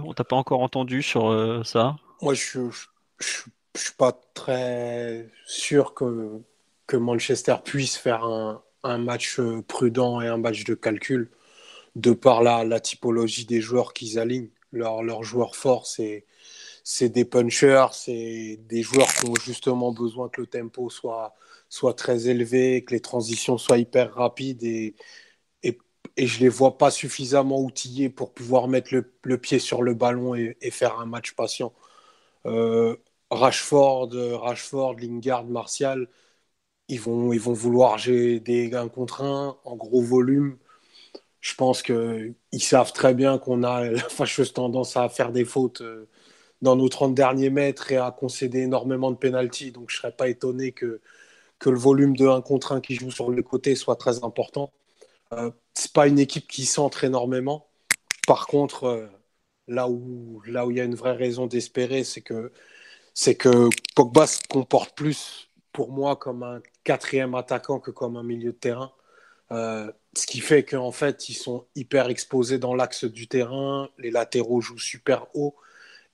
On 0.04 0.14
t'a 0.14 0.24
pas 0.24 0.36
encore 0.36 0.62
entendu 0.62 1.04
sur 1.04 1.64
ça? 1.64 1.95
Moi, 2.24 2.34
je, 2.34 2.72
je 3.20 3.43
ne 3.76 3.80
suis 3.80 3.93
pas 3.95 4.20
très 4.34 5.30
sûr 5.45 5.93
que, 5.93 6.41
que 6.88 6.97
Manchester 6.97 7.58
puisse 7.64 7.95
faire 7.95 8.24
un, 8.24 8.64
un, 8.84 8.98
match 8.98 9.40
prudent 9.68 10.22
et 10.22 10.28
un 10.28 10.38
match 10.38 10.64
de 10.64 10.74
calcul 10.76 11.30
de 11.96 12.12
par 12.14 12.44
la, 12.44 12.64
la 12.64 12.80
typologie 12.80 13.46
des 13.46 13.62
joueurs 13.62 13.94
qu'ils 13.94 14.20
alignent. 14.20 14.52
Leurs 14.72 15.04
leur 15.04 15.24
joueurs 15.24 15.56
forts, 15.56 15.88
c'est 15.88 17.10
des 17.10 17.26
punchers, 17.26 17.88
c'est 17.94 18.60
des 18.68 18.84
joueurs 18.84 19.08
qui 19.14 19.28
ont 19.28 19.36
justement 19.44 19.92
besoin 19.92 20.30
que 20.30 20.42
le 20.42 20.48
tempo 20.48 20.90
soit, 20.90 21.34
très 21.98 22.30
élevé, 22.30 22.84
que 22.84 22.94
les 22.94 23.00
transitions 23.02 23.58
soient 23.58 23.78
hyper 23.78 24.14
rapides 24.14 24.64
et, 24.64 24.96
je 26.18 26.36
ne 26.40 26.42
les 26.42 26.50
vois 26.50 26.78
pas 26.78 26.92
suffisamment 26.92 27.62
outillés 27.62 28.10
pour 28.10 28.34
pouvoir 28.34 28.68
mettre 28.68 28.90
le, 28.94 29.38
pied 29.38 29.60
sur 29.60 29.82
le 29.84 29.94
ballon 29.94 30.36
et, 30.36 30.58
et 30.62 30.72
faire 30.72 31.00
un 31.00 31.06
match 31.06 31.34
patient. 31.34 31.74
Euh, 32.46 32.96
Rashford, 33.32 34.10
Rashford, 34.42 34.96
Lingard, 35.00 35.46
Martial, 35.46 36.08
ils 36.90 37.00
vont, 37.02 37.34
ils 37.34 37.40
vont 37.40 37.54
vouloir 37.54 37.98
gérer 37.98 38.40
des 38.40 38.74
1 38.74 38.90
contre 38.90 39.24
1 39.24 39.58
en 39.64 39.76
gros 39.78 40.02
volume. 40.02 40.58
Je 41.42 41.56
pense 41.56 41.84
qu'ils 41.84 42.36
savent 42.60 42.94
très 42.94 43.14
bien 43.14 43.40
qu'on 43.40 43.64
a 43.64 43.86
la 43.92 44.10
fâcheuse 44.10 44.54
tendance 44.54 44.98
à 44.98 45.10
faire 45.10 45.32
des 45.32 45.46
fautes 45.46 45.82
euh, 45.82 46.10
dans 46.62 46.76
nos 46.76 46.90
30 46.90 47.16
derniers 47.16 47.50
mètres 47.52 47.92
et 47.92 47.98
à 47.98 48.12
concéder 48.12 48.62
énormément 48.62 49.12
de 49.12 49.18
pénalties. 49.18 49.72
Donc 49.72 49.90
je 49.92 49.98
ne 49.98 50.02
serais 50.02 50.12
pas 50.14 50.30
étonné 50.30 50.74
que, 50.74 51.02
que 51.60 51.70
le 51.70 51.78
volume 51.80 52.16
de 52.18 52.28
1 52.28 52.42
contre 52.42 52.74
1 52.74 52.82
qui 52.82 52.96
joue 52.96 53.12
sur 53.12 53.32
le 53.32 53.44
côté 53.44 53.76
soit 53.76 53.96
très 53.98 54.24
important. 54.24 54.74
Euh, 55.34 55.52
Ce 55.76 55.88
n'est 55.88 55.92
pas 55.94 56.08
une 56.08 56.20
équipe 56.20 56.48
qui 56.48 56.66
centre 56.66 57.04
énormément. 57.04 57.68
Par 58.28 58.48
contre, 58.48 58.86
euh, 58.86 59.08
là, 59.68 59.90
où, 59.90 60.42
là 60.46 60.66
où 60.68 60.72
il 60.72 60.78
y 60.78 60.82
a 60.82 60.86
une 60.86 60.96
vraie 60.96 61.16
raison 61.16 61.48
d'espérer, 61.48 62.04
c'est 62.04 62.22
que 62.22 62.52
c'est 63.14 63.36
que 63.36 63.70
Pogba 63.96 64.28
se 64.28 64.42
comporte 64.50 64.96
plus 64.96 65.50
pour 65.74 65.92
moi 65.92 66.16
comme 66.16 66.44
un 66.44 66.62
quatrième 66.90 67.36
attaquant 67.36 67.80
que 67.80 67.92
comme 67.92 68.18
un 68.18 68.24
milieu 68.24 68.52
de 68.52 68.58
terrain. 68.58 68.92
Euh, 69.52 69.92
ce 70.18 70.26
qui 70.26 70.40
fait 70.40 70.64
qu'en 70.64 70.92
fait, 70.92 71.30
ils 71.30 71.36
sont 71.36 71.68
hyper 71.76 72.10
exposés 72.10 72.58
dans 72.58 72.74
l'axe 72.74 73.06
du 73.06 73.28
terrain, 73.28 73.90
les 74.00 74.10
latéraux 74.10 74.60
jouent 74.60 74.80
super 74.80 75.28
haut. 75.36 75.56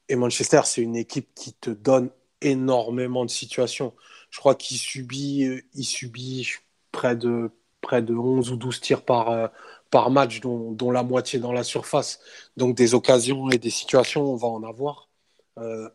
Et 0.10 0.18
Manchester, 0.18 0.62
c'est 0.66 0.82
une 0.82 0.98
équipe 0.98 1.34
qui 1.34 1.54
te 1.54 1.70
donne 1.70 2.10
énormément 2.42 3.24
de 3.24 3.30
situations. 3.30 3.94
Je 4.32 4.40
crois 4.40 4.54
qu'il 4.56 4.78
subit, 4.78 5.62
il 5.74 5.86
subit 5.86 6.52
près 6.92 7.16
de, 7.16 7.52
près 7.80 8.02
de 8.02 8.14
11 8.14 8.52
ou 8.52 8.58
12 8.58 8.82
tirs 8.82 9.06
par, 9.06 9.32
euh, 9.32 9.48
par 9.92 10.12
match, 10.12 10.42
dont, 10.42 10.92
la 10.92 11.04
moitié 11.04 11.40
dans 11.40 11.54
la 11.54 11.64
surface. 11.64 12.20
Donc 12.58 12.76
des 12.76 12.96
occasions 12.96 13.50
et 13.50 13.58
des 13.60 13.70
situations, 13.70 14.24
on 14.24 14.36
va 14.36 14.50
en 14.50 14.64
avoir. 14.64 15.10
Euh, 15.58 15.90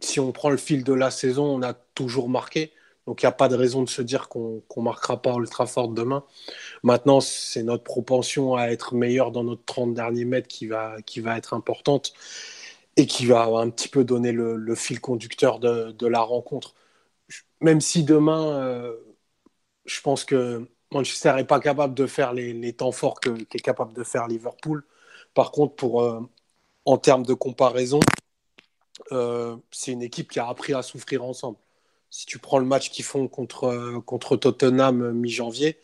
si 0.00 0.20
on 0.20 0.32
prend 0.32 0.50
le 0.50 0.58
fil 0.58 0.84
de 0.84 0.92
la 0.92 1.10
saison, 1.10 1.44
on 1.46 1.62
a 1.62 1.72
toujours 1.72 2.28
marqué. 2.28 2.72
Donc 3.10 3.22
il 3.22 3.26
n'y 3.26 3.30
a 3.30 3.32
pas 3.32 3.48
de 3.48 3.56
raison 3.56 3.82
de 3.82 3.88
se 3.88 4.02
dire 4.02 4.28
qu'on 4.28 4.62
ne 4.76 4.82
marquera 4.82 5.20
pas 5.20 5.34
Ultra 5.34 5.66
Fort 5.66 5.88
demain. 5.88 6.24
Maintenant, 6.84 7.20
c'est 7.20 7.64
notre 7.64 7.82
propension 7.82 8.54
à 8.54 8.68
être 8.68 8.94
meilleur 8.94 9.32
dans 9.32 9.42
notre 9.42 9.64
30 9.64 9.94
derniers 9.94 10.24
mètres 10.24 10.46
qui 10.46 10.68
va, 10.68 11.02
qui 11.02 11.18
va 11.18 11.36
être 11.36 11.52
importante 11.52 12.12
et 12.96 13.06
qui 13.08 13.26
va 13.26 13.46
un 13.46 13.70
petit 13.70 13.88
peu 13.88 14.04
donner 14.04 14.30
le, 14.30 14.74
fil 14.76 15.00
conducteur 15.00 15.58
de, 15.58 16.06
la 16.06 16.20
rencontre. 16.20 16.76
Même 17.60 17.80
si 17.80 18.04
demain, 18.04 18.60
euh, 18.60 18.96
je 19.86 20.00
pense 20.02 20.24
que 20.24 20.68
Manchester 20.92 21.34
n'est 21.34 21.44
pas 21.44 21.60
capable 21.60 21.94
de 21.94 22.06
faire 22.06 22.32
les, 22.32 22.72
temps 22.74 22.92
forts 22.92 23.18
qu'est 23.20 23.60
capable 23.60 23.92
de 23.92 24.04
faire 24.04 24.28
Liverpool. 24.28 24.84
Par 25.34 25.50
contre, 25.52 25.74
pour, 25.74 26.02
euh, 26.02 26.20
en 26.84 26.98
termes 26.98 27.26
de 27.26 27.34
comparaison, 27.34 28.00
euh, 29.12 29.56
c'est 29.72 29.92
une 29.92 30.02
équipe 30.02 30.30
qui 30.30 30.38
a 30.40 30.48
appris 30.48 30.74
à 30.74 30.82
souffrir 30.82 31.24
ensemble. 31.24 31.58
Si 32.10 32.26
tu 32.26 32.38
prends 32.38 32.58
le 32.58 32.66
match 32.66 32.90
qu'ils 32.90 33.04
font 33.04 33.28
contre, 33.28 33.64
euh, 33.64 34.00
contre 34.00 34.36
Tottenham 34.36 35.02
euh, 35.02 35.12
mi-janvier, 35.12 35.78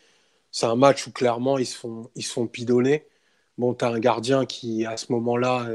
c'est 0.51 0.65
un 0.65 0.75
match 0.75 1.07
où 1.07 1.11
clairement 1.11 1.57
ils 1.57 1.65
se 1.65 1.77
font, 1.77 2.09
ils 2.15 2.23
se 2.23 2.39
pidonner. 2.47 3.07
Bon, 3.57 3.73
tu 3.73 3.85
as 3.85 3.89
un 3.89 3.99
gardien 3.99 4.45
qui, 4.45 4.85
à 4.85 4.97
ce 4.97 5.11
moment-là, 5.13 5.69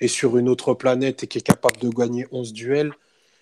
est, 0.00 0.08
sur 0.08 0.38
une 0.38 0.48
autre 0.48 0.74
planète 0.74 1.24
et 1.24 1.26
qui 1.28 1.38
est 1.38 1.42
capable 1.42 1.78
de 1.80 1.88
gagner 1.90 2.26
11 2.32 2.52
duels. 2.52 2.92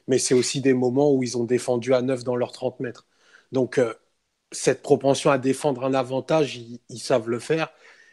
Mais 0.09 0.19
c'est 0.19 0.35
aussi 0.35 0.61
des 0.61 0.75
moments 0.75 1.13
où 1.13 1.23
ils 1.23 1.39
ont 1.39 1.45
défendu 1.45 1.95
à 1.95 2.03
9 2.03 2.25
dans 2.25 2.37
leurs 2.37 2.53
30 2.53 2.81
mètres. 2.81 3.07
Donc, 3.53 3.81
cette 4.53 4.83
propension 4.83 5.31
à 5.31 5.39
défendre 5.39 5.85
un 5.85 5.95
avantage, 5.95 6.57
ils, 6.57 6.81
ils, 6.89 6.99
savent 6.99 7.29
le 7.29 7.39
faire. 7.39 7.71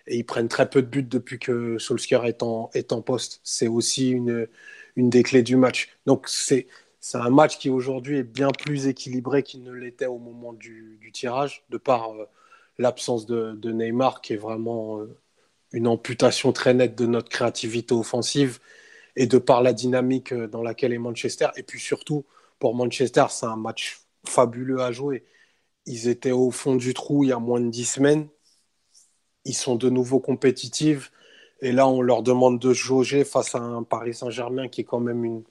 Et 0.08 0.18
ils 0.18 0.26
prennent 0.26 0.50
très 0.50 0.70
peu 0.70 0.82
de 0.82 0.88
buts 0.88 1.04
depuis 1.04 1.40
que 1.40 1.78
Solskjaer 1.78 2.26
est 2.26 2.44
en, 2.44 2.70
est 2.74 2.92
en 2.94 3.02
poste. 3.02 3.42
C'est 3.44 3.68
aussi 3.68 4.10
une, 4.12 4.48
une 4.96 5.10
des 5.10 5.24
clés 5.24 5.44
du 5.44 5.56
match. 5.58 5.90
Donc 6.06 6.28
c'est 6.28 6.68
un 7.14 7.30
match 7.30 7.60
qui 7.60 7.70
aujourd'hui 7.70 8.18
est 8.18 8.24
bien 8.24 8.50
plus 8.50 8.88
équilibré 8.88 9.44
qu'il 9.44 9.64
ne 9.64 9.72
l'était 9.72 10.08
au 10.08 10.18
moment 10.18 10.54
du, 10.54 11.00
tirage, 11.14 11.64
de 11.70 11.78
par 11.78 12.12
euh, 12.12 12.26
l'absence 12.78 13.26
de, 13.26 13.72
Neymar, 13.72 14.22
qui 14.22 14.34
est 14.34 14.38
vraiment 14.38 15.00
euh, 15.00 15.16
une 15.72 15.88
amputation 15.88 16.52
très 16.52 16.74
nette 16.74 16.96
de 16.96 17.06
notre 17.06 17.30
créativité 17.30 17.94
offensive, 17.94 18.60
et 19.16 19.28
de 19.28 19.38
par 19.38 19.62
la 19.62 19.74
dynamique 19.74 20.34
euh, 20.34 20.48
dans 20.48 20.62
laquelle 20.64 20.94
est 20.94 20.98
Manchester. 20.98 21.48
Et 21.58 21.64
puis 21.64 21.80
surtout, 21.80 22.26
pour 22.60 22.76
Manchester, 22.76 23.26
c'est 23.30 23.46
un 23.46 23.56
match 23.56 24.02
fabuleux 24.26 24.82
à 24.82 24.92
jouer. 24.92 25.24
Ils 25.86 26.08
étaient 26.08 26.32
au 26.32 26.52
fond 26.52 26.76
du 26.76 26.94
trou 26.94 27.24
il 27.24 27.30
y 27.30 27.34
a 27.34 27.40
moins 27.40 27.62
de 27.62 27.70
dix 27.70 27.86
semaines. 27.86 28.28
Ils 29.46 29.54
sont 29.54 29.76
de 29.76 29.90
nouveau 29.90 30.20
compétitifs. 30.20 31.12
Et 31.62 31.72
là, 31.72 31.88
on 31.88 32.02
leur 32.02 32.24
demande 32.24 32.60
de 32.60 32.74
jauger 32.74 33.24
face 33.24 33.54
à 33.56 33.60
un 33.60 33.84
Paris 33.84 34.16
Saint-Germain 34.16 34.68
qui 34.68 34.82
est 34.82 34.86
quand 34.86 35.00
même 35.00 35.24
une, 35.24 35.44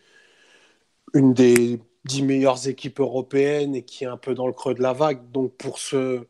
une 1.14 1.34
des 1.34 1.80
10 2.04 2.22
meilleures 2.22 2.68
équipes 2.68 3.00
européennes 3.00 3.74
et 3.74 3.84
qui 3.84 4.04
est 4.04 4.08
un 4.08 4.16
peu 4.16 4.34
dans 4.34 4.46
le 4.46 4.52
creux 4.52 4.74
de 4.74 4.82
la 4.82 4.92
vague. 4.92 5.30
Donc 5.32 5.54
pour 5.56 5.78
se, 5.78 6.26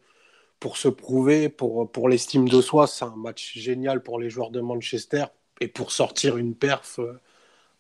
pour 0.61 0.77
se 0.77 0.89
prouver, 0.89 1.49
pour, 1.49 1.91
pour 1.91 2.09
l'estime 2.09 2.49
de 2.49 2.61
soi, 2.61 2.87
c'est 2.87 3.05
un 3.05 3.17
match 3.17 3.55
génial 3.59 4.03
pour 4.03 4.21
les 4.21 4.31
joueurs 4.31 4.51
de 4.51 4.61
Manchester 4.61 5.27
et 5.61 5.69
pour 5.69 5.93
sortir 5.93 6.37
une 6.37 6.55
perf 6.55 6.99
euh, 7.01 7.21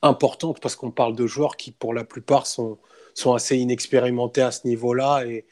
importante 0.02 0.60
parce 0.60 0.76
qu'on 0.76 0.90
parle 0.90 1.16
de 1.16 1.26
joueurs 1.26 1.56
qui 1.56 1.72
pour 1.72 1.94
la 1.94 2.04
plupart 2.04 2.46
sont, 2.46 2.78
sont 3.14 3.34
assez 3.34 3.56
inexpérimentés 3.58 4.42
à 4.42 4.50
ce 4.52 4.66
niveau-là 4.66 5.24
et, 5.26 5.46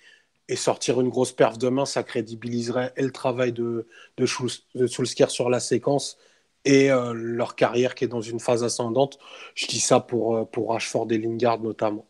et 0.49 0.57
sortir 0.57 1.01
une 1.01 1.09
grosse 1.09 1.33
perf 1.33 1.59
demain, 1.59 1.87
ça 1.87 2.03
crédibiliserait 2.03 2.93
le 2.97 3.11
travail 3.11 3.53
de, 3.53 3.89
de, 4.19 4.27
sur 4.27 5.51
la 5.51 5.61
séquence 5.61 6.19
et 6.65 6.91
euh, 6.91 7.13
leur 7.15 7.57
carrière 7.57 7.95
qui 7.95 8.05
est 8.05 8.09
dans 8.09 8.21
une 8.21 8.41
phase 8.41 8.65
ascendante. 8.65 9.19
Je 9.55 9.67
dis 9.67 9.81
ça 9.81 10.01
pour, 10.01 10.37
euh, 10.37 10.45
pour 10.45 10.71
Rashford 10.71 11.09
et 11.11 11.19
Lingard 11.19 11.61
notamment. 11.61 12.07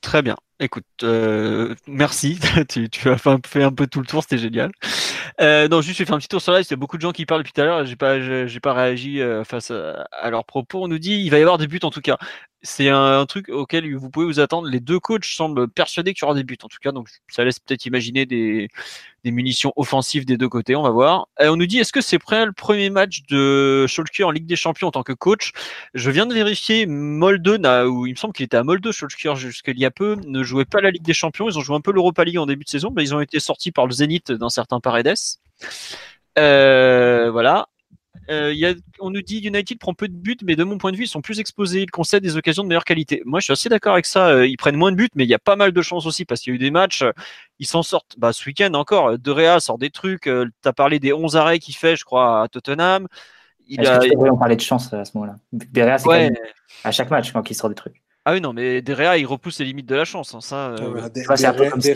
Très 0.00 0.22
bien. 0.22 0.36
Écoute, 0.60 0.84
euh, 1.02 1.74
merci. 1.86 2.38
tu, 2.68 3.10
as 3.10 3.18
fait 3.18 3.62
un 3.62 3.72
peu 3.72 3.86
tout 3.86 4.00
le 4.00 4.06
tour, 4.06 4.22
c'était 4.22 4.38
génial. 4.38 4.70
Euh, 5.40 5.68
non, 5.68 5.80
juste, 5.80 5.98
je 5.98 6.02
vais 6.02 6.06
faire 6.06 6.14
un 6.14 6.18
petit 6.18 6.28
tour 6.28 6.40
sur 6.40 6.52
live. 6.52 6.64
Il 6.66 6.70
y 6.70 6.74
a 6.74 6.76
beaucoup 6.76 6.96
de 6.96 7.02
gens 7.02 7.12
qui 7.12 7.26
parlent 7.26 7.42
depuis 7.42 7.52
tout 7.52 7.60
à 7.60 7.64
l'heure. 7.64 7.84
J'ai 7.84 7.96
pas, 7.96 8.16
pas 8.62 8.72
réagi 8.72 9.20
face 9.44 9.70
à, 9.70 10.30
leurs 10.30 10.44
propos. 10.44 10.84
On 10.84 10.88
nous 10.88 10.98
dit, 10.98 11.20
il 11.22 11.30
va 11.30 11.38
y 11.38 11.42
avoir 11.42 11.58
des 11.58 11.66
buts 11.66 11.80
en 11.82 11.90
tout 11.90 12.00
cas. 12.00 12.16
C'est 12.66 12.88
un, 12.88 13.24
truc 13.26 13.48
auquel 13.48 13.94
vous 13.94 14.10
pouvez 14.10 14.26
vous 14.26 14.40
attendre. 14.40 14.68
Les 14.68 14.80
deux 14.80 14.98
coachs 14.98 15.24
semblent 15.24 15.68
persuadés 15.68 16.14
qu'il 16.14 16.22
y 16.22 16.24
aura 16.24 16.34
des 16.34 16.42
buts 16.42 16.58
en 16.64 16.68
tout 16.68 16.78
cas. 16.82 16.90
Donc, 16.90 17.08
ça 17.28 17.44
laisse 17.44 17.60
peut-être 17.60 17.86
imaginer 17.86 18.26
des, 18.26 18.68
munitions 19.24 19.72
offensives 19.76 20.24
des 20.24 20.36
deux 20.36 20.48
côtés. 20.48 20.74
On 20.74 20.82
va 20.82 20.90
voir. 20.90 21.28
On 21.38 21.56
nous 21.56 21.66
dit, 21.66 21.78
est-ce 21.78 21.92
que 21.92 22.00
c'est 22.00 22.18
prêt 22.18 22.44
le 22.44 22.52
premier 22.52 22.90
match 22.90 23.22
de 23.28 23.86
Schalke 23.86 24.20
en 24.24 24.32
Ligue 24.32 24.46
des 24.46 24.56
Champions 24.56 24.88
en 24.88 24.90
tant 24.90 25.04
que 25.04 25.12
coach? 25.12 25.52
Je 25.94 26.10
viens 26.10 26.26
de 26.26 26.34
vérifier. 26.34 26.86
Molde, 26.86 27.46
où 27.88 28.06
il 28.06 28.10
me 28.10 28.16
semble 28.16 28.34
qu'il 28.34 28.44
était 28.44 28.56
à 28.56 28.64
Molde, 28.64 28.90
Schalke 28.90 29.36
jusqu'il 29.36 29.78
y 29.78 29.84
a 29.84 29.92
peu, 29.92 30.16
ne 30.26 30.42
jouait 30.42 30.64
pas 30.64 30.80
la 30.80 30.90
Ligue 30.90 31.04
des 31.04 31.14
Champions. 31.14 31.48
Ils 31.48 31.58
ont 31.58 31.62
joué 31.62 31.76
un 31.76 31.80
peu 31.80 31.92
l'Europa 31.92 32.24
League 32.24 32.38
en 32.38 32.46
début 32.46 32.64
de 32.64 32.70
saison, 32.70 32.92
mais 32.94 33.04
ils 33.04 33.14
ont 33.14 33.20
été 33.20 33.38
sortis 33.38 33.70
par 33.70 33.86
le 33.86 33.92
Zénith 33.92 34.32
d'un 34.32 34.50
certain 34.50 34.80
Paredes. 34.80 35.14
Euh, 36.38 37.30
voilà. 37.30 37.68
Euh, 38.30 38.52
y 38.52 38.66
a, 38.66 38.74
on 39.00 39.10
nous 39.10 39.22
dit 39.22 39.38
United 39.38 39.78
prend 39.78 39.94
peu 39.94 40.08
de 40.08 40.14
buts, 40.14 40.36
mais 40.44 40.56
de 40.56 40.64
mon 40.64 40.78
point 40.78 40.92
de 40.92 40.96
vue, 40.96 41.04
ils 41.04 41.08
sont 41.08 41.20
plus 41.20 41.40
exposés. 41.40 41.82
Ils 41.82 41.90
concèdent 41.90 42.22
des 42.22 42.36
occasions 42.36 42.62
de 42.62 42.68
meilleure 42.68 42.84
qualité. 42.84 43.22
Moi, 43.24 43.40
je 43.40 43.44
suis 43.44 43.52
assez 43.52 43.68
d'accord 43.68 43.92
avec 43.92 44.06
ça. 44.06 44.28
Euh, 44.28 44.46
ils 44.46 44.56
prennent 44.56 44.76
moins 44.76 44.92
de 44.92 44.96
buts, 44.96 45.10
mais 45.14 45.24
il 45.24 45.30
y 45.30 45.34
a 45.34 45.38
pas 45.38 45.56
mal 45.56 45.72
de 45.72 45.82
chances 45.82 46.06
aussi 46.06 46.24
parce 46.24 46.40
qu'il 46.40 46.52
y 46.52 46.54
a 46.54 46.56
eu 46.56 46.58
des 46.58 46.70
matchs. 46.70 47.04
Ils 47.58 47.66
s'en 47.66 47.82
sortent. 47.82 48.14
Bah, 48.18 48.32
ce 48.32 48.44
week-end 48.46 48.74
encore, 48.74 49.18
De 49.18 49.30
Réa 49.30 49.60
sort 49.60 49.78
des 49.78 49.90
trucs. 49.90 50.22
tu 50.22 50.50
as 50.64 50.72
parlé 50.72 50.98
des 50.98 51.12
11 51.12 51.36
arrêts 51.36 51.58
qu'il 51.58 51.76
fait, 51.76 51.96
je 51.96 52.04
crois, 52.04 52.42
à 52.42 52.48
Tottenham. 52.48 53.06
Il 53.68 53.86
a... 53.86 53.98
que 53.98 54.30
on 54.30 54.36
parlait 54.36 54.56
de 54.56 54.60
chance 54.60 54.92
à 54.92 55.04
ce 55.04 55.12
moment-là? 55.16 55.36
De 55.52 55.82
Réa, 55.82 55.98
c'est 55.98 56.08
ouais. 56.08 56.32
à 56.84 56.92
chaque 56.92 57.10
match 57.10 57.32
quand 57.32 57.50
il 57.50 57.54
sort 57.54 57.68
des 57.68 57.74
trucs. 57.74 58.02
Ah 58.28 58.32
oui, 58.32 58.40
non, 58.40 58.52
mais 58.52 58.82
Derea, 58.82 59.18
il 59.18 59.24
repousse 59.24 59.60
les 59.60 59.66
limites 59.66 59.86
de 59.86 59.94
la 59.94 60.04
chance. 60.04 60.34
Hein, 60.34 60.40
ça, 60.40 60.70
euh... 60.70 61.08
c'est 61.36 61.46
un 61.46 61.54
peu 61.54 61.70
comme, 61.70 61.80
c'est 61.80 61.94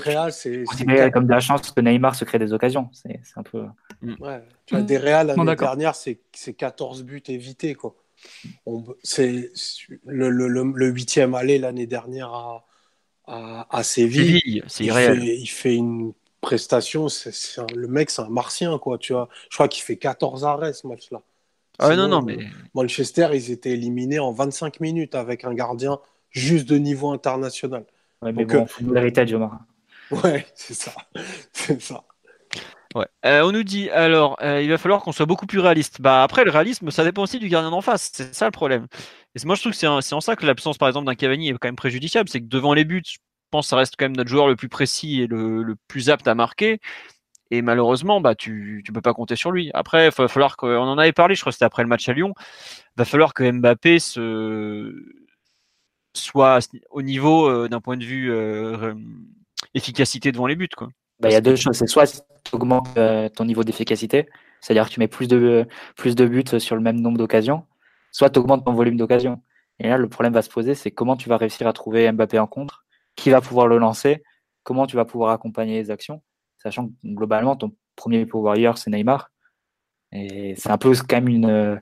comme 1.11 1.27
de 1.27 1.31
la 1.31 1.41
chance 1.41 1.73
que 1.73 1.81
Neymar 1.81 2.15
se 2.15 2.25
crée 2.25 2.39
des 2.39 2.53
occasions. 2.53 2.89
C'est 2.93 3.19
un 3.35 3.43
peu. 3.43 3.65
Mm. 4.01 4.15
Ouais. 4.21 4.41
Tu 4.65 4.77
vois, 4.77 4.85
Derea, 4.85 5.25
l'année 5.25 5.57
dernière, 5.57 5.97
c'est 5.97 6.21
14 6.57 7.03
buts 7.03 7.21
évités. 7.27 7.75
Quoi. 7.75 7.97
C'est 9.03 9.51
le, 10.07 10.31
le, 10.31 10.47
le, 10.47 10.87
huitième 10.87 11.35
aller 11.35 11.59
l'année 11.59 11.89
dernière 11.89 12.33
à, 12.33 12.65
à, 13.27 13.67
à 13.77 13.83
Séville. 13.83 14.63
c'est 14.69 14.85
irréel. 14.85 15.25
il 15.25 15.49
fait 15.49 15.75
une 15.75 16.13
prestation. 16.41 17.09
c'est 17.09 17.33
le 17.75 17.89
mec, 17.89 18.09
c'est 18.09 18.23
un 18.23 18.29
martien. 18.29 18.79
Quoi, 18.79 18.99
tu 18.99 19.15
vois. 19.15 19.29
Je 19.51 19.57
crois 19.57 19.67
qu'il 19.67 19.83
fait 19.83 19.97
14 19.97 20.45
arrêts 20.45 20.75
ce 20.75 20.87
match-là. 20.87 21.23
Ah 21.81 21.97
non, 21.97 22.07
non, 22.07 22.23
mais... 22.23 22.39
Manchester, 22.75 23.31
ils 23.33 23.51
étaient 23.51 23.71
éliminés 23.71 24.21
en 24.21 24.33
25 24.33 24.79
minutes 24.79 25.17
avec 25.17 25.45
un 25.45 25.55
gardien 25.55 25.99
juste 26.31 26.69
de 26.69 26.77
niveau 26.77 27.11
international. 27.11 27.85
Ouais, 28.23 28.33
mais 28.33 28.45
bon, 28.45 28.67
euh... 28.67 28.93
l'héritage, 28.93 29.33
Omar. 29.33 29.61
Ouais, 30.11 30.47
c'est 30.55 30.75
ça. 30.75 30.93
c'est 31.53 31.81
ça. 31.81 32.05
Ouais. 32.95 33.07
Euh, 33.25 33.43
on 33.43 33.53
nous 33.53 33.63
dit 33.63 33.89
alors, 33.91 34.37
euh, 34.43 34.61
il 34.61 34.69
va 34.69 34.77
falloir 34.77 35.03
qu'on 35.03 35.13
soit 35.13 35.27
beaucoup 35.27 35.47
plus 35.47 35.61
réaliste. 35.61 36.01
Bah 36.01 36.25
après, 36.25 36.45
le 36.45 36.51
réalisme, 36.51 36.91
ça 36.91 37.05
dépend 37.05 37.23
aussi 37.23 37.39
du 37.39 37.49
gardien 37.49 37.71
d'en 37.71 37.81
face. 37.81 38.11
C'est 38.13 38.35
ça 38.35 38.47
le 38.47 38.51
problème. 38.51 38.89
Et 39.37 39.47
moi, 39.47 39.55
je 39.55 39.61
trouve 39.61 39.73
que 39.73 39.79
c'est 39.79 39.87
en 39.87 40.21
ça 40.21 40.35
que 40.35 40.45
l'absence, 40.45 40.77
par 40.77 40.89
exemple, 40.89 41.07
d'un 41.07 41.15
Cavani 41.15 41.51
est 41.51 41.53
quand 41.53 41.69
même 41.69 41.77
préjudiciable. 41.77 42.29
C'est 42.29 42.41
que 42.41 42.47
devant 42.47 42.75
les 42.75 42.85
buts, 42.85 43.03
je 43.07 43.19
pense 43.53 43.67
que 43.67 43.71
ça 43.71 43.77
reste 43.77 43.95
quand 43.97 44.07
même 44.07 44.17
notre 44.17 44.31
joueur 44.31 44.49
le 44.49 44.57
plus 44.57 44.69
précis 44.69 45.23
et 45.23 45.27
le, 45.29 45.63
le 45.63 45.77
plus 45.87 46.11
apte 46.11 46.27
à 46.27 46.35
marquer. 46.35 46.81
Et 47.53 47.63
malheureusement, 47.63 48.21
bah, 48.21 48.35
tu 48.35 48.83
ne 48.87 48.93
peux 48.93 49.01
pas 49.01 49.15
compter 49.15 49.37
sur 49.37 49.51
lui. 49.53 49.71
Après, 49.75 50.07
il 50.09 50.13
va 50.17 50.29
falloir 50.29 50.57
qu'on 50.57 50.77
en 50.77 50.99
avait 50.99 51.13
parlé, 51.13 51.35
je 51.35 51.41
crois 51.41 51.51
que 51.51 51.55
c'était 51.55 51.65
après 51.65 51.83
le 51.83 51.89
match 51.89 52.09
à 52.09 52.13
Lyon. 52.13 52.33
Il 52.39 52.99
va 52.99 53.05
falloir 53.05 53.35
que 53.35 53.49
Mbappé 53.51 53.99
se, 53.99 54.95
soit 56.15 56.59
au 56.91 57.03
niveau 57.03 57.49
euh, 57.49 57.69
d'un 57.69 57.81
point 57.81 57.97
de 57.97 58.05
vue 58.05 58.31
euh, 58.33 58.95
efficacité 59.75 60.33
devant 60.33 60.47
les 60.47 60.57
buts. 60.57 60.69
Quoi. 60.77 60.89
Bah, 61.21 61.29
il 61.29 61.33
y 61.33 61.37
a 61.37 61.41
deux 61.41 61.57
choses. 61.57 61.77
C'est 61.77 61.87
soit 61.87 62.23
tu 62.45 62.55
augmentes 62.55 62.89
euh, 62.97 63.29
ton 63.29 63.45
niveau 63.45 63.65
d'efficacité, 63.65 64.29
c'est-à-dire 64.61 64.89
que 64.89 64.95
tu 64.95 65.01
mets 65.01 65.09
plus 65.09 65.29
de, 65.29 65.67
plus 65.97 66.15
de 66.15 66.27
buts 66.27 66.59
sur 66.59 66.77
le 66.77 66.83
même 66.83 67.01
nombre 67.01 67.19
d'occasions, 67.19 67.65
soit 68.13 68.31
tu 68.31 68.39
augmentes 68.39 68.65
ton 68.65 68.73
volume 68.73 68.97
d'occasions. 68.97 69.43
Et 69.79 69.89
là, 69.89 69.99
le 69.99 70.09
problème 70.09 70.33
va 70.33 70.43
se 70.43 70.51
poser, 70.51 70.75
c'est 70.75 70.91
comment 70.91 71.17
tu 71.17 71.29
vas 71.29 71.37
réussir 71.37 71.67
à 71.67 71.73
trouver 71.73 72.11
Mbappé 72.11 72.39
en 72.39 72.47
contre, 72.47 72.85
qui 73.17 73.31
va 73.31 73.41
pouvoir 73.41 73.67
le 73.67 73.79
lancer, 73.79 74.23
comment 74.63 74.87
tu 74.87 74.97
vas 74.97 75.05
pouvoir 75.05 75.31
accompagner 75.31 75.77
les 75.77 75.91
actions, 75.91 76.23
sachant 76.59 76.89
que 76.89 76.93
globalement, 77.05 77.57
ton 77.57 77.73
premier 77.97 78.27
pouvoir 78.27 78.79
c'est 78.79 78.91
Neymar. 78.91 79.31
Et 80.13 80.55
c'est 80.57 80.71
un 80.71 80.79
peu 80.79 80.93
quand 81.09 81.17
même 81.17 81.29
une, 81.29 81.81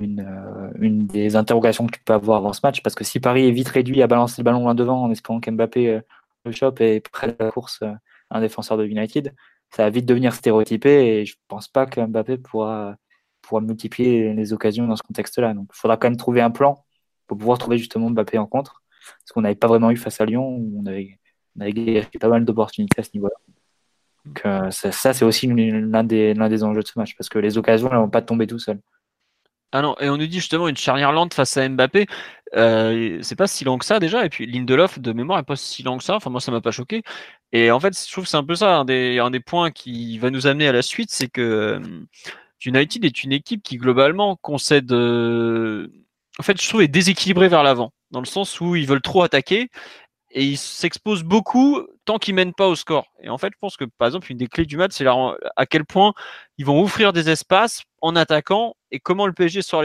une, 0.00 0.72
une, 0.80 1.06
des 1.06 1.36
interrogations 1.36 1.86
que 1.86 1.96
tu 1.96 2.02
peux 2.04 2.12
avoir 2.12 2.38
avant 2.38 2.52
ce 2.52 2.60
match, 2.62 2.82
parce 2.82 2.94
que 2.94 3.04
si 3.04 3.20
Paris 3.20 3.48
est 3.48 3.52
vite 3.52 3.68
réduit 3.68 4.02
à 4.02 4.06
balancer 4.06 4.40
le 4.42 4.44
ballon 4.44 4.60
loin 4.60 4.74
devant 4.74 5.02
en 5.02 5.10
espérant 5.10 5.40
qu'Mbappé 5.40 5.88
euh, 5.88 6.00
le 6.44 6.52
chope 6.52 6.80
et 6.80 7.00
près 7.00 7.28
de 7.28 7.36
la 7.38 7.50
course 7.50 7.80
euh, 7.82 7.92
un 8.30 8.40
défenseur 8.40 8.76
de 8.76 8.84
United, 8.84 9.34
ça 9.70 9.84
va 9.84 9.90
vite 9.90 10.06
devenir 10.06 10.34
stéréotypé 10.34 11.20
et 11.20 11.26
je 11.26 11.34
pense 11.48 11.68
pas 11.68 11.86
que 11.86 12.00
Mbappé 12.00 12.38
pourra, 12.38 12.96
pourra 13.42 13.60
multiplier 13.60 14.32
les 14.34 14.52
occasions 14.52 14.86
dans 14.86 14.96
ce 14.96 15.02
contexte-là. 15.02 15.54
Donc 15.54 15.68
il 15.74 15.78
faudra 15.78 15.96
quand 15.96 16.08
même 16.08 16.16
trouver 16.16 16.40
un 16.40 16.50
plan 16.50 16.84
pour 17.26 17.38
pouvoir 17.38 17.58
trouver 17.58 17.78
justement 17.78 18.10
Mbappé 18.10 18.38
en 18.38 18.46
contre, 18.46 18.82
ce 19.24 19.32
qu'on 19.32 19.42
n'avait 19.42 19.54
pas 19.54 19.66
vraiment 19.66 19.90
eu 19.90 19.96
face 19.96 20.20
à 20.20 20.26
Lyon, 20.26 20.46
où 20.46 20.82
on 20.82 20.86
avait, 20.86 21.18
on 21.56 21.62
avait 21.62 22.06
pas 22.20 22.28
mal 22.28 22.44
d'opportunités 22.44 23.00
à 23.00 23.02
ce 23.02 23.10
niveau-là. 23.14 23.34
Donc 24.24 24.42
euh, 24.44 24.70
ça, 24.70 25.12
c'est 25.14 25.24
aussi 25.24 25.46
l'un 25.46 26.04
des, 26.04 26.34
des 26.34 26.64
enjeux 26.64 26.82
de 26.82 26.86
ce 26.86 26.98
match, 26.98 27.16
parce 27.16 27.28
que 27.28 27.38
les 27.38 27.58
occasions 27.58 27.90
ne 27.90 27.96
vont 27.96 28.10
pas 28.10 28.22
tomber 28.22 28.46
tout 28.46 28.58
seules. 28.58 28.80
Ah 29.72 29.82
non, 29.82 29.94
et 30.00 30.08
on 30.08 30.16
nous 30.16 30.26
dit 30.26 30.38
justement 30.40 30.66
une 30.68 30.76
charnière 30.78 31.12
lente 31.12 31.34
face 31.34 31.58
à 31.58 31.68
Mbappé, 31.68 32.06
euh, 32.56 33.18
c'est 33.22 33.36
pas 33.36 33.46
si 33.46 33.64
long 33.64 33.76
que 33.76 33.84
ça 33.84 34.00
déjà, 34.00 34.24
et 34.24 34.30
puis 34.30 34.46
Lindelof 34.46 34.98
de 34.98 35.12
mémoire 35.12 35.38
est 35.40 35.42
pas 35.42 35.56
si 35.56 35.82
long 35.82 35.98
que 35.98 36.04
ça, 36.04 36.16
enfin 36.16 36.30
moi 36.30 36.40
ça 36.40 36.50
m'a 36.50 36.62
pas 36.62 36.70
choqué. 36.70 37.02
Et 37.52 37.70
en 37.70 37.78
fait, 37.78 37.98
je 37.98 38.10
trouve 38.10 38.24
que 38.24 38.30
c'est 38.30 38.38
un 38.38 38.44
peu 38.44 38.54
ça, 38.54 38.78
un 38.78 38.84
des, 38.86 39.18
un 39.18 39.30
des 39.30 39.40
points 39.40 39.70
qui 39.70 40.18
va 40.18 40.30
nous 40.30 40.46
amener 40.46 40.68
à 40.68 40.72
la 40.72 40.80
suite, 40.80 41.10
c'est 41.12 41.28
que 41.28 41.40
euh, 41.42 41.80
United 42.64 43.04
est 43.04 43.24
une 43.24 43.32
équipe 43.32 43.62
qui 43.62 43.76
globalement 43.76 44.36
concède, 44.36 44.90
euh, 44.92 45.88
en 46.38 46.42
fait 46.42 46.60
je 46.60 46.66
trouve 46.68 46.82
est 46.82 46.88
déséquilibrée 46.88 47.48
vers 47.48 47.62
l'avant, 47.62 47.92
dans 48.10 48.20
le 48.20 48.26
sens 48.26 48.60
où 48.62 48.74
ils 48.74 48.86
veulent 48.86 49.02
trop 49.02 49.22
attaquer, 49.22 49.68
et 50.30 50.44
ils 50.44 50.58
s'exposent 50.58 51.22
beaucoup 51.22 51.86
tant 52.04 52.18
qu'ils 52.18 52.34
mènent 52.34 52.54
pas 52.54 52.68
au 52.68 52.74
score. 52.74 53.06
Et 53.22 53.28
en 53.28 53.38
fait, 53.38 53.48
je 53.52 53.58
pense 53.60 53.76
que 53.76 53.84
par 53.84 54.06
exemple, 54.06 54.30
une 54.30 54.38
des 54.38 54.46
clés 54.46 54.66
du 54.66 54.76
match, 54.76 54.92
c'est 54.94 55.06
à 55.06 55.66
quel 55.66 55.84
point 55.84 56.12
ils 56.58 56.66
vont 56.66 56.80
ouvrir 56.80 57.12
des 57.12 57.30
espaces 57.30 57.82
en 58.02 58.14
attaquant 58.16 58.74
et 58.90 59.00
comment 59.00 59.26
le 59.26 59.32
PSG 59.32 59.62
saura 59.62 59.84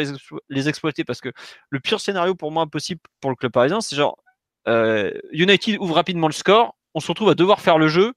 les, 0.50 0.70
exploiter. 0.70 1.04
Parce 1.04 1.22
que 1.22 1.30
le 1.70 1.80
pire 1.80 2.00
scénario 2.00 2.36
pour 2.36 2.52
moi 2.52 2.68
possible 2.68 3.02
pour 3.22 3.32
le 3.32 3.36
club 3.36 3.52
parisien, 3.52 3.82
c'est 3.82 3.96
genre 3.96 4.18
euh, 4.68 5.12
United 5.32 5.78
ouvre 5.80 5.96
rapidement 5.96 6.28
le 6.28 6.34
score, 6.34 6.76
on 6.94 7.00
se 7.00 7.08
retrouve 7.08 7.30
à 7.30 7.36
devoir 7.36 7.62
faire 7.62 7.78
le 7.78 7.88
jeu. 7.88 8.14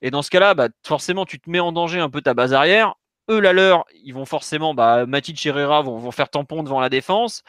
Et 0.00 0.10
dans 0.10 0.22
ce 0.22 0.30
cas-là, 0.30 0.54
bah, 0.54 0.68
forcément, 0.84 1.24
tu 1.24 1.38
te 1.40 1.48
mets 1.48 1.60
en 1.60 1.72
danger 1.72 2.00
un 2.00 2.10
peu 2.10 2.22
ta 2.22 2.34
base 2.34 2.52
arrière. 2.52 2.94
Eux, 3.30 3.38
la 3.38 3.52
leur, 3.52 3.84
ils 4.04 4.12
vont 4.12 4.24
forcément, 4.24 4.74
bah, 4.74 5.06
Matic 5.06 5.46
et 5.46 5.48
Herrera 5.48 5.82
vont 5.82 6.10
faire 6.10 6.28
tampon 6.28 6.64
devant 6.64 6.80
la 6.80 6.88
défense. 6.88 7.44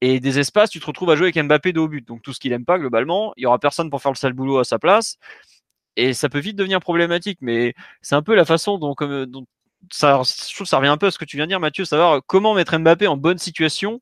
Et 0.00 0.20
des 0.20 0.38
espaces, 0.38 0.70
tu 0.70 0.80
te 0.80 0.86
retrouves 0.86 1.10
à 1.10 1.16
jouer 1.16 1.26
avec 1.26 1.44
Mbappé 1.44 1.72
de 1.72 1.80
haut 1.80 1.88
but. 1.88 2.06
Donc 2.06 2.22
tout 2.22 2.32
ce 2.32 2.40
qu'il 2.40 2.52
aime 2.52 2.64
pas 2.64 2.78
globalement, 2.78 3.32
il 3.36 3.42
y 3.42 3.46
aura 3.46 3.58
personne 3.58 3.90
pour 3.90 4.00
faire 4.00 4.12
le 4.12 4.16
sale 4.16 4.32
boulot 4.32 4.58
à 4.58 4.64
sa 4.64 4.78
place. 4.78 5.16
Et 5.96 6.14
ça 6.14 6.28
peut 6.28 6.38
vite 6.38 6.56
devenir 6.56 6.80
problématique. 6.80 7.38
Mais 7.40 7.74
c'est 8.00 8.14
un 8.14 8.22
peu 8.22 8.34
la 8.34 8.44
façon 8.44 8.78
dont, 8.78 8.94
comme, 8.94 9.26
ça, 9.90 10.22
je 10.24 10.54
trouve 10.54 10.66
ça 10.66 10.78
revient 10.78 10.88
un 10.88 10.96
peu 10.98 11.06
à 11.06 11.10
ce 11.10 11.18
que 11.18 11.24
tu 11.24 11.36
viens 11.36 11.46
de 11.46 11.50
dire, 11.50 11.60
Mathieu, 11.60 11.84
savoir 11.84 12.20
comment 12.26 12.54
mettre 12.54 12.78
Mbappé 12.78 13.06
en 13.08 13.16
bonne 13.16 13.38
situation 13.38 14.00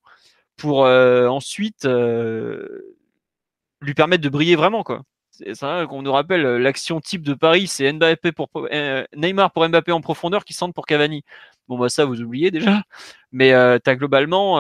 pour 0.57 0.85
euh, 0.85 1.29
ensuite 1.29 1.85
euh, 1.85 2.97
lui 3.81 3.95
permettre 3.95 4.23
de 4.23 4.29
briller 4.29 4.57
vraiment, 4.57 4.83
quoi. 4.83 5.03
C'est 5.31 5.55
ça 5.55 5.85
qu'on 5.87 6.01
nous 6.01 6.13
rappelle 6.13 6.41
l'action 6.41 6.99
type 6.99 7.23
de 7.23 7.35
Paris, 7.35 7.67
c'est 7.67 7.93
Mbappé 7.93 8.33
pour 8.33 8.49
euh, 8.57 9.05
Neymar 9.15 9.53
pour 9.53 9.69
Mbappé 9.69 9.93
en 9.93 10.01
profondeur 10.01 10.47
qui 10.47 10.55
centre 10.55 10.73
pour 10.73 10.87
Cavani. 10.87 11.25
Bon 11.69 11.79
bah 11.79 11.91
ça 11.91 12.07
vous 12.07 12.23
oubliez 12.23 12.51
déjà, 12.51 12.85
mais 13.33 13.51
tu 13.81 13.91
as 13.91 13.97
globalement 13.97 14.59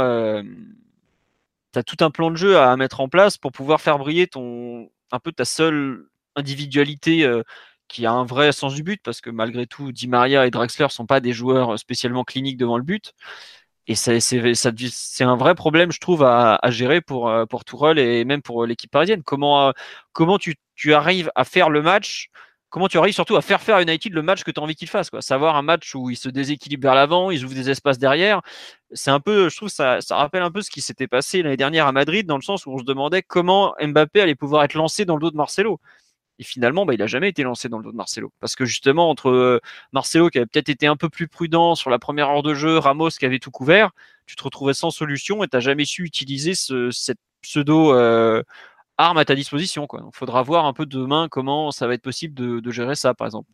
tu 1.76 1.80
as 1.80 1.82
tout 1.82 2.04
un 2.04 2.10
plan 2.10 2.30
de 2.30 2.36
jeu 2.36 2.58
à 2.58 2.76
mettre 2.76 3.00
en 3.00 3.08
place 3.08 3.36
pour 3.36 3.52
pouvoir 3.52 3.80
faire 3.80 3.98
briller 3.98 4.26
ton 4.26 4.88
un 5.12 5.18
peu 5.20 5.32
ta 5.32 5.44
seule 5.44 6.06
individualité 6.34 7.24
euh, 7.24 7.42
qui 7.88 8.06
a 8.06 8.12
un 8.12 8.24
vrai 8.24 8.52
sens 8.52 8.74
du 8.74 8.82
but 8.82 9.00
parce 9.02 9.20
que 9.20 9.30
malgré 9.30 9.66
tout 9.66 9.92
Di 9.92 10.08
Maria 10.08 10.46
et 10.46 10.50
Draxler 10.50 10.88
sont 10.90 11.06
pas 11.06 11.20
des 11.20 11.32
joueurs 11.32 11.78
spécialement 11.78 12.24
cliniques 12.24 12.56
devant 12.56 12.78
le 12.78 12.82
but 12.82 13.12
Et 13.86 13.94
c'est 13.94 15.24
un 15.24 15.36
vrai 15.36 15.54
problème, 15.54 15.92
je 15.92 16.00
trouve, 16.00 16.24
à, 16.24 16.58
gérer 16.68 17.00
pour, 17.00 17.28
euh, 17.28 17.46
pour 17.46 17.64
Tourelle 17.64 17.98
et 17.98 18.24
même 18.24 18.42
pour 18.42 18.66
l'équipe 18.66 18.90
parisienne. 18.90 19.22
Comment, 19.22 19.68
euh, 19.68 19.72
comment 20.12 20.38
tu, 20.38 20.56
tu, 20.74 20.94
arrives 20.94 21.30
à 21.36 21.44
faire 21.44 21.70
le 21.70 21.82
match 21.82 22.30
Comment 22.68 22.88
tu 22.88 22.98
arrives 22.98 23.14
surtout 23.14 23.36
à 23.36 23.42
faire 23.42 23.62
faire 23.62 23.76
à 23.76 23.82
United 23.82 24.12
le 24.12 24.22
match 24.22 24.42
que 24.42 24.50
tu 24.50 24.60
as 24.60 24.62
envie 24.62 24.74
qu'il 24.74 24.88
fasse 24.88 25.08
quoi. 25.08 25.22
Savoir 25.22 25.56
un 25.56 25.62
match 25.62 25.94
où 25.94 26.10
il 26.10 26.16
se 26.16 26.28
déséquilibre 26.28 26.82
vers 26.82 26.94
l'avant, 26.94 27.30
il 27.30 27.44
ouvre 27.44 27.54
des 27.54 27.70
espaces 27.70 27.98
derrière. 27.98 28.42
C'est 28.92 29.10
un 29.10 29.20
peu, 29.20 29.48
je 29.48 29.56
trouve, 29.56 29.68
ça, 29.68 30.00
ça 30.00 30.16
rappelle 30.16 30.42
un 30.42 30.50
peu 30.50 30.62
ce 30.62 30.70
qui 30.70 30.80
s'était 30.80 31.06
passé 31.06 31.42
l'année 31.42 31.56
dernière 31.56 31.86
à 31.86 31.92
Madrid, 31.92 32.26
dans 32.26 32.36
le 32.36 32.42
sens 32.42 32.66
où 32.66 32.72
on 32.72 32.78
se 32.78 32.84
demandait 32.84 33.22
comment 33.22 33.74
Mbappé 33.80 34.20
allait 34.20 34.34
pouvoir 34.34 34.64
être 34.64 34.74
lancé 34.74 35.04
dans 35.04 35.14
le 35.14 35.20
dos 35.20 35.30
de 35.30 35.36
Marcelo. 35.36 35.80
Et 36.38 36.44
finalement, 36.44 36.84
bah, 36.84 36.94
il 36.94 36.98
n'a 36.98 37.06
jamais 37.06 37.30
été 37.30 37.42
lancé 37.42 37.68
dans 37.68 37.78
le 37.78 37.84
dos 37.84 37.92
de 37.92 37.96
Marcelo. 37.96 38.32
Parce 38.40 38.56
que 38.56 38.64
justement, 38.64 39.08
entre 39.08 39.30
euh, 39.30 39.60
Marcelo 39.92 40.28
qui 40.28 40.38
avait 40.38 40.46
peut-être 40.46 40.68
été 40.68 40.86
un 40.86 40.96
peu 40.96 41.08
plus 41.08 41.28
prudent 41.28 41.74
sur 41.74 41.90
la 41.90 41.98
première 41.98 42.28
heure 42.28 42.42
de 42.42 42.54
jeu, 42.54 42.78
Ramos 42.78 43.10
qui 43.10 43.24
avait 43.24 43.38
tout 43.38 43.50
couvert, 43.50 43.92
tu 44.26 44.36
te 44.36 44.42
retrouvais 44.42 44.74
sans 44.74 44.90
solution 44.90 45.42
et 45.42 45.48
tu 45.48 45.56
n'as 45.56 45.60
jamais 45.60 45.84
su 45.84 46.04
utiliser 46.04 46.54
cette 46.54 47.18
pseudo 47.40 47.94
euh, 47.94 48.42
arme 48.98 49.18
à 49.18 49.24
ta 49.24 49.34
disposition. 49.34 49.86
Il 49.92 50.00
faudra 50.12 50.42
voir 50.42 50.66
un 50.66 50.72
peu 50.72 50.86
demain 50.86 51.28
comment 51.30 51.70
ça 51.70 51.86
va 51.86 51.94
être 51.94 52.02
possible 52.02 52.34
de, 52.34 52.70
gérer 52.70 52.94
ça, 52.94 53.14
par 53.14 53.26
exemple. 53.26 53.50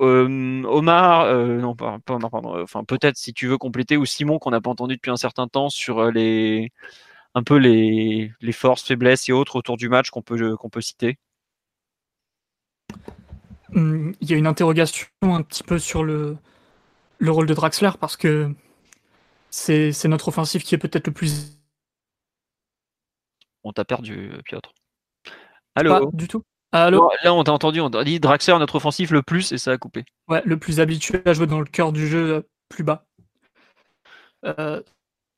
Euh, 0.00 0.64
Omar, 0.64 1.32
non 1.34 1.76
pas, 1.76 1.98
Omar, 2.08 2.30
pardon. 2.30 2.60
Enfin, 2.62 2.84
peut-être 2.84 3.16
si 3.16 3.32
tu 3.32 3.46
veux 3.46 3.58
compléter 3.58 3.96
ou 3.96 4.04
Simon 4.04 4.38
qu'on 4.38 4.50
n'a 4.50 4.60
pas 4.60 4.70
entendu 4.70 4.96
depuis 4.96 5.10
un 5.10 5.16
certain 5.16 5.46
temps 5.48 5.68
sur 5.68 6.10
les 6.10 6.72
un 7.34 7.42
peu 7.42 7.56
les, 7.56 8.32
forces, 8.52 8.84
faiblesses 8.84 9.28
et 9.28 9.32
autres 9.32 9.56
autour 9.56 9.76
du 9.76 9.88
match 9.88 10.10
qu'on 10.10 10.22
peut 10.22 10.56
qu'on 10.56 10.70
peut 10.70 10.80
citer. 10.80 11.18
Hum, 13.74 14.14
il 14.20 14.30
y 14.30 14.34
a 14.34 14.36
une 14.36 14.46
interrogation 14.46 15.06
un 15.22 15.42
petit 15.42 15.64
peu 15.64 15.78
sur 15.78 16.04
le, 16.04 16.36
le 17.18 17.30
rôle 17.30 17.46
de 17.46 17.54
Draxler 17.54 17.90
parce 17.98 18.16
que 18.16 18.52
c'est 19.50 20.04
notre 20.06 20.28
offensif 20.28 20.62
qui 20.64 20.74
est 20.74 20.78
peut-être 20.78 21.06
le 21.06 21.12
plus. 21.12 21.58
On 23.64 23.72
t'a 23.72 23.84
perdu, 23.84 24.30
Piotr. 24.44 24.72
Allô? 25.74 26.10
du 26.12 26.28
tout. 26.28 26.42
Allô? 26.72 27.10
Là, 27.22 27.32
on 27.32 27.44
t'a 27.44 27.52
entendu, 27.52 27.80
on 27.80 27.90
t'a 27.90 28.04
dit 28.04 28.20
Draxler, 28.20 28.58
notre 28.58 28.76
offensif 28.76 29.10
le 29.10 29.22
plus, 29.22 29.52
et 29.52 29.58
ça 29.58 29.72
a 29.72 29.78
coupé. 29.78 30.04
Ouais, 30.28 30.42
le 30.44 30.58
plus 30.58 30.80
habitué 30.80 31.22
à 31.24 31.32
jouer 31.32 31.46
dans 31.46 31.60
le 31.60 31.66
cœur 31.66 31.92
du 31.92 32.06
jeu 32.06 32.34
euh, 32.34 32.42
plus 32.68 32.82
bas. 32.82 33.06
Euh, 34.44 34.82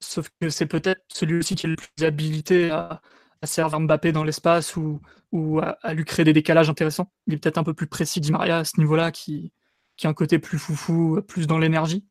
sauf 0.00 0.28
que 0.40 0.48
c'est 0.48 0.66
peut-être 0.66 1.02
celui 1.08 1.38
aussi 1.38 1.54
qui 1.54 1.66
est 1.66 1.70
le 1.70 1.76
plus 1.76 2.04
habilité 2.04 2.70
à, 2.70 3.00
à 3.42 3.46
servir 3.46 3.80
Mbappé 3.80 4.12
dans 4.12 4.24
l'espace 4.24 4.76
ou, 4.76 5.00
ou 5.32 5.60
à, 5.60 5.94
lui 5.94 6.04
créer 6.04 6.24
des 6.24 6.32
décalages 6.32 6.70
intéressants. 6.70 7.12
Il 7.26 7.34
est 7.34 7.38
peut-être 7.38 7.58
un 7.58 7.64
peu 7.64 7.74
plus 7.74 7.86
précis 7.86 8.20
Di 8.20 8.32
Maria 8.32 8.58
à 8.58 8.64
ce 8.64 8.78
niveau-là, 8.78 9.12
qui, 9.12 9.52
qui 9.96 10.06
a 10.06 10.10
un 10.10 10.14
côté 10.14 10.38
plus 10.38 10.58
foufou, 10.58 11.20
plus 11.26 11.46
dans 11.46 11.58
l'énergie. 11.58 12.04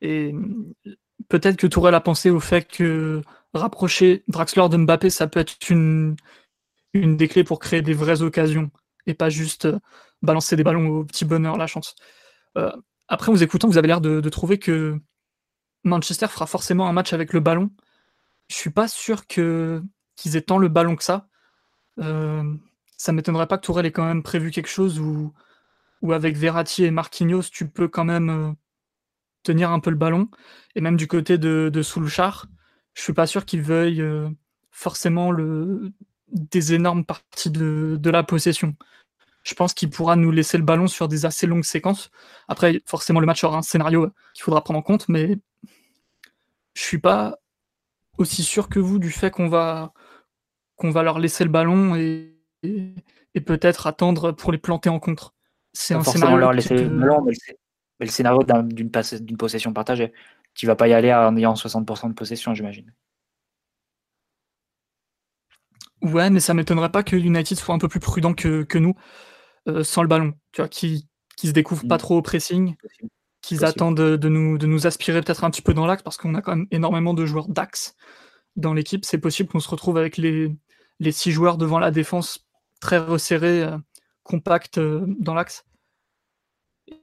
Et 0.00 0.34
peut-être 1.28 1.56
que 1.56 1.66
Tourelle 1.66 1.94
a 1.94 2.00
pensé 2.00 2.30
au 2.30 2.40
fait 2.40 2.66
que 2.66 3.22
rapprocher 3.54 4.24
Draxler 4.28 4.68
de 4.68 4.76
Mbappé, 4.76 5.10
ça 5.10 5.26
peut 5.26 5.40
être 5.40 5.70
une, 5.70 6.16
une 6.94 7.16
des 7.16 7.28
clés 7.28 7.44
pour 7.44 7.58
créer 7.58 7.82
des 7.82 7.94
vraies 7.94 8.22
occasions 8.22 8.70
et 9.06 9.14
pas 9.14 9.30
juste 9.30 9.66
euh, 9.66 9.78
balancer 10.22 10.56
des 10.56 10.64
ballons 10.64 10.88
au 10.88 11.04
petit 11.04 11.24
bonheur, 11.24 11.56
la 11.56 11.66
chance. 11.66 11.96
Euh, 12.56 12.70
après, 13.08 13.30
en 13.30 13.32
vous 13.32 13.42
écoutant, 13.42 13.68
vous 13.68 13.78
avez 13.78 13.88
l'air 13.88 14.00
de, 14.00 14.28
trouver 14.28 14.58
que 14.58 15.00
Manchester 15.84 16.26
fera 16.28 16.46
forcément 16.46 16.88
un 16.88 16.92
match 16.92 17.12
avec 17.12 17.32
le 17.32 17.40
ballon. 17.40 17.70
Je 18.48 18.56
suis 18.56 18.70
pas 18.70 18.88
sûr 18.88 19.26
que 19.26 19.82
qu'ils 20.16 20.36
aient 20.36 20.42
tant 20.42 20.58
le 20.58 20.68
ballon 20.68 20.96
que 20.96 21.04
ça. 21.04 21.28
Euh, 22.00 22.54
ça 22.96 23.12
m'étonnerait 23.12 23.46
pas 23.46 23.56
que 23.56 23.62
Tourelle 23.64 23.86
ait 23.86 23.92
quand 23.92 24.04
même 24.04 24.22
prévu 24.22 24.50
quelque 24.50 24.68
chose 24.68 24.98
où, 24.98 25.32
où 26.02 26.12
avec 26.12 26.36
Verratti 26.36 26.84
et 26.84 26.90
Marquinhos, 26.90 27.44
tu 27.52 27.68
peux 27.68 27.88
quand 27.88 28.04
même 28.04 28.56
tenir 29.44 29.70
un 29.70 29.80
peu 29.80 29.90
le 29.90 29.96
ballon. 29.96 30.28
Et 30.74 30.80
même 30.80 30.96
du 30.96 31.06
côté 31.06 31.38
de, 31.38 31.70
de 31.72 31.82
Soulchar, 31.82 32.46
je 32.94 33.02
suis 33.02 33.12
pas 33.12 33.26
sûr 33.26 33.44
qu'il 33.44 33.62
veuille 33.62 34.00
euh, 34.00 34.28
forcément 34.70 35.30
le, 35.30 35.92
des 36.32 36.74
énormes 36.74 37.04
parties 37.04 37.50
de, 37.50 37.96
de 38.00 38.10
la 38.10 38.22
possession. 38.22 38.74
Je 39.44 39.54
pense 39.54 39.72
qu'il 39.72 39.88
pourra 39.88 40.16
nous 40.16 40.30
laisser 40.30 40.58
le 40.58 40.64
ballon 40.64 40.86
sur 40.88 41.08
des 41.08 41.24
assez 41.24 41.46
longues 41.46 41.64
séquences. 41.64 42.10
Après, 42.48 42.82
forcément, 42.84 43.20
le 43.20 43.26
match 43.26 43.44
aura 43.44 43.58
un 43.58 43.62
scénario 43.62 44.10
qu'il 44.34 44.42
faudra 44.42 44.62
prendre 44.62 44.78
en 44.78 44.82
compte, 44.82 45.08
mais 45.08 45.38
je 46.74 46.82
suis 46.82 46.98
pas 46.98 47.38
aussi 48.18 48.42
sûr 48.42 48.68
que 48.68 48.78
vous 48.78 48.98
du 48.98 49.10
fait 49.10 49.30
qu'on 49.30 49.48
va 49.48 49.92
qu'on 50.76 50.90
va 50.90 51.02
leur 51.02 51.18
laisser 51.18 51.44
le 51.44 51.50
ballon 51.50 51.96
et, 51.96 52.36
et, 52.62 53.40
peut-être 53.40 53.86
attendre 53.86 54.32
pour 54.32 54.52
les 54.52 54.58
planter 54.58 54.88
en 54.88 55.00
contre. 55.00 55.34
C'est 55.72 55.94
un 55.94 56.04
scénario 56.04 56.36
leur 56.36 56.52
laisser 56.52 56.76
le 56.76 56.88
ballon, 56.88 57.22
mais, 57.22 57.32
le, 58.00 58.06
scénario 58.06 58.44
d'une 58.44 58.90
possession 58.90 59.72
partagée. 59.72 60.12
Tu 60.58 60.66
vas 60.66 60.76
pas 60.76 60.88
y 60.88 60.92
aller 60.92 61.14
en 61.14 61.36
ayant 61.36 61.54
60% 61.54 62.08
de 62.08 62.14
possession, 62.14 62.52
j'imagine. 62.52 62.92
Ouais, 66.02 66.30
mais 66.30 66.40
ça 66.40 66.52
m'étonnerait 66.52 66.90
pas 66.90 67.02
que 67.02 67.16
United 67.16 67.56
soit 67.56 67.74
un 67.74 67.78
peu 67.78 67.88
plus 67.88 68.00
prudent 68.00 68.34
que, 68.34 68.64
que 68.64 68.78
nous 68.78 68.94
euh, 69.68 69.84
sans 69.84 70.02
le 70.02 70.08
ballon. 70.08 70.34
Tu 70.52 70.60
vois, 70.60 70.68
qui 70.68 71.08
qui 71.36 71.46
se 71.46 71.52
découvrent 71.52 71.86
pas 71.86 71.94
mm. 71.94 71.98
trop 71.98 72.16
au 72.16 72.22
pressing, 72.22 72.74
qu'ils 73.42 73.64
attendent 73.64 73.96
de, 73.96 74.16
de, 74.16 74.28
nous, 74.28 74.58
de 74.58 74.66
nous 74.66 74.88
aspirer 74.88 75.20
peut-être 75.20 75.44
un 75.44 75.50
petit 75.50 75.62
peu 75.62 75.72
dans 75.72 75.86
l'axe 75.86 76.02
parce 76.02 76.16
qu'on 76.16 76.34
a 76.34 76.42
quand 76.42 76.56
même 76.56 76.66
énormément 76.72 77.14
de 77.14 77.24
joueurs 77.24 77.48
d'axe 77.48 77.94
dans 78.56 78.74
l'équipe. 78.74 79.04
C'est 79.04 79.18
possible 79.18 79.48
qu'on 79.48 79.60
se 79.60 79.68
retrouve 79.68 79.98
avec 79.98 80.16
les, 80.16 80.52
les 80.98 81.12
six 81.12 81.30
joueurs 81.30 81.56
devant 81.56 81.78
la 81.78 81.92
défense 81.92 82.44
très 82.80 82.98
resserrés, 82.98 83.62
euh, 83.62 83.78
compacts 84.24 84.78
euh, 84.78 85.06
dans 85.20 85.34
l'axe. 85.34 85.64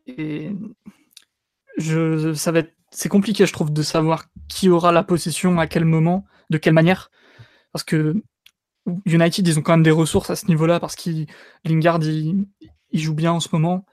Et 0.06 0.52
je, 1.78 2.34
ça 2.34 2.52
va 2.52 2.60
être, 2.60 2.75
c'est 2.96 3.10
compliqué, 3.10 3.46
je 3.46 3.52
trouve, 3.52 3.74
de 3.74 3.84
savoir 3.84 4.26
qui 4.48 4.70
aura 4.70 4.92
la 4.92 5.04
possession, 5.04 5.60
à 5.60 5.68
quel 5.68 5.84
moment, 5.84 6.26
de 6.50 6.58
quelle 6.58 6.74
manière. 6.74 7.12
Parce 7.74 7.84
que 7.84 8.16
United, 9.06 9.46
ils 9.46 9.60
ont 9.60 9.62
quand 9.62 9.74
même 9.74 9.84
des 9.84 9.92
ressources 9.92 10.30
à 10.30 10.36
ce 10.36 10.48
niveau-là, 10.48 10.80
parce 10.80 10.96
que 10.96 11.26
Lingard, 11.66 12.02
il, 12.04 12.48
joue 12.94 13.14
bien 13.14 13.34
en 13.34 13.42
ce 13.42 13.50
moment. 13.52 13.86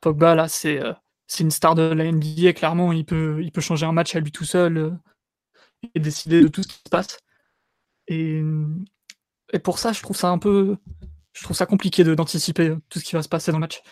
Pogba, 0.00 0.36
là, 0.36 0.46
c'est, 0.48 0.80
euh, 0.80 0.92
une 1.40 1.50
star 1.50 1.74
de 1.74 1.82
la 1.82 2.04
NBA, 2.04 2.52
clairement, 2.52 2.92
il 2.92 3.04
peut, 3.04 3.42
changer 3.58 3.86
un 3.86 3.92
match 3.92 4.14
à 4.14 4.20
lui 4.20 4.30
tout 4.30 4.44
seul 4.44 4.96
et 5.94 6.00
décider 6.00 6.40
de 6.40 6.48
tout 6.48 6.62
ce 6.62 6.68
qui 6.68 6.76
se 6.76 6.90
passe. 6.90 7.18
Et 8.06 8.40
pour 9.64 9.80
ça, 9.80 9.92
je 9.92 10.00
trouve 10.00 10.16
ça 10.16 10.28
un 10.28 10.38
peu, 10.38 10.76
je 11.32 11.42
trouve 11.42 11.56
ça 11.56 11.66
compliqué 11.66 12.04
d'anticiper 12.04 12.76
tout 12.88 13.00
ce 13.00 13.04
qui 13.04 13.16
va 13.16 13.22
se 13.22 13.28
passer 13.28 13.50
dans 13.50 13.58
le 13.58 13.62
match. 13.62 13.82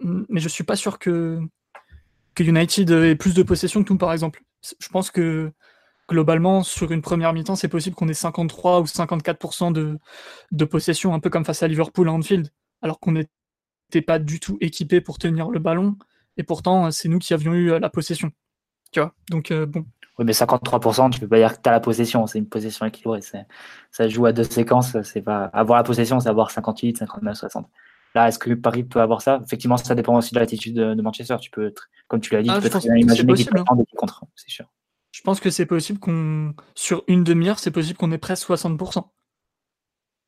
Mais 0.00 0.40
je 0.40 0.48
suis 0.48 0.64
pas 0.64 0.76
sûr 0.76 0.98
que, 0.98 1.40
que 2.38 2.48
United 2.48 2.90
ait 2.90 3.16
plus 3.16 3.34
de 3.34 3.42
possession 3.42 3.82
que 3.82 3.92
nous, 3.92 3.98
par 3.98 4.12
exemple. 4.12 4.42
Je 4.62 4.88
pense 4.88 5.10
que 5.10 5.52
globalement, 6.08 6.62
sur 6.62 6.92
une 6.92 7.02
première 7.02 7.32
mi-temps, 7.32 7.56
c'est 7.56 7.68
possible 7.68 7.96
qu'on 7.96 8.08
ait 8.08 8.14
53 8.14 8.80
ou 8.80 8.84
54% 8.84 9.72
de, 9.72 9.98
de 10.52 10.64
possession, 10.64 11.14
un 11.14 11.20
peu 11.20 11.30
comme 11.30 11.44
face 11.44 11.62
à 11.62 11.68
Liverpool 11.68 12.08
à 12.08 12.12
Anfield, 12.12 12.48
alors 12.80 13.00
qu'on 13.00 13.12
n'était 13.12 14.02
pas 14.06 14.18
du 14.18 14.40
tout 14.40 14.56
équipé 14.60 15.00
pour 15.00 15.18
tenir 15.18 15.50
le 15.50 15.58
ballon. 15.58 15.96
Et 16.36 16.44
pourtant, 16.44 16.90
c'est 16.92 17.08
nous 17.08 17.18
qui 17.18 17.34
avions 17.34 17.52
eu 17.54 17.78
la 17.78 17.90
possession. 17.90 18.30
Tu 18.92 19.00
vois? 19.00 19.14
Donc, 19.30 19.50
euh, 19.50 19.66
bon, 19.66 19.84
oui, 20.18 20.24
mais 20.24 20.32
53%, 20.32 21.10
tu 21.10 21.20
peux 21.20 21.28
pas 21.28 21.38
dire 21.38 21.56
que 21.56 21.62
tu 21.62 21.68
as 21.68 21.72
la 21.72 21.80
possession, 21.80 22.26
c'est 22.26 22.38
une 22.38 22.48
possession 22.48 22.86
équilibrée. 22.86 23.20
Ça 23.90 24.08
joue 24.08 24.26
à 24.26 24.32
deux 24.32 24.44
séquences, 24.44 25.00
c'est 25.02 25.22
pas 25.22 25.44
avoir 25.52 25.78
la 25.78 25.84
possession, 25.84 26.18
c'est 26.18 26.28
avoir 26.28 26.50
58, 26.50 26.98
59, 26.98 27.36
60. 27.36 27.68
Là, 28.18 28.26
est-ce 28.26 28.40
que 28.40 28.52
Paris 28.52 28.82
peut 28.82 29.00
avoir 29.00 29.22
ça? 29.22 29.40
Effectivement, 29.44 29.76
ça 29.76 29.94
dépend 29.94 30.16
aussi 30.16 30.34
de 30.34 30.40
l'attitude 30.40 30.74
de, 30.74 31.02
Manchester. 31.02 31.36
Tu 31.40 31.52
peux, 31.52 31.72
comme 32.08 32.20
tu 32.20 32.34
l'as 32.34 32.42
dit, 32.42 32.50
ah, 32.50 32.56
tu 32.56 32.62
peux 32.62 32.68
très 32.68 32.80
bien 32.80 32.96
imaginer 32.96 33.32
qu'il 33.34 33.46
peut 33.46 33.62
prendre 33.62 33.80
des 33.80 33.96
contre, 33.96 34.24
c'est 34.34 34.50
sûr. 34.50 34.66
Je 35.12 35.20
pense 35.22 35.38
que 35.38 35.50
c'est 35.50 35.66
possible 35.66 36.00
qu'on, 36.00 36.52
sur 36.74 37.04
une 37.06 37.22
demi-heure, 37.22 37.60
c'est 37.60 37.70
possible 37.70 37.96
qu'on 37.96 38.10
ait 38.10 38.18
presque 38.18 38.48
60%. 38.48 39.04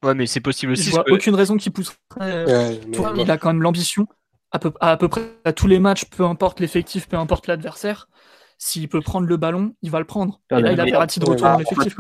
Ouais, 0.05 0.15
mais 0.15 0.27
c'est 0.27 0.39
possible 0.39 0.71
aussi. 0.71 0.85
Je 0.85 0.91
vois 0.93 1.03
aucune 1.11 1.35
raison 1.35 1.57
qui 1.57 1.71
pousserait. 1.71 1.97
Euh, 2.21 2.77
il 3.17 3.29
a 3.29 3.39
quand 3.39 3.49
même 3.53 3.61
l'ambition, 3.61 4.07
à 4.53 4.61
peu, 4.61 4.73
à 4.81 4.97
peu 4.97 5.09
près 5.09 5.23
à 5.45 5.53
tous 5.53 5.67
les 5.67 5.81
matchs, 5.81 6.05
peu 6.05 6.25
importe 6.25 6.61
l'effectif, 6.61 7.09
peu 7.09 7.17
importe 7.17 7.49
l'adversaire, 7.49 8.09
s'il 8.57 8.89
peut 8.89 9.01
prendre 9.01 9.27
le 9.27 9.37
ballon, 9.37 9.75
il 9.83 9.91
va 9.91 9.99
le 9.99 10.05
prendre. 10.05 10.41
Et 10.53 10.61
là, 10.61 10.73
il 10.75 10.81
a 10.81 10.85
Verratti 10.85 11.19
de 11.19 11.25
retour 11.25 11.49
dans 11.49 11.59
l'effectif. 11.59 11.97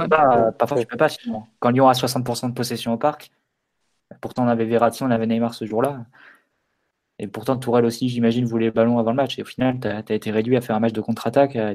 Parfois, 0.56 0.78
tu 0.78 0.86
peux 0.86 0.96
pas. 0.96 1.08
Quand 1.58 1.70
Lyon 1.70 1.88
a 1.88 1.94
60% 1.94 2.50
de 2.50 2.54
possession 2.54 2.92
au 2.92 2.96
parc, 2.96 3.32
pourtant 4.20 4.44
on 4.44 4.48
avait 4.48 4.64
Verratti, 4.64 5.02
on 5.02 5.10
avait 5.10 5.26
Neymar 5.26 5.54
ce 5.54 5.64
jour-là. 5.64 6.04
Et 7.18 7.26
pourtant, 7.26 7.56
Tourelle 7.56 7.84
aussi, 7.84 8.08
j'imagine, 8.08 8.46
voulait 8.46 8.66
le 8.66 8.72
ballon 8.72 8.98
avant 8.98 9.10
le 9.10 9.16
match. 9.16 9.38
Et 9.38 9.42
au 9.42 9.44
final, 9.44 9.78
tu 9.80 9.88
as, 9.88 10.00
été 10.14 10.30
réduit 10.30 10.56
à 10.56 10.62
faire 10.62 10.74
un 10.74 10.80
match 10.80 10.94
de 10.94 11.02
contre-attaque, 11.02 11.54
à, 11.54 11.74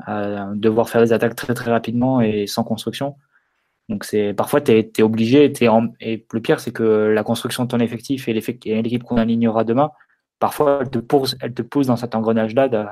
à 0.00 0.46
devoir 0.54 0.88
faire 0.88 1.02
des 1.02 1.12
attaques 1.12 1.36
très 1.36 1.54
très 1.54 1.70
rapidement 1.70 2.20
et 2.20 2.46
sans 2.46 2.64
construction. 2.64 3.16
Donc 3.88 4.06
parfois 4.36 4.60
tu 4.60 4.72
es, 4.72 5.02
obligé, 5.02 5.50
et 6.00 6.26
le 6.32 6.40
pire 6.40 6.60
c'est 6.60 6.72
que 6.72 6.82
la 6.82 7.22
construction 7.22 7.64
de 7.64 7.68
ton 7.68 7.78
effectif 7.80 8.28
et 8.28 8.34
l'équipe 8.34 9.02
qu'on 9.02 9.16
alignera 9.16 9.64
demain, 9.64 9.90
parfois 10.38 10.80
elle 10.82 10.90
te 10.90 10.98
pousse, 10.98 11.36
elle 11.40 11.54
te 11.54 11.62
pousse 11.62 11.86
dans 11.86 11.96
cet 11.96 12.14
engrenage-là 12.14 12.68
de, 12.68 12.84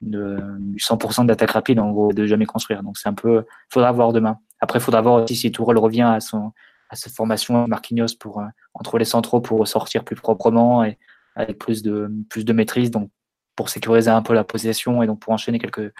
du 0.00 0.78
100% 0.78 1.26
d'attaque 1.26 1.52
rapide, 1.52 1.78
en 1.78 1.90
gros, 1.92 2.12
de 2.12 2.26
jamais 2.26 2.46
construire. 2.46 2.82
Donc 2.82 2.98
c'est 2.98 3.08
un 3.08 3.14
peu, 3.14 3.44
faudra 3.68 3.92
voir 3.92 4.12
demain. 4.12 4.38
Après, 4.60 4.80
il 4.80 4.82
faudra 4.82 5.00
voir 5.00 5.22
aussi 5.22 5.36
si 5.36 5.52
Tourelle 5.52 5.78
revient 5.78 6.02
à 6.02 6.20
son 6.20 6.52
à 6.88 6.96
cette 6.96 7.14
formation 7.14 7.66
Marquinhos 7.68 8.16
pour 8.18 8.40
euh, 8.40 8.46
entre 8.74 8.98
les 8.98 9.04
centraux 9.04 9.40
pour 9.40 9.66
sortir 9.66 10.04
plus 10.04 10.16
proprement 10.16 10.84
et 10.84 10.98
avec 11.34 11.58
plus 11.58 11.82
de 11.82 12.10
plus 12.28 12.44
de 12.44 12.52
maîtrise, 12.52 12.90
donc 12.90 13.10
pour 13.56 13.68
sécuriser 13.68 14.10
un 14.10 14.22
peu 14.22 14.34
la 14.34 14.44
possession 14.44 15.02
et 15.02 15.06
donc 15.06 15.20
pour 15.20 15.32
enchaîner 15.32 15.58
quelques 15.58 15.92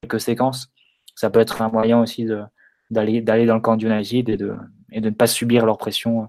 quelques 0.00 0.20
séquences, 0.20 0.68
ça 1.14 1.30
peut 1.30 1.40
être 1.40 1.62
un 1.62 1.68
moyen 1.68 2.00
aussi 2.00 2.26
d'aller 2.90 3.20
dans 3.22 3.54
le 3.54 3.60
camp 3.60 3.76
du 3.76 3.86
United 3.86 4.28
et 4.28 4.36
de, 4.36 4.56
et 4.92 5.00
de 5.00 5.10
ne 5.10 5.14
pas 5.14 5.26
subir 5.26 5.66
leur 5.66 5.78
pression 5.78 6.28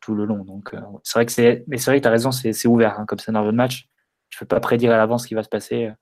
tout 0.00 0.14
le 0.14 0.24
long. 0.24 0.44
Donc, 0.44 0.74
c'est 1.02 1.18
vrai 1.18 1.26
que 1.26 1.32
c'est, 1.32 1.64
mais 1.68 1.78
c'est 1.78 1.90
vrai 1.90 1.98
que 1.98 2.02
tu 2.02 2.08
as 2.08 2.10
raison, 2.10 2.32
c'est, 2.32 2.66
ouvert 2.66 2.98
hein, 2.98 3.06
comme 3.06 3.18
scénario 3.18 3.52
de 3.52 3.56
match. 3.56 3.88
Je 4.30 4.36
ne 4.36 4.40
peux 4.40 4.46
pas 4.46 4.60
prédire 4.60 4.92
à 4.92 4.96
l'avance 4.96 5.24
ce 5.24 5.28
qui 5.28 5.34
va 5.34 5.42
se 5.42 5.48
passer 5.48 5.92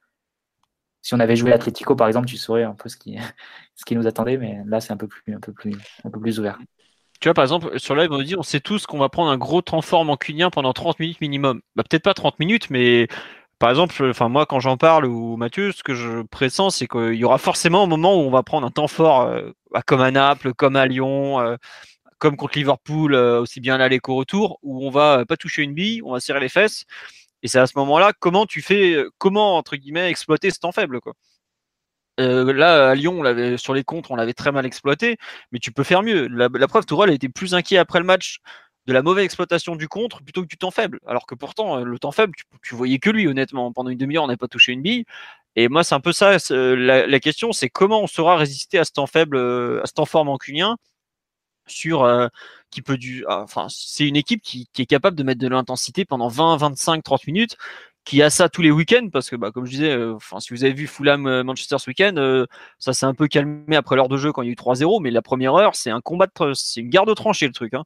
si 1.03 1.15
on 1.15 1.21
avait 1.21 1.37
joué 1.37 1.51
l'Atletico, 1.51 1.97
par 1.97 2.07
exemple, 2.07 2.29
tu 2.29 2.37
saurais 2.37 2.63
un 2.63 2.75
peu 2.75 2.89
ce 2.89 2.97
qui, 2.97 3.19
ce 3.75 3.85
qui 3.85 3.97
nous 3.97 4.07
attendait, 4.07 4.39
mais 4.39 4.63
là, 4.67 4.81
c'est 4.81 4.93
un 4.93 4.97
peu 4.97 5.09
plus, 5.09 5.35
un 5.35 5.41
peu 5.41 5.53
plus, 5.53 5.75
un 6.05 6.11
peu 6.11 6.21
plus 6.21 6.39
ouvert. 6.39 6.59
Tu 7.23 7.29
vois, 7.29 7.35
par 7.35 7.45
exemple, 7.45 7.79
sur 7.79 7.95
live, 7.95 8.11
on 8.11 8.19
nous 8.19 8.25
dit, 8.25 8.35
on 8.37 8.43
sait 8.43 8.59
tous 8.59 8.85
qu'on 8.85 8.99
va 8.99 9.09
prendre 9.09 9.31
un 9.31 9.39
gros 9.39 9.63
temps 9.63 9.81
fort 9.81 10.01
en 10.01 10.17
cunien 10.17 10.51
pendant 10.51 10.73
30 10.73 10.99
minutes 10.99 11.21
minimum. 11.21 11.61
Bah, 11.77 11.85
peut-être 11.89 12.03
pas 12.03 12.15
30 12.15 12.41
minutes, 12.41 12.69
mais 12.69 13.07
par 13.61 13.71
exemple, 13.71 13.95
enfin, 14.11 14.29
moi, 14.29 14.45
quand 14.45 14.59
j'en 14.59 14.77
parle, 14.77 15.07
ou 15.07 15.37
Mathieu, 15.37 15.71
ce 15.71 15.85
que 15.85 15.95
je 15.95 16.23
pressens, 16.23 16.71
c'est 16.71 16.89
qu'il 16.89 17.15
y 17.15 17.25
aura 17.25 17.39
forcément 17.39 17.85
un 17.85 17.87
moment 17.87 18.17
où 18.17 18.23
on 18.23 18.31
va 18.33 18.43
prendre 18.43 18.67
un 18.67 18.73
temps 18.73 18.89
fort, 18.89 19.23
euh, 19.23 19.53
comme 19.87 20.01
à 20.01 20.11
Naples, 20.11 20.53
comme 20.55 20.75
à 20.75 20.87
Lyon, 20.87 21.41
euh, 21.41 21.57
comme 22.19 22.37
contre 22.37 22.59
Liverpool, 22.59 23.15
euh, 23.15 23.41
aussi 23.41 23.61
bien 23.61 23.79
l'aller 23.79 24.01
qu'au 24.01 24.17
retour, 24.17 24.59
où 24.65 24.85
on 24.85 24.91
va 24.91 25.25
pas 25.25 25.37
toucher 25.37 25.63
une 25.63 25.75
bille, 25.75 26.03
on 26.05 26.15
va 26.15 26.21
serrer 26.21 26.41
les 26.41 26.49
fesses. 26.49 26.87
Et 27.45 27.49
c'est 27.49 27.61
à 27.61 27.69
ce 27.69 27.75
moment-là, 27.79 28.13
comment 28.19 28.47
tu 28.47 28.63
fais, 28.63 28.97
comment 29.19 29.57
entre 29.59 29.77
guillemets 29.77 30.11
exploiter 30.11 30.51
ce 30.51 30.59
temps 30.59 30.73
faible, 30.73 31.01
quoi. 31.01 31.15
Euh, 32.21 32.53
là, 32.53 32.91
à 32.91 32.95
Lyon, 32.95 33.23
sur 33.57 33.75
les 33.75 33.85
contres, 33.85 34.11
on 34.11 34.17
l'avait 34.17 34.35
très 34.35 34.53
mal 34.53 34.67
exploité, 34.67 35.17
mais 35.51 35.59
tu 35.59 35.73
peux 35.73 35.85
faire 35.85 36.03
mieux. 36.03 36.29
La, 36.29 36.69
preuve, 36.69 36.85
Tourelle 36.85 37.11
a 37.11 37.15
été 37.15 37.29
plus 37.29 37.55
inquiet 37.55 37.79
après 37.79 37.99
le 37.99 38.05
match 38.05 38.39
de 38.87 38.93
la 38.93 39.03
mauvaise 39.03 39.25
exploitation 39.25 39.77
du 39.77 39.89
contre 39.89 40.23
plutôt 40.23 40.43
que 40.43 40.49
du 40.49 40.57
temps 40.59 40.71
faible. 40.71 40.99
Alors 41.07 41.27
que 41.27 41.35
pourtant, 41.35 41.79
euh, 41.79 41.85
le 41.85 41.99
temps 41.99 42.13
faible, 42.13 42.35
tu, 42.63 42.75
voyais 42.75 42.99
que 42.99 43.11
lui, 43.11 43.29
honnêtement. 43.29 43.73
Pendant 43.73 43.91
une 43.91 43.99
demi-heure, 43.99 44.25
on 44.25 44.29
n'a 44.29 44.37
pas 44.37 44.49
touché 44.49 44.73
une 44.73 44.83
bille. 44.83 45.05
Et 45.57 45.69
moi, 45.69 45.85
c'est 45.85 45.95
un 45.95 46.01
peu 46.01 46.13
ça. 46.13 46.37
La, 46.51 47.21
question, 47.21 47.53
c'est 47.53 47.69
comment 47.69 48.03
on 48.03 48.07
saura 48.07 48.37
résister 48.37 48.79
à 48.79 48.85
ce 48.85 48.93
temps 48.93 49.07
faible, 49.07 49.37
à 49.39 49.87
ce 49.87 49.93
temps 49.93 50.07
fort 50.07 50.25
mancunien 50.25 50.77
sur 51.67 52.05
qui 52.71 52.83
peut 52.83 52.97
du 52.97 53.25
ah, 53.29 53.43
enfin 53.43 53.69
c'est 53.71 54.09
une 54.09 54.17
équipe 54.17 54.43
qui, 54.43 54.69
est 54.79 54.87
capable 54.87 55.17
de 55.17 55.23
mettre 55.23 55.41
de 55.41 55.49
l'intensité 55.49 56.05
pendant 56.05 56.29
20 56.29 56.57
25 56.57 57.05
30 57.05 57.27
minutes 57.29 57.57
qui 58.05 58.23
a 58.23 58.31
ça 58.31 58.49
tous 58.49 58.63
les 58.63 58.71
week-ends 58.71 59.09
parce 59.13 59.31
que 59.31 59.37
bah, 59.37 59.51
comme 59.53 59.65
je 59.65 59.71
disais 59.71 60.05
enfin 60.13 60.41
si 60.41 60.53
vous 60.53 60.65
avez 60.65 60.73
vu 60.73 60.87
Fulham 60.87 61.43
Manchester 61.43 61.77
ce 61.79 61.89
week-end 61.89 62.47
ça 62.79 62.93
s'est 62.93 63.07
un 63.07 63.15
peu 63.15 63.29
calmé 63.29 63.77
après 63.77 63.97
l'heure 63.97 64.09
de 64.09 64.17
jeu 64.17 64.33
quand 64.33 64.43
il 64.43 64.47
y 64.47 64.49
a 64.49 64.53
eu 64.53 64.57
3-0 64.57 65.01
mais 65.03 65.11
la 65.11 65.23
première 65.23 65.55
heure 65.55 65.77
c'est 65.77 65.91
un 65.91 66.01
combat 66.01 66.27
de 66.27 66.53
c'est 66.55 66.81
une 66.81 66.89
garde 66.89 67.15
tranchée 67.15 67.47
le 67.47 67.53
truc 67.53 67.75
hein. 67.75 67.85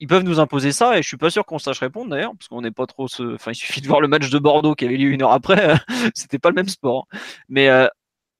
ils 0.00 0.08
peuvent 0.08 0.22
nous 0.22 0.40
imposer 0.40 0.72
ça 0.72 0.98
et 0.98 1.02
je 1.02 1.08
suis 1.08 1.18
pas 1.18 1.30
sûr 1.30 1.44
qu'on 1.44 1.58
sache 1.58 1.80
répondre 1.80 2.10
d'ailleurs 2.10 2.32
parce 2.38 2.48
qu'on 2.48 2.62
n'est 2.62 2.70
pas 2.70 2.86
trop 2.86 3.04
enfin 3.04 3.50
il 3.52 3.54
suffit 3.54 3.82
de 3.82 3.88
voir 3.88 4.00
le 4.00 4.08
match 4.08 4.30
de 4.30 4.38
Bordeaux 4.38 4.74
qui 4.74 4.86
avait 4.86 4.96
lieu 4.96 5.10
une 5.10 5.22
heure 5.22 5.32
après 5.32 5.74
c'était 6.14 6.38
pas 6.38 6.48
le 6.48 6.54
même 6.54 6.68
sport 6.68 7.06
hein. 7.12 7.18
mais 7.48 7.68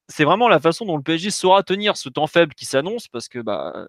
c'est 0.08 0.24
vraiment 0.24 0.48
la 0.48 0.60
façon 0.60 0.84
dont 0.84 0.96
le 0.96 1.02
PSG 1.02 1.30
saura 1.30 1.62
tenir 1.62 1.96
ce 1.96 2.08
temps 2.08 2.26
faible 2.26 2.54
qui 2.54 2.64
s'annonce 2.64 3.08
parce 3.08 3.28
que 3.28 3.38
bah 3.38 3.86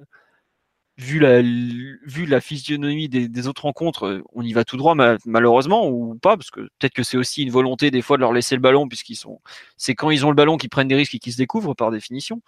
vu 0.97 1.19
la, 1.19 1.41
vu 1.41 2.25
la 2.25 2.39
physionomie 2.39 3.09
des, 3.09 3.47
autres 3.47 3.63
rencontres, 3.63 4.05
euh, 4.05 4.23
on 4.33 4.43
y 4.43 4.53
va 4.53 4.63
tout 4.63 4.77
droit 4.77 4.95
malheureusement 5.25 5.87
ou 5.89 6.15
pas, 6.15 6.37
parce 6.37 6.51
que 6.51 6.61
peut-être 6.61 6.93
que 6.93 7.03
c'est 7.03 7.17
aussi 7.17 7.43
une 7.43 7.51
volonté 7.51 7.89
des 7.89 8.01
fois 8.01 8.17
de 8.17 8.21
leur 8.21 8.33
laisser 8.33 8.55
le 8.55 8.61
ballon, 8.61 8.87
puisqu'ils 8.87 9.15
sont, 9.15 9.41
c'est 9.75 9.95
quand 9.95 10.11
ils 10.11 10.25
ont 10.25 10.29
le 10.29 10.35
ballon 10.35 10.57
qu'ils 10.57 10.69
prennent 10.69 10.87
des 10.87 10.95
risques 10.95 11.15
et 11.15 11.19
qu'ils 11.19 11.33
se 11.33 11.37
découvrent 11.37 11.73
par 11.73 11.91
définition. 11.91 12.41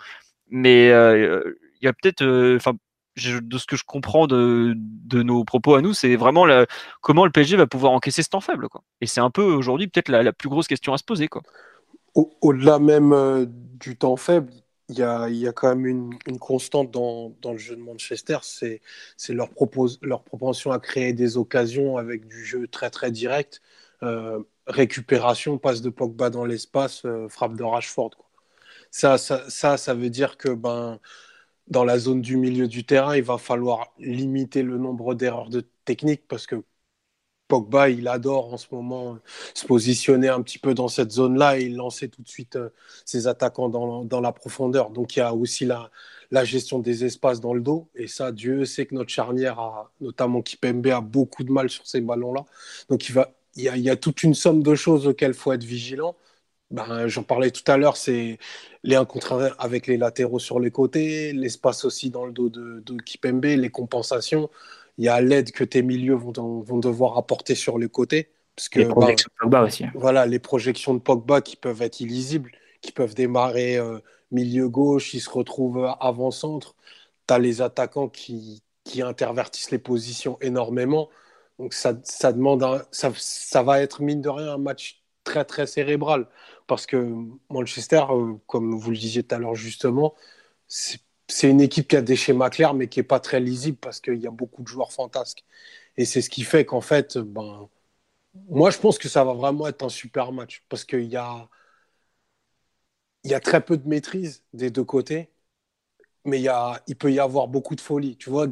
Mais 0.49 0.91
euh, 0.91 1.55
il 1.81 1.85
y 1.85 1.87
a 1.87 1.93
peut-être, 1.93 2.21
euh, 2.21 2.57
enfin, 2.57 2.73
de 3.17 3.57
ce 3.57 3.65
que 3.65 3.77
je 3.77 3.83
comprends 3.83 4.27
de, 4.27 4.73
de 4.75 5.23
nos 5.23 5.43
propos 5.43 5.73
à 5.75 5.81
nous, 5.81 5.93
c'est 5.93 6.15
vraiment 6.15 6.45
la, 6.45 6.67
comment 7.01 7.25
le 7.25 7.31
PSG 7.31 7.57
va 7.57 7.65
pouvoir 7.65 7.93
encaisser 7.93 8.21
ce 8.21 8.29
temps 8.29 8.41
faible, 8.41 8.69
quoi. 8.69 8.83
Et 9.01 9.07
c'est 9.07 9.21
un 9.21 9.31
peu 9.31 9.41
aujourd'hui 9.41 9.87
peut-être 9.87 10.09
la, 10.09 10.21
la, 10.21 10.33
plus 10.33 10.49
grosse 10.49 10.67
question 10.67 10.93
à 10.93 10.97
se 10.97 11.03
poser, 11.03 11.27
quoi. 11.27 11.41
Au-delà 12.13 12.79
même 12.79 13.45
du 13.79 13.97
temps 13.97 14.15
faible, 14.15 14.51
il 14.89 14.97
y 14.99 15.03
a, 15.03 15.29
y 15.29 15.47
a, 15.47 15.51
quand 15.53 15.75
même 15.75 16.11
une, 16.27 16.39
constante 16.39 16.91
dans, 16.91 17.33
le 17.43 17.57
jeu 17.57 17.75
de 17.75 17.81
Manchester, 17.81 18.37
c'est 18.41 18.81
leur, 19.29 19.49
propension 19.49 20.71
à 20.71 20.79
créer 20.79 21.13
des 21.13 21.37
occasions 21.37 21.97
avec 21.97 22.27
du 22.27 22.45
jeu 22.45 22.67
très 22.67 22.89
très 22.89 23.11
direct. 23.11 23.61
Euh, 24.03 24.43
récupération, 24.67 25.57
passe 25.57 25.81
de 25.81 25.89
Pogba 25.89 26.29
dans 26.29 26.45
l'espace, 26.45 27.03
euh, 27.05 27.27
frappe 27.29 27.55
de 27.55 27.63
Rashford. 27.63 28.11
Ça, 28.91 29.17
ça, 29.17 29.49
ça, 29.49 29.77
ça, 29.77 29.93
veut 29.93 30.09
dire 30.09 30.37
que 30.37 30.49
ben, 30.49 30.99
dans 31.67 31.83
la 31.85 31.99
zone 31.99 32.21
du 32.21 32.37
milieu 32.37 32.67
du 32.67 32.85
terrain, 32.85 33.15
il 33.15 33.23
va 33.23 33.37
falloir 33.37 33.93
limiter 33.99 34.63
le 34.63 34.77
nombre 34.77 35.15
d'erreurs 35.15 35.49
de 35.49 35.65
technique 35.85 36.27
parce 36.27 36.47
que 36.47 36.63
Pogba, 37.47 37.89
il 37.89 38.07
adore 38.07 38.53
en 38.53 38.57
ce 38.57 38.67
moment 38.71 39.19
se 39.53 39.65
positionner 39.65 40.29
un 40.29 40.41
petit 40.41 40.57
peu 40.57 40.73
dans 40.73 40.87
cette 40.87 41.11
zone-là 41.11 41.57
et 41.59 41.69
lancer 41.69 42.09
tout 42.09 42.21
de 42.21 42.27
suite 42.27 42.55
euh, 42.55 42.69
ses 43.05 43.27
attaquants 43.27 43.69
dans, 43.69 44.03
dans, 44.03 44.21
la 44.21 44.31
profondeur. 44.31 44.89
Donc 44.89 45.15
il 45.15 45.19
y 45.19 45.21
a 45.21 45.33
aussi 45.33 45.65
la, 45.65 45.91
gestion 46.43 46.79
des 46.79 47.05
espaces 47.05 47.39
dans 47.39 47.53
le 47.53 47.61
dos. 47.61 47.87
Et 47.95 48.07
ça, 48.07 48.31
Dieu 48.31 48.65
sait 48.65 48.85
que 48.85 48.95
notre 48.95 49.11
charnière, 49.11 49.89
notamment 50.01 50.41
Kipembe, 50.41 50.87
a 50.87 51.01
beaucoup 51.01 51.43
de 51.43 51.51
mal 51.51 51.69
sur 51.69 51.85
ces 51.85 52.01
ballons-là. 52.01 52.45
Donc 52.89 53.09
il, 53.09 53.25
y 53.55 53.89
a, 53.89 53.95
toute 53.95 54.23
une 54.23 54.33
somme 54.33 54.63
de 54.63 54.75
choses 54.75 55.07
auxquelles 55.07 55.31
il 55.31 55.37
faut 55.37 55.53
être 55.53 55.63
vigilant. 55.63 56.15
Ben, 56.71 57.07
J'en 57.07 57.23
parlais 57.23 57.51
tout 57.51 57.69
à 57.71 57.77
l'heure, 57.77 57.95
c'est 57.95 58.39
les 58.83 58.95
1 58.95 59.05
contre 59.05 59.55
avec 59.59 59.87
les 59.87 59.97
latéraux 59.97 60.39
sur 60.39 60.59
les 60.59 60.71
côtés, 60.71 61.31
l'espace 61.31 61.85
aussi 61.85 62.09
dans 62.09 62.25
le 62.25 62.31
dos 62.33 62.49
de, 62.49 62.81
de 62.85 62.95
Kipembe, 63.01 63.45
les 63.45 63.69
compensations 63.69 64.49
il 64.97 65.05
y 65.05 65.09
a 65.09 65.21
l'aide 65.21 65.51
que 65.51 65.63
tes 65.63 65.81
milieux 65.81 66.15
vont, 66.15 66.61
vont 66.61 66.77
devoir 66.77 67.17
apporter 67.17 67.55
sur 67.55 67.77
les 67.77 67.89
côtés. 67.89 68.29
Parce 68.55 68.69
que, 68.69 68.79
les 68.79 68.85
projections 68.85 69.29
de 69.33 69.39
Pogba 69.41 69.63
aussi. 69.63 69.85
Voilà, 69.95 70.25
les 70.25 70.39
projections 70.39 70.93
de 70.93 70.99
Pogba 70.99 71.41
qui 71.41 71.57
peuvent 71.57 71.81
être 71.81 71.99
illisibles, 71.99 72.51
qui 72.81 72.91
peuvent 72.91 73.13
démarrer 73.13 73.77
euh, 73.77 73.99
milieu 74.31 74.69
gauche, 74.69 75.13
ils 75.13 75.19
se 75.19 75.29
retrouvent 75.29 75.93
avant-centre. 75.99 76.75
Tu 77.27 77.33
as 77.33 77.39
les 77.39 77.61
attaquants 77.61 78.07
qui, 78.07 78.63
qui 78.85 79.01
intervertissent 79.01 79.71
les 79.71 79.79
positions 79.79 80.37
énormément. 80.39 81.09
Donc 81.59 81.73
ça, 81.73 81.93
ça 82.03 82.31
demande 82.31 82.85
ça, 82.91 83.11
ça, 83.15 83.63
va 83.63 83.81
être 83.81 84.01
mine 84.01 84.21
de 84.21 84.29
rien 84.29 84.53
un 84.53 84.57
match 84.57 85.03
très 85.23 85.45
très 85.45 85.67
cérébral 85.67 86.27
parce 86.67 86.85
que 86.85 87.13
Manchester, 87.49 88.03
euh, 88.09 88.35
comme 88.47 88.75
vous 88.75 88.91
le 88.91 88.97
disiez 88.97 89.23
tout 89.23 89.35
à 89.35 89.39
l'heure 89.39 89.55
justement, 89.55 90.13
c'est 90.67 90.99
c'est 91.27 91.49
une 91.49 91.61
équipe 91.61 91.87
qui 91.87 91.95
a 91.95 92.01
des 92.01 92.15
schémas 92.15 92.49
clairs, 92.49 92.73
mais 92.73 92.87
qui 92.87 92.99
n'est 92.99 93.03
pas 93.03 93.19
très 93.19 93.39
lisible 93.39 93.77
parce 93.77 93.99
qu'il 93.99 94.17
y 94.21 94.27
a 94.27 94.31
beaucoup 94.31 94.61
de 94.63 94.67
joueurs 94.67 94.93
fantasques. 94.93 95.43
Et 95.97 96.05
c'est 96.05 96.21
ce 96.21 96.29
qui 96.29 96.43
fait 96.43 96.65
qu'en 96.65 96.81
fait, 96.81 97.17
ben, 97.17 97.69
moi, 98.49 98.71
je 98.71 98.79
pense 98.79 98.97
que 98.99 99.09
ça 99.09 99.23
va 99.23 99.33
vraiment 99.33 99.67
être 99.67 99.83
un 99.83 99.89
super 99.89 100.31
match 100.33 100.63
parce 100.69 100.85
qu'il 100.85 101.05
y 101.05 101.17
a, 101.17 101.49
y 103.23 103.33
a 103.33 103.39
très 103.39 103.61
peu 103.63 103.77
de 103.77 103.87
maîtrise 103.87 104.43
des 104.53 104.69
deux 104.69 104.83
côtés, 104.83 105.29
mais 106.25 106.41
il 106.87 106.95
peut 106.97 107.11
y 107.11 107.19
avoir 107.19 107.47
beaucoup 107.47 107.75
de 107.75 107.81
folie. 107.81 108.17
Tu 108.17 108.29
vois, 108.29 108.47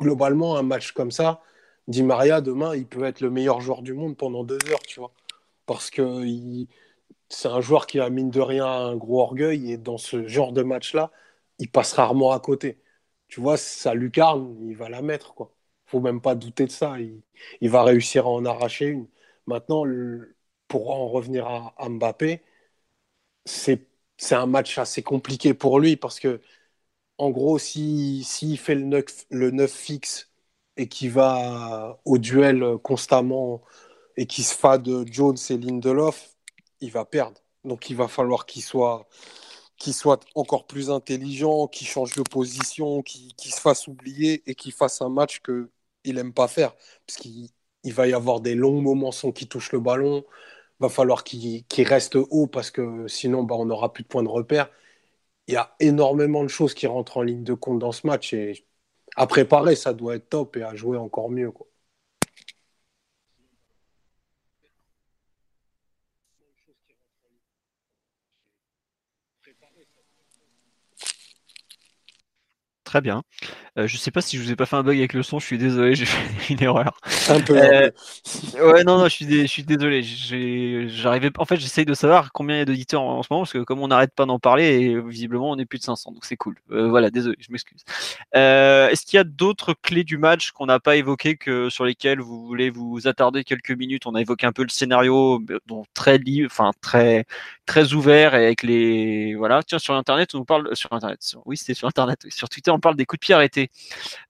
globalement, 0.00 0.56
un 0.58 0.62
match 0.62 0.92
comme 0.92 1.10
ça, 1.12 1.42
Di 1.88 2.02
Maria, 2.02 2.40
demain, 2.42 2.76
il 2.76 2.86
peut 2.86 3.04
être 3.04 3.20
le 3.22 3.30
meilleur 3.30 3.60
joueur 3.60 3.82
du 3.82 3.94
monde 3.94 4.16
pendant 4.16 4.44
deux 4.44 4.58
heures, 4.70 4.82
tu 4.86 5.00
vois. 5.00 5.12
Parce 5.66 5.90
que 5.90 6.02
c'est 7.28 7.48
un 7.48 7.60
joueur 7.60 7.86
qui 7.86 8.00
a, 8.00 8.10
mine 8.10 8.30
de 8.30 8.40
rien, 8.40 8.66
un 8.66 8.96
gros 8.96 9.20
orgueil 9.22 9.72
et 9.72 9.76
dans 9.78 9.98
ce 9.98 10.26
genre 10.26 10.52
de 10.52 10.62
match-là, 10.62 11.10
il 11.58 11.70
passe 11.70 11.92
rarement 11.94 12.32
à 12.32 12.40
côté. 12.40 12.82
Tu 13.28 13.40
vois, 13.40 13.56
sa 13.56 13.94
lucarne, 13.94 14.56
il 14.68 14.76
va 14.76 14.88
la 14.88 15.02
mettre. 15.02 15.34
quoi. 15.34 15.54
faut 15.86 16.00
même 16.00 16.20
pas 16.20 16.34
douter 16.34 16.66
de 16.66 16.70
ça. 16.70 16.96
Il, 17.00 17.70
va 17.70 17.82
réussir 17.84 18.26
à 18.26 18.30
en 18.30 18.44
arracher 18.44 18.86
une. 18.86 19.08
Maintenant, 19.46 19.84
pour 20.68 20.90
en 20.90 21.08
revenir 21.08 21.46
à, 21.46 21.88
Mbappé, 21.88 22.42
c'est 23.44 23.86
un 24.32 24.46
match 24.46 24.78
assez 24.78 25.02
compliqué 25.02 25.54
pour 25.54 25.80
lui 25.80 25.96
parce 25.96 26.20
que, 26.20 26.40
en 27.18 27.30
gros, 27.30 27.58
s'il 27.58 28.24
si, 28.24 28.56
fait 28.56 28.74
le 28.76 28.82
9, 28.84 29.04
le 29.30 29.50
9 29.50 29.72
fixe 29.72 30.32
et 30.76 30.88
qu'il 30.88 31.10
va 31.12 32.00
au 32.04 32.18
duel 32.18 32.78
constamment 32.82 33.62
et 34.16 34.26
qu'il 34.26 34.44
se 34.44 34.76
de 34.78 35.04
Jones 35.12 35.36
et 35.50 35.58
Lindelof, 35.58 36.36
il 36.80 36.90
va 36.92 37.04
perdre. 37.04 37.40
Donc 37.64 37.90
il 37.90 37.96
va 37.96 38.08
falloir 38.08 38.46
qu'il 38.46 38.62
soit 38.62 39.08
qui 39.78 39.92
soit 39.92 40.24
encore 40.34 40.66
plus 40.66 40.90
intelligent, 40.90 41.68
qui 41.68 41.84
change 41.84 42.14
de 42.14 42.22
position, 42.22 43.02
qui, 43.02 43.34
se 43.38 43.60
fasse 43.60 43.86
oublier 43.88 44.42
et 44.50 44.54
qui 44.54 44.70
fasse 44.72 45.00
un 45.02 45.08
match 45.08 45.40
qu'il 45.40 46.14
n'aime 46.16 46.32
pas 46.34 46.48
faire. 46.48 46.74
Parce 47.06 47.18
qu'il 47.18 47.48
il 47.84 47.94
va 47.94 48.06
y 48.08 48.12
avoir 48.14 48.40
des 48.40 48.54
longs 48.54 48.80
moments 48.80 49.12
sans 49.12 49.32
qu'il 49.32 49.48
touche 49.48 49.72
le 49.72 49.80
ballon. 49.80 50.24
Va 50.80 50.88
falloir 50.88 51.24
qu'il 51.24 51.64
reste 51.78 52.16
haut 52.16 52.46
parce 52.46 52.70
que 52.70 53.08
sinon, 53.08 53.42
bah, 53.44 53.56
on 53.58 53.66
n'aura 53.66 53.92
plus 53.92 54.04
de 54.04 54.08
points 54.08 54.22
de 54.22 54.28
repère. 54.28 54.70
Il 55.48 55.54
y 55.54 55.56
a 55.56 55.74
énormément 55.80 56.42
de 56.44 56.48
choses 56.48 56.74
qui 56.74 56.86
rentrent 56.86 57.18
en 57.18 57.22
ligne 57.22 57.44
de 57.44 57.54
compte 57.54 57.78
dans 57.80 57.92
ce 57.92 58.06
match. 58.06 58.34
Et 58.34 58.66
à 59.16 59.26
préparer, 59.26 59.76
ça 59.76 59.94
doit 59.94 60.16
être 60.16 60.28
top 60.30 60.56
et 60.56 60.62
à 60.62 60.74
jouer 60.76 60.98
encore 60.98 61.30
mieux. 61.30 61.52
Très 72.88 73.02
bien. 73.02 73.22
Euh, 73.78 73.86
je 73.86 73.96
sais 73.96 74.10
pas 74.10 74.20
si 74.20 74.36
je 74.36 74.42
vous 74.42 74.50
ai 74.50 74.56
pas 74.56 74.66
fait 74.66 74.74
un 74.74 74.82
bug 74.82 74.98
avec 74.98 75.12
le 75.12 75.22
son, 75.22 75.38
je 75.38 75.46
suis 75.46 75.58
désolé, 75.58 75.94
j'ai 75.96 76.04
fait 76.04 76.52
une 76.54 76.62
erreur. 76.62 76.98
Un 77.28 77.40
peu. 77.40 77.56
Euh, 77.56 77.90
ouais, 78.54 78.82
non, 78.82 78.98
non, 78.98 79.04
je 79.04 79.10
suis, 79.10 79.42
je 79.42 79.46
suis 79.46 79.62
désolé. 79.62 80.02
J'arrivais, 80.88 81.30
en 81.38 81.44
fait, 81.44 81.56
j'essaye 81.56 81.84
de 81.84 81.94
savoir 81.94 82.32
combien 82.32 82.56
il 82.56 82.58
y 82.58 82.62
a 82.62 82.64
d'auditeurs 82.64 83.02
en, 83.02 83.22
ce 83.22 83.28
moment 83.30 83.42
parce 83.42 83.52
que 83.52 83.58
comme 83.58 83.80
on 83.80 83.88
n'arrête 83.88 84.14
pas 84.14 84.26
d'en 84.26 84.38
parler, 84.38 84.64
et 84.64 85.00
visiblement 85.00 85.50
on 85.50 85.58
est 85.58 85.66
plus 85.66 85.78
de 85.78 85.84
500, 85.84 86.12
donc 86.12 86.24
c'est 86.24 86.36
cool. 86.36 86.56
Euh, 86.72 86.88
voilà, 86.88 87.10
désolé, 87.10 87.36
je 87.38 87.52
m'excuse. 87.52 87.84
Est-ce 88.32 89.06
qu'il 89.06 89.16
y 89.16 89.20
a 89.20 89.24
d'autres 89.24 89.74
clés 89.74 90.04
du 90.04 90.18
match 90.18 90.50
qu'on 90.50 90.66
n'a 90.66 90.80
pas 90.80 90.96
évoquées 90.96 91.36
que 91.36 91.70
sur 91.70 91.84
lesquelles 91.84 92.20
vous 92.20 92.46
voulez 92.46 92.70
vous 92.70 93.06
attarder 93.06 93.44
quelques 93.44 93.70
minutes? 93.70 94.06
On 94.06 94.14
a 94.14 94.20
évoqué 94.20 94.46
un 94.46 94.52
peu 94.52 94.62
le 94.62 94.70
scénario, 94.70 95.40
donc 95.66 95.86
très 95.94 96.18
libre, 96.18 96.48
enfin 96.50 96.72
très 96.80 97.26
très 97.66 97.92
ouvert 97.92 98.34
et 98.34 98.46
avec 98.46 98.62
les 98.62 99.34
voilà. 99.36 99.62
Tiens, 99.62 99.78
sur 99.78 99.94
internet, 99.94 100.34
on 100.34 100.38
nous 100.38 100.44
parle 100.44 100.74
sur 100.74 100.92
internet. 100.92 101.20
Oui, 101.44 101.56
c'est 101.56 101.74
sur 101.74 101.86
internet. 101.86 102.26
Sur 102.30 102.48
Twitter, 102.48 102.70
on 102.70 102.80
parle 102.80 102.96
des 102.96 103.06
coups 103.06 103.20
de 103.20 103.24
pied 103.26 103.34
arrêtés. 103.34 103.67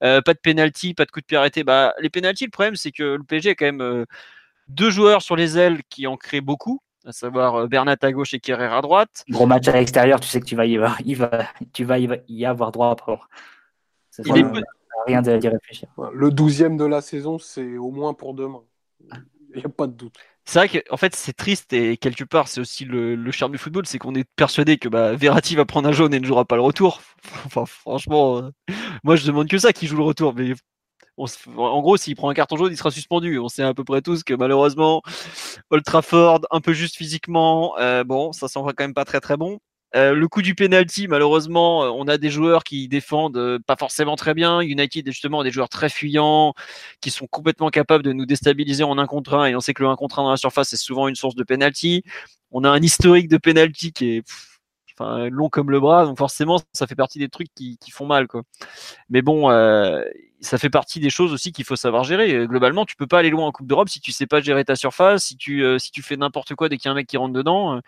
Euh, 0.03 0.21
pas 0.21 0.35
de 0.35 0.39
penalty, 0.39 0.95
pas 0.95 1.05
de 1.05 1.11
coups 1.11 1.25
de 1.25 1.27
pied 1.27 1.37
arrêtés. 1.37 1.65
Bah, 1.65 1.95
les 2.01 2.11
penalties, 2.11 2.45
le 2.45 2.51
problème, 2.51 2.77
c'est 2.77 2.93
que 2.93 3.17
le 3.17 3.23
PSG 3.23 3.51
a 3.51 3.55
quand 3.55 3.67
même 3.67 3.81
euh, 3.81 4.05
deux 4.69 4.91
joueurs 4.91 5.23
sur 5.23 5.37
les 5.37 5.59
ailes 5.59 5.83
qui 5.89 6.07
en 6.07 6.17
créent 6.17 6.41
beaucoup, 6.41 6.81
à 7.05 7.13
savoir 7.13 7.55
euh, 7.55 7.67
Bernat 7.67 7.97
à 8.03 8.13
gauche 8.13 8.35
et 8.35 8.41
Kerrer 8.41 8.67
à 8.67 8.81
droite. 8.81 9.25
Gros 9.29 9.47
match 9.47 9.69
à 9.69 9.73
l'extérieur, 9.73 10.21
tu 10.21 10.29
sais 10.29 10.41
que 10.41 10.47
tu 10.47 10.57
vas 10.57 10.67
y 10.67 10.77
avoir, 10.77 10.99
il 11.05 11.17
va, 11.17 11.47
tu 11.73 11.85
vas 11.85 11.99
y 11.99 12.47
avoir 12.47 12.73
droit. 12.73 12.97
Il 14.25 14.37
est... 14.37 14.45
rien 15.07 15.23
d'y 15.23 15.49
réfléchir. 15.49 15.89
Le 16.13 16.31
douzième 16.31 16.77
de 16.77 16.85
la 16.85 17.01
saison, 17.01 17.39
c'est 17.39 17.77
au 17.77 17.91
moins 17.91 18.15
pour 18.15 18.35
demain. 18.35 18.63
Il 19.55 19.61
n'y 19.61 19.65
a 19.65 19.69
pas 19.69 19.87
de 19.87 19.93
doute 19.93 20.19
c'est 20.49 20.61
vrai 20.61 20.83
qu'en 20.83 20.97
fait 20.97 21.15
c'est 21.15 21.35
triste 21.35 21.75
et 21.75 21.99
quelque 21.99 22.25
part 22.25 22.49
c'est 22.49 22.59
aussi 22.59 22.87
le, 22.87 23.31
charme 23.33 23.53
du 23.53 23.59
football, 23.59 23.85
c'est 23.87 23.99
qu'on 23.99 24.15
est 24.15 24.25
persuadé 24.35 24.79
que 24.79 24.89
bah, 24.89 25.13
Verratti 25.15 25.55
va 25.55 25.67
prendre 25.67 25.87
un 25.91 25.93
jaune 25.93 26.15
et 26.15 26.21
ne 26.21 26.27
jouera 26.27 26.47
pas 26.47 26.57
le 26.57 26.63
retour. 26.63 27.03
Enfin 27.45 27.67
franchement, 27.67 28.39
euh, 28.39 28.51
moi 29.05 29.17
je 29.17 29.27
demande 29.27 29.49
que 29.49 29.59
ça 29.59 29.75
qui 29.75 29.87
joue 29.87 29.99
le 29.99 30.05
retour, 30.05 30.35
mais 30.35 30.55
en 31.19 31.83
gros 31.83 31.99
s'il 31.99 32.17
prend 32.17 32.31
un 32.31 32.35
carton 32.35 32.57
jaune 32.57 32.73
il 32.73 32.79
sera 32.79 32.91
suspendu. 32.91 33.39
On 33.39 33.49
sait 33.49 33.63
à 33.63 33.75
peu 33.75 33.85
près 33.85 34.01
tous 34.01 34.25
que 34.25 34.33
malheureusement 34.33 35.03
Old 35.71 35.85
Trafford 35.85 36.41
un 36.51 36.61
peu 36.63 36.73
juste 36.73 36.97
physiquement, 36.97 37.79
euh, 37.79 38.03
bon 38.05 38.33
ça 38.33 38.49
s'en 38.49 38.63
va 38.63 38.73
quand 38.73 38.85
même 38.85 38.95
pas 38.95 39.05
très 39.05 39.21
très 39.21 39.37
bon. 39.37 39.59
Euh, 39.97 40.13
le 40.13 40.29
coup 40.29 40.43
du 40.43 40.55
penalty, 40.55 41.09
malheureusement, 41.09 41.85
euh, 41.85 41.89
on 41.89 42.07
a 42.09 42.19
des 42.19 42.29
joueurs 42.29 42.63
qui 42.63 42.89
défendent 42.89 43.39
euh, 43.39 43.59
pas 43.67 43.77
forcément 43.77 44.17
très 44.17 44.35
bien. 44.35 44.61
United, 44.61 45.07
justement, 45.07 45.43
des 45.43 45.51
joueurs 45.51 45.71
très 45.71 45.89
fuyants, 45.89 46.55
qui 47.01 47.11
sont 47.11 47.27
complètement 47.27 47.71
capables 47.71 48.05
de 48.05 48.13
nous 48.13 48.27
déstabiliser 48.27 48.85
en 48.85 48.99
un 48.99 49.07
contre 49.07 49.35
un. 49.35 49.47
Et 49.47 49.57
on 49.57 49.61
sait 49.61 49.73
que 49.75 49.83
le 49.83 49.89
1 49.89 49.97
contre 49.97 50.19
1 50.19 50.25
dans 50.25 50.31
la 50.31 50.37
surface, 50.37 50.69
c'est 50.69 50.77
souvent 50.77 51.09
une 51.09 51.15
source 51.15 51.35
de 51.35 51.45
penalty. 51.45 52.03
On 52.51 52.65
a 52.65 52.71
un 52.71 52.83
historique 52.83 53.29
de 53.29 53.39
penalty 53.39 53.93
qui 53.93 54.17
est 54.17 54.23
long 55.31 55.49
comme 55.49 55.71
le 55.71 55.79
bras, 55.79 56.05
donc 56.07 56.19
forcément, 56.19 56.61
ça 56.73 56.89
fait 56.89 56.97
partie 56.97 57.21
des 57.21 57.29
trucs 57.29 57.49
qui, 57.55 57.79
font 57.93 58.07
mal. 58.07 58.27
Quoi. 58.27 58.43
Mais 59.11 59.23
bon, 59.23 59.49
ça 60.41 60.59
fait 60.59 60.71
partie 60.71 60.99
des 60.99 61.11
choses 61.11 61.33
aussi 61.33 61.53
qu'il 61.53 61.65
faut 61.65 61.77
savoir 61.77 62.03
gérer. 62.05 62.47
Globalement, 62.49 62.85
tu 62.85 62.97
peux 62.97 63.07
pas 63.07 63.21
aller 63.21 63.31
loin 63.31 63.47
en 63.47 63.53
Coupe 63.53 63.69
d'Europe 63.69 63.89
si 63.89 64.01
tu 64.01 64.11
sais 64.11 64.27
pas 64.27 64.41
gérer 64.41 64.65
ta 64.65 64.75
surface, 64.77 65.25
si 65.27 65.37
tu, 65.37 65.63
si 65.79 65.93
tu 65.93 66.03
fais 66.03 66.17
n'importe 66.17 66.55
quoi 66.57 66.69
dès 66.69 66.79
qu'il 66.79 66.87
y 66.87 66.89
a 66.89 66.93
un 66.93 66.95
mec 66.97 67.07
qui 67.07 67.17
rentre 67.17 67.33
dedans 67.33 67.81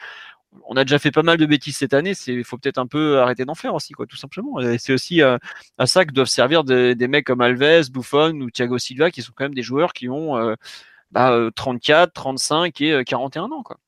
on 0.65 0.77
a 0.77 0.85
déjà 0.85 0.99
fait 0.99 1.11
pas 1.11 1.23
mal 1.23 1.39
de 1.39 1.47
bêtises 1.47 1.77
cette 1.77 1.95
année. 1.95 2.13
Il 2.27 2.45
faut 2.45 2.59
peut-être 2.59 2.79
un 2.79 2.87
peu 2.87 3.19
arrêter 3.21 3.45
d'en 3.45 3.55
faire 3.55 3.75
aussi, 3.75 3.93
quoi, 3.93 4.07
tout 4.07 4.17
simplement. 4.17 4.61
Et 4.61 4.79
c'est 4.79 4.93
aussi 4.93 5.23
euh, 5.23 5.39
à 5.79 5.87
ça 5.87 6.05
que 6.05 6.13
doivent 6.13 6.27
servir 6.27 6.65
des 6.65 7.09
mecs 7.09 7.27
comme 7.27 7.41
Alves, 7.41 7.91
Buffon 7.91 8.33
ou 8.41 8.51
Thiago 8.51 8.79
Silva, 8.79 9.11
qui 9.11 9.23
sont 9.23 9.33
quand 9.35 9.45
même 9.45 9.55
des 9.55 9.63
joueurs 9.63 9.93
qui 9.93 10.09
ont 10.09 10.57
34, 11.15 12.09
euh, 12.09 12.13
35 12.15 12.75
bah, 12.81 12.87
et 13.01 13.05
41 13.05 13.43
euh, 13.43 13.55
ans, 13.55 13.63
quoi. 13.63 13.79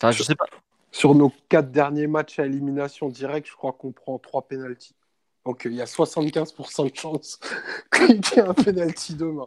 Enfin, 0.00 0.12
je 0.12 0.22
sais 0.22 0.34
pas. 0.34 0.46
Sur 0.92 1.14
nos 1.14 1.32
quatre 1.48 1.70
derniers 1.70 2.06
matchs 2.06 2.38
à 2.38 2.46
élimination 2.46 3.08
directe, 3.08 3.48
je 3.48 3.54
crois 3.54 3.72
qu'on 3.72 3.92
prend 3.92 4.18
trois 4.18 4.48
pénalties. 4.48 4.96
Donc 5.44 5.62
il 5.64 5.74
y 5.74 5.80
a 5.80 5.84
75% 5.84 6.90
de 6.90 6.96
chance 6.96 7.38
qu'il 7.92 8.16
y 8.16 8.38
ait 8.38 8.40
un 8.40 8.54
pénalty 8.54 9.14
demain. 9.14 9.46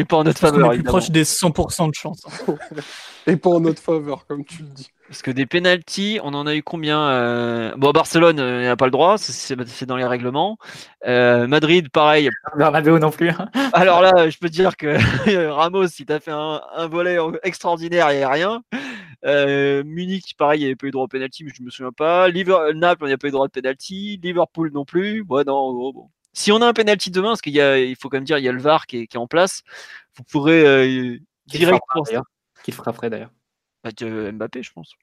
Et 0.00 0.04
pas 0.06 0.16
en 0.16 0.24
notre 0.24 0.38
faveur. 0.38 0.68
On 0.68 0.72
est 0.72 0.76
plus 0.76 0.82
proche 0.82 1.10
des 1.10 1.24
100% 1.24 1.90
de 1.90 1.94
chance. 1.94 2.26
Et 3.26 3.36
pas 3.36 3.50
en 3.50 3.60
notre 3.60 3.82
faveur, 3.82 4.24
comme 4.26 4.46
tu 4.46 4.62
le 4.62 4.68
dis. 4.68 4.88
Parce 5.08 5.20
que 5.20 5.30
des 5.30 5.44
penalties, 5.44 6.18
on 6.22 6.32
en 6.32 6.46
a 6.46 6.54
eu 6.54 6.62
combien 6.62 7.10
euh... 7.10 7.74
Bon, 7.76 7.90
Barcelone 7.90 8.40
euh, 8.40 8.64
n'a 8.64 8.76
pas 8.76 8.86
le 8.86 8.92
droit, 8.92 9.18
c'est 9.18 9.84
dans 9.84 9.98
les 9.98 10.06
règlements. 10.06 10.56
Euh, 11.06 11.46
Madrid, 11.46 11.90
pareil. 11.90 12.30
Bernabeu 12.56 12.98
non 12.98 13.10
plus. 13.10 13.28
Hein. 13.28 13.50
Alors 13.74 14.00
là, 14.00 14.30
je 14.30 14.38
peux 14.38 14.48
dire 14.48 14.78
que 14.78 14.96
Ramos, 15.50 15.86
il 15.98 16.06
t'a 16.06 16.18
fait 16.18 16.30
un, 16.30 16.62
un, 16.74 16.86
volet 16.88 17.18
extraordinaire 17.42 18.08
et 18.08 18.24
rien. 18.24 18.62
Euh, 19.26 19.82
Munich, 19.84 20.34
pareil, 20.38 20.60
il 20.60 20.62
n'y 20.62 20.66
avait 20.68 20.76
pas 20.76 20.86
eu 20.86 20.92
droit 20.92 21.04
au 21.04 21.08
penalty, 21.08 21.44
mais 21.44 21.52
je 21.54 21.62
me 21.62 21.68
souviens 21.68 21.92
pas. 21.92 22.28
Liverpool, 22.28 22.74
Naples, 22.78 23.04
il 23.04 23.08
n'y 23.08 23.12
a 23.12 23.18
pas 23.18 23.28
eu 23.28 23.32
droit 23.32 23.48
de 23.48 23.52
penalty. 23.52 24.18
Liverpool 24.22 24.70
non 24.72 24.86
plus. 24.86 25.22
Ouais, 25.28 25.44
non, 25.44 25.92
bon. 25.92 26.08
Si 26.32 26.52
on 26.52 26.62
a 26.62 26.66
un 26.66 26.72
penalty 26.72 27.10
demain, 27.10 27.28
parce 27.28 27.42
qu'il 27.42 27.54
y 27.54 27.60
a, 27.60 27.78
il 27.78 27.96
faut 27.96 28.08
quand 28.08 28.18
même 28.18 28.24
dire, 28.24 28.38
il 28.38 28.44
y 28.44 28.48
a 28.48 28.52
le 28.52 28.60
VAR 28.60 28.86
qui 28.86 28.98
est, 28.98 29.06
qui 29.06 29.16
est 29.16 29.20
en 29.20 29.26
place, 29.26 29.62
vous 30.16 30.24
pourrez 30.24 30.64
euh, 30.66 31.18
direct. 31.46 31.80
Qui 32.62 32.70
le 32.70 32.76
frapperait 32.76 33.10
d'ailleurs 33.10 33.32
bah, 33.82 33.90
Mbappé, 34.32 34.62
je 34.62 34.72
pense. 34.72 34.94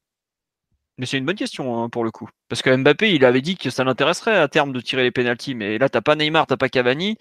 Mais 0.97 1.05
c'est 1.05 1.17
une 1.17 1.25
bonne 1.25 1.35
question 1.35 1.83
hein, 1.83 1.89
pour 1.89 2.03
le 2.03 2.11
coup. 2.11 2.29
Parce 2.49 2.61
que 2.61 2.75
Mbappé, 2.75 3.13
il 3.13 3.25
avait 3.25 3.41
dit 3.41 3.57
que 3.57 3.69
ça 3.69 3.83
l'intéresserait 3.83 4.37
à 4.37 4.47
terme 4.47 4.71
de 4.71 4.79
tirer 4.79 5.03
les 5.03 5.11
pénalties. 5.11 5.53
Mais 5.53 5.77
là, 5.77 5.89
t'as 5.89 6.01
pas 6.01 6.15
Neymar, 6.15 6.47
t'as 6.47 6.57
pas 6.57 6.69
Cavani. 6.69 7.17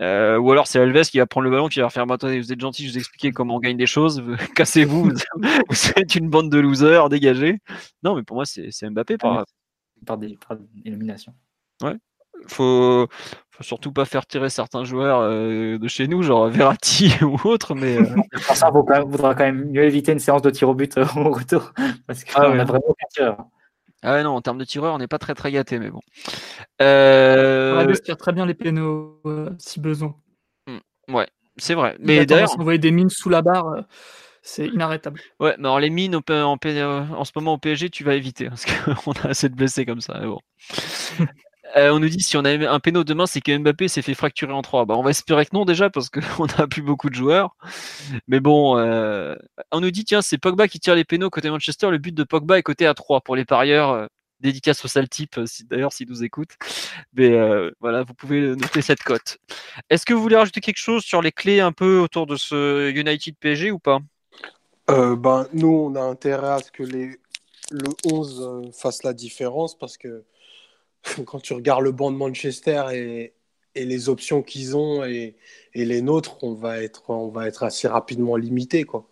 Euh, 0.00 0.38
ou 0.38 0.50
alors 0.50 0.66
c'est 0.66 0.80
Alves 0.80 1.04
qui 1.04 1.18
va 1.18 1.26
prendre 1.26 1.44
le 1.44 1.50
ballon, 1.50 1.68
qui 1.68 1.78
va 1.78 1.88
faire 1.88 2.10
attendez, 2.10 2.40
vous 2.40 2.52
êtes 2.52 2.60
gentil, 2.60 2.84
je 2.84 2.90
vous 2.90 2.98
expliquer 2.98 3.30
comment 3.30 3.56
on 3.56 3.60
gagne 3.60 3.76
des 3.76 3.86
choses. 3.86 4.22
Cassez-vous, 4.56 5.12
vous 5.68 5.90
êtes 5.96 6.16
une 6.16 6.28
bande 6.28 6.50
de 6.50 6.58
losers, 6.58 7.08
dégagez. 7.08 7.60
Non, 8.02 8.16
mais 8.16 8.24
pour 8.24 8.36
moi, 8.36 8.44
c'est 8.44 8.70
Mbappé 8.82 9.18
par... 9.18 9.44
Par, 10.04 10.18
des, 10.18 10.36
par 10.36 10.58
élimination. 10.84 11.32
Ouais 11.82 11.96
faut, 12.48 13.08
faut 13.54 13.62
surtout 13.62 13.92
pas 13.92 14.04
faire 14.04 14.26
tirer 14.26 14.50
certains 14.50 14.84
joueurs 14.84 15.20
euh, 15.20 15.78
de 15.78 15.88
chez 15.88 16.08
nous, 16.08 16.22
genre 16.22 16.48
Verratti 16.48 17.14
ou 17.22 17.36
autre. 17.44 17.74
Mais 17.74 17.98
euh... 17.98 18.04
pour 18.46 18.56
ça, 18.56 18.70
il 18.74 19.10
faudra 19.10 19.34
quand 19.34 19.44
même 19.44 19.70
mieux 19.70 19.84
éviter 19.84 20.12
une 20.12 20.18
séance 20.18 20.42
de 20.42 20.50
tir 20.50 20.68
au 20.68 20.74
but 20.74 20.98
euh, 20.98 21.06
au 21.16 21.30
retour, 21.30 21.72
parce 22.06 22.24
qu'on 22.24 22.40
ah 22.40 22.46
a 22.46 22.64
vraiment 22.64 22.84
aucun 22.88 23.06
tireur. 23.10 23.36
Ah 24.02 24.14
ouais, 24.14 24.22
non, 24.22 24.30
en 24.30 24.42
termes 24.42 24.58
de 24.58 24.64
tireur, 24.64 24.94
on 24.94 24.98
n'est 24.98 25.06
pas 25.06 25.18
très 25.18 25.34
très 25.34 25.50
gâté, 25.52 25.78
mais 25.78 25.90
bon. 25.90 26.00
Euh... 26.82 27.86
On 27.88 27.92
tire 27.92 28.16
très 28.16 28.32
bien 28.32 28.44
les 28.44 28.54
pénaux 28.54 29.20
euh, 29.24 29.50
si 29.58 29.80
besoin. 29.80 30.16
Hmm, 30.66 31.14
ouais, 31.14 31.28
c'est 31.56 31.74
vrai. 31.74 31.96
Mais 32.00 32.26
d'ailleurs, 32.26 32.58
envoyer 32.58 32.78
des 32.78 32.90
mines 32.90 33.08
sous 33.08 33.30
la 33.30 33.40
barre. 33.40 33.84
C'est 34.46 34.66
inarrêtable. 34.66 35.20
Ouais, 35.40 35.54
mais 35.58 35.68
alors 35.68 35.80
les 35.80 35.88
mines 35.88 36.16
en, 36.16 36.20
en, 36.20 37.24
ce 37.24 37.32
moment 37.34 37.54
au 37.54 37.58
PSG, 37.58 37.88
tu 37.88 38.04
vas 38.04 38.14
éviter 38.14 38.50
parce 38.50 38.66
qu'on 38.66 39.12
a 39.12 39.28
assez 39.28 39.48
de 39.48 39.54
blessés 39.54 39.86
comme 39.86 40.02
ça. 40.02 40.20
Bon. 40.20 40.40
Euh, 41.76 41.90
on 41.90 41.98
nous 41.98 42.08
dit 42.08 42.20
si 42.20 42.36
on 42.36 42.44
a 42.44 42.50
un 42.50 42.80
péno 42.80 43.02
demain, 43.02 43.26
c'est 43.26 43.40
que 43.40 43.56
Mbappé 43.56 43.88
s'est 43.88 44.02
fait 44.02 44.14
fracturer 44.14 44.52
en 44.52 44.62
trois. 44.62 44.84
Bah, 44.84 44.94
on 44.96 45.02
va 45.02 45.10
espérer 45.10 45.44
que 45.44 45.50
non 45.54 45.64
déjà 45.64 45.90
parce 45.90 46.08
qu'on 46.08 46.46
n'a 46.58 46.66
plus 46.68 46.82
beaucoup 46.82 47.10
de 47.10 47.14
joueurs. 47.14 47.56
Mais 48.28 48.40
bon, 48.40 48.78
euh, 48.78 49.34
on 49.72 49.80
nous 49.80 49.90
dit 49.90 50.04
tiens, 50.04 50.22
c'est 50.22 50.38
Pogba 50.38 50.68
qui 50.68 50.78
tire 50.78 50.94
les 50.94 51.04
pénaux 51.04 51.30
côté 51.30 51.50
Manchester. 51.50 51.90
Le 51.90 51.98
but 51.98 52.14
de 52.14 52.24
Pogba 52.24 52.58
est 52.58 52.62
côté 52.62 52.86
à 52.86 52.94
3 52.94 53.22
pour 53.22 53.36
les 53.36 53.44
parieurs. 53.44 53.90
Euh, 53.90 54.06
dédicace 54.40 54.84
au 54.84 54.88
sale 54.88 55.08
type, 55.08 55.40
d'ailleurs, 55.70 55.92
s'il 55.94 56.06
nous 56.10 56.22
écoute. 56.22 56.50
Mais 57.14 57.30
voilà, 57.80 58.02
vous 58.02 58.12
pouvez 58.12 58.54
noter 58.54 58.82
cette 58.82 59.02
cote. 59.02 59.38
Est-ce 59.88 60.04
que 60.04 60.12
vous 60.12 60.20
voulez 60.20 60.36
rajouter 60.36 60.60
quelque 60.60 60.76
chose 60.76 61.02
sur 61.02 61.22
les 61.22 61.32
clés 61.32 61.60
un 61.60 61.72
peu 61.72 61.98
autour 61.98 62.26
de 62.26 62.36
ce 62.36 62.90
United 62.90 63.36
PSG 63.40 63.70
ou 63.70 63.78
pas? 63.78 64.00
Ben, 64.88 65.46
Nous, 65.54 65.68
on 65.68 65.94
a 65.94 66.02
intérêt 66.02 66.50
à 66.50 66.58
ce 66.58 66.70
que 66.70 66.82
les, 66.82 67.16
le 67.70 67.88
11 68.04 68.70
fasse 68.74 69.02
la 69.02 69.14
différence 69.14 69.78
parce 69.78 69.96
que 69.96 70.24
quand 71.26 71.40
tu 71.40 71.52
regardes 71.52 71.82
le 71.82 71.92
banc 71.92 72.10
de 72.10 72.16
Manchester 72.16 72.84
et, 72.92 73.34
et 73.74 73.84
les 73.84 74.08
options 74.08 74.42
qu'ils 74.42 74.76
ont 74.76 75.04
et, 75.04 75.36
et, 75.74 75.84
les 75.84 76.02
nôtres, 76.02 76.42
on 76.42 76.54
va 76.54 76.82
être, 76.82 77.10
on 77.10 77.28
va 77.28 77.46
être 77.46 77.62
assez 77.62 77.88
rapidement 77.88 78.36
limité. 78.36 78.84
Quoi. 78.84 79.06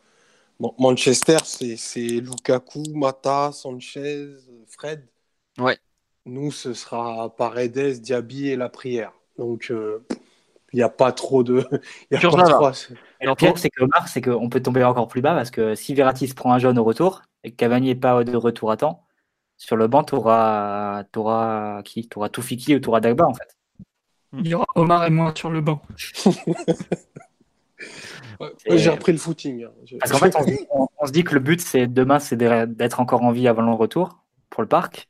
Bon, 0.60 0.74
Manchester, 0.78 1.38
c'est 1.44 2.20
Lukaku, 2.20 2.84
Mata, 2.94 3.50
Sanchez, 3.52 4.36
Fred. 4.68 5.06
Ouais. 5.58 5.78
Nous, 6.24 6.52
ce 6.52 6.72
sera 6.72 7.34
Paredes, 7.36 8.00
Diaby 8.00 8.48
et 8.48 8.56
la 8.56 8.68
prière. 8.68 9.12
Donc, 9.38 9.70
euh, 9.70 10.06
il 10.72 10.76
n'y 10.76 10.82
a 10.82 10.88
pas 10.88 11.12
trop 11.12 11.42
de. 11.42 11.66
Y 12.10 12.16
a 12.16 12.30
pas 12.30 12.44
trop... 12.44 12.70
Et 13.20 13.26
le 13.26 13.34
pire, 13.34 13.58
c'est 13.58 13.70
que 13.70 13.84
c'est 14.06 14.22
qu'on 14.22 14.48
peut 14.48 14.62
tomber 14.62 14.84
encore 14.84 15.08
plus 15.08 15.20
bas 15.20 15.34
parce 15.34 15.50
que 15.50 15.74
si 15.74 15.94
Verratti 15.94 16.28
se 16.28 16.34
prend 16.34 16.52
un 16.52 16.58
jaune 16.58 16.78
au 16.78 16.84
retour 16.84 17.22
et 17.44 17.50
que 17.50 17.56
Cavani 17.56 17.88
n'est 17.88 17.94
pas 17.94 18.24
de 18.24 18.36
retour 18.36 18.70
à 18.70 18.76
temps, 18.76 19.04
sur 19.62 19.76
le 19.76 19.86
banc, 19.86 20.02
tu 20.02 20.16
auras, 20.16 21.04
auras, 21.14 21.82
qui? 21.84 22.08
Tu 22.08 22.18
auras 22.18 22.28
Toufiki 22.28 22.74
ou 22.74 22.80
tu 22.80 22.88
auras 22.88 22.98
Dagba, 22.98 23.26
en 23.26 23.34
fait. 23.34 23.56
Il 24.32 24.48
y 24.48 24.54
aura 24.54 24.66
Omar 24.74 25.04
et 25.04 25.10
moi 25.10 25.32
sur 25.36 25.50
le 25.50 25.60
banc. 25.60 25.80
J'ai 28.68 28.90
repris 28.90 29.12
le 29.12 29.18
footing. 29.18 29.62
Hein. 29.62 29.70
Parce 30.00 30.10
qu'en 30.10 30.18
fait, 30.18 30.34
on, 30.70 31.06
se 31.06 31.12
dit 31.12 31.22
que 31.22 31.34
le 31.34 31.40
but, 31.40 31.60
c'est 31.60 31.86
demain, 31.86 32.18
c'est 32.18 32.34
d'être 32.36 32.98
encore 32.98 33.22
en 33.22 33.30
vie 33.30 33.46
avant 33.46 33.62
le 33.62 33.70
retour 33.70 34.24
pour 34.50 34.62
le 34.62 34.68
parc. 34.68 35.06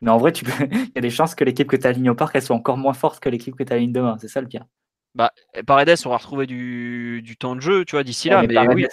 Mais 0.00 0.10
en 0.10 0.18
vrai, 0.18 0.32
tu 0.32 0.44
il 0.70 0.90
y 0.92 0.98
a 0.98 1.00
des 1.00 1.10
chances 1.10 1.36
que 1.36 1.44
l'équipe 1.44 1.68
que 1.68 1.76
tu 1.76 1.86
alignes 1.86 2.10
au 2.10 2.16
parc, 2.16 2.34
elle 2.34 2.42
soit 2.42 2.56
encore 2.56 2.78
moins 2.78 2.94
forte 2.94 3.20
que 3.20 3.28
l'équipe 3.28 3.54
que 3.54 3.62
tu 3.62 3.72
alignes 3.72 3.92
demain. 3.92 4.16
C'est 4.20 4.26
ça 4.26 4.40
le 4.40 4.48
pire. 4.48 4.66
Bah, 5.14 5.30
Paredes 5.68 5.94
aura 6.04 6.16
retrouvé 6.16 6.46
du, 6.46 7.22
du 7.22 7.36
temps 7.36 7.54
de 7.54 7.60
jeu, 7.60 7.84
tu 7.84 7.94
vois, 7.94 8.02
d'ici 8.02 8.28
là. 8.28 8.42
Mais, 8.42 8.58
oui. 8.58 8.88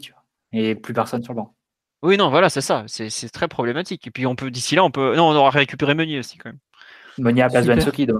tu 0.00 0.10
vois. 0.10 0.24
Et 0.50 0.74
plus 0.74 0.92
personne 0.92 1.22
sur 1.22 1.34
le 1.34 1.36
banc. 1.36 1.54
Oui, 2.04 2.18
non, 2.18 2.28
voilà, 2.28 2.50
c'est 2.50 2.60
ça. 2.60 2.84
C'est 2.86 3.30
très 3.30 3.48
problématique. 3.48 4.06
Et 4.06 4.10
puis 4.10 4.26
on 4.26 4.36
peut 4.36 4.50
d'ici 4.50 4.76
là, 4.76 4.84
on 4.84 4.90
peut. 4.90 5.16
Non, 5.16 5.30
on 5.30 5.34
aura 5.34 5.48
récupéré 5.48 5.94
Meunier 5.94 6.18
aussi 6.18 6.36
quand 6.36 6.50
même. 6.50 6.58
Meunier 7.16 7.42
à 7.42 7.48
place 7.48 7.64
de 7.64 8.14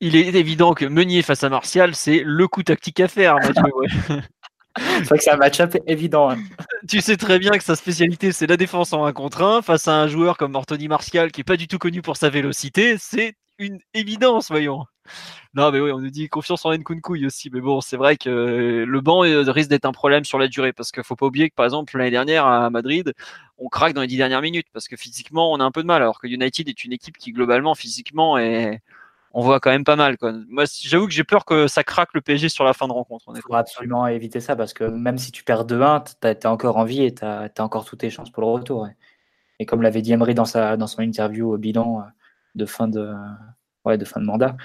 Il 0.00 0.16
est 0.16 0.34
évident 0.34 0.74
que 0.74 0.84
Meunier 0.84 1.22
face 1.22 1.42
à 1.42 1.48
Martial, 1.48 1.94
c'est 1.94 2.22
le 2.22 2.46
coup 2.46 2.62
tactique 2.62 3.00
à 3.00 3.08
faire, 3.08 3.36
c'est 4.76 5.04
vrai 5.04 5.18
que 5.18 5.24
c'est 5.24 5.30
un 5.30 5.36
match-up 5.38 5.74
évident. 5.86 6.30
Hein. 6.30 6.38
Tu 6.86 7.00
sais 7.00 7.16
très 7.16 7.38
bien 7.38 7.52
que 7.52 7.64
sa 7.64 7.74
spécialité, 7.74 8.32
c'est 8.32 8.46
la 8.46 8.58
défense 8.58 8.92
en 8.92 9.06
1 9.06 9.14
contre 9.14 9.42
1 9.42 9.62
face 9.62 9.88
à 9.88 9.94
un 9.94 10.08
joueur 10.08 10.36
comme 10.36 10.54
Anthony 10.54 10.88
Martial 10.88 11.32
qui 11.32 11.40
est 11.40 11.44
pas 11.44 11.56
du 11.56 11.68
tout 11.68 11.78
connu 11.78 12.02
pour 12.02 12.18
sa 12.18 12.28
vélocité. 12.28 12.96
C'est 12.98 13.34
une 13.58 13.78
évidence, 13.94 14.48
voyons. 14.48 14.84
Non, 15.54 15.70
mais 15.70 15.80
oui, 15.80 15.90
on 15.92 15.98
nous 15.98 16.10
dit 16.10 16.28
confiance 16.28 16.64
en 16.64 16.72
Nkunku 16.72 17.24
aussi. 17.26 17.50
Mais 17.52 17.60
bon, 17.60 17.80
c'est 17.80 17.96
vrai 17.96 18.16
que 18.16 18.84
le 18.86 19.00
banc 19.00 19.24
euh, 19.24 19.42
risque 19.50 19.68
d'être 19.68 19.84
un 19.84 19.92
problème 19.92 20.24
sur 20.24 20.38
la 20.38 20.48
durée 20.48 20.72
parce 20.72 20.92
qu'il 20.92 21.04
faut 21.04 21.16
pas 21.16 21.26
oublier 21.26 21.50
que 21.50 21.54
par 21.54 21.66
exemple 21.66 21.96
l'année 21.98 22.10
dernière 22.10 22.46
à 22.46 22.70
Madrid, 22.70 23.12
on 23.58 23.68
craque 23.68 23.92
dans 23.92 24.00
les 24.00 24.06
dix 24.06 24.16
dernières 24.16 24.42
minutes 24.42 24.68
parce 24.72 24.88
que 24.88 24.96
physiquement 24.96 25.52
on 25.52 25.60
a 25.60 25.64
un 25.64 25.70
peu 25.70 25.82
de 25.82 25.86
mal. 25.86 26.02
Alors 26.02 26.20
que 26.20 26.26
United 26.26 26.68
est 26.68 26.84
une 26.84 26.92
équipe 26.92 27.18
qui 27.18 27.32
globalement 27.32 27.74
physiquement 27.74 28.38
on 29.34 29.40
voit 29.42 29.60
quand 29.60 29.70
même 29.70 29.84
pas 29.84 29.96
mal. 29.96 30.18
Quoi. 30.18 30.32
Moi, 30.48 30.64
j'avoue 30.82 31.06
que 31.06 31.12
j'ai 31.12 31.24
peur 31.24 31.44
que 31.44 31.66
ça 31.66 31.84
craque 31.84 32.10
le 32.14 32.20
PSG 32.20 32.48
sur 32.48 32.64
la 32.64 32.72
fin 32.72 32.86
de 32.86 32.92
rencontre. 32.92 33.24
Il 33.34 33.40
faut 33.40 33.54
absolument 33.54 34.06
éviter 34.06 34.40
ça 34.40 34.56
parce 34.56 34.72
que 34.74 34.84
même 34.84 35.18
si 35.18 35.32
tu 35.32 35.42
perds 35.42 35.66
2-1, 35.66 36.38
tu 36.40 36.46
encore 36.46 36.76
en 36.76 36.84
vie 36.84 37.04
et 37.04 37.14
tu 37.14 37.24
as, 37.24 37.50
encore 37.58 37.84
toutes 37.84 38.00
tes 38.00 38.10
chances 38.10 38.30
pour 38.30 38.42
le 38.42 38.48
retour. 38.48 38.88
Et 39.58 39.66
comme 39.66 39.82
l'avait 39.82 40.02
dit 40.02 40.12
Emery 40.12 40.34
dans, 40.34 40.44
sa, 40.44 40.76
dans 40.76 40.86
son 40.86 41.02
interview 41.02 41.52
au 41.52 41.58
bilan 41.58 42.00
euh, 42.00 42.04
de 42.54 42.66
fin 42.66 42.88
de, 42.88 43.14
ouais, 43.84 43.96
de 43.96 44.04
fin 44.04 44.20
de 44.20 44.26
mandat. 44.26 44.56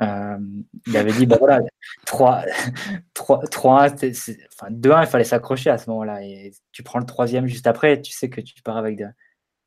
Euh, 0.00 0.38
il 0.86 0.96
avait 0.96 1.12
dit, 1.12 1.26
bah 1.26 1.36
voilà, 1.38 1.60
3, 2.06 2.42
3, 3.14 3.40
3 3.50 3.82
enfin, 3.82 4.70
2-1, 4.70 5.02
il 5.02 5.06
fallait 5.06 5.24
s'accrocher 5.24 5.70
à 5.70 5.78
ce 5.78 5.90
moment-là. 5.90 6.22
Et 6.22 6.52
tu 6.72 6.82
prends 6.82 6.98
le 6.98 7.06
troisième 7.06 7.46
juste 7.46 7.66
après, 7.66 8.00
tu 8.00 8.12
sais 8.12 8.30
que 8.30 8.40
tu 8.40 8.62
pars 8.62 8.76
avec 8.76 9.02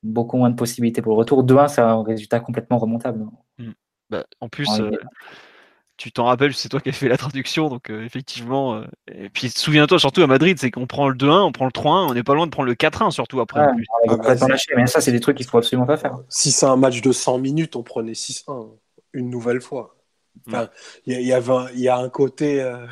beaucoup 0.03 0.37
moins 0.37 0.49
de 0.49 0.55
possibilités 0.55 1.01
pour 1.01 1.13
le 1.13 1.19
retour. 1.19 1.43
2-1, 1.43 1.67
c'est 1.67 1.81
un 1.81 2.03
résultat 2.03 2.39
complètement 2.39 2.77
remontable. 2.77 3.25
Hmm. 3.59 3.71
Bah, 4.09 4.25
en 4.39 4.49
plus, 4.49 4.69
euh, 4.79 4.91
tu 5.97 6.11
t'en 6.11 6.25
rappelles, 6.25 6.53
c'est 6.53 6.69
toi 6.69 6.79
qui 6.79 6.89
as 6.89 6.93
fait 6.93 7.07
la 7.07 7.17
traduction, 7.17 7.69
donc 7.69 7.89
euh, 7.89 8.03
effectivement. 8.03 8.83
et 9.07 9.29
puis 9.29 9.49
souviens-toi, 9.49 9.99
surtout 9.99 10.21
à 10.21 10.27
Madrid, 10.27 10.57
c'est 10.59 10.71
qu'on 10.71 10.87
prend 10.87 11.07
le 11.07 11.15
2-1, 11.15 11.43
on 11.43 11.51
prend 11.51 11.65
le 11.65 11.71
3-1, 11.71 12.09
on 12.09 12.13
n'est 12.13 12.23
pas 12.23 12.33
loin 12.33 12.45
de 12.45 12.51
prendre 12.51 12.67
le 12.67 12.75
4-1, 12.75 13.11
surtout 13.11 13.39
après. 13.41 13.61
Ah, 13.61 13.73
bah, 14.07 14.35
mais 14.75 14.87
ça, 14.87 15.01
c'est 15.01 15.11
des 15.11 15.19
trucs 15.19 15.37
qu'il 15.37 15.45
faut 15.45 15.57
absolument 15.57 15.87
pas 15.87 15.97
faire. 15.97 16.17
Si 16.29 16.51
c'est 16.51 16.65
un 16.65 16.77
match 16.77 17.01
de 17.01 17.11
100 17.11 17.37
minutes, 17.37 17.75
on 17.75 17.83
prenait 17.83 18.13
6-1 18.13 18.69
une 19.13 19.29
nouvelle 19.29 19.61
fois. 19.61 19.94
Il 20.47 21.19
y, 21.19 21.25
y, 21.25 21.87
a 21.87 21.97
un 21.97 22.09
côté 22.09 22.61
euh, 22.61 22.85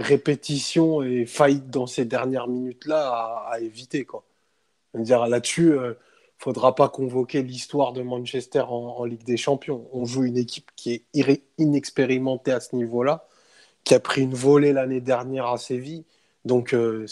répétition 0.00 1.02
et 1.02 1.26
faillite 1.26 1.70
dans 1.70 1.86
ces 1.86 2.04
dernières 2.04 2.48
minutes-là 2.48 3.44
à, 3.50 3.60
éviter. 3.60 4.04
Quoi. 4.04 4.24
Dire 4.94 5.26
là-dessus, 5.26 5.72
euh, 5.72 5.94
faudra 6.38 6.74
pas 6.74 6.88
convoquer 6.88 7.42
l'histoire 7.42 7.92
de 7.92 8.02
Manchester 8.02 8.64
en, 8.66 9.04
Ligue 9.04 9.24
des 9.24 9.36
Champions. 9.36 9.86
On 9.92 10.04
joue 10.04 10.24
une 10.24 10.38
équipe 10.38 10.70
qui 10.74 11.04
est 11.14 11.42
inexpérimentée 11.58 12.52
à 12.52 12.60
ce 12.60 12.74
niveau-là, 12.76 13.26
qui 13.84 13.94
a 13.94 14.00
pris 14.00 14.22
une 14.22 14.34
volée 14.34 14.72
l'année 14.72 15.00
dernière 15.00 15.46
à 15.46 15.58
Séville. 15.58 16.04
Donc 16.44 16.72
euh, 16.72 17.06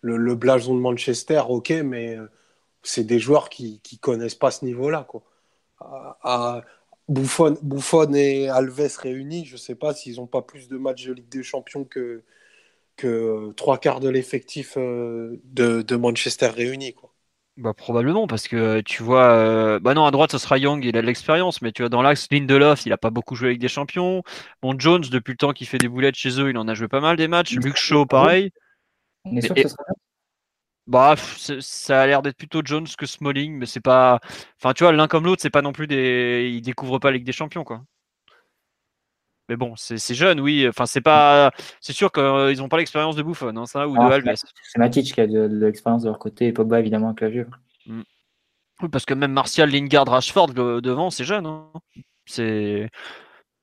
le, 0.00 0.34
blason 0.34 0.74
de 0.74 0.80
Manchester, 0.80 1.42
ok, 1.48 1.70
mais 1.84 2.16
euh, 2.16 2.28
c'est 2.82 3.04
des 3.04 3.20
joueurs 3.20 3.48
qui 3.48 3.80
ne 3.92 3.98
connaissent 3.98 4.34
pas 4.34 4.50
ce 4.50 4.64
niveau-là. 4.64 5.06
Quoi. 5.08 5.22
À, 5.78 6.62
Bouffon, 7.10 8.14
et 8.14 8.48
Alves 8.48 8.96
réunis, 8.98 9.44
je 9.44 9.54
ne 9.54 9.58
sais 9.58 9.74
pas 9.74 9.92
s'ils 9.92 10.16
n'ont 10.16 10.28
pas 10.28 10.42
plus 10.42 10.68
de 10.68 10.78
matchs 10.78 11.06
de 11.06 11.12
Ligue 11.12 11.28
des 11.28 11.42
Champions 11.42 11.84
que, 11.84 12.22
que 12.96 13.52
trois 13.56 13.78
quarts 13.78 13.98
de 13.98 14.08
l'effectif 14.08 14.74
euh, 14.76 15.40
de, 15.44 15.96
Manchester 15.96 16.46
réunis. 16.46 16.94
Quoi. 16.94 17.12
Bah, 17.56 17.74
probablement, 17.74 18.28
parce 18.28 18.46
que 18.46 18.80
tu 18.82 19.02
vois, 19.02 19.32
euh, 19.32 19.80
bah 19.80 19.94
non, 19.94 20.06
à 20.06 20.12
droite, 20.12 20.30
ce 20.30 20.38
sera 20.38 20.56
Young, 20.56 20.84
il 20.84 20.96
a 20.96 21.02
de 21.02 21.06
l'expérience, 21.06 21.60
mais 21.62 21.72
tu 21.72 21.82
vois, 21.82 21.88
dans 21.88 22.00
l'axe, 22.00 22.28
Lindelof, 22.30 22.86
il 22.86 22.90
n'a 22.90 22.96
pas 22.96 23.10
beaucoup 23.10 23.34
joué 23.34 23.48
avec 23.48 23.58
des 23.58 23.68
champions. 23.68 24.22
Bon, 24.62 24.78
Jones, 24.78 25.04
depuis 25.10 25.32
le 25.32 25.36
temps 25.36 25.52
qu'il 25.52 25.66
fait 25.66 25.78
des 25.78 25.88
boulettes 25.88 26.14
chez 26.14 26.40
eux, 26.40 26.50
il 26.50 26.58
en 26.58 26.68
a 26.68 26.74
joué 26.74 26.86
pas 26.86 27.00
mal 27.00 27.16
des 27.16 27.26
matchs. 27.26 27.54
Luke 27.56 27.76
Shaw, 27.76 28.06
pareil. 28.06 28.52
On 29.24 29.36
est 29.36 29.40
sûr 29.42 29.54
que 29.54 29.62
ce 29.62 29.68
sera 29.68 29.82
bah, 30.90 31.14
ça 31.60 32.02
a 32.02 32.06
l'air 32.08 32.20
d'être 32.20 32.36
plutôt 32.36 32.62
Jones 32.64 32.88
que 32.98 33.06
Smalling, 33.06 33.56
mais 33.56 33.66
c'est 33.66 33.80
pas. 33.80 34.18
Enfin, 34.58 34.72
tu 34.72 34.82
vois, 34.82 34.92
l'un 34.92 35.06
comme 35.06 35.24
l'autre, 35.24 35.40
c'est 35.40 35.48
pas 35.48 35.62
non 35.62 35.72
plus 35.72 35.86
des. 35.86 36.50
Ils 36.52 36.62
découvrent 36.62 36.98
pas 36.98 37.10
la 37.10 37.16
Ligue 37.16 37.26
des 37.26 37.30
Champions, 37.30 37.62
quoi. 37.62 37.84
Mais 39.48 39.54
bon, 39.56 39.74
c'est 39.76 40.14
jeune, 40.14 40.40
oui. 40.40 40.66
Enfin, 40.68 40.86
c'est 40.86 41.00
pas. 41.00 41.52
C'est 41.80 41.92
sûr 41.92 42.10
qu'ils 42.10 42.58
n'ont 42.58 42.68
pas 42.68 42.78
l'expérience 42.78 43.14
de 43.14 43.22
Buffon, 43.22 43.56
hein, 43.56 43.66
ça, 43.66 43.86
ou 43.86 43.94
de 43.94 44.00
Alves. 44.00 44.34
C'est 44.34 44.78
Matic 44.78 45.14
qui 45.14 45.20
a 45.20 45.28
de, 45.28 45.46
l'expérience 45.46 46.02
de 46.02 46.08
leur 46.08 46.18
côté, 46.18 46.48
et 46.48 46.52
Pogba, 46.52 46.80
évidemment, 46.80 47.08
avec 47.10 47.20
la 47.20 47.28
vieux. 47.28 47.46
Mm. 47.86 48.02
Oui, 48.82 48.88
parce 48.88 49.04
que 49.04 49.14
même 49.14 49.32
Martial, 49.32 49.70
Lingard, 49.70 50.08
Rashford 50.08 50.54
devant, 50.54 51.10
c'est 51.10 51.24
jeune. 51.24 51.46
Hein. 51.46 51.70
C'est. 52.26 52.90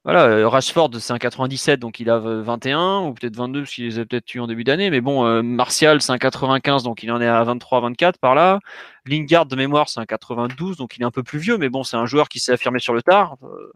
Voilà, 0.07 0.25
euh, 0.27 0.47
Rashford, 0.47 0.91
c'est 1.01 1.11
un 1.11 1.17
97, 1.17 1.81
donc 1.81 1.99
il 1.99 2.09
a 2.09 2.17
21 2.17 3.01
ou 3.01 3.13
peut-être 3.13 3.35
22 3.35 3.63
parce 3.63 3.73
qu'il 3.73 3.83
les 3.83 3.99
a 3.99 4.05
peut-être 4.05 4.23
tués 4.23 4.39
en 4.39 4.47
début 4.47 4.63
d'année. 4.63 4.89
Mais 4.89 5.01
bon, 5.01 5.25
euh, 5.25 5.41
Martial, 5.41 6.01
c'est 6.01 6.13
un 6.13 6.17
95, 6.17 6.83
donc 6.83 7.03
il 7.03 7.11
en 7.11 7.19
est 7.19 7.27
à 7.27 7.43
23, 7.43 7.81
24 7.81 8.17
par 8.17 8.33
là. 8.33 8.59
Lingard, 9.05 9.47
de 9.47 9.57
mémoire, 9.57 9.89
c'est 9.89 9.99
un 9.99 10.05
92, 10.05 10.77
donc 10.77 10.95
il 10.95 11.01
est 11.01 11.05
un 11.05 11.11
peu 11.11 11.23
plus 11.23 11.39
vieux, 11.39 11.57
mais 11.57 11.67
bon, 11.67 11.83
c'est 11.83 11.97
un 11.97 12.05
joueur 12.05 12.29
qui 12.29 12.39
s'est 12.39 12.53
affirmé 12.53 12.79
sur 12.79 12.93
le 12.93 13.03
tard. 13.03 13.35
Euh, 13.43 13.73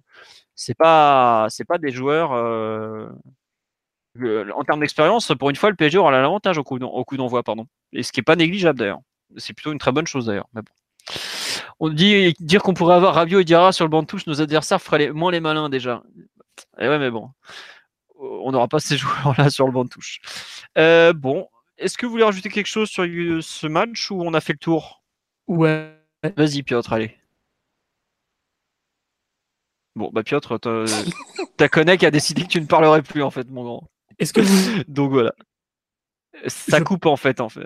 c'est 0.56 0.74
pas, 0.74 1.48
c'est 1.49 1.66
pas 1.66 1.78
des 1.78 1.91
joueurs. 1.91 2.32
en 2.32 3.10
termes 4.64 4.80
d'expérience, 4.80 5.34
pour 5.38 5.49
une 5.49 5.58
fois, 5.58 5.70
le 5.70 5.76
PSG 5.76 5.98
aura 5.98 6.12
l'avantage 6.12 6.58
au 6.58 6.64
coup 6.64 6.80
d'envoi, 6.80 7.44
pardon. 7.44 7.68
Et 7.91 8.03
ce 8.03 8.14
qui 8.14 8.22
est 8.22 8.24
pas 8.24 8.38
négligeable 8.38 8.80
d'ailleurs. 8.80 9.02
C'est 9.36 9.53
plutôt 9.53 9.74
une 9.74 9.80
très 9.80 9.91
bonne 9.91 10.08
chose 10.08 10.28
d'ailleurs. 10.28 10.48
On 11.84 11.90
dit 11.90 12.36
dire 12.40 12.62
qu'on 12.62 12.76
pourrait 12.76 12.94
avoir 12.94 13.16
Rabiot 13.16 13.40
et 13.40 13.44
Diarra 13.44 13.72
sur 13.72 13.86
le 13.86 13.90
banc 13.90 14.03
de 14.03 14.08
touche, 14.08 14.28
nos 14.28 14.40
adversaires 14.40 14.80
feraient 14.80 15.10
moins 15.10 15.32
les 15.32 15.40
malins 15.40 15.68
déjà. 15.68 16.03
Et 16.78 16.84
eh 16.86 16.88
ouais, 16.88 16.99
mais 16.99 17.10
bon, 17.10 17.32
on 18.20 18.52
n'aura 18.52 18.68
pas 18.68 18.80
ces 18.80 18.98
joueurs-là 18.99 19.49
sur 19.49 19.66
le 19.66 19.72
banc 19.72 19.84
de 19.84 19.90
touche. 19.90 20.22
Euh, 20.78 21.12
bon, 21.12 21.49
est-ce 21.80 21.98
que 21.98 22.06
vous 22.06 22.12
voulez 22.12 22.24
rajouter 22.24 22.49
quelque 22.49 22.68
chose 22.68 22.88
sur 22.88 23.03
ce 23.03 23.66
match 23.66 24.12
ou 24.12 24.22
on 24.22 24.36
a 24.36 24.41
fait 24.41 24.53
le 24.53 24.60
tour? 24.60 25.03
Ouais. 25.48 25.91
Vas-y, 26.38 26.62
Piotr, 26.62 26.94
allez. 26.94 27.18
Bon, 29.95 30.12
bah 30.14 30.22
Piotr, 30.22 30.60
ta 31.58 31.68
connect 31.68 32.03
a 32.03 32.12
décidé 32.12 32.44
que 32.44 32.48
tu 32.48 32.62
ne 32.62 32.68
parlerais 32.68 33.02
plus 33.02 33.24
en 33.24 33.32
fait, 33.32 33.49
mon 33.49 33.64
grand. 33.64 33.90
Est-ce 34.20 34.34
que 34.34 34.41
vous... 34.41 34.84
Donc 34.88 35.14
voilà. 35.14 35.34
Ça 36.45 36.80
coupe 36.82 37.08
en 37.08 37.18
fait, 37.18 37.41
en 37.41 37.49
fait. 37.49 37.66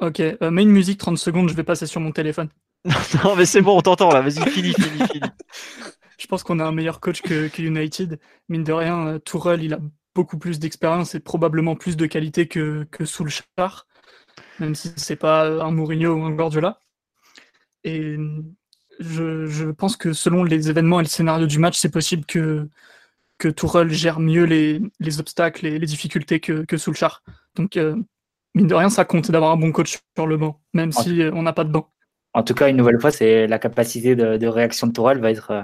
Ok, 0.00 0.20
euh, 0.20 0.50
mets 0.50 0.62
une 0.62 0.70
musique 0.70 0.98
30 0.98 1.18
secondes, 1.18 1.48
je 1.48 1.54
vais 1.54 1.64
passer 1.64 1.86
sur 1.86 2.00
mon 2.00 2.12
téléphone. 2.12 2.48
non, 3.24 3.34
mais 3.36 3.46
c'est 3.46 3.62
bon, 3.62 3.78
on 3.78 3.80
t'entend 3.80 4.10
là, 4.10 4.20
vas-y, 4.20 4.48
fini, 4.50 4.72
fini, 4.74 5.06
fini. 5.08 5.28
je 6.18 6.26
pense 6.26 6.42
qu'on 6.42 6.58
a 6.60 6.64
un 6.64 6.72
meilleur 6.72 7.00
coach 7.00 7.22
que, 7.22 7.50
United. 7.60 8.18
Mine 8.48 8.64
de 8.64 8.72
rien, 8.72 9.06
euh, 9.08 9.18
Tourelle, 9.18 9.62
il 9.62 9.74
a 9.74 9.80
beaucoup 10.14 10.38
plus 10.38 10.58
d'expérience 10.58 11.14
et 11.14 11.20
probablement 11.20 11.76
plus 11.76 11.96
de 11.96 12.06
qualité 12.06 12.46
que, 12.46 12.86
que 12.90 13.04
Soulchar, 13.04 13.86
même 14.58 14.74
si 14.74 14.92
c'est 14.96 15.16
pas 15.16 15.46
un 15.46 15.70
Mourinho 15.70 16.14
ou 16.14 16.24
un 16.24 16.30
Guardiola. 16.30 16.80
Et 17.84 18.16
je, 18.98 19.70
pense 19.70 19.96
que 19.96 20.12
selon 20.12 20.42
les 20.44 20.70
événements 20.70 21.00
et 21.00 21.04
le 21.04 21.08
scénario 21.08 21.46
du 21.46 21.58
match, 21.58 21.78
c'est 21.78 21.90
possible 21.90 22.24
que, 22.24 22.68
que 23.38 23.48
Tourelle 23.48 23.90
gère 23.90 24.20
mieux 24.20 24.44
les, 24.44 24.80
obstacles 25.20 25.66
et 25.66 25.78
les 25.78 25.86
difficultés 25.86 26.40
que, 26.40 26.64
que 26.64 26.76
Soulchar. 26.76 27.22
Donc, 27.54 27.76
euh, 27.76 27.96
mine 28.56 28.66
de 28.66 28.74
rien, 28.74 28.88
ça 28.88 29.04
compte 29.04 29.30
d'avoir 29.30 29.52
un 29.52 29.56
bon 29.56 29.70
coach 29.70 29.98
sur 30.16 30.26
le 30.26 30.36
banc, 30.38 30.58
même 30.72 30.90
si 30.90 31.22
on 31.32 31.42
n'a 31.42 31.52
pas 31.52 31.64
de 31.64 31.70
banc. 31.70 31.88
En 32.32 32.42
tout 32.42 32.54
cas, 32.54 32.68
une 32.68 32.76
nouvelle 32.76 33.00
fois, 33.00 33.10
c'est 33.10 33.46
la 33.46 33.58
capacité 33.58 34.16
de, 34.16 34.46
réaction 34.46 34.86
de 34.86 34.92
Tourelle 34.92 35.20
va 35.20 35.30
être 35.30 35.50
euh, 35.50 35.62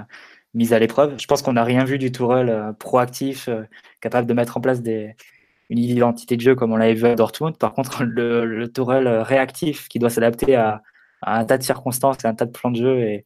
mise 0.53 0.73
à 0.73 0.79
l'épreuve. 0.79 1.15
Je 1.19 1.25
pense 1.25 1.41
qu'on 1.41 1.53
n'a 1.53 1.63
rien 1.63 1.83
vu 1.83 1.97
du 1.97 2.11
Tourelle 2.11 2.49
euh, 2.49 2.71
proactif, 2.73 3.47
euh, 3.47 3.63
capable 3.99 4.27
de 4.27 4.33
mettre 4.33 4.57
en 4.57 4.61
place 4.61 4.81
des, 4.81 5.15
une 5.69 5.79
identité 5.79 6.37
de 6.37 6.41
jeu 6.41 6.55
comme 6.55 6.71
on 6.71 6.77
l'avait 6.77 6.93
vu 6.93 7.05
à 7.05 7.15
Dortmund. 7.15 7.57
Par 7.57 7.73
contre, 7.73 8.03
le, 8.05 8.45
le 8.45 8.67
Tourelle 8.71 9.07
réactif 9.07 9.87
qui 9.87 9.99
doit 9.99 10.09
s'adapter 10.09 10.55
à, 10.55 10.81
un 11.23 11.45
tas 11.45 11.57
de 11.57 11.63
circonstances 11.63 12.23
et 12.23 12.27
un 12.27 12.35
tas 12.35 12.45
de 12.45 12.51
plans 12.51 12.71
de 12.71 12.77
jeu 12.77 12.99
et, 13.01 13.25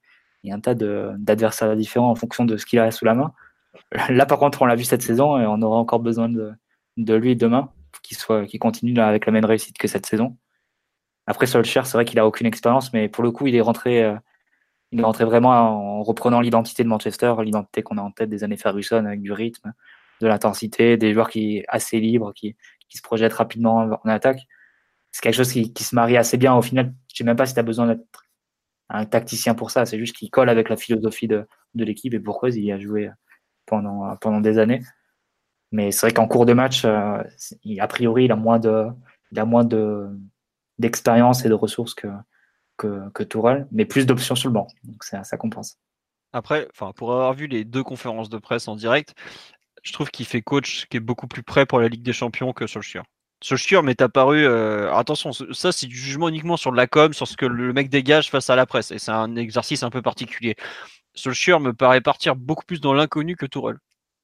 un 0.50 0.62
tas 0.62 0.76
d'adversaires 0.76 1.76
différents 1.76 2.10
en 2.10 2.16
fonction 2.16 2.46
de 2.46 2.56
ce 2.56 2.66
qu'il 2.66 2.80
a 2.80 2.90
sous 2.92 3.04
la 3.04 3.16
main. 3.16 3.34
Là, 4.10 4.26
par 4.26 4.40
contre, 4.40 4.62
on 4.62 4.66
l'a 4.66 4.76
vu 4.76 4.86
cette 4.86 5.02
saison 5.02 5.38
et 5.38 5.46
on 5.46 5.62
aura 5.62 5.78
encore 5.78 6.00
besoin 6.00 6.30
de, 6.30 6.54
de 6.96 7.14
lui 7.16 7.36
demain 7.36 7.70
qu'il 8.02 8.18
soit, 8.18 8.46
qu'il 8.46 8.60
continue 8.60 8.98
avec 9.00 9.26
la 9.26 9.32
même 9.32 9.46
réussite 9.46 9.78
que 9.78 9.88
cette 9.88 10.06
saison. 10.06 10.38
Après, 11.28 11.46
Solskjaer, 11.46 11.86
c'est 11.86 11.94
vrai 11.94 12.06
qu'il 12.06 12.20
a 12.20 12.26
aucune 12.26 12.48
expérience, 12.48 12.94
mais 12.94 13.10
pour 13.10 13.24
le 13.24 13.32
coup, 13.32 13.48
il 13.48 13.56
est 13.56 13.62
rentré, 13.62 14.04
euh, 14.04 14.16
il 14.92 15.00
est 15.00 15.04
rentré 15.04 15.26
vraiment 15.26 15.50
en 15.50 16.04
reprenant 16.04 16.40
l'identité 16.40 16.84
de 16.84 16.90
Manchester, 16.90 17.36
l'identité 17.44 17.84
qu'on 17.84 17.98
a 17.98 18.02
en 18.02 18.12
tête 18.12 18.30
des 18.30 18.44
années 18.44 18.58
Ferguson 18.58 19.06
avec 19.06 19.22
du 19.22 19.34
rythme, 19.34 19.74
de 20.22 20.28
l'intensité, 20.28 20.98
des 20.98 21.14
joueurs 21.14 21.30
qui 21.30 21.64
assez 21.68 22.00
libres, 22.00 22.34
qui, 22.34 22.56
qui 22.90 22.98
se 22.98 23.02
projettent 23.04 23.34
rapidement 23.34 24.00
en 24.04 24.10
attaque. 24.10 24.48
C'est 25.12 25.22
quelque 25.22 25.36
chose 25.36 25.52
qui, 25.52 25.74
qui, 25.74 25.84
se 25.84 25.96
marie 25.96 26.18
assez 26.18 26.38
bien. 26.38 26.56
Au 26.56 26.62
final, 26.62 26.94
je 27.12 27.18
sais 27.18 27.24
même 27.24 27.36
pas 27.36 27.46
si 27.46 27.54
tu 27.54 27.60
as 27.60 27.64
besoin 27.64 27.88
d'être 27.88 28.26
un 28.90 29.06
tacticien 29.06 29.56
pour 29.56 29.72
ça. 29.72 29.86
C'est 29.86 29.98
juste 30.00 30.16
qu'il 30.16 30.30
colle 30.30 30.50
avec 30.50 30.70
la 30.70 30.78
philosophie 30.78 31.28
de, 31.28 31.48
de 31.74 31.86
l'équipe 31.86 32.14
et 32.14 32.20
pourquoi 32.20 32.50
il 32.50 32.64
y 32.64 32.72
a 32.72 32.80
joué 32.80 33.10
pendant, 33.66 34.16
pendant 34.18 34.42
des 34.42 34.60
années. 34.60 34.82
Mais 35.72 35.92
c'est 35.92 36.08
vrai 36.08 36.14
qu'en 36.14 36.28
cours 36.28 36.46
de 36.46 36.54
match, 36.54 36.86
euh, 36.86 37.22
a 37.80 37.88
priori, 37.88 38.26
il 38.26 38.32
a 38.32 38.36
moins 38.36 39.66
d'expérience 40.80 41.46
et 41.46 41.50
de 41.50 41.54
ressources 41.54 41.94
que, 41.94 42.08
que, 42.78 43.68
mais 43.72 43.86
plus 43.86 44.06
d'options 44.06 44.36
sur 44.36 44.50
le 44.50 44.54
banc. 44.54 44.68
Donc 44.84 45.04
ça, 45.04 45.24
ça 45.24 45.38
compense. 45.38 45.78
Après, 46.34 46.68
pour 46.96 47.12
avoir 47.12 47.34
vu 47.34 47.48
les 47.48 47.64
deux 47.64 47.84
conférences 47.84 48.30
de 48.30 48.38
presse 48.38 48.68
en 48.68 48.76
direct, 48.76 49.16
je 49.84 49.94
trouve 49.94 50.10
qu'il 50.10 50.26
fait 50.26 50.42
coach 50.42 50.86
qui 50.90 50.98
est 50.98 51.02
beaucoup 51.02 51.28
plus 51.28 51.44
prêt 51.44 51.66
pour 51.66 51.80
la 51.80 51.88
Ligue 51.88 52.04
des 52.04 52.14
Champions 52.14 52.54
que 52.54 52.68
Solskjaer. 52.68 53.04
Solskjaer 53.42 53.84
m'est 53.84 54.02
apparu. 54.02 54.46
Euh, 54.46 54.94
attention, 54.94 55.32
ça 55.32 55.72
c'est 55.72 55.88
du 55.88 55.96
jugement 55.96 56.28
uniquement 56.30 56.58
sur 56.58 56.72
de 56.72 56.78
la 56.78 56.88
com, 56.88 57.14
sur 57.14 57.28
ce 57.28 57.38
que 57.38 57.46
le 57.46 57.72
mec 57.72 57.90
dégage 57.90 58.30
face 58.30 58.50
à 58.50 58.56
la 58.56 58.66
presse, 58.66 58.92
et 58.92 59.00
c'est 59.00 59.12
un 59.12 59.36
exercice 59.36 59.84
un 59.84 59.90
peu 59.90 60.02
particulier. 60.02 60.56
Solskjaer 61.14 61.60
me 61.60 61.74
paraît 61.74 62.02
partir 62.02 62.36
beaucoup 62.36 62.66
plus 62.66 62.82
dans 62.82 62.94
l'inconnu 62.94 63.36
que 63.36 63.46
Tourelle. 63.46 63.78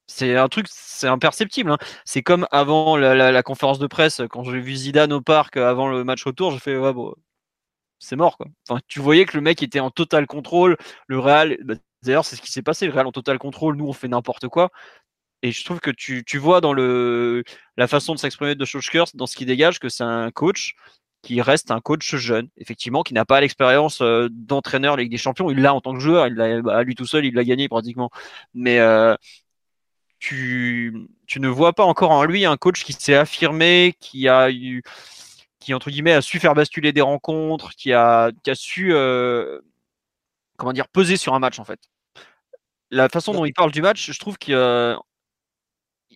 C'est 0.08 0.36
un 0.38 0.50
truc, 0.50 0.68
c'est 0.70 1.08
imperceptible. 1.08 1.72
Hein. 1.72 1.78
C'est 2.06 2.24
comme 2.24 2.48
avant 2.52 2.98
la, 2.98 3.44
conférence 3.44 3.80
de 3.80 3.88
presse, 3.88 4.22
quand 4.30 4.44
j'ai 4.44 4.60
vu 4.60 4.76
Zidane 4.76 5.14
au 5.14 5.22
parc 5.22 5.58
avant 5.58 5.88
le 5.90 6.04
match 6.04 6.24
retour, 6.26 6.52
j'ai 6.52 6.60
fait 6.60 6.78
ouais, 6.78 6.94
bon, 6.94 7.14
c'est 8.00 8.16
mort 8.16 8.38
quoi. 8.38 8.48
Enfin, 8.68 8.82
tu 8.88 9.00
voyais 9.00 9.26
que 9.26 9.38
le 9.38 9.42
mec 9.42 9.64
était 9.64 9.80
en 9.80 9.92
total 9.92 10.28
contrôle. 10.28 10.78
Le 11.08 11.20
Real, 11.20 11.58
bah, 11.64 11.76
d'ailleurs, 12.04 12.26
c'est 12.26 12.36
ce 12.36 12.42
qui 12.42 12.52
s'est 12.52 12.62
passé. 12.62 12.86
Le 12.86 12.94
Real 12.94 13.08
en 13.08 13.12
total 13.12 13.40
contrôle. 13.40 13.78
Nous, 13.78 13.88
on 13.88 13.94
fait 13.94 14.08
n'importe 14.10 14.48
quoi. 14.50 14.72
Et 15.44 15.52
je 15.52 15.64
trouve 15.66 15.80
que 15.82 15.92
tu, 15.92 16.24
tu 16.26 16.38
vois 16.38 16.62
dans 16.62 16.74
le, 16.74 17.44
la 17.78 17.88
façon 17.88 18.14
de 18.14 18.20
s'exprimer 18.20 18.56
de 18.56 18.66
Solskjaer, 18.66 19.06
dans 19.14 19.28
ce 19.28 19.36
qui 19.36 19.46
dégage, 19.46 19.80
que 19.80 19.90
c'est 19.90 20.04
un 20.04 20.32
coach 20.32 20.76
qui 21.22 21.42
reste 21.42 21.72
un 21.72 21.80
coach 21.80 22.16
jeune, 22.16 22.50
effectivement, 22.58 23.04
qui 23.04 23.14
n'a 23.14 23.26
pas 23.26 23.42
l'expérience 23.42 24.02
euh, 24.02 24.28
d'entraîneur 24.32 24.98
Ligue 24.98 25.12
des 25.12 25.18
Champions. 25.18 25.50
Il 25.50 25.62
l'a 25.62 25.74
en 25.74 25.82
tant 25.82 25.94
que 25.94 26.00
joueur, 26.00 26.28
il 26.28 26.36
l'a, 26.36 26.62
bah, 26.62 26.84
lui 26.84 26.96
tout 26.96 27.06
seul, 27.06 27.26
il 27.26 27.34
l'a 27.34 27.46
gagné 27.46 27.70
pratiquement. 27.70 28.12
Mais 28.54 28.80
euh, 28.80 29.16
tu, 30.24 30.94
ne 31.38 31.48
vois 31.50 31.74
pas 31.74 31.84
encore 31.84 32.12
en 32.12 32.24
lui 32.24 32.46
un 32.46 32.56
coach 32.58 32.84
qui 32.86 32.94
s'est 32.94 33.16
affirmé, 33.16 33.96
qui 34.00 34.30
a 34.30 34.50
eu, 34.52 34.82
qui 35.60 35.74
entre 35.74 35.90
guillemets 35.92 36.14
a 36.14 36.22
su 36.22 36.40
faire 36.40 36.56
basculer 36.56 36.94
des 36.94 37.02
rencontres, 37.02 37.72
qui 37.76 37.92
a, 37.94 38.32
qui 38.44 38.52
a 38.52 38.56
su, 38.56 38.94
euh, 38.94 39.60
comment 40.58 40.74
dire, 40.74 40.88
peser 40.88 41.18
sur 41.18 41.34
un 41.34 41.40
match 41.40 41.60
en 41.60 41.66
fait. 41.66 41.80
La 42.90 43.10
façon 43.10 43.34
dont 43.34 43.46
il 43.46 43.54
parle 43.54 43.72
du 43.72 43.82
match, 43.82 44.12
je 44.12 44.20
trouve 44.20 44.38
que 44.38 44.96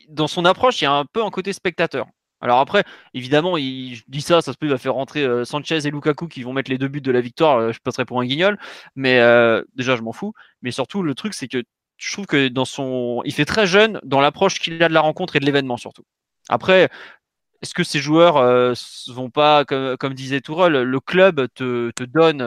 dans 0.10 0.28
son 0.28 0.46
approche, 0.46 0.82
il 0.82 0.86
y 0.86 0.88
a 0.88 0.94
un 0.94 1.06
peu 1.06 1.24
un 1.24 1.30
côté 1.32 1.52
spectateur. 1.52 2.08
Alors 2.40 2.60
après, 2.60 2.84
évidemment, 3.14 3.58
il 3.58 4.00
dit 4.08 4.22
ça, 4.22 4.42
ça 4.42 4.54
se 4.54 4.58
peut, 4.58 4.68
il 4.68 4.72
va 4.72 4.78
faire 4.78 4.94
rentrer 4.94 5.24
euh, 5.24 5.44
Sanchez 5.44 5.88
et 5.88 5.92
Lukaku 5.92 6.28
qui 6.28 6.44
vont 6.44 6.54
mettre 6.54 6.70
les 6.72 6.78
deux 6.78 6.88
buts 6.88 7.02
de 7.02 7.12
la 7.12 7.22
victoire. 7.22 7.58
Euh, 7.58 7.72
je 7.74 7.80
passerai 7.80 8.06
pour 8.06 8.22
un 8.22 8.26
guignol, 8.26 8.58
mais 8.96 9.20
déjà, 9.76 9.96
je 9.98 10.02
m'en 10.02 10.14
fous. 10.14 10.34
Mais 10.62 10.72
surtout, 10.72 11.04
le 11.04 11.16
truc, 11.16 11.34
c'est 11.34 11.48
que 11.48 11.64
je 11.98 12.11
trouve 12.14 12.26
que 12.26 12.48
dans 12.48 12.65
son, 12.65 13.22
il 13.26 13.34
fait 13.34 13.45
très 13.45 13.68
jeune 13.68 13.99
dans 14.03 14.22
l'approche 14.22 14.60
qu'il 14.60 14.82
a 14.84 14.88
de 14.88 14.94
la 14.94 15.02
rencontre 15.02 15.36
et 15.36 15.40
de 15.40 15.45
l'événement 15.45 15.78
surtout. 15.78 16.03
Après, 16.49 16.90
est-ce 17.61 17.74
que 17.74 17.84
ces 17.84 17.99
joueurs 17.99 18.38
euh, 18.38 18.74
vont 19.07 19.30
pas, 19.30 19.65
comme, 19.65 20.14
disait 20.14 20.41
Tourelle, 20.41 20.84
le 20.84 20.99
club 20.99 21.48
te, 21.56 21.91
donne 22.03 22.41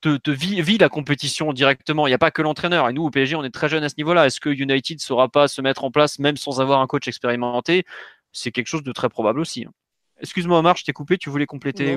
te, 0.00 0.30
vit, 0.30 0.78
la 0.78 0.88
compétition 0.88 1.52
directement. 1.52 2.06
Il 2.06 2.10
n'y 2.10 2.14
a 2.14 2.18
pas 2.18 2.30
que 2.30 2.42
l'entraîneur. 2.42 2.88
Et 2.88 2.92
nous, 2.92 3.04
au 3.04 3.10
PSG, 3.10 3.36
on 3.36 3.44
est 3.44 3.50
très 3.50 3.68
jeunes 3.68 3.84
à 3.84 3.88
ce 3.88 3.94
niveau-là. 3.98 4.26
Est-ce 4.26 4.40
que 4.40 4.50
United 4.50 5.00
saura 5.00 5.28
pas 5.28 5.48
se 5.48 5.60
mettre 5.60 5.84
en 5.84 5.90
place 5.90 6.18
même 6.18 6.36
sans 6.36 6.60
avoir 6.60 6.80
un 6.80 6.86
coach 6.86 7.08
expérimenté? 7.08 7.84
C'est 8.32 8.52
quelque 8.52 8.68
chose 8.68 8.82
de 8.82 8.92
très 8.92 9.08
probable 9.08 9.40
aussi. 9.40 9.64
Hein. 9.64 9.72
Excuse-moi, 10.20 10.58
Omar, 10.58 10.76
je 10.76 10.84
t'ai 10.84 10.92
coupé. 10.92 11.18
Tu 11.18 11.30
voulais 11.30 11.46
compléter 11.46 11.96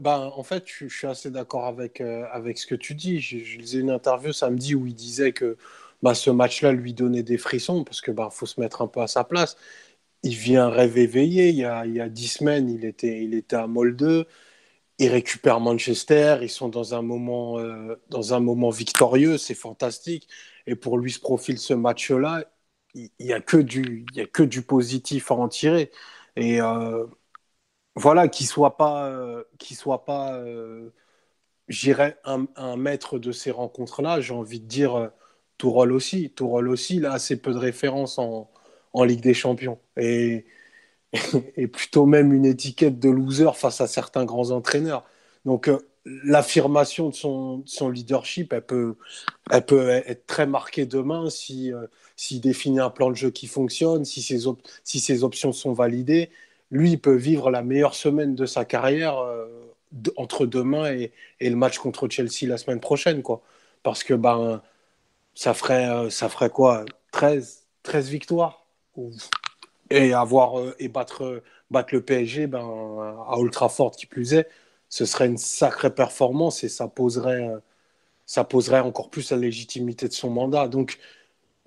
bah, 0.00 0.30
En 0.34 0.42
fait, 0.42 0.64
je, 0.66 0.88
suis 0.88 1.06
assez 1.06 1.30
d'accord 1.30 1.66
avec, 1.66 2.00
euh, 2.00 2.24
avec 2.32 2.58
ce 2.58 2.66
que 2.66 2.74
tu 2.74 2.94
dis. 2.94 3.20
Je, 3.20 3.58
lisais 3.58 3.80
une 3.80 3.90
interview 3.90 4.32
samedi 4.32 4.74
où 4.74 4.86
il 4.86 4.94
disait 4.94 5.32
que 5.32 5.56
bah, 6.02 6.14
ce 6.14 6.30
match-là 6.30 6.72
lui 6.72 6.92
donnait 6.92 7.22
des 7.22 7.38
frissons 7.38 7.84
parce 7.84 8.00
qu'il 8.00 8.14
bah, 8.14 8.28
faut 8.30 8.46
se 8.46 8.60
mettre 8.60 8.82
un 8.82 8.88
peu 8.88 9.00
à 9.00 9.06
sa 9.06 9.24
place. 9.24 9.56
Il 10.22 10.34
vient 10.34 10.68
rêve 10.68 10.98
éveillé. 10.98 11.48
Il 11.48 11.56
y 11.56 11.64
a, 11.64 11.86
il 11.86 11.94
y 11.94 12.00
a 12.00 12.08
dix 12.08 12.28
semaines, 12.28 12.70
il 12.70 12.84
était, 12.84 13.22
il 13.22 13.34
était 13.34 13.56
à 13.56 13.66
Molde 13.66 14.26
ils 14.98 15.08
récupèrent 15.08 15.60
Manchester, 15.60 16.38
ils 16.42 16.50
sont 16.50 16.68
dans 16.68 16.94
un 16.94 17.02
moment, 17.02 17.58
euh, 17.58 17.96
dans 18.08 18.34
un 18.34 18.40
moment 18.40 18.70
victorieux, 18.70 19.38
c'est 19.38 19.54
fantastique. 19.54 20.28
Et 20.66 20.74
pour 20.74 20.98
lui, 20.98 21.12
ce 21.12 21.20
profil, 21.20 21.58
ce 21.58 21.74
match-là, 21.74 22.44
il 22.94 23.10
n'y 23.20 23.32
a, 23.32 23.40
que 23.40 23.58
du, 23.58 24.06
y 24.14 24.20
a 24.20 24.26
que 24.26 24.42
du 24.42 24.62
positif 24.62 25.30
à 25.30 25.34
en 25.34 25.48
tirer. 25.48 25.90
Et 26.36 26.60
euh, 26.62 27.06
voilà, 27.96 28.28
qu'il 28.28 28.46
soit 28.46 28.76
pas, 28.76 29.08
euh, 29.08 29.44
soit 29.60 30.04
pas 30.04 30.34
euh, 30.36 30.90
j'irais, 31.68 32.18
un, 32.24 32.76
maître 32.76 33.18
de 33.18 33.32
ces 33.32 33.50
rencontres-là, 33.50 34.20
j'ai 34.20 34.34
envie 34.34 34.60
de 34.60 34.66
dire 34.66 35.10
Tourol 35.58 35.92
aussi. 35.92 36.30
Tourol 36.30 36.68
aussi, 36.68 36.96
il 36.96 37.06
a 37.06 37.12
assez 37.12 37.40
peu 37.40 37.52
de 37.52 37.58
références 37.58 38.18
en, 38.18 38.50
en 38.92 39.04
Ligue 39.04 39.20
des 39.22 39.34
Champions. 39.34 39.78
Et 39.96 40.46
plutôt 41.72 42.06
même 42.06 42.32
une 42.32 42.46
étiquette 42.46 42.98
de 42.98 43.10
loser 43.10 43.52
face 43.54 43.80
à 43.80 43.86
certains 43.86 44.24
grands 44.24 44.50
entraîneurs. 44.50 45.04
Donc 45.44 45.68
euh, 45.68 45.78
l'affirmation 46.04 47.08
de 47.10 47.14
son, 47.14 47.88
leadership, 47.90 48.52
elle 48.52 48.64
peut, 48.64 48.96
elle 49.50 49.64
peut 49.64 49.88
être 49.88 50.26
très 50.26 50.46
marquée 50.46 50.86
demain 50.86 51.30
si, 51.30 51.72
euh, 51.72 51.86
s'il 52.16 52.40
définit 52.40 52.80
un 52.80 52.90
plan 52.90 53.10
de 53.10 53.16
jeu 53.16 53.30
qui 53.30 53.46
fonctionne, 53.46 54.04
si 54.04 54.22
ses, 54.22 54.44
si 54.84 55.00
ses 55.00 55.24
options 55.24 55.52
sont 55.52 55.72
validées. 55.72 56.30
Lui, 56.70 56.92
il 56.92 57.00
peut 57.00 57.14
vivre 57.14 57.50
la 57.50 57.62
meilleure 57.62 57.94
semaine 57.94 58.34
de 58.34 58.46
sa 58.46 58.64
carrière 58.64 59.18
euh, 59.18 59.46
entre 60.16 60.46
demain 60.46 60.92
et, 60.92 61.12
et, 61.40 61.50
le 61.50 61.56
match 61.56 61.78
contre 61.78 62.08
Chelsea 62.08 62.46
la 62.46 62.58
semaine 62.58 62.80
prochaine. 62.80 63.22
Quoi. 63.22 63.42
Parce 63.82 64.02
que 64.04 64.14
ben, 64.14 64.62
ça, 65.34 65.54
ferait, 65.54 66.10
ça 66.10 66.28
ferait 66.28 66.50
quoi 66.50 66.84
13, 67.12 67.66
13 67.82 68.08
victoires? 68.08 68.66
Et 69.90 70.12
avoir 70.14 70.58
euh, 70.58 70.74
et 70.78 70.88
battre, 70.88 71.24
euh, 71.24 71.42
battre 71.70 71.94
le 71.94 72.02
PSG 72.02 72.46
ben, 72.48 72.58
à 73.28 73.36
Ultra 73.38 73.66
Trafford 73.66 73.92
qui 73.92 74.06
plus 74.06 74.34
est, 74.34 74.48
ce 74.88 75.04
serait 75.04 75.26
une 75.26 75.38
sacrée 75.38 75.94
performance 75.94 76.64
et 76.64 76.68
ça 76.68 76.88
poserait, 76.88 77.48
euh, 77.48 77.58
ça 78.26 78.44
poserait 78.44 78.80
encore 78.80 79.10
plus 79.10 79.30
la 79.30 79.36
légitimité 79.38 80.08
de 80.08 80.12
son 80.12 80.30
mandat. 80.30 80.68
Donc, 80.68 80.98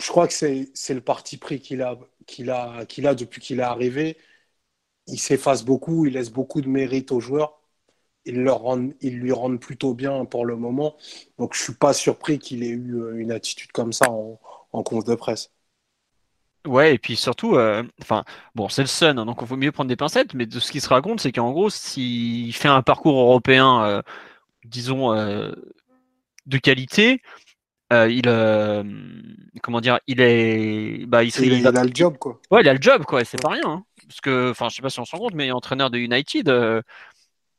je 0.02 0.08
crois 0.10 0.28
que 0.28 0.34
c'est 0.34 0.94
le 0.94 1.02
parti 1.02 1.38
pris 1.38 1.60
qu'il 1.62 1.82
a, 1.82 1.98
a, 2.50 2.86
qu'il 2.86 3.08
a 3.08 3.16
depuis 3.16 3.42
qu'il 3.42 3.60
est 3.60 3.64
arrivé. 3.64 4.18
Il 5.12 5.20
s'efface 5.20 5.64
beaucoup, 5.64 6.06
il 6.06 6.14
laisse 6.14 6.32
beaucoup 6.32 6.62
de 6.62 6.68
mérite 6.68 7.12
aux 7.12 7.20
joueurs. 7.20 7.60
Il, 8.26 8.42
leur 8.44 8.60
rend, 8.60 8.90
il 9.02 9.18
lui 9.18 9.32
rendent 9.32 9.60
plutôt 9.60 9.94
bien 9.94 10.26
pour 10.26 10.46
le 10.46 10.56
moment. 10.56 10.96
Donc, 11.38 11.54
je 11.54 11.60
ne 11.60 11.64
suis 11.64 11.74
pas 11.74 11.94
surpris 11.94 12.40
qu'il 12.40 12.64
ait 12.64 12.70
eu 12.70 13.18
une 13.18 13.32
attitude 13.32 13.72
comme 13.72 13.94
ça 13.94 14.10
en, 14.10 14.40
en 14.72 14.84
conf 14.84 15.04
de 15.04 15.16
presse. 15.16 15.52
Ouais, 16.68 16.94
et 16.96 16.98
puis 16.98 17.16
surtout, 17.16 17.56
euh, 17.56 17.84
bon, 18.54 18.68
c'est 18.68 18.82
le 18.82 18.88
Sun, 18.88 19.18
hein, 19.18 19.26
donc 19.26 19.38
il 19.42 19.48
vaut 19.48 19.56
mieux 19.56 19.72
prendre 19.72 19.88
des 19.88 19.96
pincettes, 19.96 20.34
mais 20.34 20.46
de 20.46 20.60
ce 20.60 20.72
qui 20.72 20.82
se 20.82 20.90
raconte, 20.90 21.22
c'est 21.22 21.32
qu'en 21.32 21.52
gros, 21.52 21.70
s'il 21.70 22.54
fait 22.54 22.68
un 22.68 22.82
parcours 22.82 23.18
européen, 23.18 23.84
euh, 23.86 24.02
disons, 24.66 25.14
euh, 25.14 25.52
de 26.48 26.58
qualité, 26.58 27.22
il, 27.92 28.24
comment 29.64 29.80
dire, 29.80 30.00
il 30.06 30.20
est, 30.20 31.06
bah, 31.08 31.24
il, 31.24 31.32
serait, 31.32 31.48
il, 31.48 31.66
a, 31.66 31.84
le 31.84 31.92
job, 31.94 32.18
quoi. 32.18 32.40
Ouais, 32.52 32.62
il 32.62 32.68
a 32.68 32.74
le 32.74 32.82
job, 32.82 33.04
quoi, 33.06 33.24
c'est 33.24 33.42
pas 33.42 33.50
rien, 33.50 33.64
hein. 33.66 33.86
Parce 34.10 34.20
que, 34.20 34.52
enfin, 34.52 34.68
je 34.70 34.76
sais 34.76 34.82
pas 34.82 34.90
si 34.90 35.00
on 35.00 35.06
s'en 35.06 35.20
compte, 35.20 35.36
mais 35.36 35.52
entraîneur 35.52 35.90
de 35.90 35.98
United, 35.98 36.50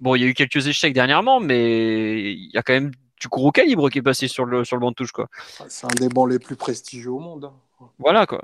bon, 0.01 0.15
il 0.17 0.23
y 0.23 0.25
a 0.25 0.29
eu 0.29 0.35
quelques 0.35 0.67
échecs 0.67 0.93
dernièrement, 0.93 1.41
mais 1.41 2.33
il 2.33 2.51
y 2.53 2.59
a 2.59 2.63
quand 2.63 2.73
même 2.73 2.91
du 3.21 3.29
gros 3.29 3.53
calibre 3.53 3.89
qui 3.91 3.99
est 3.99 4.03
passé 4.03 4.29
sur 4.29 4.45
le, 4.45 4.65
sur 4.65 4.77
le 4.77 4.81
banc 4.81 4.91
de 4.91 4.97
touche, 4.97 5.13
quoi. 5.13 5.29
C'est 5.69 5.87
un 5.87 5.95
des 5.97 6.09
bancs 6.09 6.29
les 6.29 6.39
plus 6.39 6.57
prestigieux 6.57 7.11
au 7.11 7.19
monde. 7.19 7.47
Hein. 7.81 7.87
Voilà, 7.99 8.27
quoi. 8.27 8.43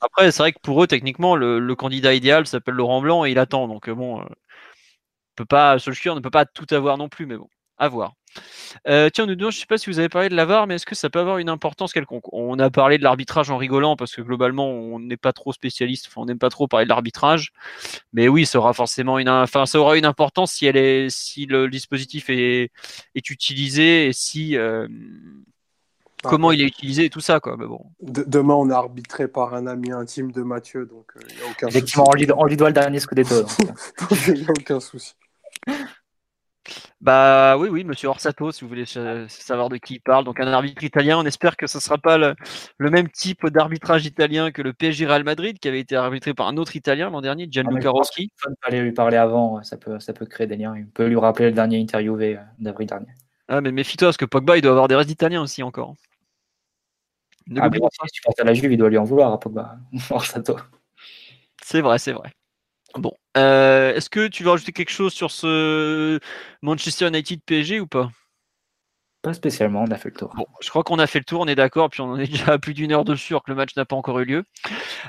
Après, 0.00 0.32
c'est 0.32 0.42
vrai 0.42 0.52
que 0.52 0.58
pour 0.60 0.82
eux, 0.82 0.86
techniquement, 0.86 1.36
le, 1.36 1.74
candidat 1.76 2.14
idéal 2.14 2.46
s'appelle 2.46 2.74
Laurent 2.74 3.00
Blanc 3.00 3.24
et 3.24 3.30
il 3.30 3.38
attend. 3.38 3.68
Donc 3.68 3.88
euh, 3.88 3.94
bon, 3.94 4.20
euh, 4.20 4.24
peut 5.36 5.44
pas, 5.44 5.78
Solskjaer 5.78 6.14
ne 6.14 6.20
peut 6.20 6.30
pas 6.30 6.44
tout 6.44 6.66
avoir 6.74 6.98
non 6.98 7.08
plus, 7.08 7.26
mais 7.26 7.36
bon, 7.36 7.48
à 7.78 7.88
voir. 7.88 8.14
Euh, 8.88 9.10
tiens, 9.10 9.26
nous, 9.26 9.38
je 9.38 9.44
ne 9.44 9.50
sais 9.50 9.66
pas 9.66 9.78
si 9.78 9.90
vous 9.90 9.98
avez 9.98 10.08
parlé 10.08 10.28
de 10.28 10.34
la 10.34 10.44
VAR, 10.44 10.66
mais 10.66 10.76
est-ce 10.76 10.86
que 10.86 10.94
ça 10.94 11.10
peut 11.10 11.18
avoir 11.18 11.38
une 11.38 11.48
importance 11.48 11.92
quelconque? 11.92 12.32
On 12.32 12.58
a 12.58 12.70
parlé 12.70 12.98
de 12.98 13.02
l'arbitrage 13.02 13.50
en 13.50 13.56
rigolant 13.56 13.96
parce 13.96 14.14
que 14.14 14.22
globalement, 14.22 14.68
on 14.70 14.98
n'est 14.98 15.16
pas 15.16 15.32
trop 15.32 15.52
spécialiste, 15.52 16.06
enfin, 16.08 16.22
on 16.22 16.26
n'aime 16.26 16.38
pas 16.38 16.50
trop 16.50 16.68
parler 16.68 16.86
de 16.86 16.90
l'arbitrage. 16.90 17.52
Mais 18.12 18.28
oui, 18.28 18.46
ça 18.46 18.58
aura 18.58 18.72
forcément 18.72 19.18
une, 19.18 19.28
enfin, 19.28 19.66
ça 19.66 19.78
aura 19.78 19.96
une 19.96 20.06
importance 20.06 20.52
si 20.52 20.66
elle 20.66 20.76
est, 20.76 21.10
si 21.10 21.46
le 21.46 21.68
dispositif 21.68 22.30
est, 22.30 22.70
est 23.14 23.30
utilisé 23.30 24.06
et 24.06 24.12
si 24.12 24.56
ah, 26.24 26.28
comment 26.28 26.52
il 26.52 26.60
est 26.60 26.66
utilisé 26.66 27.06
et 27.06 27.10
tout 27.10 27.20
ça. 27.20 27.40
Quoi. 27.40 27.56
Mais 27.56 27.66
bon. 27.66 27.84
demain, 28.00 28.54
on 28.54 28.70
est 28.70 28.74
arbitré 28.74 29.26
par 29.26 29.54
un 29.54 29.66
ami 29.66 29.90
intime 29.90 30.30
de 30.30 30.42
Mathieu, 30.42 30.86
donc 30.86 31.12
il 31.16 31.22
euh, 31.22 31.36
n'y 31.36 31.42
a 31.42 31.50
aucun 31.50 31.68
Effectivement, 31.68 32.04
souci. 32.06 32.26
On, 32.36 32.44
lui, 32.44 32.56
doit 32.56 32.68
le 32.68 32.74
dernier 32.74 33.00
Scudetto. 33.00 33.46
Il 34.28 34.34
n'y 34.34 34.46
a 34.46 34.50
aucun 34.50 34.78
souci. 34.80 35.14
Bah 37.00 37.56
oui, 37.58 37.68
oui, 37.68 37.84
monsieur 37.84 38.08
Orsato, 38.08 38.52
si 38.52 38.62
vous 38.62 38.68
voulez 38.68 38.84
savoir 38.86 39.68
de 39.68 39.76
qui 39.76 39.94
il 39.94 40.00
parle. 40.00 40.24
Donc 40.24 40.38
un 40.38 40.46
arbitre 40.46 40.84
italien, 40.84 41.18
on 41.18 41.24
espère 41.24 41.56
que 41.56 41.66
ce 41.66 41.78
ne 41.78 41.80
sera 41.80 41.98
pas 41.98 42.16
le, 42.18 42.34
même 42.78 43.08
type 43.08 43.46
d'arbitrage 43.46 44.06
italien 44.06 44.52
que 44.52 44.62
le 44.62 44.72
PSG 44.72 45.06
Real 45.06 45.24
Madrid, 45.24 45.58
qui 45.58 45.68
avait 45.68 45.80
été 45.80 45.96
arbitré 45.96 46.34
par 46.34 46.46
un 46.46 46.56
autre 46.56 46.76
italien 46.76 47.10
l'an 47.10 47.20
dernier, 47.20 47.48
Gianluca 47.50 47.88
ah, 47.88 47.90
Rossi. 47.90 48.30
Il 48.46 48.54
fallait 48.64 48.82
lui 48.82 48.92
parler 48.92 49.16
avant, 49.16 49.62
ça 49.62 49.76
peut, 49.76 49.98
ça 49.98 50.12
peut 50.12 50.26
créer 50.26 50.46
des 50.46 50.56
liens. 50.56 50.76
Il 50.76 50.86
peut 50.86 51.06
lui 51.06 51.16
rappeler 51.16 51.46
le 51.46 51.52
dernier 51.52 51.80
interviewé 51.80 52.36
euh, 52.36 52.40
d'avril 52.58 52.86
dernier. 52.86 53.12
Ah 53.48 53.60
mais 53.60 53.72
méfie-toi, 53.72 54.08
parce 54.08 54.16
que 54.16 54.24
Pogba, 54.24 54.56
il 54.56 54.62
doit 54.62 54.70
avoir 54.70 54.88
des 54.88 54.94
restes 54.94 55.08
d'Italiens 55.08 55.42
aussi 55.42 55.62
encore. 55.62 55.94
Ah, 57.58 57.68
si 57.72 58.12
tu 58.12 58.22
penses 58.22 58.38
à 58.38 58.44
la 58.44 58.54
Juve, 58.54 58.72
il 58.72 58.78
doit 58.78 58.88
lui 58.88 58.98
en 58.98 59.04
vouloir 59.04 59.32
à 59.32 59.40
Pogba. 59.40 59.78
c'est 61.62 61.80
vrai, 61.80 61.98
c'est 61.98 62.12
vrai. 62.12 62.30
Bon, 62.96 63.12
euh, 63.36 63.94
est-ce 63.94 64.10
que 64.10 64.28
tu 64.28 64.42
veux 64.44 64.50
rajouter 64.50 64.72
quelque 64.72 64.90
chose 64.90 65.12
sur 65.12 65.30
ce 65.30 66.20
Manchester 66.60 67.08
United 67.08 67.40
PSG 67.44 67.80
ou 67.80 67.86
pas? 67.86 68.10
Pas 69.22 69.34
spécialement, 69.34 69.84
on 69.84 69.90
a 69.92 69.96
fait 69.96 70.08
le 70.08 70.16
tour. 70.16 70.32
Bon, 70.36 70.46
je 70.60 70.68
crois 70.68 70.82
qu'on 70.82 70.98
a 70.98 71.06
fait 71.06 71.20
le 71.20 71.24
tour, 71.24 71.40
on 71.40 71.46
est 71.46 71.54
d'accord, 71.54 71.90
puis 71.90 72.00
on 72.00 72.18
est 72.18 72.26
déjà 72.26 72.54
à 72.54 72.58
plus 72.58 72.74
d'une 72.74 72.92
heure 72.92 73.04
dessus 73.04 73.34
alors 73.34 73.44
que 73.44 73.52
le 73.52 73.56
match 73.56 73.76
n'a 73.76 73.84
pas 73.84 73.94
encore 73.94 74.18
eu 74.18 74.24
lieu. 74.24 74.44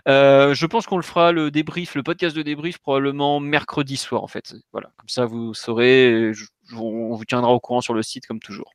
Euh, 0.08 0.54
je 0.54 0.66
pense 0.68 0.86
qu'on 0.86 0.98
le 0.98 1.04
fera 1.04 1.32
le 1.32 1.50
débrief, 1.50 1.96
le 1.96 2.04
podcast 2.04 2.36
de 2.36 2.44
débrief 2.44 2.78
probablement 2.78 3.40
mercredi 3.40 3.98
soir 3.98 4.24
en 4.24 4.28
fait. 4.28 4.54
Voilà, 4.72 4.92
comme 4.98 5.10
ça 5.10 5.26
vous 5.26 5.56
saurez, 5.56 6.32
on 6.72 7.16
vous 7.16 7.26
tiendra 7.26 7.52
au 7.52 7.60
courant 7.60 7.82
sur 7.82 7.94
le 7.94 8.02
site 8.02 8.26
comme 8.26 8.40
toujours. 8.40 8.72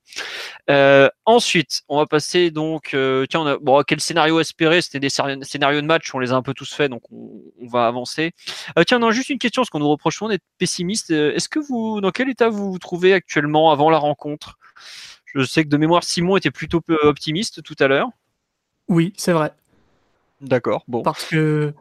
Euh, 0.71 1.09
ensuite, 1.25 1.83
on 1.89 1.99
va 1.99 2.07
passer 2.07 2.51
donc, 2.51 2.93
euh, 2.95 3.27
tiens, 3.27 3.41
on 3.41 3.47
a, 3.47 3.59
bon, 3.59 3.83
quel 3.87 4.01
scénario 4.01 4.41
espérer? 4.41 4.83
C'était 4.83 5.01
des 5.01 5.09
scénarios 5.09 5.81
de 5.81 5.87
match, 5.87 6.15
on 6.15 6.19
les 6.19 6.33
a 6.33 6.37
un 6.37 6.43
peu 6.43 6.55
tous 6.55 6.73
faits, 6.73 6.91
donc 6.91 7.03
on, 7.11 7.67
va 7.67 7.87
avancer. 7.87 8.33
tiens, 8.87 8.99
non, 8.99 9.11
juste 9.11 9.31
une 9.31 9.39
question, 9.39 9.63
parce 9.63 9.71
qu'on 9.71 9.79
nous 9.79 9.89
reproche 9.89 10.19
d'être 10.29 10.45
pessimiste. 10.59 11.11
Est-ce 11.11 11.49
que 11.49 11.59
vous, 11.59 12.01
dans 12.01 12.11
quel 12.11 12.29
état 12.29 12.49
vous 12.49 12.73
vous 12.73 12.79
trouvez 12.79 13.13
actuellement 13.13 13.71
avant 13.71 13.91
la 13.91 13.99
rencontre? 13.99 14.59
Je 15.35 15.45
sais 15.45 15.65
que 15.65 15.69
de 15.69 15.77
mémoire, 15.77 16.05
Simon 16.05 16.37
était 16.37 16.51
plutôt 16.51 16.83
optimiste 17.03 17.63
tout 17.63 17.77
à 17.79 17.89
l'heure. 17.89 18.09
Oui, 18.89 19.13
c'est 19.17 19.33
vrai. 19.33 19.53
D'accord, 20.41 20.85
bon. 20.89 21.03
Parce 21.03 21.25
que, 21.27 21.75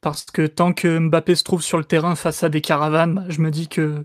parce 0.00 0.24
que 0.24 0.46
tant 0.46 0.72
que 0.72 0.98
Mbappé 0.98 1.34
se 1.34 1.44
trouve 1.44 1.62
sur 1.62 1.78
le 1.78 1.84
terrain 1.84 2.16
face 2.16 2.42
à 2.42 2.48
des 2.48 2.60
caravanes, 2.60 3.26
je 3.28 3.40
me 3.40 3.50
dis 3.50 3.68
que, 3.68 4.04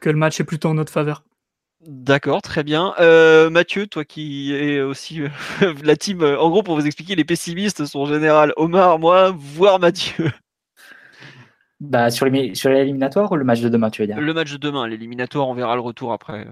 que 0.00 0.10
le 0.10 0.16
match 0.16 0.40
est 0.40 0.44
plutôt 0.44 0.68
en 0.68 0.74
notre 0.74 0.92
faveur. 0.92 1.24
D'accord, 1.86 2.42
très 2.42 2.64
bien. 2.64 2.94
Euh, 2.98 3.50
Mathieu, 3.50 3.86
toi 3.86 4.04
qui 4.04 4.54
es 4.54 4.80
aussi 4.80 5.22
euh, 5.22 5.28
la 5.84 5.96
team, 5.96 6.22
euh, 6.22 6.38
en 6.38 6.50
gros, 6.50 6.62
pour 6.62 6.74
vous 6.74 6.86
expliquer, 6.86 7.14
les 7.14 7.24
pessimistes 7.24 7.86
sont 7.86 8.00
en 8.00 8.06
général 8.06 8.52
Omar, 8.56 8.98
moi, 8.98 9.32
voire 9.36 9.78
Mathieu. 9.78 10.30
Bah, 11.80 12.10
sur 12.10 12.26
l'éliminatoire 12.26 13.30
ou 13.30 13.36
le 13.36 13.44
match 13.44 13.60
de 13.60 13.68
demain, 13.68 13.90
tu 13.90 14.02
veux 14.02 14.08
dire? 14.08 14.20
Le 14.20 14.34
match 14.34 14.50
de 14.50 14.56
demain, 14.56 14.88
l'éliminatoire, 14.88 15.48
on 15.48 15.54
verra 15.54 15.76
le 15.76 15.80
retour 15.80 16.12
après 16.12 16.46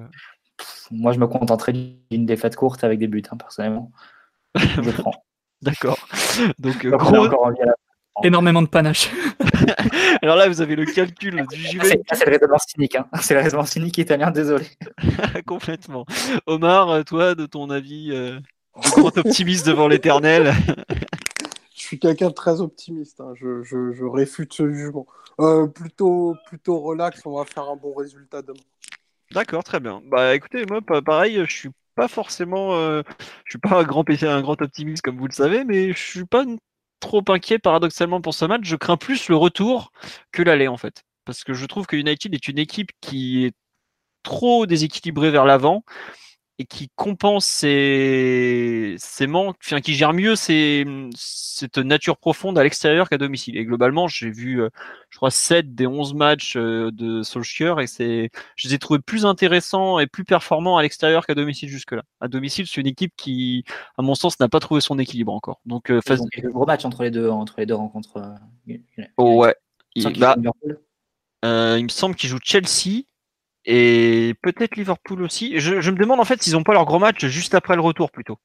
moi, 0.90 1.12
je 1.12 1.18
me 1.18 1.27
contenterai 1.27 1.73
d'une 2.10 2.27
défaite 2.27 2.56
courte 2.56 2.85
avec 2.85 2.98
des 2.98 3.09
buts, 3.09 3.23
hein, 3.31 3.36
personnellement. 3.36 3.93
Je 4.55 4.90
prends. 4.90 5.24
D'accord. 5.62 5.98
Donc, 6.59 6.86
gros... 6.86 7.28
énormément 8.22 8.62
de 8.62 8.68
panache. 8.68 9.10
Alors 10.22 10.36
là, 10.36 10.48
vous 10.48 10.60
avez 10.60 10.76
le 10.76 10.84
calcul 10.86 11.47
du 11.47 11.56
JV. 11.56 12.02
C'est 12.12 12.24
le 12.26 12.32
raisonnement 12.32 12.59
cynique. 12.59 12.97
Hein. 12.97 13.06
C'est 13.20 13.34
le 13.34 13.40
raisonnement 13.40 13.66
cynique 13.66 13.98
italien, 13.98 14.30
désolé. 14.30 14.66
Complètement. 15.47 16.06
Omar, 16.47 17.05
toi, 17.05 17.34
de 17.34 17.47
ton 17.47 17.70
avis, 17.70 18.10
euh, 18.12 18.38
grand 18.74 19.16
optimiste 19.18 19.66
devant 19.66 19.88
l'éternel? 19.88 20.52
Je 21.74 21.82
suis 21.82 21.98
quelqu'un 21.98 22.28
de 22.28 22.34
très 22.34 22.60
optimiste. 22.60 23.20
Hein. 23.20 23.32
Je, 23.34 23.62
je, 23.62 23.93
je, 23.93 24.05
réfute 24.05 24.52
ce 24.52 24.68
jugement. 24.68 25.06
Euh, 25.40 25.66
plutôt, 25.66 26.34
plutôt 26.47 26.80
relax, 26.80 27.24
on 27.26 27.36
va 27.36 27.44
faire 27.44 27.68
un 27.68 27.76
bon 27.76 27.94
résultat 27.94 28.43
demain. 28.43 28.59
D'accord, 29.32 29.62
très 29.62 29.80
bien. 29.80 30.02
Bah 30.06 30.34
écoutez, 30.34 30.64
moi 30.66 30.80
pareil, 31.02 31.43
je 31.47 31.52
suis 31.52 31.70
pas 31.94 32.09
forcément, 32.09 32.74
euh, 32.74 33.02
je 33.44 33.52
suis 33.52 33.59
pas 33.59 33.80
un 33.80 33.84
grand 33.84 34.05
un 34.09 34.40
grand 34.40 34.60
optimiste 34.62 35.02
comme 35.02 35.18
vous 35.18 35.26
le 35.26 35.32
savez, 35.32 35.64
mais 35.64 35.93
je 35.93 35.98
suis 35.98 36.24
pas 36.24 36.44
trop 37.06 37.22
inquiet 37.28 37.60
paradoxalement 37.60 38.20
pour 38.20 38.34
ce 38.34 38.44
match. 38.44 38.62
Je 38.64 38.76
crains 38.76 38.96
plus 38.96 39.28
le 39.28 39.36
retour 39.36 39.92
que 40.32 40.42
l'aller 40.42 40.66
en 40.66 40.76
fait, 40.76 41.04
parce 41.24 41.44
que 41.44 41.54
je 41.54 41.64
trouve 41.66 41.86
que 41.86 41.96
United 41.96 42.34
est 42.34 42.48
une 42.48 42.58
équipe 42.58 42.90
qui 43.00 43.44
est 43.44 43.54
trop 44.24 44.66
déséquilibrée 44.66 45.30
vers 45.30 45.44
l'avant 45.44 45.84
et 46.58 46.64
qui 46.64 46.88
compense 46.94 47.44
ses, 47.44 48.96
manques, 49.28 49.56
enfin, 49.62 49.80
qui 49.80 49.94
gère 49.94 50.14
mieux 50.14 50.34
cette 50.36 51.76
nature 51.78 52.16
profonde 52.16 52.58
à 52.58 52.62
l'extérieur 52.62 53.10
qu'à 53.10 53.18
domicile. 53.18 53.58
Et 53.58 53.64
globalement, 53.66 54.08
j'ai 54.08 54.30
vu, 54.30 54.62
euh, 54.62 54.70
je 55.10 55.18
crois, 55.18 55.30
7 55.30 55.74
des 55.74 55.86
11 55.86 56.14
matchs 56.14 56.56
euh, 56.56 56.90
de 56.92 57.22
Solskjaer 57.22 57.80
et 57.80 57.86
c'est, 57.86 58.30
je 58.56 58.68
les 58.68 58.74
ai 58.74 58.78
trouvés 58.78 59.00
plus 59.00 59.26
intéressants 59.26 59.98
et 59.98 60.06
plus 60.06 60.24
performants 60.24 60.78
à 60.78 60.82
l'extérieur 60.82 61.26
qu'à 61.26 61.34
domicile 61.34 61.68
jusque-là. 61.68 62.04
À 62.20 62.28
domicile, 62.28 62.66
c'est 62.66 62.80
une 62.80 62.86
équipe 62.86 63.12
qui, 63.16 63.64
à 63.98 64.02
mon 64.02 64.14
sens, 64.14 64.40
n'a 64.40 64.48
pas 64.48 64.60
trouvé 64.60 64.80
son 64.80 64.98
équilibre 64.98 65.34
encore. 65.34 65.60
Donc, 65.66 65.90
euh, 65.90 66.00
phase... 66.06 66.20
Donc, 66.20 66.52
gros 66.52 66.64
match 66.64 66.86
entre 66.86 67.02
les 67.02 67.10
deux, 67.10 67.28
entre 67.28 67.56
les 67.58 67.66
deux 67.66 67.74
rencontres. 67.74 68.22
oh, 69.18 69.42
ouais. 69.42 69.54
Bah, 70.16 70.36
il 71.42 71.84
me 71.84 71.88
semble 71.88 72.14
qu'il 72.14 72.30
joue 72.30 72.38
Chelsea 72.42 73.04
et 73.66 74.34
peut-être 74.43 74.76
Liverpool 74.76 75.22
aussi. 75.22 75.59
Je, 75.59 75.90
me 75.90 75.98
demande 75.98 76.20
en 76.20 76.24
fait 76.24 76.40
s'ils 76.40 76.52
n'ont 76.52 76.62
pas 76.62 76.72
leur 76.72 76.84
gros 76.84 77.01
match 77.01 77.26
juste 77.26 77.55
après 77.55 77.74
le 77.74 77.82
retour 77.82 78.12
plutôt. 78.12 78.38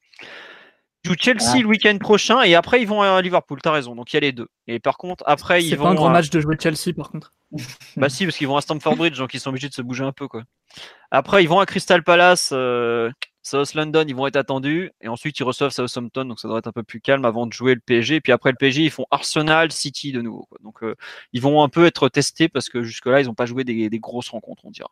Ils 1.04 1.10
jouent 1.10 1.16
Chelsea 1.18 1.60
le 1.60 1.66
week-end 1.66 1.96
prochain 1.98 2.42
et 2.42 2.54
après 2.54 2.80
ils 2.80 2.88
vont 2.88 3.02
à 3.02 3.22
Liverpool, 3.22 3.60
t'as 3.62 3.72
raison, 3.72 3.94
donc 3.94 4.12
il 4.12 4.16
y 4.16 4.18
a 4.18 4.20
les 4.20 4.32
deux. 4.32 4.48
Et 4.66 4.80
par 4.80 4.98
contre, 4.98 5.22
après 5.26 5.62
ils 5.62 5.70
vont. 5.70 5.70
C'est 5.70 5.82
pas 5.82 5.90
un 5.90 5.94
gros 5.94 6.08
match 6.08 6.30
de 6.30 6.40
jouer 6.40 6.56
Chelsea 6.60 6.92
par 6.96 7.10
contre. 7.10 7.32
bah 7.96 8.08
si, 8.08 8.24
parce 8.24 8.36
qu'ils 8.36 8.48
vont 8.48 8.56
à 8.56 8.60
Stamford 8.60 8.96
Bridge, 8.96 9.18
donc 9.18 9.32
ils 9.34 9.40
sont 9.40 9.50
obligés 9.50 9.68
de 9.68 9.74
se 9.74 9.82
bouger 9.82 10.04
un 10.04 10.12
peu 10.12 10.26
quoi. 10.26 10.42
Après 11.12 11.44
ils 11.44 11.48
vont 11.48 11.60
à 11.60 11.66
Crystal 11.66 12.02
Palace, 12.02 12.50
euh, 12.52 13.10
South 13.42 13.74
London, 13.74 14.04
ils 14.08 14.16
vont 14.16 14.26
être 14.26 14.36
attendus 14.36 14.90
et 15.00 15.08
ensuite 15.08 15.38
ils 15.38 15.44
reçoivent 15.44 15.70
Southampton, 15.70 16.24
donc 16.24 16.40
ça 16.40 16.48
devrait 16.48 16.58
être 16.58 16.68
un 16.68 16.72
peu 16.72 16.82
plus 16.82 17.00
calme 17.00 17.24
avant 17.24 17.46
de 17.46 17.52
jouer 17.52 17.74
le 17.74 17.80
PSG. 17.80 18.16
Et 18.16 18.20
puis 18.20 18.32
après 18.32 18.50
le 18.50 18.56
PSG, 18.56 18.82
ils 18.82 18.90
font 18.90 19.06
Arsenal, 19.12 19.70
City 19.70 20.10
de 20.10 20.20
nouveau. 20.20 20.48
Donc 20.64 20.82
euh, 20.82 20.96
ils 21.32 21.42
vont 21.42 21.62
un 21.62 21.68
peu 21.68 21.86
être 21.86 22.08
testés 22.08 22.48
parce 22.48 22.68
que 22.68 22.82
jusque-là 22.82 23.20
ils 23.20 23.26
n'ont 23.26 23.34
pas 23.34 23.46
joué 23.46 23.62
des 23.62 23.98
grosses 24.00 24.30
rencontres, 24.30 24.64
on 24.64 24.70
dira. 24.70 24.90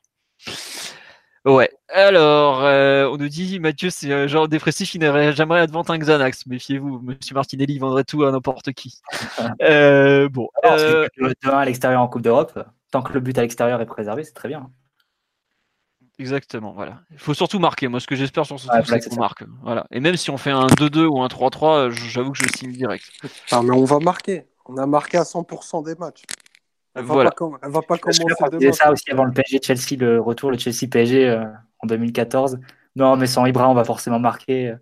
Ouais. 1.46 1.70
Alors, 1.88 2.62
euh, 2.64 3.08
on 3.08 3.16
nous 3.16 3.28
dit 3.28 3.58
Mathieu, 3.60 3.88
c'est 3.88 4.12
un 4.12 4.26
genre 4.26 4.46
dépressif, 4.46 4.94
il 4.94 5.00
n'aimerait 5.00 5.32
jamais 5.32 5.58
advent 5.58 5.82
un 5.88 5.98
Xanax. 5.98 6.46
Méfiez-vous, 6.46 7.00
Monsieur 7.00 7.34
Martinelli 7.34 7.78
vendrait 7.78 8.04
tout 8.04 8.24
à 8.24 8.30
n'importe 8.30 8.72
qui. 8.72 9.00
euh, 9.62 10.28
bon. 10.28 10.48
euh... 10.64 11.08
à 11.44 11.64
l'extérieur 11.64 12.02
en 12.02 12.08
Coupe 12.08 12.22
d'Europe, 12.22 12.58
tant 12.90 13.02
que 13.02 13.14
le 13.14 13.20
but 13.20 13.36
à 13.38 13.42
l'extérieur 13.42 13.80
est 13.80 13.86
préservé, 13.86 14.22
c'est 14.24 14.34
très 14.34 14.48
bien. 14.48 14.70
Exactement, 16.18 16.72
voilà. 16.72 17.00
Il 17.12 17.18
faut 17.18 17.32
surtout 17.32 17.58
marquer. 17.58 17.88
Moi, 17.88 17.98
ce 17.98 18.06
que 18.06 18.14
j'espère 18.14 18.44
sur 18.44 18.60
ce 18.60 18.68
c'est 18.84 19.08
qu'on 19.08 19.16
marque. 19.16 19.42
Voilà. 19.62 19.86
Et 19.90 20.00
même 20.00 20.16
si 20.16 20.28
on 20.28 20.36
fait 20.36 20.50
un 20.50 20.66
2-2 20.66 21.06
ou 21.06 21.22
un 21.22 21.28
3-3, 21.28 21.90
j'avoue 21.90 22.32
que 22.32 22.38
je 22.38 22.44
signe 22.54 22.72
direct. 22.72 23.04
Ah, 23.50 23.62
mais 23.62 23.72
on 23.72 23.84
va 23.84 23.98
marquer. 24.00 24.46
On 24.66 24.76
a 24.76 24.84
marqué 24.84 25.16
à 25.16 25.22
100% 25.22 25.82
des 25.86 25.94
matchs. 25.94 26.24
Elle 26.94 27.04
va 27.04 27.14
voilà. 27.14 27.30
Pas, 27.30 27.50
elle 27.62 27.70
va 27.70 27.82
pas 27.82 27.98
commencer 27.98 28.24
demain. 28.50 28.72
ça 28.72 28.90
aussi 28.90 29.10
avant 29.10 29.24
le 29.24 29.32
PSG 29.32 29.60
Chelsea, 29.62 29.96
le 29.98 30.20
retour, 30.20 30.50
le 30.50 30.58
Chelsea 30.58 30.88
PSG 30.90 31.28
euh, 31.28 31.44
en 31.78 31.86
2014. 31.86 32.58
Non, 32.96 33.16
mais 33.16 33.26
sans 33.26 33.46
Ibra, 33.46 33.68
on 33.68 33.74
va 33.74 33.84
forcément 33.84 34.18
marquer 34.18 34.74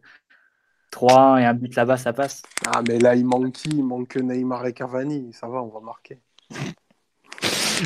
3 0.91 1.13
euh, 1.13 1.37
et 1.37 1.45
un 1.45 1.55
but 1.55 1.75
là-bas, 1.75 1.99
ça 1.99 2.13
passe. 2.13 2.43
Ah, 2.67 2.83
mais 2.89 2.99
là, 2.99 3.15
il 3.15 3.27
manque 3.27 3.53
qui? 3.53 3.69
Il 3.69 3.85
manque 3.85 4.17
Neymar 4.17 4.67
et 4.67 4.73
Cavani. 4.73 5.33
Ça 5.33 5.49
va, 5.49 5.63
on 5.63 5.69
va 5.69 5.81
marquer. 5.81 6.19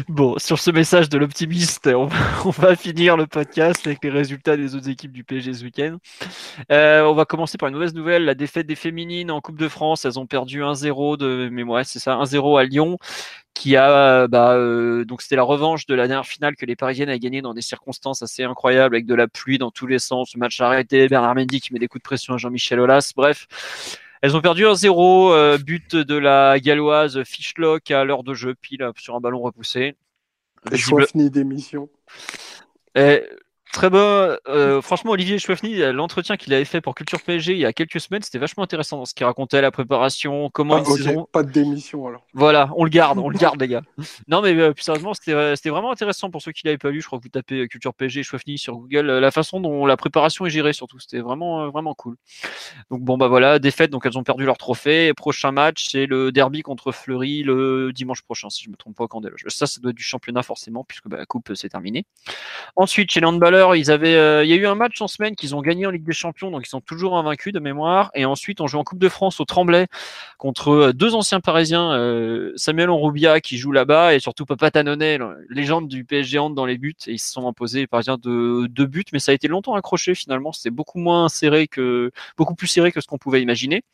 Bon, 0.09 0.39
sur 0.39 0.59
ce 0.59 0.71
message 0.71 1.09
de 1.11 1.19
l'optimiste, 1.19 1.87
on, 2.45 2.51
va 2.51 2.77
finir 2.77 3.17
le 3.17 3.27
podcast 3.27 3.87
avec 3.87 4.03
les 4.03 4.11
résultats 4.11 4.57
des 4.57 4.75
autres 4.75 4.89
équipes 4.89 5.13
du 5.13 5.23
PSG 5.23 5.53
ce 5.53 5.65
week-end. 5.65 5.99
Euh, 6.71 7.03
on 7.03 7.15
va 7.15 7.25
commencer 7.25 7.59
par 7.59 7.69
une 7.69 7.75
mauvaise 7.75 7.95
nouvelle, 7.95 8.25
la 8.25 8.35
défaite 8.35 8.67
des 8.67 8.75
féminines 8.75 9.31
en 9.31 9.41
Coupe 9.41 9.59
de 9.59 9.69
France. 9.69 10.05
Elles 10.05 10.19
ont 10.19 10.27
perdu 10.27 10.63
1-0 10.63 11.19
de 11.19 11.49
mémoire, 11.51 11.85
c'est 11.85 11.99
ça, 11.99 12.17
1-0 12.17 12.59
à 12.59 12.65
Lyon, 12.65 12.99
qui 13.55 13.77
a, 13.77 14.27
bah, 14.29 14.55
euh, 14.55 15.05
donc 15.05 15.23
c'était 15.23 15.37
la 15.37 15.43
revanche 15.43 15.87
de 15.87 15.95
la 15.95 16.09
dernière 16.09 16.27
finale 16.27 16.57
que 16.57 16.67
les 16.67 16.77
Parisiennes 16.77 17.09
avaient 17.09 17.19
gagné 17.19 17.43
dans 17.43 17.55
des 17.55 17.63
circonstances 17.63 18.23
assez 18.23 18.45
incroyables, 18.45 18.95
avec 18.95 19.07
de 19.07 19.15
la 19.15 19.29
pluie 19.29 19.59
dans 19.59 19.71
tous 19.71 19.87
les 19.87 19.99
sens, 19.99 20.35
le 20.35 20.41
match 20.41 20.61
arrêté, 20.61 21.09
Bernard 21.09 21.35
Mendy 21.35 21.61
qui 21.61 21.73
met 21.73 21.79
des 21.79 21.89
coups 21.89 22.03
de 22.03 22.09
pression 22.09 22.35
à 22.35 22.39
Jean-Michel 22.39 22.81
Aulas, 22.81 23.13
bref. 23.15 23.47
Elles 24.23 24.37
ont 24.37 24.41
perdu 24.41 24.65
1-0, 24.65 25.33
euh, 25.33 25.59
but 25.59 25.97
de 25.97 26.17
la 26.17 26.59
galloise 26.61 27.23
Fishlock 27.25 27.91
à 27.91 28.05
l'heure 28.05 28.23
de 28.23 28.35
jeu, 28.35 28.55
pile 28.55 28.89
sur 28.97 29.17
un 29.17 29.21
ballon 29.21 29.41
repoussé. 29.41 29.97
Et 30.71 30.77
choix 30.77 31.07
fini 31.07 31.29
d'émission. 31.29 31.89
Très 33.73 33.89
bon. 33.89 34.37
Euh, 34.49 34.83
franchement, 34.83 35.13
Olivier 35.13 35.39
Chouafny, 35.39 35.79
l'entretien 35.93 36.37
qu'il 36.37 36.53
avait 36.53 36.67
fait 36.67 36.83
pour 36.83 36.95
Culture 36.95 37.23
PSG 37.23 37.53
il 37.53 37.59
y 37.59 37.65
a 37.65 37.73
quelques 37.73 38.01
semaines, 38.01 38.23
c'était 38.23 38.39
vachement 38.39 38.63
intéressant 38.63 38.99
dans 38.99 39.07
ce 39.07 39.15
qu'il 39.15 39.25
racontait, 39.25 39.63
la 39.63 39.71
préparation, 39.71 40.51
comment 40.51 40.77
ah, 40.77 40.95
ils 40.99 41.17
Pas 41.33 41.43
de 41.43 41.51
démission 41.51 42.07
alors. 42.07 42.27
Voilà, 42.35 42.71
on 42.77 42.85
le 42.85 42.91
garde, 42.91 43.19
on 43.19 43.31
le 43.31 43.39
garde, 43.39 43.59
les 43.61 43.69
gars. 43.69 43.81
Non, 44.29 44.43
mais 44.43 44.55
euh, 44.55 44.75
plus 44.75 44.83
sérieusement, 44.83 45.13
euh, 45.29 45.57
c'était 45.57 45.71
vraiment 45.71 45.91
intéressant 45.91 46.31
pour 46.31 46.43
ceux 46.43 46.53
qui 46.53 46.67
l'avaient 46.67 46.77
pas 46.77 46.91
lu. 46.91 47.01
Je 47.01 47.07
crois 47.07 47.19
que 47.19 47.25
vous 47.25 47.31
tapez 47.31 47.67
Culture 47.67 47.95
PSG 47.95 48.23
Chouafny 48.23 48.59
sur 48.59 48.77
Google, 48.77 49.07
la 49.07 49.31
façon 49.31 49.59
dont 49.59 49.87
la 49.87 49.97
préparation 49.97 50.45
est 50.45 50.51
gérée 50.51 50.75
surtout, 50.75 50.99
c'était 50.99 51.21
vraiment, 51.21 51.71
vraiment 51.71 51.95
cool. 51.95 52.17
Donc 52.91 53.01
bon, 53.01 53.17
bah 53.17 53.29
voilà, 53.29 53.59
défaite, 53.59 53.91
donc 53.91 54.05
elles 54.05 54.19
ont 54.19 54.23
perdu 54.23 54.45
leur 54.45 54.59
trophée. 54.59 55.15
prochain 55.15 55.51
match, 55.51 55.89
c'est 55.91 56.05
le 56.05 56.31
derby 56.31 56.61
contre 56.61 56.93
Fleury 56.93 57.43
le 57.43 57.91
dimanche 57.95 58.21
prochain, 58.21 58.51
si 58.51 58.65
je 58.65 58.71
me 58.71 58.77
trompe 58.77 58.97
pas 58.97 59.09
quand 59.09 59.23
Ça, 59.49 59.67
ça 59.67 59.81
doit 59.81 59.93
être 59.93 59.97
du 59.97 60.03
championnat 60.03 60.43
forcément, 60.43 60.85
puisque 60.85 61.09
bah, 61.09 61.17
la 61.17 61.25
coupe 61.25 61.53
c'est 61.55 61.71
terminé. 61.71 62.05
Ensuite, 62.77 63.11
chez 63.11 63.21
ils 63.75 63.91
euh, 63.91 64.45
il 64.45 64.51
y 64.51 64.53
a 64.53 64.57
eu 64.57 64.67
un 64.67 64.75
match 64.75 65.01
en 65.01 65.09
semaine 65.09 65.37
qu'ils 65.37 65.55
ont 65.55 65.61
gagné 65.61 65.87
en 65.87 65.91
Ligue 65.91 66.05
des 66.05 66.13
Champions, 66.13 66.51
donc 66.51 66.67
ils 66.67 66.69
sont 66.69 66.81
toujours 66.81 67.17
invaincus 67.17 67.53
de 67.53 67.61
mémoire. 67.61 68.11
Et 68.15 68.25
ensuite, 68.25 68.61
on 68.61 68.67
joue 68.67 68.79
en 68.79 68.85
Coupe 68.85 68.99
de 68.99 69.09
France 69.09 69.41
au 69.41 69.45
Tremblay 69.45 69.87
contre 70.39 70.69
euh, 70.69 70.93
deux 70.93 71.15
anciens 71.15 71.41
Parisiens, 71.41 71.93
euh, 71.93 72.53
Samuel 72.57 72.91
Onrubia 72.91 73.41
qui 73.41 73.59
joue 73.59 73.73
là-bas 73.73 74.15
et 74.15 74.21
surtout 74.21 74.45
Papa 74.45 74.71
Tanonnet, 74.71 75.19
légende 75.49 75.89
du 75.89 76.05
PSG 76.05 76.39
Hand 76.39 76.55
dans 76.55 76.67
les 76.67 76.79
buts. 76.79 76.95
Et 77.07 77.13
ils 77.13 77.19
se 77.19 77.31
sont 77.33 77.47
imposés 77.47 77.81
les 77.81 77.87
Parisiens 77.87 78.19
de 78.21 78.67
deux 78.67 78.87
buts, 78.87 79.05
mais 79.13 79.19
ça 79.19 79.33
a 79.33 79.35
été 79.35 79.49
longtemps 79.49 79.75
accroché 79.75 80.15
finalement. 80.15 80.53
C'était 80.53 80.71
beaucoup 80.71 80.99
moins 80.99 81.29
serré 81.29 81.69
que, 81.69 82.11
beaucoup 82.37 82.55
plus 82.55 82.67
serré 82.67 82.93
que 82.93 83.01
ce 83.01 83.07
qu'on 83.07 83.19
pouvait 83.19 83.43
imaginer. 83.43 83.85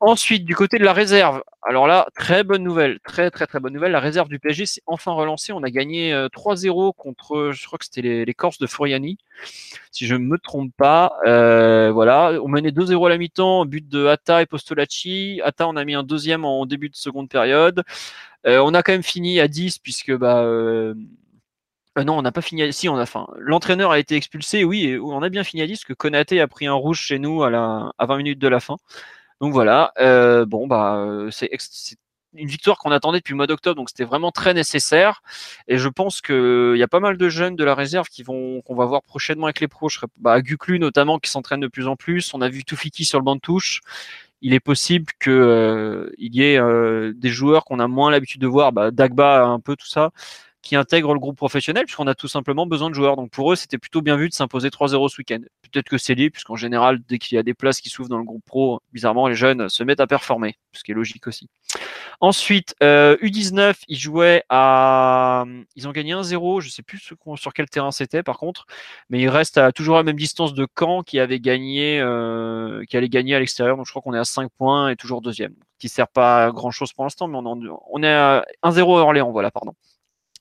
Ensuite, 0.00 0.44
du 0.44 0.54
côté 0.54 0.78
de 0.78 0.84
la 0.84 0.92
réserve, 0.92 1.42
alors 1.62 1.86
là, 1.86 2.08
très 2.14 2.44
bonne 2.44 2.62
nouvelle, 2.62 3.00
très 3.00 3.30
très 3.30 3.46
très 3.46 3.60
bonne 3.60 3.72
nouvelle. 3.72 3.92
La 3.92 4.00
réserve 4.00 4.28
du 4.28 4.38
PSG 4.38 4.66
s'est 4.66 4.82
enfin 4.86 5.12
relancée. 5.12 5.52
On 5.52 5.62
a 5.62 5.70
gagné 5.70 6.12
3-0 6.12 6.88
euh, 6.88 6.92
contre, 6.92 7.52
je 7.52 7.66
crois 7.66 7.78
que 7.78 7.86
c'était 7.86 8.24
les, 8.24 8.34
Corses 8.34 8.58
de 8.58 8.66
Furiani, 8.66 9.18
si 9.92 10.06
je 10.06 10.14
ne 10.14 10.24
me 10.24 10.38
trompe 10.38 10.72
pas. 10.76 11.12
Euh, 11.26 11.90
voilà, 11.92 12.32
on 12.42 12.48
menait 12.48 12.70
2-0 12.70 13.06
à 13.06 13.08
la 13.08 13.18
mi-temps, 13.18 13.64
but 13.64 13.88
de 13.88 14.06
Atta 14.06 14.42
et 14.42 14.46
Postolacci. 14.46 15.40
Atta, 15.44 15.68
on 15.68 15.76
a 15.76 15.84
mis 15.84 15.94
un 15.94 16.02
deuxième 16.02 16.44
en 16.44 16.66
début 16.66 16.90
de 16.90 16.96
seconde 16.96 17.28
période. 17.28 17.82
Euh, 18.46 18.58
on 18.58 18.74
a 18.74 18.82
quand 18.82 18.92
même 18.92 19.02
fini 19.02 19.40
à 19.40 19.48
10 19.48 19.78
puisque 19.78 20.12
bah 20.12 22.02
non, 22.04 22.18
on 22.18 22.22
n'a 22.22 22.32
pas 22.32 22.42
fini 22.42 22.62
à 22.62 22.72
si 22.72 22.88
on 22.88 22.96
a 22.96 23.06
fin. 23.06 23.26
L'entraîneur 23.38 23.92
a 23.92 23.98
été 24.00 24.16
expulsé, 24.16 24.64
oui, 24.64 24.98
on 25.00 25.22
a 25.22 25.28
bien 25.28 25.44
fini 25.44 25.62
à 25.62 25.66
10 25.66 25.78
parce 25.78 25.84
que 25.84 25.92
Konaté 25.92 26.40
a 26.40 26.48
pris 26.48 26.66
un 26.66 26.74
rouge 26.74 27.00
chez 27.00 27.18
nous 27.20 27.44
à 27.44 27.50
20 28.00 28.16
minutes 28.16 28.40
de 28.40 28.48
la 28.48 28.60
fin. 28.60 28.76
Donc 29.44 29.52
voilà, 29.52 29.92
euh, 30.00 30.46
bon 30.46 30.66
bah 30.66 30.96
euh, 30.96 31.28
c'est 31.30 31.50
une 32.32 32.48
victoire 32.48 32.78
qu'on 32.78 32.90
attendait 32.92 33.18
depuis 33.18 33.32
le 33.32 33.36
mois 33.36 33.46
d'octobre, 33.46 33.76
donc 33.76 33.90
c'était 33.90 34.04
vraiment 34.04 34.30
très 34.30 34.54
nécessaire. 34.54 35.20
Et 35.68 35.76
je 35.76 35.86
pense 35.90 36.22
qu'il 36.22 36.76
y 36.78 36.82
a 36.82 36.88
pas 36.88 36.98
mal 36.98 37.18
de 37.18 37.28
jeunes 37.28 37.54
de 37.54 37.62
la 37.62 37.74
réserve 37.74 38.08
qui 38.08 38.22
vont 38.22 38.62
qu'on 38.62 38.74
va 38.74 38.86
voir 38.86 39.02
prochainement 39.02 39.44
avec 39.44 39.60
les 39.60 39.68
pros. 39.68 39.90
Je 39.90 39.98
bah, 40.18 40.40
Guclu 40.40 40.78
notamment 40.78 41.18
qui 41.18 41.28
s'entraîne 41.28 41.60
de 41.60 41.68
plus 41.68 41.88
en 41.88 41.94
plus. 41.94 42.32
On 42.32 42.40
a 42.40 42.48
vu 42.48 42.64
Toufiki 42.64 43.04
sur 43.04 43.18
le 43.18 43.24
banc 43.24 43.36
de 43.36 43.40
touche. 43.42 43.82
Il 44.40 44.54
est 44.54 44.60
possible 44.60 45.12
que 45.18 45.30
euh, 45.30 46.10
y 46.16 46.42
ait 46.42 46.58
des 47.12 47.28
joueurs 47.28 47.66
qu'on 47.66 47.80
a 47.80 47.86
moins 47.86 48.10
l'habitude 48.10 48.40
de 48.40 48.46
voir, 48.46 48.72
bah, 48.72 48.92
Dagba 48.92 49.44
un 49.44 49.60
peu 49.60 49.76
tout 49.76 49.86
ça, 49.86 50.10
qui 50.64 50.76
intègrent 50.76 51.12
le 51.12 51.20
groupe 51.20 51.36
professionnel, 51.36 51.84
puisqu'on 51.84 52.06
a 52.06 52.14
tout 52.14 52.26
simplement 52.26 52.66
besoin 52.66 52.90
de 52.90 52.94
joueurs. 52.94 53.16
Donc 53.16 53.30
pour 53.30 53.52
eux, 53.52 53.56
c'était 53.56 53.78
plutôt 53.78 54.02
bien 54.02 54.16
vu 54.16 54.28
de 54.28 54.34
s'imposer 54.34 54.70
3-0 54.70 55.08
ce 55.08 55.18
week-end. 55.18 55.40
Peut-être 55.70 55.88
que 55.88 55.98
c'est 55.98 56.14
lié, 56.14 56.30
puisqu'en 56.30 56.56
général, 56.56 56.98
dès 57.06 57.18
qu'il 57.18 57.36
y 57.36 57.38
a 57.38 57.42
des 57.42 57.54
places 57.54 57.80
qui 57.80 57.90
s'ouvrent 57.90 58.08
dans 58.08 58.18
le 58.18 58.24
groupe 58.24 58.44
pro, 58.44 58.80
bizarrement, 58.92 59.28
les 59.28 59.34
jeunes 59.34 59.68
se 59.68 59.84
mettent 59.84 60.00
à 60.00 60.06
performer, 60.06 60.56
ce 60.72 60.82
qui 60.82 60.92
est 60.92 60.94
logique 60.94 61.26
aussi. 61.26 61.48
Ensuite, 62.20 62.74
euh, 62.82 63.16
U19, 63.18 63.74
ils 63.88 63.98
jouaient 63.98 64.44
à. 64.48 65.44
Ils 65.76 65.86
ont 65.88 65.92
gagné 65.92 66.14
1-0, 66.14 66.60
je 66.60 66.70
sais 66.70 66.82
plus 66.82 66.98
sur 67.36 67.52
quel 67.52 67.68
terrain 67.68 67.90
c'était 67.90 68.22
par 68.22 68.38
contre, 68.38 68.66
mais 69.10 69.20
ils 69.20 69.28
restent 69.28 69.58
à 69.58 69.72
toujours 69.72 69.96
à 69.96 69.98
la 69.98 70.04
même 70.04 70.16
distance 70.16 70.54
de 70.54 70.66
Caen 70.78 71.02
qui 71.02 71.18
avait 71.18 71.40
gagné, 71.40 72.00
euh, 72.00 72.84
qui 72.88 72.96
allait 72.96 73.08
gagner 73.08 73.34
à 73.34 73.40
l'extérieur. 73.40 73.76
Donc 73.76 73.86
je 73.86 73.92
crois 73.92 74.02
qu'on 74.02 74.14
est 74.14 74.18
à 74.18 74.24
5 74.24 74.50
points 74.56 74.90
et 74.90 74.96
toujours 74.96 75.20
deuxième. 75.20 75.54
Qui 75.78 75.88
sert 75.88 76.08
pas 76.08 76.46
à 76.46 76.50
grand 76.50 76.70
chose 76.70 76.92
pour 76.92 77.04
l'instant, 77.04 77.28
mais 77.28 77.38
on, 77.42 78.02
est 78.02 78.08
à 78.08 78.44
1-0 78.62 78.80
Orléans, 78.82 79.32
voilà, 79.32 79.50
pardon. 79.50 79.74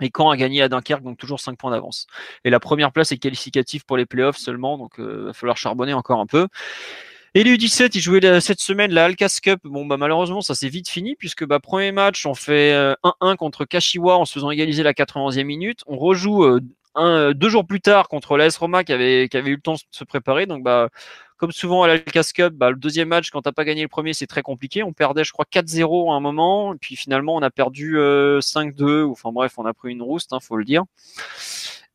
Et 0.01 0.11
Caen 0.15 0.31
a 0.31 0.37
gagné 0.37 0.61
à 0.61 0.69
Dunkerque, 0.69 1.03
donc 1.03 1.17
toujours 1.17 1.39
5 1.39 1.57
points 1.57 1.71
d'avance. 1.71 2.07
Et 2.43 2.49
la 2.49 2.59
première 2.59 2.91
place 2.91 3.11
est 3.11 3.17
qualificative 3.17 3.85
pour 3.85 3.95
les 3.95 4.05
playoffs 4.05 4.37
seulement, 4.37 4.77
donc 4.77 4.93
il 4.97 5.03
euh, 5.03 5.25
va 5.27 5.33
falloir 5.33 5.57
charbonner 5.57 5.93
encore 5.93 6.19
un 6.19 6.25
peu. 6.25 6.47
Et 7.35 7.43
les 7.43 7.57
U17, 7.57 7.91
ils 7.95 8.01
jouaient 8.01 8.41
cette 8.41 8.59
semaine 8.59 8.91
la 8.91 9.05
Alcas 9.05 9.39
Cup. 9.41 9.59
Bon, 9.63 9.85
bah, 9.85 9.97
malheureusement, 9.97 10.41
ça 10.41 10.53
s'est 10.53 10.69
vite 10.69 10.87
fini, 10.87 11.15
puisque 11.15 11.45
bah, 11.45 11.59
premier 11.59 11.91
match, 11.91 12.27
on 12.27 12.35
fait 12.35 12.73
1-1 12.73 12.95
euh, 13.23 13.35
contre 13.35 13.65
Kashiwa 13.65 14.17
en 14.17 14.25
se 14.25 14.33
faisant 14.33 14.51
égaliser 14.51 14.83
la 14.83 14.93
91e 14.93 15.43
minute. 15.43 15.81
On 15.87 15.97
rejoue 15.97 16.43
euh, 16.43 16.59
un, 16.95 17.31
deux 17.31 17.49
jours 17.49 17.65
plus 17.65 17.81
tard 17.81 18.07
contre 18.07 18.37
l'AS 18.37 18.57
Roma 18.57 18.83
qui 18.83 18.93
avait, 18.93 19.25
eu 19.25 19.55
le 19.55 19.61
temps 19.61 19.73
de 19.73 19.79
se 19.91 20.03
préparer. 20.03 20.45
Donc, 20.45 20.63
bah, 20.63 20.89
comme 21.37 21.51
souvent 21.51 21.83
à 21.83 21.87
l'Alcas 21.87 22.31
Cup, 22.33 22.53
bah, 22.53 22.69
le 22.69 22.77
deuxième 22.77 23.09
match, 23.09 23.29
quand 23.29 23.41
t'as 23.41 23.51
pas 23.51 23.65
gagné 23.65 23.81
le 23.81 23.87
premier, 23.87 24.13
c'est 24.13 24.27
très 24.27 24.41
compliqué. 24.41 24.83
On 24.83 24.93
perdait, 24.93 25.23
je 25.23 25.31
crois, 25.31 25.45
4-0 25.51 26.11
à 26.11 26.15
un 26.15 26.19
moment, 26.19 26.75
puis 26.79 26.95
finalement, 26.95 27.35
on 27.35 27.41
a 27.41 27.49
perdu 27.49 27.97
5-2. 27.97 28.83
Euh, 28.83 29.07
enfin 29.09 29.31
bref, 29.31 29.53
on 29.57 29.65
a 29.65 29.73
pris 29.73 29.91
une 29.91 30.01
rouste, 30.01 30.33
hein, 30.33 30.39
faut 30.39 30.55
le 30.57 30.65
dire. 30.65 30.83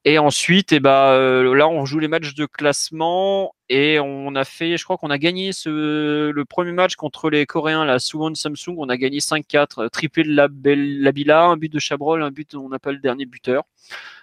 Et 0.04 0.18
ensuite, 0.18 0.72
eh 0.72 0.80
bah, 0.80 1.12
euh, 1.12 1.54
là, 1.54 1.68
on 1.68 1.84
joue 1.84 1.98
les 1.98 2.08
matchs 2.08 2.34
de 2.34 2.46
classement 2.46 3.54
et 3.68 3.98
on 4.00 4.34
a 4.34 4.44
fait, 4.44 4.76
je 4.76 4.84
crois 4.84 4.96
qu'on 4.96 5.10
a 5.10 5.18
gagné 5.18 5.50
le 5.66 6.42
premier 6.44 6.72
match 6.72 6.94
contre 6.94 7.30
les 7.30 7.46
Coréens, 7.46 7.84
la 7.84 7.98
Suwon 7.98 8.34
Samsung. 8.34 8.76
On 8.78 8.88
a 8.88 8.96
gagné 8.96 9.18
5-4, 9.18 9.90
triplé 9.90 10.22
de 10.24 10.34
la, 10.34 10.48
Labila, 10.64 11.44
un 11.44 11.56
but 11.56 11.72
de 11.72 11.78
Chabrol, 11.78 12.22
un 12.22 12.30
but, 12.30 12.54
on 12.54 12.68
n'a 12.68 12.78
pas 12.78 12.92
le 12.92 12.98
dernier 12.98 13.26
buteur. 13.26 13.64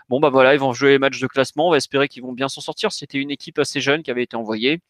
Bon, 0.09 0.19
bah 0.19 0.29
voilà, 0.29 0.53
ils 0.53 0.59
vont 0.59 0.73
jouer 0.73 0.91
les 0.91 0.99
matchs 0.99 1.19
de 1.19 1.27
classement. 1.27 1.67
On 1.67 1.71
va 1.71 1.77
espérer 1.77 2.07
qu'ils 2.07 2.23
vont 2.23 2.33
bien 2.33 2.47
s'en 2.47 2.61
sortir. 2.61 2.91
C'était 2.91 3.17
une 3.17 3.31
équipe 3.31 3.57
assez 3.59 3.81
jeune 3.81 4.03
qui 4.03 4.11
avait 4.11 4.23
été 4.23 4.35
envoyée. 4.35 4.81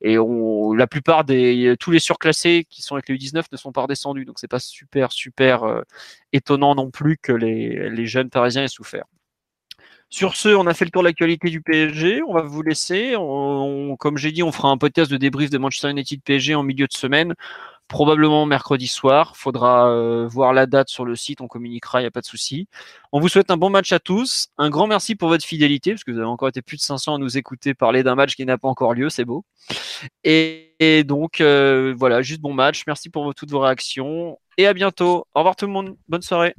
Et 0.00 0.18
on, 0.18 0.72
la 0.72 0.86
plupart 0.86 1.24
des, 1.24 1.74
tous 1.78 1.90
les 1.90 1.98
surclassés 1.98 2.66
qui 2.68 2.82
sont 2.82 2.94
avec 2.94 3.08
les 3.08 3.16
U19 3.16 3.44
ne 3.52 3.56
sont 3.56 3.72
pas 3.72 3.82
redescendus. 3.82 4.24
Donc, 4.24 4.38
c'est 4.38 4.48
pas 4.48 4.60
super, 4.60 5.12
super 5.12 5.64
euh, 5.64 5.82
étonnant 6.32 6.74
non 6.74 6.90
plus 6.90 7.18
que 7.18 7.32
les, 7.32 7.90
les 7.90 8.06
jeunes 8.06 8.30
parisiens 8.30 8.64
aient 8.64 8.68
souffert. 8.68 9.04
Sur 10.14 10.36
ce, 10.36 10.48
on 10.48 10.66
a 10.68 10.74
fait 10.74 10.84
le 10.84 10.92
tour 10.92 11.02
de 11.02 11.08
l'actualité 11.08 11.50
du 11.50 11.60
PSG. 11.60 12.22
On 12.22 12.34
va 12.34 12.42
vous 12.42 12.62
laisser. 12.62 13.14
comme 13.98 14.16
j'ai 14.16 14.30
dit, 14.30 14.44
on 14.44 14.52
fera 14.52 14.68
un 14.68 14.78
podcast 14.78 15.10
de 15.10 15.16
débrief 15.16 15.50
de 15.50 15.58
Manchester 15.58 15.90
United 15.90 16.22
PSG 16.22 16.54
en 16.54 16.62
milieu 16.62 16.86
de 16.86 16.92
semaine 16.92 17.34
probablement 17.88 18.46
mercredi 18.46 18.86
soir. 18.86 19.36
Faudra 19.36 19.88
euh, 19.88 20.26
voir 20.26 20.52
la 20.52 20.66
date 20.66 20.88
sur 20.88 21.04
le 21.04 21.16
site, 21.16 21.40
on 21.40 21.48
communiquera, 21.48 22.00
il 22.00 22.04
n'y 22.04 22.08
a 22.08 22.10
pas 22.10 22.20
de 22.20 22.26
souci. 22.26 22.68
On 23.12 23.20
vous 23.20 23.28
souhaite 23.28 23.50
un 23.50 23.56
bon 23.56 23.70
match 23.70 23.92
à 23.92 23.98
tous. 23.98 24.48
Un 24.58 24.70
grand 24.70 24.86
merci 24.86 25.14
pour 25.14 25.28
votre 25.28 25.44
fidélité, 25.44 25.92
parce 25.92 26.04
que 26.04 26.10
vous 26.10 26.18
avez 26.18 26.26
encore 26.26 26.48
été 26.48 26.62
plus 26.62 26.76
de 26.76 26.82
500 26.82 27.16
à 27.16 27.18
nous 27.18 27.36
écouter 27.38 27.74
parler 27.74 28.02
d'un 28.02 28.14
match 28.14 28.34
qui 28.36 28.44
n'a 28.44 28.58
pas 28.58 28.68
encore 28.68 28.94
lieu, 28.94 29.10
c'est 29.10 29.24
beau. 29.24 29.44
Et, 30.24 31.04
donc, 31.06 31.40
euh, 31.40 31.94
voilà, 31.96 32.22
juste 32.22 32.40
bon 32.40 32.52
match. 32.52 32.84
Merci 32.86 33.10
pour 33.10 33.34
toutes 33.34 33.50
vos 33.50 33.60
réactions. 33.60 34.38
Et 34.58 34.66
à 34.66 34.74
bientôt. 34.74 35.26
Au 35.34 35.40
revoir 35.40 35.56
tout 35.56 35.66
le 35.66 35.72
monde. 35.72 35.96
Bonne 36.08 36.22
soirée. 36.22 36.54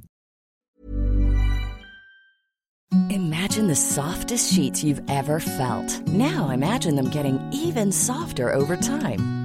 Imagine 3.10 3.68
the 3.68 3.76
softest 3.76 4.54
sheets 4.54 4.84
you've 4.84 5.02
ever 5.10 5.40
felt. 5.40 6.02
Now 6.08 6.50
imagine 6.50 6.96
them 6.96 7.10
getting 7.10 7.40
even 7.52 7.92
softer 7.92 8.54
over 8.54 8.78
time. 8.78 9.45